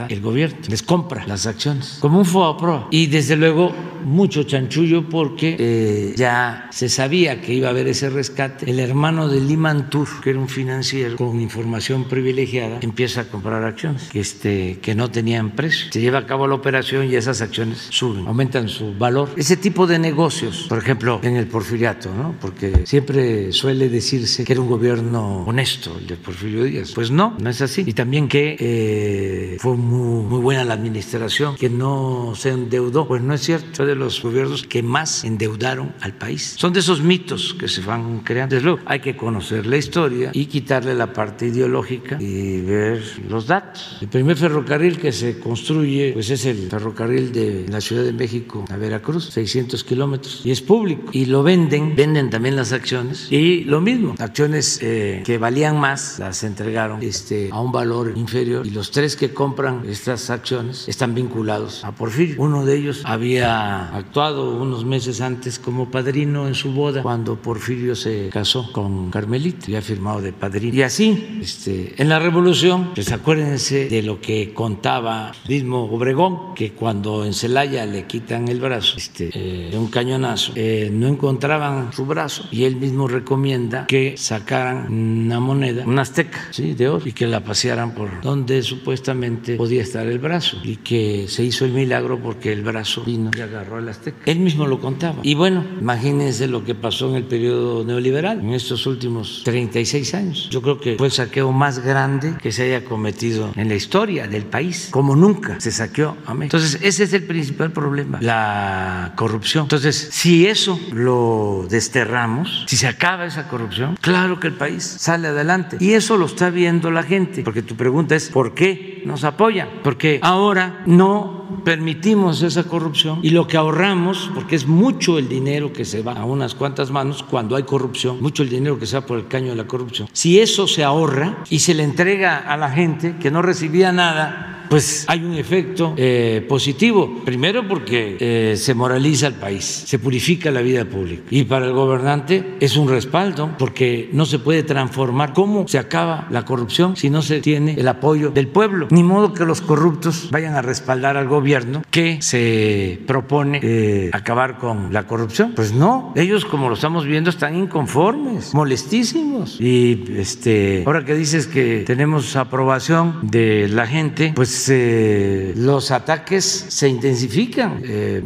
el 0.09 0.21
gobierno, 0.21 0.59
les 0.69 0.83
compra 0.83 1.27
las 1.27 1.47
acciones 1.47 1.99
como 2.01 2.19
un 2.19 2.25
FOAPROA. 2.25 2.89
Y 2.91 3.07
desde 3.07 3.37
luego 3.37 3.73
mucho 4.05 4.43
chanchullo 4.43 5.09
porque 5.09 5.57
eh, 5.59 6.15
ya 6.17 6.69
se 6.71 6.89
sabía 6.89 7.41
que 7.41 7.55
iba 7.55 7.69
a 7.69 7.72
haber 7.73 7.89
ese 7.89 8.11
rescate. 8.11 8.71
El 8.71 8.81
hermano 8.81 9.29
de 9.29 9.41
Liman 9.41 9.91
Tour, 9.91 10.09
que 10.23 10.31
era 10.31 10.39
un 10.39 10.49
financiero 10.49 11.17
con 11.17 11.41
información 11.41 12.05
privilegiada, 12.05 12.79
empieza 12.83 13.23
a 13.23 13.25
comprar 13.25 13.65
acciones 13.65 14.11
este, 14.15 14.79
que 14.81 14.95
no 14.95 15.11
tenían 15.11 15.51
precio. 15.51 15.91
Se 15.91 16.01
lleva 16.01 16.19
a 16.19 16.27
cabo 16.27 16.47
la 16.47 16.55
operación 16.55 17.11
y 17.11 17.17
esas 17.17 17.41
acciones 17.41 17.89
suben, 17.91 18.27
aumentan 18.27 18.69
su 18.69 18.95
valor. 18.95 19.31
Ese 19.37 19.57
tipo 19.57 19.87
de 19.87 19.99
negocios, 19.99 20.67
por 20.69 20.79
ejemplo, 20.79 21.21
en 21.23 21.37
el 21.37 21.47
porfiriato, 21.47 22.15
¿no? 22.15 22.35
porque 22.41 22.87
siempre 22.87 23.53
suele 23.53 23.89
decirse 23.89 24.45
que 24.45 24.53
era 24.53 24.61
un 24.61 24.69
gobierno 24.69 25.45
honesto 25.45 25.97
el 25.99 26.07
de 26.07 26.17
Porfirio 26.17 26.65
Díaz. 26.65 26.93
Pues 26.95 27.11
no, 27.11 27.37
no 27.39 27.51
es 27.51 27.61
así. 27.61 27.85
Y 27.87 27.93
también 27.93 28.29
que 28.29 28.57
eh, 28.59 29.57
fue 29.59 29.77
muy, 29.77 30.25
muy 30.25 30.41
buena 30.41 30.65
la 30.65 30.75
administración, 30.75 31.57
que 31.57 31.71
no 31.71 32.35
se 32.37 32.51
endeudó. 32.51 33.09
Pues 33.09 33.23
no 33.23 33.35
es 33.35 33.41
cierto, 33.41 33.67
fue 33.75 33.87
de 33.87 33.95
los 33.95 34.23
gobiernos 34.23 34.65
que 34.65 34.83
más 34.83 35.25
endeudaron 35.25 35.95
al 36.01 36.15
país. 36.15 36.55
Son 36.59 36.73
de 36.73 36.81
esos 36.81 37.03
mitos 37.03 37.55
que 37.63 37.69
se 37.69 37.81
van 37.81 38.21
creando. 38.25 38.57
Desde 38.57 38.65
luego, 38.65 38.81
hay 38.87 38.99
que 38.99 39.17
conocer 39.17 39.67
la 39.67 39.77
historia 39.77 40.31
y 40.33 40.47
quitarle 40.47 40.97
la 40.97 41.13
parte 41.13 41.47
ideológica 41.47 42.17
y 42.21 42.61
ver 42.61 43.01
los 43.29 43.47
datos. 43.47 43.99
El 44.01 44.09
primer 44.09 44.37
ferrocarril 44.37 44.99
que 44.99 45.13
se 45.13 45.39
construye, 45.39 46.11
pues 46.13 46.29
es 46.31 46.45
el 46.45 46.69
ferrocarril 46.69 47.31
de 47.31 47.67
la 47.69 47.81
Ciudad 47.81 48.03
de 48.03 48.13
México 48.13 48.65
a 48.69 48.77
Veracruz, 48.77 49.27
600 49.27 49.85
kilómetros, 49.85 50.41
y 50.45 50.51
es 50.51 50.61
público. 50.61 51.11
Y 51.13 51.27
lo 51.27 51.45
venden, 51.45 51.95
venden 51.95 52.31
también 52.31 52.57
las 52.57 52.73
acciones. 52.73 53.31
Y 53.31 53.63
lo 53.63 53.81
mismo, 53.81 54.17
acciones 54.19 54.81
eh, 54.83 55.23
que 55.25 55.39
valían 55.39 55.79
más 55.79 56.19
las 56.19 56.43
entregaron 56.43 57.01
este, 57.01 57.49
a 57.53 57.61
un 57.61 57.71
valor 57.71 58.13
inferior. 58.17 58.67
Y 58.67 58.71
los 58.71 58.91
tres 58.91 59.15
que 59.15 59.33
compran 59.33 59.85
estas 59.89 60.31
acciones 60.31 60.89
están 60.89 61.15
vinculados 61.15 61.85
a 61.85 61.93
Porfirio. 61.93 62.35
Uno 62.39 62.65
de 62.65 62.77
ellos 62.77 63.03
había 63.05 63.95
actuado 63.97 64.61
unos 64.61 64.85
meses 64.85 65.21
antes 65.21 65.61
como 65.61 65.93
padrino 65.93 66.49
en 66.49 66.57
su 66.57 66.73
boda 66.73 67.03
cuando 67.03 67.37
Porfirio 67.53 67.95
se 67.95 68.31
casó 68.33 68.73
con 68.73 69.11
Carmelita, 69.11 69.67
había 69.67 69.83
firmado 69.83 70.23
de 70.23 70.33
padrino. 70.33 70.75
Y 70.75 70.81
así, 70.81 71.39
este, 71.43 71.93
en 71.99 72.09
la 72.09 72.19
revolución, 72.19 72.93
pues 72.95 73.13
acuérdense 73.13 73.91
de 73.91 74.03
lo 74.03 74.23
que 74.23 74.55
contaba 74.55 75.33
mismo 75.47 75.85
Obregón, 75.85 76.55
que 76.55 76.73
cuando 76.73 77.27
en 77.27 77.35
Celaya 77.35 77.85
le 77.85 78.07
quitan 78.07 78.49
el 78.49 78.59
brazo 78.59 78.97
este, 78.97 79.29
eh, 79.35 79.69
de 79.71 79.77
un 79.77 79.89
cañonazo, 79.89 80.53
eh, 80.57 80.89
no 80.91 81.09
encontraban 81.09 81.93
su 81.93 82.07
brazo 82.07 82.49
y 82.51 82.65
él 82.65 82.77
mismo 82.77 83.07
recomienda 83.07 83.87
que 83.87 84.15
sacaran 84.17 84.91
una 84.91 85.39
moneda, 85.39 85.85
una 85.87 86.03
azteca 86.03 86.49
¿sí? 86.53 86.73
de 86.73 86.89
oro, 86.89 87.07
y 87.07 87.13
que 87.13 87.27
la 87.27 87.45
pasearan 87.45 87.95
por 87.95 88.23
donde 88.23 88.63
supuestamente 88.63 89.57
podía 89.57 89.83
estar 89.83 90.07
el 90.07 90.21
brazo 90.21 90.57
y 90.65 90.77
que 90.77 91.27
se 91.29 91.45
hizo 91.45 91.67
el 91.67 91.73
milagro 91.73 92.19
porque 92.19 92.51
el 92.51 92.63
brazo 92.63 93.05
vino 93.05 93.31
y 93.37 93.43
agarró 93.43 93.77
al 93.77 93.91
azteca. 93.91 94.17
Él 94.25 94.39
mismo 94.39 94.67
lo 94.67 94.81
contaba. 94.81 95.19
Y 95.23 95.35
bueno, 95.35 95.63
imagínense 95.79 96.49
lo 96.49 96.65
que 96.65 96.75
pasó 96.75 97.11
en 97.11 97.17
el 97.17 97.25
periodo 97.25 97.42
neoliberal 97.43 98.41
en 98.41 98.53
estos 98.53 98.87
últimos 98.87 99.43
36 99.45 100.15
años. 100.15 100.49
Yo 100.51 100.63
creo 100.63 100.81
que 100.81 100.97
fue 100.97 101.07
el 101.07 101.13
saqueo 101.13 101.53
más 101.53 101.81
grande 101.81 102.35
que 102.41 102.53
se 102.53 102.65
haya 102.65 102.85
cometido 102.85 103.53
en 103.57 103.69
la 103.69 103.75
historia 103.75 104.27
del 104.27 104.45
país, 104.45 104.89
como 104.91 105.17
nunca 105.17 105.61
se 105.61 105.71
saqueó 105.71 106.17
a 106.27 106.35
México. 106.35 106.57
Entonces, 106.57 106.81
ese 106.83 107.05
es 107.05 107.13
el 107.13 107.25
principal 107.25 107.73
problema, 107.73 108.19
la 108.21 109.13
corrupción. 109.17 109.65
Entonces, 109.65 110.09
si 110.13 110.47
eso 110.47 110.79
lo 110.93 111.67
desterramos, 111.69 112.65
si 112.67 112.77
se 112.77 112.87
acaba 112.87 113.27
esa 113.27 113.49
corrupción, 113.49 113.97
claro 114.01 114.41
que 114.41 114.49
el 114.49 114.55
país 114.55 114.85
sale 114.85 115.29
adelante. 115.29 115.77
Y 115.81 115.93
eso 115.93 116.17
lo 116.17 116.27
está 116.27 116.51
viendo 116.51 116.91
la 116.91 117.03
gente, 117.03 117.43
porque 117.43 117.63
tu 117.63 117.77
pregunta 117.77 118.15
es, 118.15 118.29
¿por 118.29 118.55
qué 118.55 119.03
nos 119.07 119.25
apoyan? 119.25 119.69
Porque 119.83 120.19
ahora 120.23 120.83
no 120.87 121.42
permitimos 121.65 122.43
esa 122.43 122.65
corrupción 122.65 123.21
y 123.23 123.31
lo 123.31 123.47
que 123.47 123.57
ahorramos, 123.57 124.31
porque 124.35 124.57
es 124.57 124.67
mucho 124.67 125.19
el 125.19 125.29
dinero 125.29 125.73
que 125.73 125.85
se 125.85 126.03
va 126.03 126.13
a 126.13 126.25
unas 126.25 126.55
cuantas 126.55 126.91
manos 126.91 127.23
cuando 127.23 127.57
hay 127.57 127.63
corrupción, 127.63 128.21
mucho 128.21 128.43
el 128.43 128.49
dinero 128.49 128.79
que 128.79 128.87
se 128.87 128.99
va 128.99 129.07
por 129.07 129.19
el 129.19 129.29
caño 129.29 129.51
de 129.51 129.57
la 129.57 129.67
corrupción, 129.67 130.09
si 130.13 130.41
eso 130.41 130.67
se 130.67 130.85
ahorra 130.85 131.45
y 131.51 131.61
se 131.61 131.75
le 131.75 131.85
entrega 131.85 132.39
a 132.39 132.57
la 132.57 132.71
gente 132.71 133.17
que 133.21 133.31
no 133.31 133.43
recibía 133.43 133.93
nada, 133.93 134.62
pues 134.73 135.05
hay 135.07 135.23
un 135.23 135.35
efecto 135.35 135.93
eh, 135.99 136.47
positivo. 136.49 137.21
Primero 137.27 137.69
porque 137.69 138.17
eh, 138.19 138.57
se 138.57 138.73
moraliza 138.73 139.27
el 139.27 139.35
país, 139.35 139.65
se 139.65 139.99
purifica 139.99 140.51
la 140.51 140.63
vida 140.63 140.87
pública. 140.87 141.25
Y 141.29 141.45
para 141.45 141.67
el 141.67 141.75
gobernante 141.75 142.57
es 142.59 142.79
un 142.79 142.89
respaldo 142.89 143.51
porque 143.59 144.09
no 144.15 144.25
se 144.25 144.39
puede 144.39 144.63
transformar. 144.63 145.35
¿Cómo 145.35 145.69
se 145.69 145.79
acaba 145.79 146.27
la 146.31 146.47
corrupción 146.47 146.97
si 146.97 147.11
no 147.11 147.21
se 147.21 147.43
tiene 147.43 147.75
el 147.75 147.87
apoyo 147.87 148.31
del 148.31 148.49
pueblo? 148.49 148.89
Ni 148.91 149.03
modo 149.03 149.35
que 149.35 149.45
los 149.45 149.61
corruptos 149.61 150.31
vayan 150.31 150.55
a 150.55 150.63
respaldar 150.63 151.19
al 151.19 151.29
gobierno 151.29 151.83
que 151.91 152.23
se 152.23 152.99
propone 153.07 153.61
eh, 153.63 154.09
acabar 154.15 154.57
con 154.57 154.91
la 154.91 155.07
corrupción. 155.07 155.53
Pues 155.55 155.75
no, 155.75 156.15
ellos 156.17 156.47
como 156.47 156.71
lo 156.71 156.77
estamos 156.77 157.05
viendo 157.05 157.29
están 157.29 157.57
inconformes, 157.57 158.55
molestísimos. 158.55 159.61
Y 159.61 160.03
este, 160.17 160.83
ahora 160.87 161.05
que 161.05 161.15
dices 161.15 161.47
que 161.47 161.85
tenemos 161.87 162.37
aprobación 162.37 163.19
de 163.23 163.69
la 163.69 163.87
gente, 163.87 164.33
pues 164.35 164.62
eh, 164.69 165.53
los 165.57 165.91
ataques 165.91 166.45
se 166.45 166.89
intensifican. 166.89 167.83
Eh, 167.85 168.23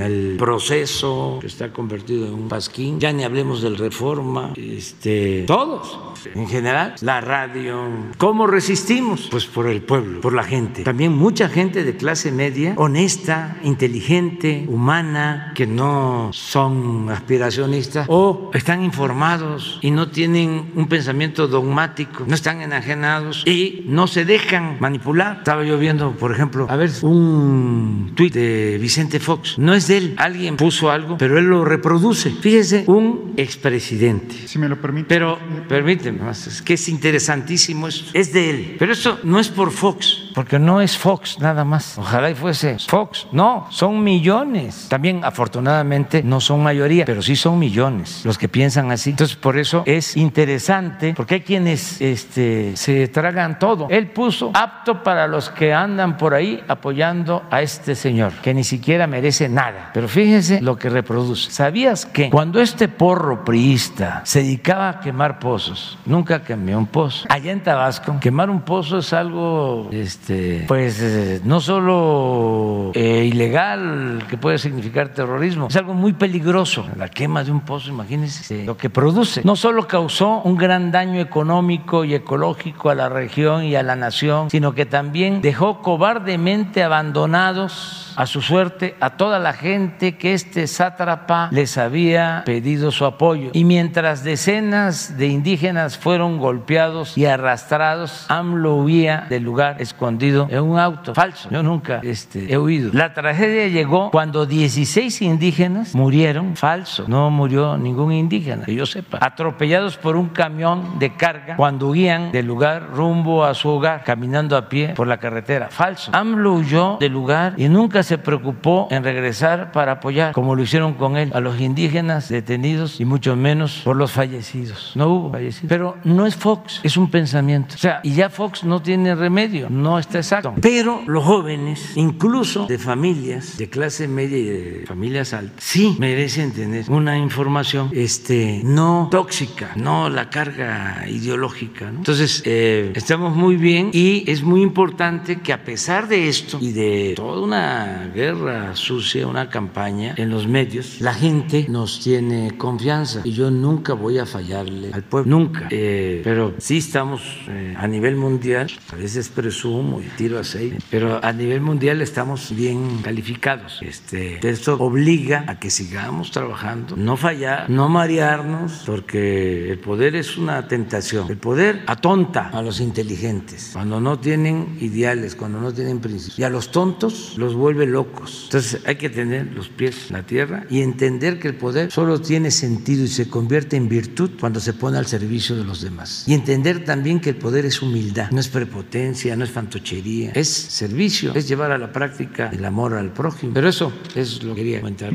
el 0.00 0.36
proceso 0.38 1.40
está 1.42 1.72
convertido 1.72 2.26
en 2.26 2.34
un 2.34 2.48
pasquín. 2.48 3.00
Ya 3.00 3.12
ni 3.12 3.24
hablemos 3.24 3.62
del 3.62 3.76
reforma. 3.76 4.52
Este, 4.56 5.44
todos, 5.46 5.98
en 6.34 6.46
general, 6.46 6.94
la 7.00 7.20
radio. 7.20 7.88
¿Cómo 8.16 8.46
resistimos? 8.46 9.28
Pues 9.30 9.46
por 9.46 9.66
el 9.66 9.82
pueblo, 9.82 10.20
por 10.20 10.34
la 10.34 10.44
gente. 10.44 10.82
También 10.82 11.12
mucha 11.12 11.48
gente 11.48 11.84
de 11.84 11.96
clase 11.96 12.30
media, 12.32 12.74
honesta, 12.76 13.56
inteligente, 13.62 14.66
humana, 14.68 15.52
que 15.54 15.66
no 15.66 16.30
son 16.32 17.10
aspiracionistas 17.10 18.06
o 18.08 18.50
están 18.54 18.82
informados 18.82 19.78
y 19.82 19.90
no 19.90 20.10
tienen 20.10 20.72
un 20.74 20.88
pensamiento 20.88 21.48
dogmático, 21.48 22.24
no 22.26 22.34
están 22.34 22.60
enajenados 22.60 23.44
y 23.46 23.84
no 23.86 24.06
se 24.06 24.24
dejan 24.24 24.76
manipular. 24.80 25.42
Estaba 25.48 25.64
yo 25.64 25.78
viendo, 25.78 26.12
por 26.12 26.30
ejemplo, 26.30 26.66
a 26.68 26.76
ver, 26.76 26.90
un 27.00 28.12
tuit 28.14 28.34
de 28.34 28.76
Vicente 28.78 29.18
Fox. 29.18 29.58
No 29.58 29.72
es 29.72 29.88
de 29.88 29.96
él, 29.96 30.14
alguien 30.18 30.58
puso 30.58 30.90
algo, 30.90 31.16
pero 31.16 31.38
él 31.38 31.46
lo 31.46 31.64
reproduce. 31.64 32.28
Fíjese, 32.32 32.84
un 32.86 33.32
expresidente. 33.34 34.46
Si 34.46 34.58
me 34.58 34.68
lo 34.68 34.78
permite. 34.78 35.06
Pero, 35.08 35.38
permíteme, 35.66 36.20
es 36.30 36.60
que 36.60 36.74
es 36.74 36.86
interesantísimo 36.90 37.88
esto. 37.88 38.10
Es 38.12 38.30
de 38.34 38.50
él. 38.50 38.76
Pero 38.78 38.92
esto 38.92 39.20
no 39.22 39.40
es 39.40 39.48
por 39.48 39.70
Fox, 39.70 40.27
porque 40.38 40.60
no 40.60 40.80
es 40.80 40.96
Fox 40.96 41.40
nada 41.40 41.64
más. 41.64 41.98
Ojalá 41.98 42.30
y 42.30 42.34
fuese 42.36 42.76
Fox. 42.78 43.26
No, 43.32 43.66
son 43.70 44.04
millones. 44.04 44.86
También, 44.88 45.24
afortunadamente, 45.24 46.22
no 46.22 46.40
son 46.40 46.62
mayoría, 46.62 47.04
pero 47.04 47.22
sí 47.22 47.34
son 47.34 47.58
millones 47.58 48.24
los 48.24 48.38
que 48.38 48.48
piensan 48.48 48.92
así. 48.92 49.10
Entonces, 49.10 49.36
por 49.36 49.58
eso 49.58 49.82
es 49.84 50.16
interesante, 50.16 51.12
porque 51.16 51.34
hay 51.34 51.40
quienes 51.40 52.00
este, 52.00 52.76
se 52.76 53.08
tragan 53.08 53.58
todo. 53.58 53.88
Él 53.90 54.12
puso 54.12 54.52
apto 54.54 55.02
para 55.02 55.26
los 55.26 55.50
que 55.50 55.74
andan 55.74 56.16
por 56.16 56.34
ahí 56.34 56.62
apoyando 56.68 57.42
a 57.50 57.60
este 57.60 57.96
señor, 57.96 58.32
que 58.34 58.54
ni 58.54 58.62
siquiera 58.62 59.08
merece 59.08 59.48
nada. 59.48 59.90
Pero 59.92 60.06
fíjense 60.06 60.60
lo 60.60 60.78
que 60.78 60.88
reproduce. 60.88 61.50
¿Sabías 61.50 62.06
que 62.06 62.30
cuando 62.30 62.60
este 62.60 62.86
porro 62.86 63.44
priista 63.44 64.22
se 64.24 64.44
dedicaba 64.44 64.88
a 64.88 65.00
quemar 65.00 65.40
pozos, 65.40 65.98
nunca 66.06 66.44
quemó 66.44 66.78
un 66.78 66.86
pozo? 66.86 67.26
Allá 67.28 67.50
en 67.50 67.60
Tabasco, 67.60 68.20
quemar 68.20 68.50
un 68.50 68.60
pozo 68.60 68.98
es 68.98 69.12
algo, 69.12 69.88
este, 69.90 70.27
pues, 70.66 71.00
eh, 71.00 71.40
no 71.44 71.60
solo 71.60 72.92
eh, 72.94 73.24
ilegal, 73.24 74.24
que 74.28 74.36
puede 74.36 74.58
significar 74.58 75.08
terrorismo, 75.10 75.68
es 75.68 75.76
algo 75.76 75.94
muy 75.94 76.12
peligroso. 76.12 76.86
La 76.96 77.08
quema 77.08 77.44
de 77.44 77.50
un 77.50 77.60
pozo, 77.60 77.90
imagínense 77.90 78.64
lo 78.64 78.76
que 78.76 78.90
produce. 78.90 79.42
No 79.44 79.56
solo 79.56 79.86
causó 79.86 80.42
un 80.42 80.56
gran 80.56 80.90
daño 80.90 81.20
económico 81.20 82.04
y 82.04 82.14
ecológico 82.14 82.90
a 82.90 82.94
la 82.94 83.08
región 83.08 83.64
y 83.64 83.76
a 83.76 83.82
la 83.82 83.96
nación, 83.96 84.50
sino 84.50 84.74
que 84.74 84.86
también 84.86 85.40
dejó 85.40 85.82
cobardemente 85.82 86.82
abandonados 86.82 88.07
a 88.18 88.26
su 88.26 88.42
suerte 88.42 88.96
a 88.98 89.10
toda 89.10 89.38
la 89.38 89.52
gente 89.52 90.16
que 90.16 90.34
este 90.34 90.66
sátrapa 90.66 91.48
les 91.52 91.78
había 91.78 92.42
pedido 92.44 92.90
su 92.90 93.04
apoyo. 93.04 93.50
Y 93.52 93.62
mientras 93.62 94.24
decenas 94.24 95.16
de 95.16 95.28
indígenas 95.28 95.96
fueron 95.96 96.38
golpeados 96.38 97.16
y 97.16 97.26
arrastrados, 97.26 98.26
AMLO 98.28 98.74
huía 98.74 99.26
del 99.28 99.44
lugar 99.44 99.80
escondido 99.80 100.48
en 100.50 100.64
un 100.64 100.80
auto. 100.80 101.14
Falso, 101.14 101.48
yo 101.48 101.62
nunca 101.62 102.00
este, 102.02 102.52
he 102.52 102.58
huido. 102.58 102.90
La 102.92 103.14
tragedia 103.14 103.68
llegó 103.68 104.10
cuando 104.10 104.46
16 104.46 105.22
indígenas 105.22 105.94
murieron. 105.94 106.56
Falso, 106.56 107.04
no 107.06 107.30
murió 107.30 107.78
ningún 107.78 108.10
indígena, 108.10 108.64
que 108.64 108.74
yo 108.74 108.84
sepa. 108.84 109.18
Atropellados 109.20 109.96
por 109.96 110.16
un 110.16 110.30
camión 110.30 110.98
de 110.98 111.14
carga 111.14 111.54
cuando 111.54 111.90
huían 111.90 112.32
del 112.32 112.46
lugar 112.46 112.88
rumbo 112.92 113.44
a 113.44 113.54
su 113.54 113.68
hogar, 113.68 114.02
caminando 114.02 114.56
a 114.56 114.68
pie 114.68 114.88
por 114.88 115.06
la 115.06 115.18
carretera. 115.18 115.68
Falso. 115.70 116.10
AMLO 116.12 116.54
huyó 116.54 116.96
del 116.98 117.12
lugar 117.12 117.54
y 117.56 117.68
nunca 117.68 118.02
se 118.08 118.16
preocupó 118.16 118.88
en 118.90 119.04
regresar 119.04 119.70
para 119.70 119.92
apoyar, 119.92 120.32
como 120.32 120.56
lo 120.56 120.62
hicieron 120.62 120.94
con 120.94 121.18
él, 121.18 121.30
a 121.34 121.40
los 121.40 121.60
indígenas 121.60 122.30
detenidos 122.30 123.00
y 123.00 123.04
mucho 123.04 123.36
menos 123.36 123.82
por 123.84 123.96
los 123.96 124.12
fallecidos. 124.12 124.92
No 124.94 125.08
hubo 125.08 125.30
fallecidos. 125.30 125.68
Pero 125.68 125.98
no 126.04 126.26
es 126.26 126.34
Fox, 126.34 126.80
es 126.82 126.96
un 126.96 127.10
pensamiento. 127.10 127.74
O 127.74 127.78
sea, 127.78 128.00
y 128.02 128.14
ya 128.14 128.30
Fox 128.30 128.64
no 128.64 128.80
tiene 128.80 129.14
remedio, 129.14 129.68
no 129.68 129.98
está 129.98 130.18
exacto. 130.18 130.54
Pero 130.62 131.02
los 131.06 131.22
jóvenes, 131.22 131.92
incluso 131.96 132.66
de 132.66 132.78
familias 132.78 133.58
de 133.58 133.68
clase 133.68 134.08
media 134.08 134.38
y 134.38 134.44
de 134.44 134.84
familias 134.86 135.34
altas, 135.34 135.62
sí 135.62 135.94
merecen 135.98 136.52
tener 136.52 136.90
una 136.90 137.18
información 137.18 137.90
este, 137.92 138.62
no 138.64 139.08
tóxica, 139.10 139.72
no 139.76 140.08
la 140.08 140.30
carga 140.30 141.04
ideológica. 141.08 141.88
Entonces, 141.88 142.42
eh, 142.46 142.90
estamos 142.94 143.36
muy 143.36 143.56
bien 143.56 143.90
y 143.92 144.24
es 144.30 144.42
muy 144.42 144.62
importante 144.62 145.40
que 145.40 145.52
a 145.52 145.62
pesar 145.62 146.08
de 146.08 146.28
esto 146.28 146.58
y 146.58 146.72
de 146.72 147.12
toda 147.14 147.42
una 147.42 147.97
guerra 148.06 148.74
sucia, 148.76 149.26
una 149.26 149.48
campaña 149.48 150.14
en 150.16 150.30
los 150.30 150.46
medios, 150.46 151.00
la 151.00 151.14
gente 151.14 151.66
nos 151.68 152.00
tiene 152.00 152.56
confianza 152.56 153.20
y 153.24 153.32
yo 153.32 153.50
nunca 153.50 153.94
voy 153.94 154.18
a 154.18 154.26
fallarle 154.26 154.92
al 154.92 155.02
pueblo, 155.02 155.30
nunca. 155.30 155.68
Eh, 155.70 156.20
pero 156.24 156.54
sí 156.58 156.78
estamos 156.78 157.22
eh, 157.48 157.74
a 157.76 157.86
nivel 157.86 158.16
mundial, 158.16 158.70
a 158.92 158.96
veces 158.96 159.28
presumo 159.28 160.00
y 160.00 160.08
tiro 160.16 160.38
aceite, 160.38 160.78
pero 160.90 161.22
a 161.22 161.32
nivel 161.32 161.60
mundial 161.60 162.00
estamos 162.02 162.54
bien 162.54 163.00
calificados. 163.02 163.80
Este, 163.82 164.46
esto 164.48 164.76
obliga 164.78 165.44
a 165.46 165.58
que 165.58 165.70
sigamos 165.70 166.30
trabajando, 166.30 166.96
no 166.96 167.16
fallar, 167.16 167.68
no 167.70 167.88
marearnos, 167.88 168.82
porque 168.86 169.70
el 169.70 169.78
poder 169.78 170.16
es 170.16 170.36
una 170.36 170.68
tentación. 170.68 171.26
El 171.28 171.38
poder 171.38 171.82
atonta 171.86 172.48
a 172.48 172.62
los 172.62 172.80
inteligentes 172.80 173.70
cuando 173.72 174.00
no 174.00 174.18
tienen 174.18 174.76
ideales, 174.80 175.34
cuando 175.34 175.60
no 175.60 175.72
tienen 175.72 176.00
principios. 176.00 176.38
Y 176.38 176.42
a 176.44 176.50
los 176.50 176.70
tontos 176.70 177.34
los 177.36 177.54
vuelve 177.54 177.77
locos. 177.86 178.44
Entonces 178.44 178.80
hay 178.86 178.96
que 178.96 179.10
tener 179.10 179.52
los 179.52 179.68
pies 179.68 180.06
en 180.08 180.16
la 180.16 180.22
tierra 180.24 180.64
y 180.70 180.82
entender 180.82 181.38
que 181.38 181.48
el 181.48 181.54
poder 181.54 181.90
solo 181.90 182.20
tiene 182.20 182.50
sentido 182.50 183.04
y 183.04 183.08
se 183.08 183.28
convierte 183.28 183.76
en 183.76 183.88
virtud 183.88 184.30
cuando 184.38 184.60
se 184.60 184.72
pone 184.72 184.98
al 184.98 185.06
servicio 185.06 185.56
de 185.56 185.64
los 185.64 185.80
demás. 185.80 186.24
Y 186.26 186.34
entender 186.34 186.84
también 186.84 187.20
que 187.20 187.30
el 187.30 187.36
poder 187.36 187.64
es 187.66 187.82
humildad, 187.82 188.30
no 188.30 188.40
es 188.40 188.48
prepotencia, 188.48 189.36
no 189.36 189.44
es 189.44 189.50
fantochería, 189.50 190.32
es 190.34 190.48
servicio, 190.48 191.34
es 191.34 191.48
llevar 191.48 191.72
a 191.72 191.78
la 191.78 191.92
práctica 191.92 192.50
el 192.52 192.64
amor 192.64 192.94
al 192.94 193.12
prójimo. 193.12 193.52
Pero 193.54 193.68
eso 193.68 193.92
es 194.14 194.42
lo 194.42 194.54
que 194.54 194.62
quería 194.62 194.80
comentar. 194.80 195.12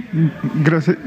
Gracias. 0.63 0.97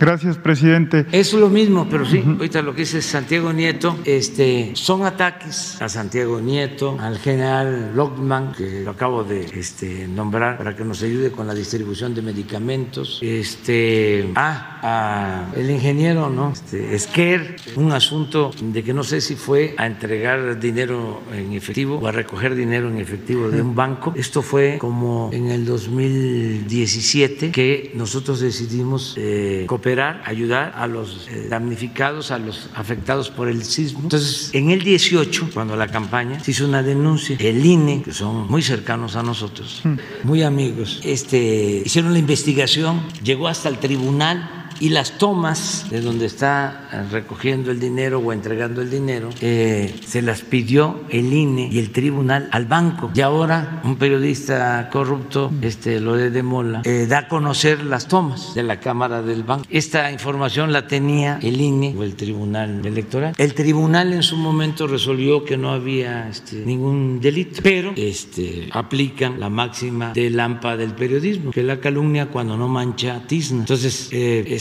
Gracias, 0.00 0.38
presidente. 0.38 1.04
Es 1.12 1.34
lo 1.34 1.50
mismo, 1.50 1.86
pero 1.90 2.06
sí, 2.06 2.24
ahorita 2.26 2.62
lo 2.62 2.74
que 2.74 2.80
dice 2.80 3.02
Santiago 3.02 3.52
Nieto, 3.52 3.98
este, 4.06 4.70
son 4.72 5.04
ataques 5.04 5.76
a 5.82 5.90
Santiago 5.90 6.40
Nieto, 6.40 6.96
al 6.98 7.18
general 7.18 7.94
Lockman, 7.94 8.52
que 8.52 8.80
lo 8.80 8.92
acabo 8.92 9.24
de 9.24 9.42
este, 9.54 10.08
nombrar 10.08 10.56
para 10.56 10.74
que 10.74 10.86
nos 10.86 11.02
ayude 11.02 11.30
con 11.30 11.46
la 11.46 11.52
distribución 11.52 12.14
de 12.14 12.22
medicamentos, 12.22 13.18
este, 13.20 14.32
ah, 14.36 14.78
a 14.82 15.52
el 15.54 15.70
ingeniero, 15.70 16.30
¿no? 16.30 16.52
Este, 16.52 16.94
Esquer, 16.94 17.56
un 17.76 17.92
asunto 17.92 18.52
de 18.58 18.82
que 18.82 18.94
no 18.94 19.04
sé 19.04 19.20
si 19.20 19.36
fue 19.36 19.74
a 19.76 19.86
entregar 19.86 20.58
dinero 20.58 21.20
en 21.36 21.52
efectivo 21.52 21.98
o 21.98 22.06
a 22.06 22.12
recoger 22.12 22.54
dinero 22.54 22.88
en 22.88 22.96
efectivo 22.96 23.50
de 23.50 23.60
un 23.60 23.74
banco. 23.74 24.14
Esto 24.16 24.40
fue 24.40 24.78
como 24.78 25.28
en 25.30 25.50
el 25.50 25.66
2017 25.66 27.50
que 27.50 27.92
nosotros 27.94 28.40
decidimos 28.40 29.14
eh, 29.18 29.66
cooperar 29.68 29.89
ayudar 29.98 30.72
a 30.76 30.86
los 30.86 31.26
eh, 31.28 31.48
damnificados, 31.50 32.30
a 32.30 32.38
los 32.38 32.70
afectados 32.74 33.30
por 33.30 33.48
el 33.48 33.64
sismo. 33.64 34.00
Entonces, 34.02 34.50
en 34.52 34.70
el 34.70 34.82
18, 34.82 35.50
cuando 35.52 35.76
la 35.76 35.88
campaña, 35.88 36.38
se 36.40 36.52
hizo 36.52 36.66
una 36.66 36.82
denuncia. 36.82 37.36
El 37.40 37.64
INE, 37.64 38.02
que 38.02 38.12
son 38.12 38.46
muy 38.48 38.62
cercanos 38.62 39.16
a 39.16 39.22
nosotros, 39.22 39.82
muy 40.22 40.42
amigos, 40.42 41.00
este, 41.02 41.82
hicieron 41.84 42.12
la 42.12 42.18
investigación, 42.18 43.02
llegó 43.24 43.48
hasta 43.48 43.68
el 43.68 43.78
tribunal 43.78 44.59
y 44.80 44.88
las 44.88 45.18
tomas 45.18 45.86
de 45.90 46.00
donde 46.00 46.26
está 46.26 47.06
recogiendo 47.10 47.70
el 47.70 47.78
dinero 47.78 48.18
o 48.18 48.32
entregando 48.32 48.80
el 48.80 48.90
dinero 48.90 49.28
eh, 49.40 49.94
se 50.04 50.22
las 50.22 50.40
pidió 50.40 51.02
el 51.10 51.32
INE 51.32 51.68
y 51.70 51.78
el 51.78 51.90
tribunal 51.90 52.48
al 52.50 52.64
banco. 52.66 53.10
Y 53.14 53.20
ahora 53.20 53.82
un 53.84 53.96
periodista 53.96 54.88
corrupto, 54.90 55.52
este 55.60 56.00
Lore 56.00 56.30
de 56.30 56.42
Mola, 56.42 56.82
eh, 56.84 57.06
da 57.08 57.18
a 57.18 57.28
conocer 57.28 57.84
las 57.84 58.08
tomas 58.08 58.54
de 58.54 58.62
la 58.62 58.80
Cámara 58.80 59.22
del 59.22 59.44
Banco. 59.44 59.66
Esta 59.70 60.10
información 60.10 60.72
la 60.72 60.86
tenía 60.86 61.38
el 61.42 61.60
INE 61.60 61.94
o 61.96 62.02
el 62.02 62.16
Tribunal 62.16 62.84
Electoral. 62.84 63.34
El 63.36 63.54
tribunal 63.54 64.12
en 64.12 64.22
su 64.22 64.36
momento 64.36 64.86
resolvió 64.86 65.44
que 65.44 65.58
no 65.58 65.72
había 65.72 66.28
este, 66.28 66.64
ningún 66.64 67.20
delito, 67.20 67.60
pero 67.62 67.92
este, 67.96 68.68
aplican 68.72 69.38
la 69.38 69.50
máxima 69.50 70.12
del 70.12 70.40
AMPA 70.40 70.76
del 70.76 70.94
periodismo, 70.94 71.50
que 71.50 71.62
la 71.62 71.80
calumnia 71.80 72.26
cuando 72.26 72.56
no 72.56 72.68
mancha 72.68 73.22
tizna. 73.26 73.60
Entonces, 73.60 74.08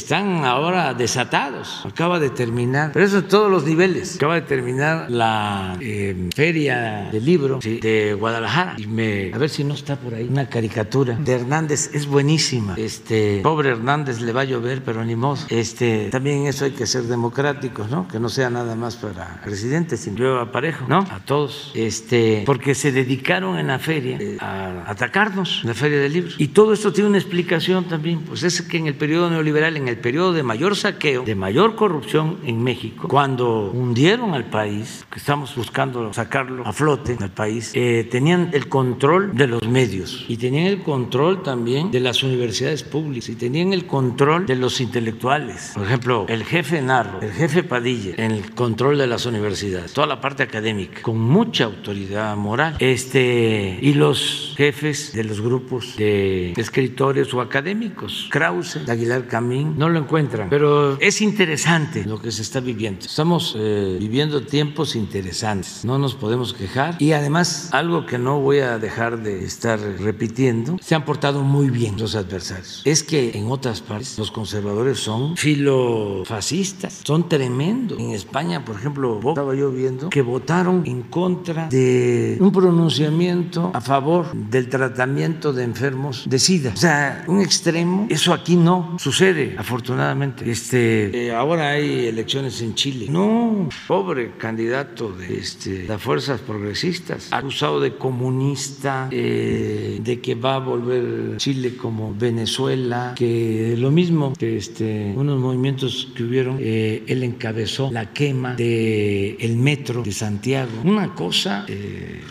están 0.10 0.44
ahora 0.44 0.96
desatados. 0.96 1.86
Acaba 1.86 2.20
de 2.20 2.32
terminar, 2.32 2.90
pero 2.94 3.06
eso 3.06 3.20
en 3.20 3.28
todos 3.28 3.52
los 3.52 3.64
niveles. 3.64 4.16
Acaba 4.16 4.34
de 4.34 4.42
terminar 4.42 5.06
la 5.12 5.78
eh, 5.80 6.30
feria 6.36 7.10
del 7.12 7.24
libro 7.24 7.60
de 7.62 8.16
Guadalajara. 8.20 8.74
Y 8.80 8.88
me, 8.88 9.32
a 9.32 9.38
ver 9.38 9.52
si 9.52 9.64
no 9.64 9.76
está 9.76 9.98
por 9.98 10.16
ahí 10.16 10.28
una 10.28 10.50
caricatura 10.50 11.14
de 11.14 11.32
Hernández. 11.32 11.92
Es 11.94 12.08
buenísima. 12.08 12.74
Este 12.76 13.42
pobre 13.44 13.70
Hernández 13.70 14.20
le 14.22 14.34
va 14.34 14.42
a 14.42 14.46
llover, 14.46 14.84
pero 14.84 15.06
ni. 15.06 15.16
Este 15.50 16.10
también 16.10 16.48
eso 16.48 16.66
hay 16.66 16.72
que 16.72 16.88
ser 16.88 17.04
democráticos, 17.04 17.92
¿no? 17.92 18.08
Que 18.08 18.20
no 18.20 18.30
sea 18.30 18.50
nada 18.50 18.76
más 18.76 18.96
para 18.96 19.40
presidentes, 19.44 20.00
sino 20.00 20.18
luego 20.18 20.40
aparejo, 20.40 20.86
¿no? 20.88 21.00
A 21.00 21.20
todos. 21.24 21.72
Este, 21.76 22.42
porque 22.48 22.74
se 22.74 22.92
dedicaron 22.92 23.60
en 23.60 23.68
la 23.68 23.78
feria 23.78 24.18
eh, 24.20 24.38
a 24.40 24.90
atacarnos 24.90 25.60
en 25.62 25.68
la 25.68 25.76
feria 25.76 26.00
del 26.00 26.14
libro. 26.14 26.32
Y 26.40 26.48
todo 26.48 26.74
esto 26.74 26.92
tiene 26.92 27.10
una 27.10 27.20
explicación 27.20 27.84
también. 27.84 28.22
Pues 28.22 28.42
es 28.42 28.64
que 28.64 28.78
en 28.78 28.88
el 28.88 28.96
periodo 28.96 29.30
neoliberal, 29.30 29.78
en 29.78 29.88
el 29.88 29.99
periodo 30.00 30.34
de 30.34 30.44
mayor 30.44 30.76
saqueo, 30.76 31.24
de 31.24 31.36
mayor 31.36 31.76
corrupción 31.76 32.38
en 32.46 32.64
México, 32.64 33.08
cuando 33.08 33.72
hundieron 33.72 34.34
al 34.34 34.46
país, 34.46 35.06
que 35.12 35.20
estamos 35.20 35.56
buscando 35.56 36.14
sacarlo 36.14 36.66
a 36.66 36.74
flote 36.74 37.18
al 37.20 37.32
país, 37.32 37.72
eh, 37.76 38.08
tenían 38.10 38.50
el 38.54 38.68
control 38.68 39.36
de 39.36 39.48
los 39.48 39.68
medios 39.68 40.26
y 40.28 40.38
tenían 40.38 40.68
el 40.68 40.82
control 40.84 41.44
también 41.44 41.92
de 41.92 42.00
las 42.00 42.24
universidades 42.24 42.84
públicas 42.84 43.30
y 43.30 43.36
tenían 43.36 43.74
el 43.74 43.86
control 43.86 44.46
de 44.46 44.56
los 44.56 44.82
intelectuales. 44.82 45.72
Por 45.74 45.86
ejemplo, 45.86 46.26
el 46.28 46.44
jefe 46.44 46.82
Narro, 46.82 47.22
el 47.22 47.32
jefe 47.32 47.64
Padilla, 47.64 48.14
en 48.18 48.32
el 48.32 48.52
control 48.54 48.98
de 48.98 49.08
las 49.08 49.26
universidades, 49.26 49.94
toda 49.94 50.08
la 50.08 50.22
parte 50.22 50.44
académica, 50.44 51.02
con 51.02 51.20
mucha 51.20 51.66
autoridad 51.66 52.36
moral. 52.36 52.76
Este, 52.80 53.80
y 53.82 53.94
los 53.94 54.54
jefes 54.58 55.14
de 55.14 55.24
los 55.24 55.42
grupos 55.42 55.96
de 55.98 56.54
escritores 56.58 57.34
o 57.34 57.42
académicos, 57.42 58.28
Krause, 58.32 58.88
Aguilar 58.88 59.28
Camín, 59.28 59.78
no 59.78 59.89
lo 59.90 60.00
encuentran. 60.00 60.50
Pero 60.50 61.00
es 61.00 61.22
interesante 61.22 62.06
lo 62.06 62.22
que 62.22 62.32
se 62.32 62.42
está 62.42 62.60
viviendo. 62.60 63.06
Estamos 63.06 63.56
eh, 63.58 63.98
viviendo 64.00 64.42
tiempos 64.42 64.96
interesantes. 64.96 65.84
No 65.86 65.98
nos 65.98 66.16
podemos 66.16 66.54
quejar. 66.54 66.96
Y 67.00 67.14
además, 67.14 67.70
algo 67.72 68.06
que 68.06 68.18
no 68.18 68.40
voy 68.40 68.60
a 68.60 68.78
dejar 68.80 69.22
de 69.22 69.44
estar 69.44 69.80
repitiendo, 70.00 70.78
se 70.82 70.96
han 70.96 71.06
portado 71.06 71.42
muy 71.44 71.70
bien 71.70 71.98
los 71.98 72.16
adversarios. 72.16 72.82
Es 72.86 73.04
que 73.04 73.32
en 73.38 73.52
otras 73.52 73.82
partes 73.82 74.18
los 74.18 74.32
conservadores 74.32 75.00
son 75.00 75.36
filofascistas, 75.38 77.02
son 77.04 77.28
tremendos. 77.30 78.00
En 78.00 78.12
España, 78.12 78.64
por 78.64 78.76
ejemplo, 78.76 79.20
estaba 79.24 79.56
yo 79.56 79.72
viendo 79.72 80.10
que 80.10 80.22
votaron 80.22 80.84
en 80.86 81.04
contra 81.04 81.68
de 81.70 82.38
un 82.40 82.52
pronunciamiento 82.52 83.72
a 83.74 83.82
favor 83.82 84.34
del 84.34 84.70
tratamiento 84.70 85.54
de 85.54 85.64
enfermos 85.64 86.24
de 86.28 86.40
SIDA. 86.40 86.72
O 86.74 86.78
sea, 86.78 87.24
un 87.28 87.42
extremo, 87.42 88.08
eso 88.10 88.34
aquí 88.34 88.56
no 88.56 88.98
sucede 89.00 89.56
afortunadamente. 89.70 90.50
Este, 90.50 91.28
eh, 91.28 91.32
ahora 91.32 91.70
hay 91.70 92.08
elecciones 92.08 92.60
en 92.64 92.74
Chile. 92.74 93.06
No, 93.08 93.70
pobre 93.88 94.32
candidato 94.38 95.12
de 95.12 95.38
este, 95.38 95.86
las 95.88 96.02
fuerzas 96.02 96.42
progresistas, 96.42 97.32
acusado 97.32 97.80
de 97.80 97.96
comunista, 97.96 99.10
eh, 99.12 100.00
de 100.02 100.20
que 100.22 100.34
va 100.34 100.56
a 100.56 100.60
volver 100.60 101.38
Chile 101.38 101.78
como 101.78 102.16
Venezuela, 102.16 103.14
que 103.16 103.76
lo 103.78 103.92
mismo 103.92 104.34
que 104.34 104.58
este, 104.58 105.14
unos 105.16 105.40
movimientos 105.40 106.08
que 106.16 106.24
hubieron, 106.24 106.58
eh, 106.60 107.04
él 107.06 107.22
encabezó 107.24 107.92
la 107.92 108.12
quema 108.12 108.56
del 108.56 109.38
el 109.40 109.56
metro 109.58 110.02
de 110.02 110.12
Santiago, 110.12 110.72
una 110.84 111.14
cosa 111.14 111.66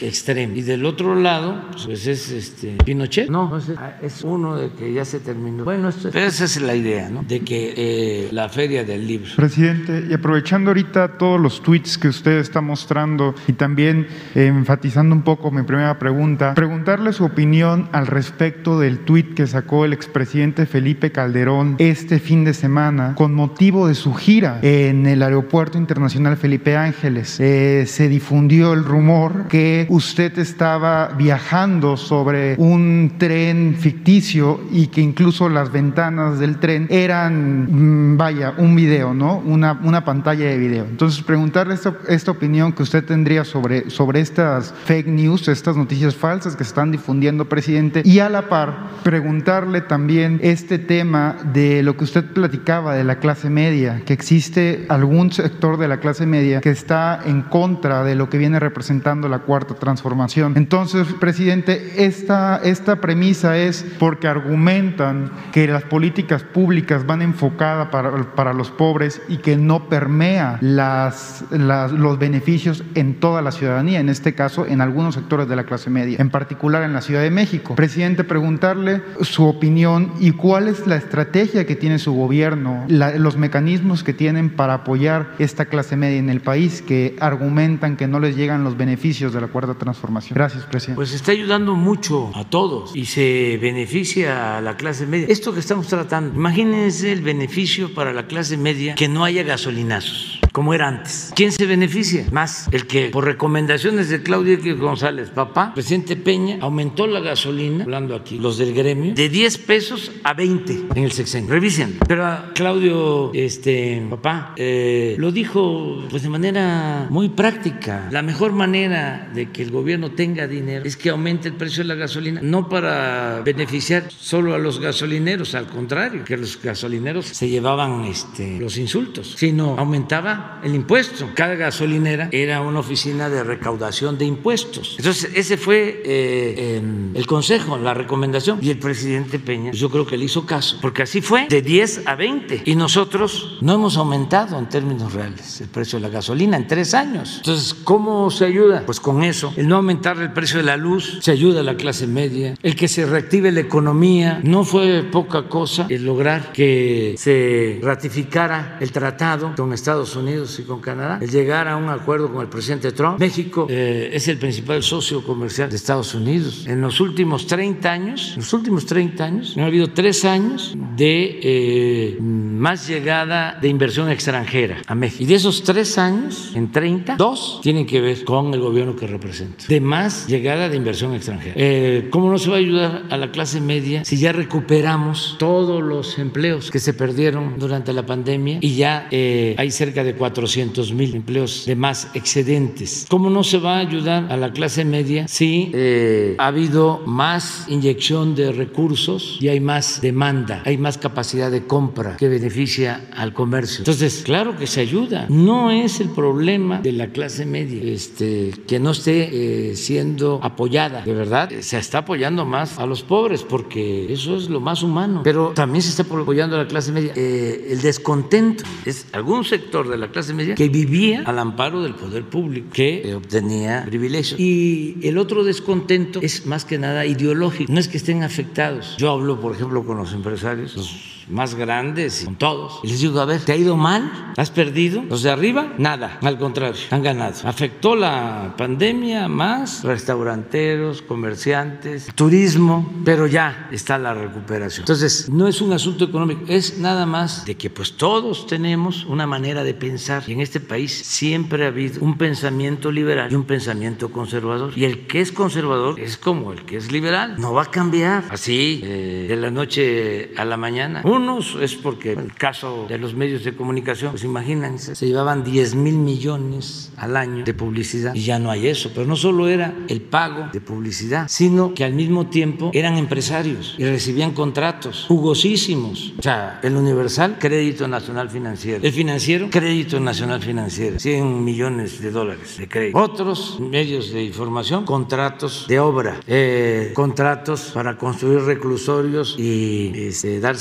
extrema. 0.01 0.57
Y 0.57 0.63
del 0.63 0.85
otro 0.85 1.15
lado, 1.15 1.63
pues 1.87 2.05
es 2.05 2.31
este 2.31 2.79
Pinochet, 2.85 3.31
no, 3.31 3.61
es 4.03 4.25
uno 4.25 4.57
de 4.57 4.71
que 4.71 4.93
ya 4.93 5.05
se 5.05 5.21
terminó. 5.21 5.63
Bueno, 5.65 5.89
esa 5.89 6.45
es 6.45 6.61
la 6.61 6.75
idea, 6.75 7.09
¿no? 7.11 7.28
De 7.29 7.41
que 7.41 7.75
eh, 7.77 8.29
la 8.33 8.49
feria 8.49 8.85
del 8.85 9.07
libro. 9.07 9.31
Presidente, 9.37 10.07
y 10.09 10.15
aprovechando 10.15 10.71
ahorita 10.71 11.19
todos 11.19 11.39
los 11.39 11.63
tweets 11.63 11.99
que 11.99 12.09
usted 12.09 12.39
está 12.39 12.61
mostrando 12.61 13.35
y 13.47 13.53
también 13.53 14.07
eh, 14.35 14.47
enfatizando 14.47 15.15
un 15.15 15.23
poco 15.23 15.51
mi 15.51 15.63
primera 15.63 15.99
pregunta, 15.99 16.55
preguntarle 16.55 17.13
su 17.13 17.25
opinión 17.25 17.89
al 17.93 18.07
respecto 18.07 18.81
del 18.81 19.01
tweet 19.01 19.35
que 19.35 19.47
sacó 19.47 19.85
el 19.85 19.93
expresidente 19.93 20.65
Felipe 20.67 21.13
Calderón 21.13 21.77
este 21.79 22.19
fin 22.19 22.45
de 22.45 22.55
semana 22.55 23.15
con 23.15 23.35
motivo 23.35 23.89
de 23.89 23.95
su 23.95 24.15
gira 24.15 24.61
en 24.63 25.07
el 25.07 25.23
Aeropuerto 25.23 25.77
Internacional 25.77 26.37
Felipe 26.37 26.77
Ángeles. 26.77 27.39
Eh, 27.41 27.85
se 27.87 28.09
difundió 28.09 28.73
el 28.73 28.85
rumor 28.85 29.49
que 29.49 29.87
usted 29.91 30.39
estaba 30.39 31.09
viajando 31.09 31.97
sobre 31.97 32.55
un 32.59 33.15
tren 33.19 33.77
ficticio 33.79 34.61
y 34.73 34.87
que 34.87 35.01
incluso 35.01 35.49
las 35.49 35.73
ventanas 35.73 36.39
del 36.39 36.59
tren 36.59 36.87
eran, 36.91 37.18
mm, 37.29 38.17
vaya, 38.17 38.55
un 38.59 38.77
video, 38.77 39.15
¿no? 39.15 39.39
Una, 39.39 39.81
una 39.83 40.05
pantalla 40.05 40.47
de 40.47 40.59
video. 40.59 40.85
Entonces, 40.85 41.23
preguntarle 41.23 41.75
esta, 41.75 41.95
esta 42.09 42.31
opinión 42.31 42.73
que 42.73 42.83
usted 42.83 43.05
tendría 43.05 43.45
sobre, 43.45 43.91
sobre 43.91 44.21
estas 44.21 44.73
fake 44.85 45.09
news, 45.09 45.49
estas 45.49 45.77
noticias 45.77 46.15
falsas 46.15 46.57
que 46.57 46.63
están 46.63 46.91
difundiendo, 46.91 47.49
presidente, 47.49 48.03
y 48.05 48.19
a 48.21 48.29
la 48.29 48.49
par, 48.49 48.89
preguntarle 49.03 49.81
también 49.81 50.39
este 50.43 50.79
tema 50.79 51.37
de 51.53 51.83
lo 51.83 51.97
que 51.97 52.05
usted 52.05 52.25
platicaba 52.25 52.95
de 52.95 53.05
la 53.05 53.19
clase 53.19 53.51
media, 53.51 54.03
que 54.05 54.13
existe 54.13 54.87
algún 54.89 55.33
sector 55.33 55.79
de 55.79 55.89
la 55.89 55.99
clase 55.99 56.27
media 56.27 56.61
que 56.61 56.71
está 56.71 57.21
en 57.25 57.43
contra 57.43 58.05
de 58.05 58.15
lo 58.15 58.29
que 58.29 58.39
viene 58.39 58.59
representando 58.59 59.29
la 59.29 59.41
cuarta 59.41 59.75
transformación. 59.75 60.55
Entonces, 60.57 61.07
presidente, 61.21 62.05
esta, 62.05 62.61
esta 62.63 62.97
premisa 62.97 63.57
es 63.57 63.85
porque 63.99 64.29
argumentan 64.29 65.31
que 65.53 65.67
las 65.67 65.85
políticas 65.85 66.43
públicas 66.43 67.07
van 67.09 67.23
enfocadas 67.23 67.89
para, 67.89 68.35
para 68.37 68.53
los 68.53 68.71
pobres 68.71 69.21
y 69.29 69.39
que 69.39 69.57
no 69.57 69.89
permea 69.89 70.59
las, 70.61 71.45
los 71.51 72.19
beneficios 72.19 72.85
en 72.95 73.19
toda 73.19 73.43
la 73.43 73.51
ciudadanía, 73.51 73.99
en 73.99 74.09
este 74.09 74.35
caso 74.35 74.67
en 74.67 74.81
algunos 74.81 75.17
sectores 75.17 75.49
de 75.49 75.57
la 75.57 75.65
clase 75.65 75.91
media, 75.91 76.19
en 76.21 76.31
particular 76.31 76.85
en 76.85 76.93
la 76.93 77.01
Ciudad 77.01 77.23
de 77.23 77.31
México. 77.31 77.75
Presidente, 77.75 78.23
preguntarle 78.23 79.03
su 79.23 79.45
opinión 79.45 80.13
y 80.21 80.33
cuál 80.33 80.69
es 80.69 80.87
la 80.87 80.97
estrategia 80.97 81.67
que 81.67 81.75
tiene 81.75 81.99
su 81.99 82.13
gobierno, 82.13 82.85
los 82.89 83.37
mecanismos 83.37 84.05
que 84.05 84.13
tienen 84.13 84.51
para 84.51 84.75
apoyar 84.75 85.35
esta 85.39 85.65
clase 85.65 85.97
media 85.97 86.19
en 86.19 86.31
el 86.31 86.41
país 86.41 86.83
que 86.83 87.17
argumentan 87.21 87.97
que 87.97 88.07
no 88.07 88.21
les 88.21 88.37
llegan 88.37 88.63
los 88.63 88.77
beneficios 88.77 89.33
de 89.33 89.41
la 89.41 89.49
cuarta 89.49 89.75
transformación. 89.75 90.35
Gracias, 90.35 90.65
presidente. 90.65 90.97
Pues 90.97 91.15
está 91.15 91.33
ayudando 91.33 91.75
mucho 91.75 92.31
a 92.35 92.45
todos 92.45 92.95
y 92.95 93.07
se 93.07 93.59
beneficia 93.61 94.59
a 94.59 94.61
la 94.61 94.77
clase 94.77 95.07
media. 95.07 95.27
Esto 95.29 95.55
que 95.55 95.61
estamos 95.61 95.87
tratando, 95.87 96.35
imagínense 96.35 96.98
el 97.05 97.23
beneficio 97.23 97.95
para 97.95 98.13
la 98.13 98.27
clase 98.27 98.57
media 98.57 98.95
que 98.95 99.09
no 99.09 99.25
haya 99.25 99.43
gasolinazos 99.43 100.39
como 100.59 100.75
era 100.75 100.89
antes. 100.89 101.33
¿Quién 101.37 101.53
se 101.53 101.67
beneficia? 101.67 102.27
Más 102.33 102.69
el 102.73 102.89
que 102.89 103.11
por 103.11 103.25
recomendaciones 103.25 104.09
de 104.09 104.23
Claudio 104.25 104.55
X 104.55 104.77
González, 104.77 105.31
papá, 105.31 105.73
presidente 105.73 106.17
Peña, 106.17 106.59
aumentó 106.61 107.07
la 107.07 107.21
gasolina, 107.21 107.85
hablando 107.85 108.17
aquí, 108.17 108.39
los 108.39 108.59
del 108.59 108.75
gremio, 108.75 109.15
de 109.15 109.29
10 109.29 109.59
pesos 109.59 110.11
a 110.25 110.35
20 110.35 110.87
en 110.97 111.05
el 111.05 111.13
sexenio. 111.13 111.51
Revisen. 111.51 111.99
Pero 112.09 112.27
Claudio, 112.55 113.31
este, 113.35 114.05
papá, 114.11 114.55
eh, 114.57 115.15
lo 115.19 115.31
dijo 115.31 116.05
pues 116.11 116.25
de 116.25 116.29
manera 116.29 117.07
muy 117.11 117.29
práctica. 117.29 118.09
La 118.11 118.23
mejor 118.23 118.53
manera 118.53 119.31
de 119.33 119.51
que 119.51 119.63
el 119.63 119.71
gobierno 119.71 120.13
tenga 120.13 120.47
dinero 120.47 120.85
es 120.85 120.97
que 120.97 121.11
aumente 121.11 121.49
el 121.49 121.55
precio 121.55 121.85
de 121.85 121.89
la 121.89 121.95
gasolina, 121.95 122.41
no 122.43 122.69
para 122.69 123.43
beneficiar 123.45 124.11
solo 124.11 124.55
a 124.55 124.59
los 124.59 124.81
gasolineros, 124.81 125.55
al 125.55 125.67
contrario, 125.67 126.25
que 126.25 126.37
los 126.37 126.61
gasolineros 126.61 126.88
se 127.23 127.49
llevaban 127.49 128.05
este, 128.05 128.59
los 128.59 128.77
insultos, 128.79 129.35
sino 129.37 129.77
aumentaba 129.79 130.61
el 130.65 130.75
impuesto. 130.75 131.29
Cada 131.35 131.55
gasolinera 131.55 132.29
era 132.33 132.61
una 132.61 132.81
oficina 132.81 133.29
de 133.29 133.45
recaudación 133.45 134.19
de 134.19 134.25
impuestos. 134.25 134.97
Entonces, 134.99 135.31
ese 135.35 135.57
fue 135.57 136.03
eh, 136.05 136.83
el 137.15 137.27
consejo, 137.27 137.79
la 137.79 137.95
recomendación. 137.95 138.59
Y 138.63 138.71
el 138.71 138.79
presidente 138.79 139.39
Peña, 139.39 139.73
yo 139.73 139.91
creo 139.91 140.07
que 140.07 140.17
le 140.17 140.25
hizo 140.25 140.47
caso, 140.47 140.79
porque 140.81 141.03
así 141.03 141.21
fue, 141.21 141.47
de 141.49 141.63
10 141.63 142.07
a 142.07 142.15
20. 142.15 142.63
Y 142.65 142.75
nosotros 142.75 143.59
no 143.61 143.75
hemos 143.75 143.97
aumentado 143.97 144.59
en 144.59 144.69
términos 144.69 145.13
reales 145.13 145.61
el 145.61 145.69
precio 145.69 145.99
de 145.99 146.05
la 146.05 146.09
gasolina 146.09 146.57
en 146.57 146.67
tres 146.67 146.95
años. 146.95 147.37
Entonces, 147.39 147.75
¿cómo 147.75 148.31
se 148.31 148.45
ayuda? 148.45 148.85
Pues 148.87 149.01
con 149.01 149.23
eso. 149.23 149.53
El 149.57 149.69
no 149.69 149.77
aumentar 149.77 150.19
el 150.19 150.33
precio 150.33 150.59
de 150.59 150.65
la 150.65 150.77
luz, 150.77 151.19
se 151.21 151.31
ayuda 151.31 151.61
a 151.61 151.63
la 151.63 151.77
clase 151.77 152.07
media. 152.07 152.55
El 152.63 152.75
que 152.75 152.89
se 152.89 153.07
reactive 153.07 153.53
la 153.53 153.61
economía, 153.61 154.41
no 154.43 154.65
fue 154.65 155.03
poca 155.03 155.49
cosa 155.49 155.87
el 155.89 156.05
lograr 156.05 156.53
que 156.53 156.78
se 157.17 157.81
ratificara 157.83 158.79
el 158.81 158.93
tratado 158.93 159.55
con 159.57 159.73
Estados 159.73 160.17
Unidos 160.17 160.59
y 160.59 160.63
con 160.63 160.81
Canadá, 160.81 161.19
el 161.21 161.31
llegar 161.31 161.69
a 161.69 161.77
un 161.77 161.89
acuerdo 161.89 162.33
con 162.33 162.43
el 162.43 162.49
presidente 162.49 162.93
Trump. 162.93 163.19
México 163.19 163.67
eh, 163.69 164.11
es 164.13 164.29
el 164.29 164.39
principal 164.39 164.83
socio 164.83 165.23
comercial 165.23 165.71
de 165.71 165.77
Estados 165.77 166.15
Unidos. 166.15 166.67
En 166.67 166.81
los 166.81 167.01
últimos 167.01 167.47
30 167.47 167.91
años, 167.91 168.33
en 168.35 168.41
los 168.41 168.53
últimos 168.53 168.87
30 168.87 169.25
años, 169.25 169.57
ha 169.57 169.65
habido 169.67 169.91
tres 169.91 170.25
años 170.25 170.77
de 170.97 171.41
eh, 171.43 172.19
más 172.21 172.89
llegada 172.89 173.59
de 173.61 173.69
inversión 173.69 174.11
extranjera 174.11 174.83
a 174.87 174.95
México. 174.95 175.23
Y 175.23 175.27
de 175.27 175.35
esos 175.35 175.63
tres 175.63 175.99
años, 175.99 176.53
en 176.55 176.73
30, 176.73 177.17
dos 177.17 177.61
tienen 177.63 177.87
que 177.87 178.01
ver 178.01 178.25
con 178.25 178.53
el 178.55 178.61
gobierno 178.61 178.97
que 178.97 179.07
represento. 179.07 179.65
De 179.69 179.81
más 179.81 180.27
llegada 180.27 180.69
de 180.69 180.77
inversión 180.77 181.15
extranjera. 181.15 181.55
Eh, 181.57 182.09
¿Cómo 182.11 182.31
no 182.31 182.39
se 182.39 182.51
va 182.51 182.57
a 182.57 182.59
ayudar 182.59 183.05
a 183.11 183.17
la 183.17 183.31
clase 183.31 183.61
media 183.61 184.05
si 184.05 184.17
ya 184.17 184.33
recuperamos 184.33 185.37
todos 185.39 185.83
los 185.83 186.19
empleos 186.19 186.68
que 186.71 186.79
se 186.79 186.95
perdieron 186.95 187.59
durante 187.59 187.93
la 187.93 188.05
pandemia 188.05 188.59
y 188.61 188.77
ya 188.77 189.09
hay 189.11 189.71
cerca 189.71 190.05
de 190.05 190.15
400 190.15 190.93
mil 190.93 191.15
empleos 191.15 191.65
de 191.67 191.77
más 191.77 192.09
excedentes. 192.15 193.07
¿Cómo 193.09 193.31
no 193.31 193.45
se 193.45 193.59
va 193.59 193.77
a 193.77 193.79
ayudar 193.79 194.31
a 194.31 194.37
la 194.37 194.53
clase 194.53 194.85
media 194.85 195.29
si 195.29 195.71
eh, 195.75 196.35
ha 196.39 196.47
habido 196.47 197.03
más 197.07 197.67
inyección 197.69 198.35
de 198.35 198.53
recursos 198.53 199.39
y 199.41 199.49
hay 199.49 199.61
más 199.61 200.01
demanda, 200.01 200.63
hay 200.65 200.79
más 200.79 200.99
capacidad 200.99 201.51
de 201.51 201.67
compra 201.67 202.17
que 202.17 202.29
beneficia 202.29 203.09
al 203.17 203.33
comercio? 203.33 203.79
Entonces, 203.81 204.23
claro 204.25 204.57
que 204.57 204.67
se 204.67 204.81
ayuda. 204.81 205.27
No 205.29 205.71
es 205.71 206.01
el 206.01 206.11
problema 206.11 206.81
de 206.81 206.93
la 206.93 207.09
clase 207.09 207.47
media 207.47 207.81
este, 207.83 208.53
que 208.67 208.79
no 208.79 208.91
esté 208.91 209.71
eh, 209.71 209.77
siendo 209.77 210.41
apoyada. 210.43 211.03
De 211.03 211.15
verdad, 211.15 211.51
se 211.61 211.79
está 211.79 211.99
apoyando 211.99 212.45
más 212.45 212.79
a 212.79 212.87
los 212.87 213.03
pobres 213.03 213.43
porque 213.43 214.13
eso 214.13 214.37
es 214.37 214.49
lo 214.49 214.61
más 214.61 214.83
humano. 214.83 215.23
Pero 215.25 215.53
también 215.55 215.83
se 215.83 215.91
está 215.91 216.03
apoyando 216.03 216.58
la 216.59 216.69
clase 216.69 216.93
media. 216.93 217.13
Eh, 217.17 217.69
el 217.71 217.81
descontento 217.81 218.65
es 218.85 219.07
algún 219.13 219.45
sector 219.45 219.89
de 219.89 219.97
la 219.97 220.11
clase 220.11 220.35
media 220.35 220.55
que 220.55 220.69
vivía 220.69 221.23
al 221.25 221.39
amparo 221.39 221.83
del 221.83 221.95
poder 221.95 222.25
público, 222.25 222.69
que 222.73 223.03
eh, 223.09 223.15
obtenía 223.15 223.85
privilegios. 223.87 224.39
Y 224.39 224.97
el 225.03 225.19
otro 225.19 225.45
descontento 225.45 226.21
es 226.23 226.47
más 226.47 226.65
que 226.65 226.79
nada 226.79 227.07
ideológico, 227.07 227.73
no 227.73 227.81
es 227.81 227.89
que 227.89 227.97
estén 227.97 228.23
afectados. 228.23 228.97
Yo 228.99 229.11
hablo, 229.11 229.41
por 229.41 229.55
ejemplo, 229.55 229.85
con 229.85 229.97
los 229.97 230.13
empresarios, 230.13 231.17
más 231.31 231.55
grandes, 231.55 232.23
y 232.23 232.25
con 232.27 232.37
todos. 232.37 232.81
Y 232.83 232.89
les 232.89 233.01
digo, 233.01 233.21
a 233.21 233.25
ver, 233.25 233.41
¿te 233.41 233.53
ha 233.53 233.57
ido 233.57 233.77
mal? 233.77 234.33
¿Has 234.37 234.51
perdido? 234.51 235.03
Los 235.09 235.23
de 235.23 235.31
arriba, 235.31 235.75
nada, 235.79 236.19
al 236.23 236.39
contrario, 236.39 236.81
han 236.91 237.03
ganado. 237.03 237.35
Afectó 237.45 237.97
la 237.97 238.55
pandemia 238.57 239.29
más 239.29 239.85
restauranteros, 239.85 241.03
comerciantes, 241.03 242.09
turismo, 242.15 242.91
pero 243.05 243.27
ya 243.27 243.69
está 243.73 243.99
la 243.99 244.15
recuperación. 244.15 244.83
Entonces, 244.83 245.29
no 245.29 245.49
es 245.49 245.61
un 245.61 245.73
asunto 245.73 246.05
económico, 246.05 246.45
es 246.49 246.79
nada 246.79 247.07
más 247.07 247.45
de 247.45 247.57
que 247.57 247.71
pues 247.71 247.97
todos 247.97 248.47
tenemos 248.47 249.05
una 249.05 249.27
manera 249.27 249.65
de 249.65 249.75
pensar. 249.75 250.25
Y 250.27 250.33
en 250.33 250.41
este 250.41 250.61
país 250.61 250.93
siempre 250.93 251.65
ha 251.65 251.69
habido 251.69 252.01
un 252.01 252.17
pensamiento 252.17 252.91
liberal 252.93 253.31
y 253.33 253.35
un 253.35 253.45
pensamiento 253.45 254.11
conservador. 254.11 254.73
Y 254.77 254.85
el 254.85 255.07
que 255.07 255.21
es 255.21 255.33
conservador 255.33 255.99
es 256.01 256.17
como 256.17 256.53
el 256.53 256.65
que 256.65 256.77
es 256.77 256.93
liberal. 256.93 257.37
No 257.39 257.53
va 257.53 257.65
a 257.65 257.71
cambiar 257.71 258.25
así 258.31 258.81
eh, 258.85 259.27
de 259.29 259.37
la 259.37 259.51
noche 259.51 260.33
a 260.37 260.45
la 260.45 260.57
mañana 260.57 261.03
unos 261.19 261.57
es 261.61 261.75
porque 261.75 262.13
el 262.13 262.33
caso 262.35 262.87
de 262.89 262.99
los 262.99 263.15
medios 263.15 263.45
de 263.45 263.55
comunicación, 263.55 264.13
pues 264.13 264.25
imagínense, 264.25 264.95
se 264.95 265.07
llevaban 265.07 265.43
10 265.45 265.75
mil 265.75 265.97
millones 265.97 266.93
al 266.97 267.17
año 267.17 267.45
de 267.45 267.55
publicidad 267.55 268.15
y 268.15 268.23
ya 268.23 268.39
no 268.39 268.51
hay 268.51 268.69
eso. 268.69 268.91
Pero 268.95 269.07
no 269.07 269.17
solo 269.17 269.49
era 269.49 269.75
el 269.89 270.01
pago 270.01 270.49
de 270.53 270.61
publicidad, 270.61 271.27
sino 271.29 271.75
que 271.75 271.85
al 271.85 271.93
mismo 271.93 272.29
tiempo 272.29 272.71
eran 272.73 272.97
empresarios 272.97 273.75
y 273.79 273.85
recibían 273.85 274.33
contratos 274.33 275.07
jugosísimos. 275.09 276.15
O 276.19 276.23
sea, 276.23 276.61
el 276.63 276.77
Universal, 276.77 277.37
Crédito 277.39 277.89
Nacional 277.89 278.31
Financiero. 278.31 278.85
El 278.85 278.93
financiero, 278.93 279.49
Crédito 279.51 280.01
Nacional 280.01 280.41
Financiero. 280.41 280.99
100 280.99 281.45
millones 281.45 282.01
de 282.01 282.11
dólares 282.11 282.57
de 282.59 282.69
crédito. 282.69 282.99
Otros 282.99 283.59
medios 283.61 284.13
de 284.13 284.23
información, 284.23 284.85
contratos 284.85 285.67
de 285.69 285.81
obra, 285.81 286.21
eh, 286.27 286.93
contratos 286.95 287.73
para 287.75 287.97
construir 287.97 288.41
reclusorios 288.43 289.37
y 289.39 289.93
este, 289.95 290.41
dar 290.41 290.57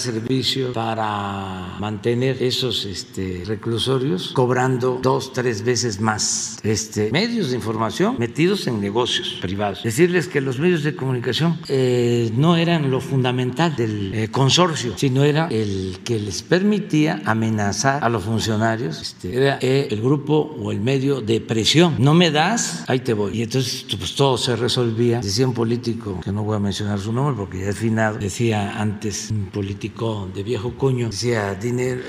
servicio 0.48 0.74
para 0.74 1.78
mantener 1.80 2.42
esos 2.42 2.86
este, 2.86 3.44
reclusorios, 3.46 4.32
cobrando 4.34 5.00
dos, 5.02 5.34
tres 5.34 5.64
veces 5.64 6.00
más. 6.00 6.58
Este, 6.64 7.12
medios 7.12 7.50
de 7.50 7.56
información 7.56 8.16
metidos 8.18 8.68
en 8.68 8.80
negocios 8.80 9.38
privados. 9.42 9.84
Decirles 9.84 10.28
que 10.28 10.42
los 10.42 10.60
medios 10.60 10.84
de 10.84 10.96
comunicación 10.96 11.60
eh, 11.68 12.32
no 12.36 12.56
eran 12.56 12.90
lo 12.90 13.02
fundamental 13.02 13.76
del 13.76 14.14
eh, 14.14 14.28
consorcio, 14.30 14.94
sino 14.98 15.24
era 15.24 15.48
el 15.48 16.00
que 16.04 16.20
les 16.20 16.42
permitía 16.42 17.22
amenazar 17.26 18.04
a 18.04 18.10
los 18.10 18.24
funcionarios. 18.24 19.02
Este, 19.02 19.36
era 19.36 19.60
eh, 19.62 19.88
el 19.92 20.02
grupo 20.02 20.56
o 20.60 20.72
el 20.72 20.80
medio 20.80 21.22
de 21.22 21.42
presión. 21.42 21.96
No 22.00 22.14
me 22.14 22.32
das, 22.32 22.84
ahí 22.88 23.00
te 23.00 23.14
voy. 23.14 23.38
Y 23.38 23.44
entonces 23.44 23.86
pues, 23.98 24.16
todo 24.16 24.38
se 24.38 24.56
resolvía. 24.56 25.20
Decía 25.20 25.48
un 25.48 25.54
político, 25.54 26.20
que 26.24 26.32
no 26.32 26.44
voy 26.44 26.56
a 26.56 26.60
mencionar 26.60 27.00
su 27.00 27.12
nombre 27.12 27.36
porque 27.38 27.60
ya 27.60 27.70
es 27.70 27.78
finado, 27.78 28.18
decía 28.18 28.80
antes 28.80 29.30
un 29.32 29.48
político 29.48 30.30
de 30.38 30.44
viejo 30.44 30.76
coño, 30.78 31.08
decía, 31.08 31.56
dinero, 31.56 32.02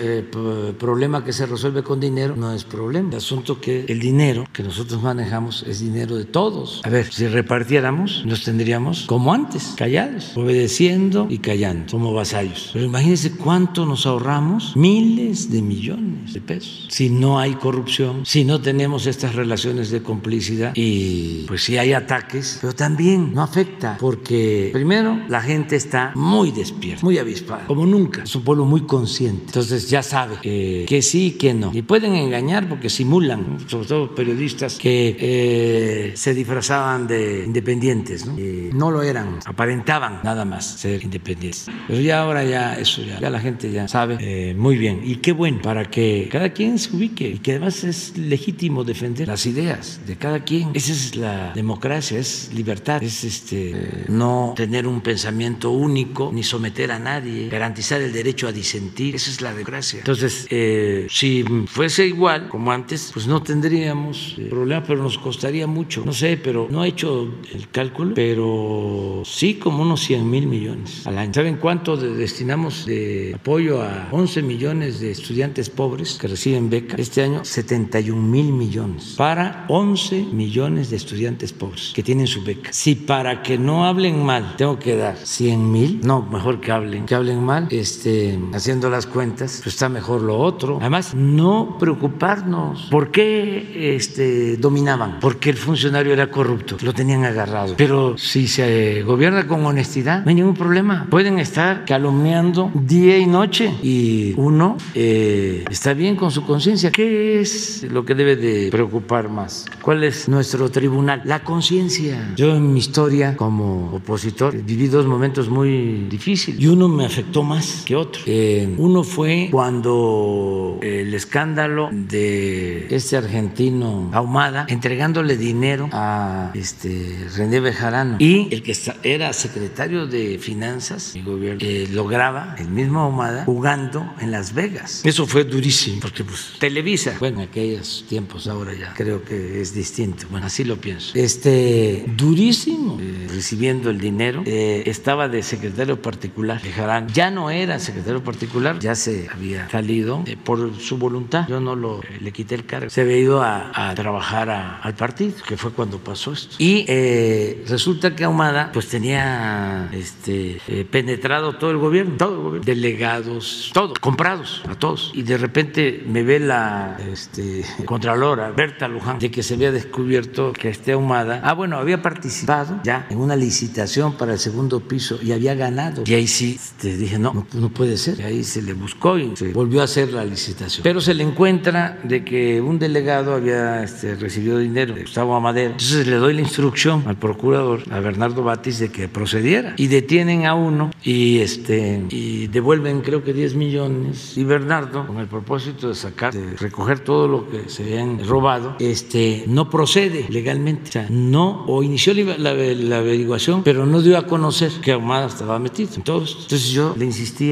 problema 0.79 1.25
que 1.25 1.33
se 1.33 1.47
resuelve 1.47 1.83
con 1.83 1.99
dinero 1.99 2.37
no 2.37 2.53
es 2.53 2.63
problema. 2.63 3.09
El 3.09 3.17
asunto 3.17 3.59
que 3.59 3.87
el 3.89 4.01
dinero 4.01 4.45
que 4.53 4.63
nosotros 4.63 5.03
manejamos 5.03 5.65
es 5.67 5.81
dinero 5.81 6.15
de 6.15 6.27
todos. 6.27 6.83
A 6.85 6.91
ver, 6.91 7.11
si 7.11 7.27
repartiéramos, 7.27 8.27
nos 8.27 8.45
tendríamos 8.45 9.07
como 9.07 9.33
antes, 9.33 9.73
callados, 9.77 10.37
obedeciendo 10.37 11.27
y 11.31 11.39
callando, 11.39 11.91
como 11.91 12.13
vasallos. 12.13 12.69
Pero 12.75 12.85
imagínense 12.85 13.33
cuánto 13.33 13.87
nos 13.87 14.05
ahorramos, 14.05 14.77
miles 14.77 15.51
de 15.51 15.63
millones 15.63 16.35
de 16.35 16.43
pesos, 16.43 16.87
si 16.91 17.09
no 17.09 17.39
hay 17.39 17.55
corrupción, 17.55 18.27
si 18.27 18.45
no 18.45 18.61
tenemos 18.61 19.07
estas 19.07 19.35
relaciones 19.35 19.91
de 19.91 20.03
complicidad 20.03 20.73
y 20.75 21.45
pues 21.47 21.63
si 21.65 21.79
hay 21.79 21.95
ataques, 21.95 22.59
pero 22.61 22.75
también 22.75 23.33
no 23.33 23.43
afecta, 23.43 23.97
porque 23.99 24.69
primero 24.75 25.19
la 25.29 25.41
gente 25.41 25.77
está 25.77 26.13
muy 26.15 26.51
despierta, 26.51 27.03
muy 27.03 27.17
avispada, 27.17 27.67
como 27.67 27.87
nunca. 27.87 28.18
Es 28.24 28.35
un 28.35 28.43
pueblo 28.43 28.65
muy 28.65 28.82
consciente, 28.82 29.45
entonces 29.47 29.89
ya 29.89 30.03
sabe 30.03 30.36
que 30.40 31.03
sí 31.03 31.32
que 31.32 31.55
no. 31.55 31.70
Y 31.74 31.82
pueden 31.82 32.15
engañar 32.15 32.69
porque 32.69 32.90
simulan, 32.90 33.59
sobre 33.66 33.86
todo 33.86 34.15
periodistas 34.15 34.78
que 34.78 35.16
eh, 35.19 36.12
se 36.15 36.35
disfrazaban 36.35 37.07
de 37.07 37.45
independientes, 37.45 38.27
¿no? 38.27 38.36
no 38.74 38.90
lo 38.90 39.03
eran, 39.03 39.39
aparentaban 39.45 40.20
nada 40.23 40.45
más 40.45 40.65
ser 40.65 41.03
independientes. 41.03 41.66
Pero 41.86 42.01
ya 42.01 42.20
ahora 42.20 42.45
ya 42.45 42.74
eso 42.74 43.03
ya, 43.03 43.20
ya 43.20 43.31
la 43.31 43.40
gente 43.40 43.70
ya 43.70 43.89
sabe 43.89 44.19
eh, 44.20 44.55
muy 44.55 44.77
bien. 44.77 45.01
Y 45.05 45.16
qué 45.16 45.32
bueno 45.32 45.61
para 45.62 45.85
que 45.85 46.28
cada 46.31 46.51
quien 46.51 46.78
se 46.78 46.95
ubique 46.95 47.28
y 47.28 47.39
que 47.39 47.53
además 47.53 47.85
es 47.85 48.16
legítimo 48.16 48.85
defender 48.85 49.28
las 49.28 49.47
ideas 49.47 50.01
de 50.07 50.16
cada 50.16 50.45
quien. 50.45 50.70
Esa 50.74 50.93
es 50.93 51.16
la 51.16 51.53
democracia, 51.53 52.19
es 52.19 52.51
libertad, 52.55 53.03
es 53.03 53.24
este 53.24 54.05
no 54.09 54.55
tener 54.57 54.86
un 54.86 55.01
pensamiento 55.01 55.70
único 55.70 56.31
ni 56.32 56.43
someter 56.43 56.93
a 56.93 56.99
nadie, 56.99 57.49
garantizar 57.49 57.98
el 58.01 58.12
derecho 58.12 58.49
a 58.49 58.53
disentir. 58.53 59.15
Esa 59.15 59.31
es 59.31 59.41
la 59.41 59.53
democracia. 59.53 59.99
Entonces, 60.01 60.47
eh, 60.51 61.07
si 61.11 61.45
fuese 61.66 62.07
igual 62.07 62.49
como 62.49 62.73
antes, 62.73 63.11
pues 63.12 63.27
no 63.27 63.43
tendríamos 63.43 64.37
problema, 64.49 64.83
pero 64.85 65.03
nos 65.03 65.19
costaría 65.19 65.66
mucho. 65.66 66.05
No 66.05 66.12
sé, 66.12 66.37
pero 66.37 66.69
no 66.70 66.85
he 66.85 66.89
hecho 66.89 67.33
el 67.53 67.69
cálculo, 67.70 68.15
pero 68.15 69.23
sí 69.25 69.55
como 69.55 69.83
unos 69.83 70.01
100 70.01 70.31
mil 70.31 70.47
millones 70.47 71.07
al 71.07 71.19
año. 71.19 71.35
¿Saben 71.35 71.57
cuánto 71.57 71.97
destinamos 71.97 72.87
de 72.87 73.33
apoyo 73.35 73.83
a 73.83 74.09
11 74.12 74.43
millones 74.43 75.01
de 75.01 75.11
estudiantes 75.11 75.70
pobres 75.70 76.19
que 76.20 76.29
reciben 76.29 76.70
beca? 76.70 76.97
Este 76.97 77.23
año 77.23 77.45
71 77.45 78.20
mil 78.20 78.53
millones 78.53 79.15
para 79.16 79.66
11 79.69 80.27
millones 80.33 80.91
de 80.91 80.97
estudiantes 80.97 81.53
pobres 81.53 81.93
que 81.95 82.03
tienen 82.03 82.27
su 82.27 82.43
beca. 82.43 82.73
Si 82.73 82.95
para 82.95 83.43
que 83.43 83.59
no 83.59 83.87
hablen 83.87 84.25
mal 84.25 84.57
tengo 84.57 84.79
que 84.79 84.97
dar 84.97 85.16
100 85.16 85.73
mil, 85.73 86.01
no, 86.03 86.23
mejor 86.23 86.61
que 86.61 86.73
hablen, 86.73 87.07
que 87.07 87.15
hablen 87.15 87.43
mal, 87.43 87.69
este, 87.89 88.39
haciendo 88.52 88.90
las 88.90 89.06
cuentas, 89.06 89.60
pues 89.62 89.74
está 89.74 89.89
mejor 89.89 90.20
lo 90.20 90.39
otro. 90.39 90.77
Además, 90.81 91.15
no 91.15 91.77
preocuparnos. 91.78 92.89
¿Por 92.90 93.10
qué 93.10 93.97
este, 93.97 94.59
dominaban? 94.59 95.20
Porque 95.20 95.48
el 95.48 95.56
funcionario 95.56 96.12
era 96.12 96.31
corrupto, 96.31 96.77
lo 96.82 96.93
tenían 96.93 97.24
agarrado. 97.24 97.74
Pero 97.78 98.19
si 98.19 98.47
se 98.47 99.02
gobierna 99.05 99.47
con 99.47 99.65
honestidad, 99.65 100.23
no 100.23 100.28
hay 100.28 100.35
ningún 100.35 100.55
problema. 100.55 101.06
Pueden 101.09 101.39
estar 101.39 101.86
calumniando 101.86 102.70
día 102.74 103.16
y 103.16 103.27
noche 103.27 103.73
y 103.82 104.35
uno 104.36 104.77
eh, 104.94 105.65
está 105.70 105.94
bien 105.94 106.15
con 106.15 106.31
su 106.31 106.44
conciencia. 106.44 106.90
¿Qué 106.90 107.40
es 107.40 107.86
lo 107.90 108.05
que 108.05 108.15
debe 108.15 108.36
de 108.36 108.69
preocupar 108.70 109.31
más? 109.31 109.65
¿Cuál 109.81 110.05
es 110.05 110.28
nuestro 110.28 110.70
tribunal? 110.70 111.23
La 111.24 111.43
conciencia. 111.43 112.35
Yo 112.36 112.55
en 112.55 112.70
mi 112.73 112.81
historia 112.81 113.35
como 113.35 113.94
opositor 113.94 114.55
viví 114.62 114.89
dos 114.89 115.06
momentos 115.06 115.48
muy 115.48 116.06
difíciles 116.10 116.60
y 116.60 116.66
uno 116.66 116.89
me 116.89 117.06
afectó 117.06 117.43
más 117.43 117.78
que 117.85 117.97
otro. 117.97 118.23
Eh, 118.27 118.75
uno 118.79 119.03
fue 119.03 119.49
cuando 119.51 120.79
el 120.83 121.15
escándalo 121.15 121.91
de 121.93 122.87
este 122.91 123.17
argentino 123.17 124.11
Ahumada 124.13 124.67
entregándole 124.69 125.37
dinero 125.37 125.89
a 125.93 126.51
este 126.55 127.27
René 127.37 127.61
Bejarano 127.61 128.17
y 128.19 128.49
el 128.51 128.63
que 128.63 128.77
era 129.03 129.33
secretario 129.33 130.07
de 130.07 130.39
finanzas 130.39 131.13
mi 131.15 131.23
gobierno 131.23 131.61
eh, 131.63 131.89
lograba 131.91 132.55
el 132.59 132.69
mismo 132.69 133.01
Ahumada 133.01 133.45
jugando 133.45 134.13
en 134.21 134.31
Las 134.31 134.55
Vegas. 134.55 135.03
Eso 135.05 135.27
fue 135.27 135.45
durísimo 135.45 136.01
porque 136.01 136.25
pues 136.25 136.53
Televisa, 136.59 137.15
bueno, 137.19 137.43
en 137.43 137.49
aquellos 137.49 138.05
tiempos 138.09 138.47
ahora 138.47 138.73
ya 138.75 138.95
creo 138.95 139.25
que 139.25 139.61
es 139.61 139.75
distinto. 139.75 140.27
Bueno, 140.31 140.47
así 140.47 140.65
lo 140.65 140.77
pienso. 140.77 141.13
Este 141.15 142.05
durísimo 142.17 142.99
eh, 143.01 143.27
recibiendo 143.31 143.91
el 143.91 143.99
dinero 143.99 144.43
eh, 144.47 144.83
estaba 144.87 145.29
de 145.29 145.43
secretario 145.43 146.01
particular 146.01 146.61
Bejarano. 146.63 147.09
Ya 147.13 147.31
no 147.31 147.51
era 147.51 147.68
secretario 147.78 148.23
particular, 148.23 148.78
ya 148.78 148.95
se 148.95 149.28
había 149.32 149.69
salido 149.69 150.24
por 150.45 150.74
su 150.81 150.99
voluntad. 150.99 151.47
Yo 151.49 151.61
no 151.61 151.77
lo 151.77 152.01
le 152.20 152.32
quité 152.32 152.55
el 152.55 152.65
cargo. 152.65 152.90
Se 152.90 153.03
había 153.03 153.16
ido 153.19 153.43
a, 153.43 153.93
trabajar 153.95 154.51
al 154.82 154.95
partido, 154.95 155.35
que 155.47 155.57
fue 155.57 155.73
cuando 155.73 155.99
pasó 155.99 156.32
esto. 156.32 156.57
Y 156.59 156.85
eh, 156.89 157.65
resulta 157.69 158.15
que 158.15 158.24
Ahumada 158.24 158.70
pues 158.73 158.89
tenía 158.89 159.89
este, 159.93 160.61
eh, 160.69 160.86
penetrado 160.90 161.57
todo 161.57 161.70
el 161.70 161.78
gobierno, 161.78 162.16
todo 162.16 162.35
el 162.35 162.43
gobierno, 162.43 162.65
delegados, 162.65 163.70
todo, 163.73 163.95
comprados 164.01 164.62
a 164.69 164.74
todos. 164.74 165.12
Y 165.15 165.23
de 165.23 165.39
repente 165.39 166.05
me 166.07 166.23
ve 166.23 166.39
la 166.39 166.97
este, 167.11 167.65
Contralora, 167.85 168.51
Berta 168.51 168.89
Luján, 168.89 169.19
de 169.19 169.31
que 169.31 169.43
se 169.43 169.55
había 169.55 169.73
descubierto 169.73 170.53
que 170.53 170.69
este 170.69 170.93
Ahumada, 170.93 171.40
ah 171.45 171.55
bueno, 171.55 171.78
había 171.78 172.03
participado 172.03 172.81
ya 172.85 173.07
en 173.11 173.19
una 173.19 173.36
licitación 173.36 174.16
para 174.16 174.35
el 174.35 174.39
segundo 174.39 174.81
piso 174.81 175.19
y 175.23 175.32
había 175.32 175.55
ganado. 175.55 176.05
Y 176.07 176.15
ahí 176.15 176.27
sí 176.27 176.59
te 176.81 176.89
este, 176.89 176.97
dije, 176.97 177.19
no, 177.19 177.47
no, 177.53 177.58
puede 177.69 177.97
ser. 177.97 178.23
Ahí 178.25 178.45
se 178.45 178.63
le 178.63 178.73
buscó 178.73 179.19
y 179.19 179.37
se 179.37 179.53
volvió 179.53 179.81
a 179.81 179.85
hacer 179.85 180.13
la 180.13 180.25
licitación. 180.25 180.83
Pero 180.83 181.01
se 181.01 181.15
le 181.15 181.25
encuentra 181.25 181.99
de 182.05 182.25
que 182.25 182.61
un 182.61 182.79
delegado 182.79 183.35
había 183.35 183.83
este, 183.83 184.15
recibido 184.15 184.59
dinero 184.59 184.95
de 184.95 185.03
Gustavo 185.03 185.35
Amadero. 185.35 185.73
Entonces 185.73 186.07
le 186.07 186.17
doy 186.17 186.35
la 186.35 186.43
instrucción 186.43 187.03
al 187.07 187.17
procurador, 187.17 187.83
a 187.91 188.01
Bernardo 188.01 188.43
Batis, 188.43 188.79
de 188.79 188.91
que 188.91 189.09
procediera. 189.09 189.75
Y 189.77 189.89
detienen 189.89 190.47
a 190.47 190.55
uno 190.55 190.91
y, 191.03 191.39
este, 191.39 192.03
y 192.11 192.47
devuelven 192.47 193.01
creo 193.01 193.25
que 193.25 193.33
10 193.33 193.55
millones. 193.55 194.37
Y 194.37 194.45
Bernardo, 194.45 195.07
con 195.07 195.19
el 195.19 195.27
propósito 195.27 195.89
de 195.89 195.95
sacar, 195.95 196.33
de 196.33 196.57
recoger 196.57 197.01
todo 197.01 197.29
lo 197.29 197.49
que 197.51 197.69
se 197.69 197.83
habían 197.83 198.25
robado, 198.27 198.77
este, 198.79 199.45
no 199.47 199.71
procede 199.71 200.27
legalmente. 200.29 200.89
O 200.89 200.93
sea, 200.93 201.07
no, 201.11 201.65
o 201.67 201.83
inició 201.83 202.15
la, 202.15 202.51
averiguación, 202.51 203.63
pero 203.63 203.87
no 203.87 204.03
dio 204.03 204.19
a 204.19 204.27
conocer 204.27 204.73
que 204.83 204.93
Ahumada 204.93 205.27
estaba 205.27 205.59
metido 205.59 205.95
en 205.97 206.03
todo 206.03 206.25
esto. 206.25 206.43
Entonces 206.43 206.71
yo 206.71 206.95
le 206.97 207.07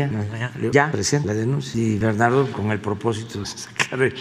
insistía, 0.05 0.71
ya. 0.73 0.91
Presenta 0.91 1.29
la 1.29 1.35
denuncia. 1.35 1.81
Y 1.81 1.99
Bernardo, 1.99 2.51
con 2.53 2.71
el 2.71 2.81
propósito 2.81 3.41
de 3.41 3.47
sacar 3.47 4.13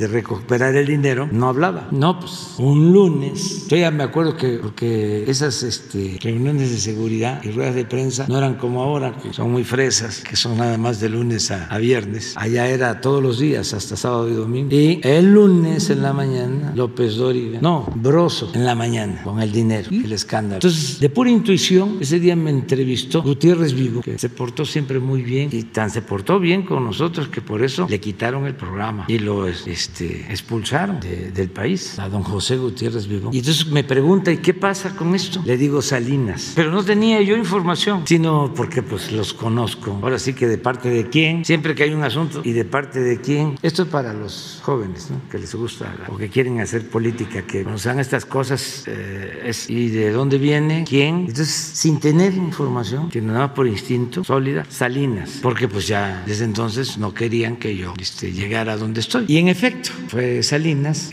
de 0.00 0.08
recuperar 0.08 0.74
el 0.74 0.86
dinero, 0.86 1.28
no 1.30 1.48
hablaba. 1.48 1.88
No, 1.90 2.18
pues 2.18 2.54
un 2.58 2.92
lunes, 2.92 3.66
yo 3.68 3.76
ya 3.76 3.90
me 3.90 4.02
acuerdo 4.02 4.36
que 4.36 4.58
porque 4.58 5.24
esas 5.28 5.62
este, 5.62 6.18
reuniones 6.22 6.70
de 6.70 6.78
seguridad 6.78 7.42
y 7.44 7.50
ruedas 7.50 7.74
de 7.74 7.84
prensa 7.84 8.26
no 8.28 8.38
eran 8.38 8.54
como 8.54 8.82
ahora, 8.82 9.16
que 9.22 9.32
son 9.32 9.52
muy 9.52 9.64
fresas, 9.64 10.20
que 10.20 10.36
son 10.36 10.56
nada 10.56 10.78
más 10.78 11.00
de 11.00 11.10
lunes 11.10 11.50
a, 11.50 11.78
viernes. 11.78 12.34
Allá 12.36 12.68
era 12.68 13.00
todos 13.00 13.22
los 13.22 13.38
días, 13.38 13.74
hasta 13.74 13.96
sábado 13.96 14.28
y 14.28 14.34
domingo. 14.34 14.74
Y 14.74 15.00
el 15.02 15.32
lunes 15.32 15.90
en 15.90 16.02
la 16.02 16.12
mañana, 16.12 16.72
López 16.74 17.16
Dóriga, 17.16 17.58
no, 17.60 17.86
Broso 17.94 18.50
en 18.54 18.64
la 18.64 18.74
mañana, 18.74 19.22
con 19.22 19.40
el 19.40 19.52
dinero, 19.52 19.88
el 19.90 20.12
escándalo. 20.12 20.56
Entonces, 20.56 20.98
de 20.98 21.10
pura 21.10 21.30
intuición, 21.30 21.98
ese 22.00 22.18
día 22.18 22.36
me 22.36 22.50
entrevistó 22.50 23.22
Gutiérrez 23.22 23.74
Vigo, 23.74 24.00
que 24.00 24.18
se 24.18 24.30
portó 24.30 24.64
siempre 24.64 24.98
muy 24.98 25.10
muy 25.10 25.22
bien 25.22 25.48
y 25.52 25.64
tan 25.64 25.90
se 25.90 26.02
portó 26.02 26.38
bien 26.38 26.62
con 26.62 26.84
nosotros 26.84 27.26
que 27.28 27.40
por 27.40 27.62
eso 27.62 27.86
le 27.90 27.98
quitaron 27.98 28.46
el 28.46 28.54
programa 28.54 29.04
y 29.08 29.18
lo 29.18 29.48
este, 29.48 29.72
expulsaron 29.98 31.00
del 31.00 31.50
país 31.50 31.98
a 31.98 32.08
don 32.08 32.22
José 32.22 32.56
Gutiérrez 32.56 33.06
Vivo. 33.06 33.30
Y 33.32 33.38
entonces 33.38 33.66
me 33.66 33.84
pregunta, 33.84 34.32
¿y 34.32 34.38
qué 34.38 34.54
pasa 34.54 34.94
con 34.96 35.14
esto? 35.14 35.42
Le 35.44 35.56
digo 35.56 35.82
Salinas. 35.82 36.52
Pero 36.54 36.70
no 36.70 36.84
tenía 36.84 37.20
yo 37.22 37.36
información, 37.36 38.02
sino 38.06 38.52
porque 38.54 38.82
pues 38.82 39.12
los 39.12 39.34
conozco. 39.34 39.98
Ahora 40.02 40.18
sí 40.18 40.34
que 40.34 40.46
de 40.46 40.58
parte 40.58 40.90
de 40.90 41.08
quién, 41.08 41.44
siempre 41.44 41.74
que 41.74 41.84
hay 41.84 41.92
un 41.92 42.04
asunto 42.04 42.42
y 42.44 42.52
de 42.52 42.64
parte 42.64 43.00
de 43.00 43.20
quién. 43.20 43.58
Esto 43.62 43.82
es 43.82 43.88
para 43.88 44.12
los 44.12 44.60
jóvenes, 44.62 45.10
¿no? 45.10 45.20
Que 45.30 45.38
les 45.38 45.54
gusta 45.54 45.94
o 46.08 46.16
que 46.16 46.28
quieren 46.28 46.60
hacer 46.60 46.88
política, 46.88 47.42
que 47.42 47.64
conozcan 47.64 48.00
estas 48.00 48.24
cosas 48.24 48.84
eh, 48.86 49.42
es, 49.46 49.68
y 49.70 49.88
de 49.88 50.10
dónde 50.10 50.38
viene, 50.38 50.84
quién. 50.88 51.20
Entonces, 51.20 51.48
sin 51.48 52.00
tener 52.00 52.34
información, 52.34 53.08
que 53.08 53.20
nada 53.20 53.46
más 53.46 53.50
por 53.50 53.66
instinto, 53.66 54.24
sólida, 54.24 54.66
Salinas, 54.68 55.38
porque 55.42 55.68
pues 55.68 55.86
ya 55.86 56.22
desde 56.26 56.44
entonces 56.44 56.98
no 56.98 57.14
querían 57.14 57.56
que 57.56 57.76
yo 57.76 57.94
este, 57.98 58.32
llegara 58.32 58.72
a 58.72 58.76
donde 58.76 59.00
estoy. 59.00 59.24
Y 59.28 59.38
en 59.38 59.48
efecto, 59.48 59.79
fue 59.88 60.42
Salinas, 60.42 61.10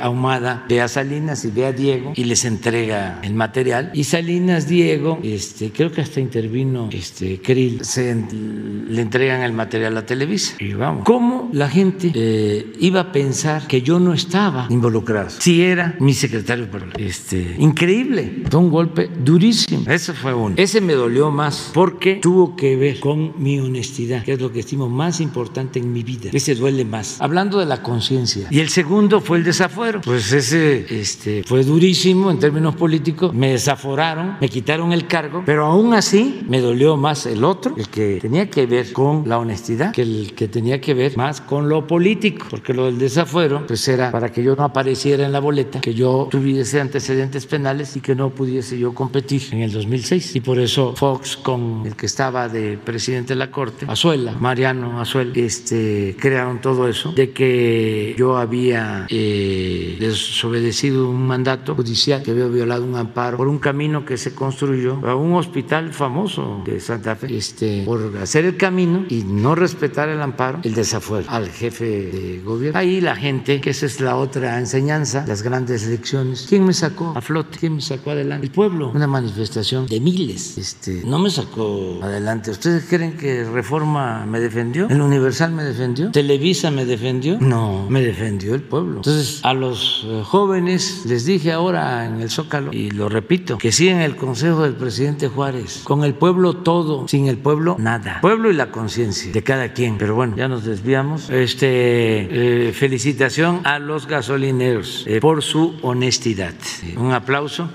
Ahumada 0.00 0.64
ve 0.68 0.80
a 0.80 0.88
Salinas 0.88 1.44
y 1.44 1.50
ve 1.50 1.66
a 1.66 1.72
Diego 1.72 2.12
y 2.14 2.24
les 2.24 2.44
entrega 2.44 3.20
el 3.22 3.34
material. 3.34 3.90
Y 3.94 4.04
Salinas, 4.04 4.68
Diego, 4.68 5.18
este, 5.22 5.70
creo 5.70 5.92
que 5.92 6.00
hasta 6.00 6.20
intervino 6.20 6.88
este, 6.92 7.40
Krill, 7.40 7.84
se, 7.84 8.14
le 8.14 9.00
entregan 9.00 9.42
el 9.42 9.52
material 9.52 9.96
a 9.96 10.06
Televisa. 10.06 10.56
Y 10.58 10.74
vamos, 10.74 11.04
¿cómo 11.04 11.48
la 11.52 11.68
gente 11.68 12.12
eh, 12.14 12.72
iba 12.80 13.00
a 13.00 13.12
pensar 13.12 13.66
que 13.66 13.82
yo 13.82 13.98
no 13.98 14.12
estaba 14.14 14.66
involucrado? 14.70 15.30
Si 15.30 15.62
era 15.62 15.96
mi 16.00 16.14
secretario, 16.14 16.68
este, 16.98 17.56
increíble, 17.58 18.44
fue 18.50 18.60
un 18.60 18.70
golpe 18.70 19.10
durísimo. 19.22 19.84
Ese 19.90 20.12
fue 20.12 20.34
uno. 20.34 20.54
Ese 20.58 20.80
me 20.80 20.94
dolió 20.94 21.30
más 21.30 21.70
porque 21.72 22.16
tuvo 22.16 22.56
que 22.56 22.76
ver 22.76 23.00
con 23.00 23.34
mi 23.42 23.58
honestidad, 23.60 24.24
que 24.24 24.32
es 24.32 24.40
lo 24.40 24.52
que 24.52 24.60
estimo 24.60 24.88
más 24.88 25.20
importante 25.20 25.78
en 25.78 25.92
mi 25.92 26.02
vida. 26.02 26.30
Ese 26.32 26.54
duele 26.54 26.84
más. 26.84 27.20
Hablando 27.20 27.58
de 27.58 27.66
la 27.66 27.82
conciencia. 28.04 28.48
Y 28.50 28.60
el 28.60 28.68
segundo 28.68 29.20
fue 29.20 29.38
el 29.38 29.44
desafuero. 29.44 30.00
Pues 30.02 30.30
ese 30.32 30.86
este, 30.90 31.42
fue 31.44 31.64
durísimo 31.64 32.30
en 32.30 32.38
términos 32.38 32.74
políticos. 32.74 33.32
Me 33.32 33.52
desaforaron, 33.52 34.36
me 34.40 34.48
quitaron 34.48 34.92
el 34.92 35.06
cargo, 35.06 35.42
pero 35.46 35.66
aún 35.66 35.94
así 35.94 36.42
me 36.48 36.60
dolió 36.60 36.96
más 36.96 37.24
el 37.26 37.44
otro, 37.44 37.74
el 37.76 37.88
que 37.88 38.18
tenía 38.20 38.50
que 38.50 38.66
ver 38.66 38.92
con 38.92 39.26
la 39.26 39.38
honestidad, 39.38 39.92
que 39.92 40.02
el 40.02 40.34
que 40.34 40.48
tenía 40.48 40.80
que 40.80 40.92
ver 40.92 41.16
más 41.16 41.40
con 41.40 41.68
lo 41.68 41.86
político, 41.86 42.46
porque 42.50 42.74
lo 42.74 42.86
del 42.86 42.98
desafuero 42.98 43.66
pues 43.66 43.86
era 43.88 44.10
para 44.10 44.30
que 44.30 44.42
yo 44.42 44.54
no 44.54 44.64
apareciera 44.64 45.24
en 45.24 45.32
la 45.32 45.40
boleta, 45.40 45.80
que 45.80 45.94
yo 45.94 46.28
tuviese 46.30 46.80
antecedentes 46.80 47.46
penales 47.46 47.96
y 47.96 48.00
que 48.00 48.14
no 48.14 48.30
pudiese 48.30 48.78
yo 48.78 48.92
competir 48.94 49.42
en 49.52 49.62
el 49.62 49.72
2006. 49.72 50.36
Y 50.36 50.40
por 50.40 50.58
eso 50.58 50.94
Fox 50.94 51.36
con 51.38 51.82
el 51.86 51.96
que 51.96 52.06
estaba 52.06 52.48
de 52.48 52.76
presidente 52.76 53.32
de 53.34 53.38
la 53.38 53.50
Corte, 53.50 53.86
Azuela, 53.88 54.32
Mariano 54.38 55.00
Azuela, 55.00 55.32
este, 55.34 56.16
crearon 56.18 56.60
todo 56.60 56.88
eso 56.88 57.12
de 57.12 57.30
que 57.30 57.83
yo 58.16 58.36
había 58.36 59.06
eh, 59.08 59.96
desobedecido 60.00 61.08
un 61.08 61.26
mandato 61.26 61.74
judicial, 61.74 62.22
que 62.22 62.30
había 62.30 62.46
violado 62.46 62.84
un 62.84 62.96
amparo 62.96 63.36
por 63.36 63.48
un 63.48 63.58
camino 63.58 64.04
que 64.04 64.16
se 64.16 64.34
construyó 64.34 65.00
a 65.06 65.14
un 65.14 65.34
hospital 65.34 65.92
famoso 65.92 66.62
de 66.64 66.80
Santa 66.80 67.16
Fe, 67.16 67.36
este, 67.36 67.82
por 67.84 68.16
hacer 68.18 68.44
el 68.44 68.56
camino 68.56 69.04
y 69.08 69.24
no 69.24 69.54
respetar 69.54 70.08
el 70.08 70.20
amparo, 70.20 70.60
el 70.62 70.74
desafuero 70.74 71.26
al 71.28 71.48
jefe 71.48 71.84
de 71.84 72.40
gobierno. 72.44 72.78
Ahí 72.78 73.00
la 73.00 73.16
gente, 73.16 73.60
que 73.60 73.70
esa 73.70 73.86
es 73.86 74.00
la 74.00 74.16
otra 74.16 74.58
enseñanza, 74.58 75.24
las 75.26 75.42
grandes 75.42 75.86
elecciones, 75.86 76.46
¿quién 76.48 76.64
me 76.64 76.72
sacó 76.72 77.12
a 77.16 77.20
flote? 77.20 77.58
¿Quién 77.58 77.76
me 77.76 77.80
sacó 77.80 78.10
adelante? 78.10 78.46
El 78.46 78.52
pueblo, 78.52 78.90
una 78.94 79.06
manifestación 79.06 79.86
de 79.86 80.00
miles, 80.00 80.58
este, 80.58 81.02
no 81.04 81.18
me 81.18 81.30
sacó 81.30 82.00
adelante. 82.02 82.50
¿Ustedes 82.50 82.84
creen 82.88 83.16
que 83.16 83.44
Reforma 83.44 84.26
me 84.26 84.40
defendió? 84.40 84.88
¿El 84.88 85.00
Universal 85.00 85.52
me 85.52 85.64
defendió? 85.64 86.10
¿Televisa 86.10 86.70
me 86.70 86.84
defendió? 86.84 87.38
No, 87.40 87.73
me 87.88 88.02
defendió 88.02 88.54
el 88.54 88.62
pueblo. 88.62 88.96
Entonces, 88.96 89.40
a 89.44 89.54
los 89.54 90.04
eh, 90.06 90.22
jóvenes 90.24 91.04
les 91.06 91.24
dije 91.24 91.52
ahora 91.52 92.06
en 92.06 92.20
el 92.20 92.30
Zócalo, 92.30 92.72
y 92.72 92.90
lo 92.90 93.08
repito, 93.08 93.58
que 93.58 93.70
en 93.88 94.00
el 94.00 94.16
consejo 94.16 94.62
del 94.62 94.74
presidente 94.74 95.28
Juárez, 95.28 95.82
con 95.84 96.04
el 96.04 96.14
pueblo 96.14 96.54
todo, 96.54 97.06
sin 97.08 97.28
el 97.28 97.38
pueblo 97.38 97.76
nada. 97.78 98.20
Pueblo 98.20 98.50
y 98.50 98.54
la 98.54 98.70
conciencia 98.70 99.32
de 99.32 99.42
cada 99.42 99.72
quien. 99.72 99.98
Pero 99.98 100.14
bueno, 100.14 100.36
ya 100.36 100.48
nos 100.48 100.64
desviamos. 100.64 101.30
Este, 101.30 102.68
eh, 102.68 102.72
felicitación 102.72 103.60
a 103.64 103.78
los 103.78 104.06
gasolineros 104.06 105.04
eh, 105.06 105.20
por 105.20 105.42
su 105.42 105.76
honestidad. 105.82 106.54
Un 106.96 107.12
aplauso. 107.12 107.70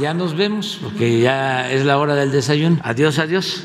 ya 0.00 0.14
nos 0.14 0.36
vemos, 0.36 0.78
porque 0.82 1.20
ya 1.20 1.70
es 1.70 1.84
la 1.84 1.98
hora 1.98 2.14
del 2.14 2.30
desayuno. 2.30 2.78
Adiós, 2.82 3.18
adiós. 3.18 3.64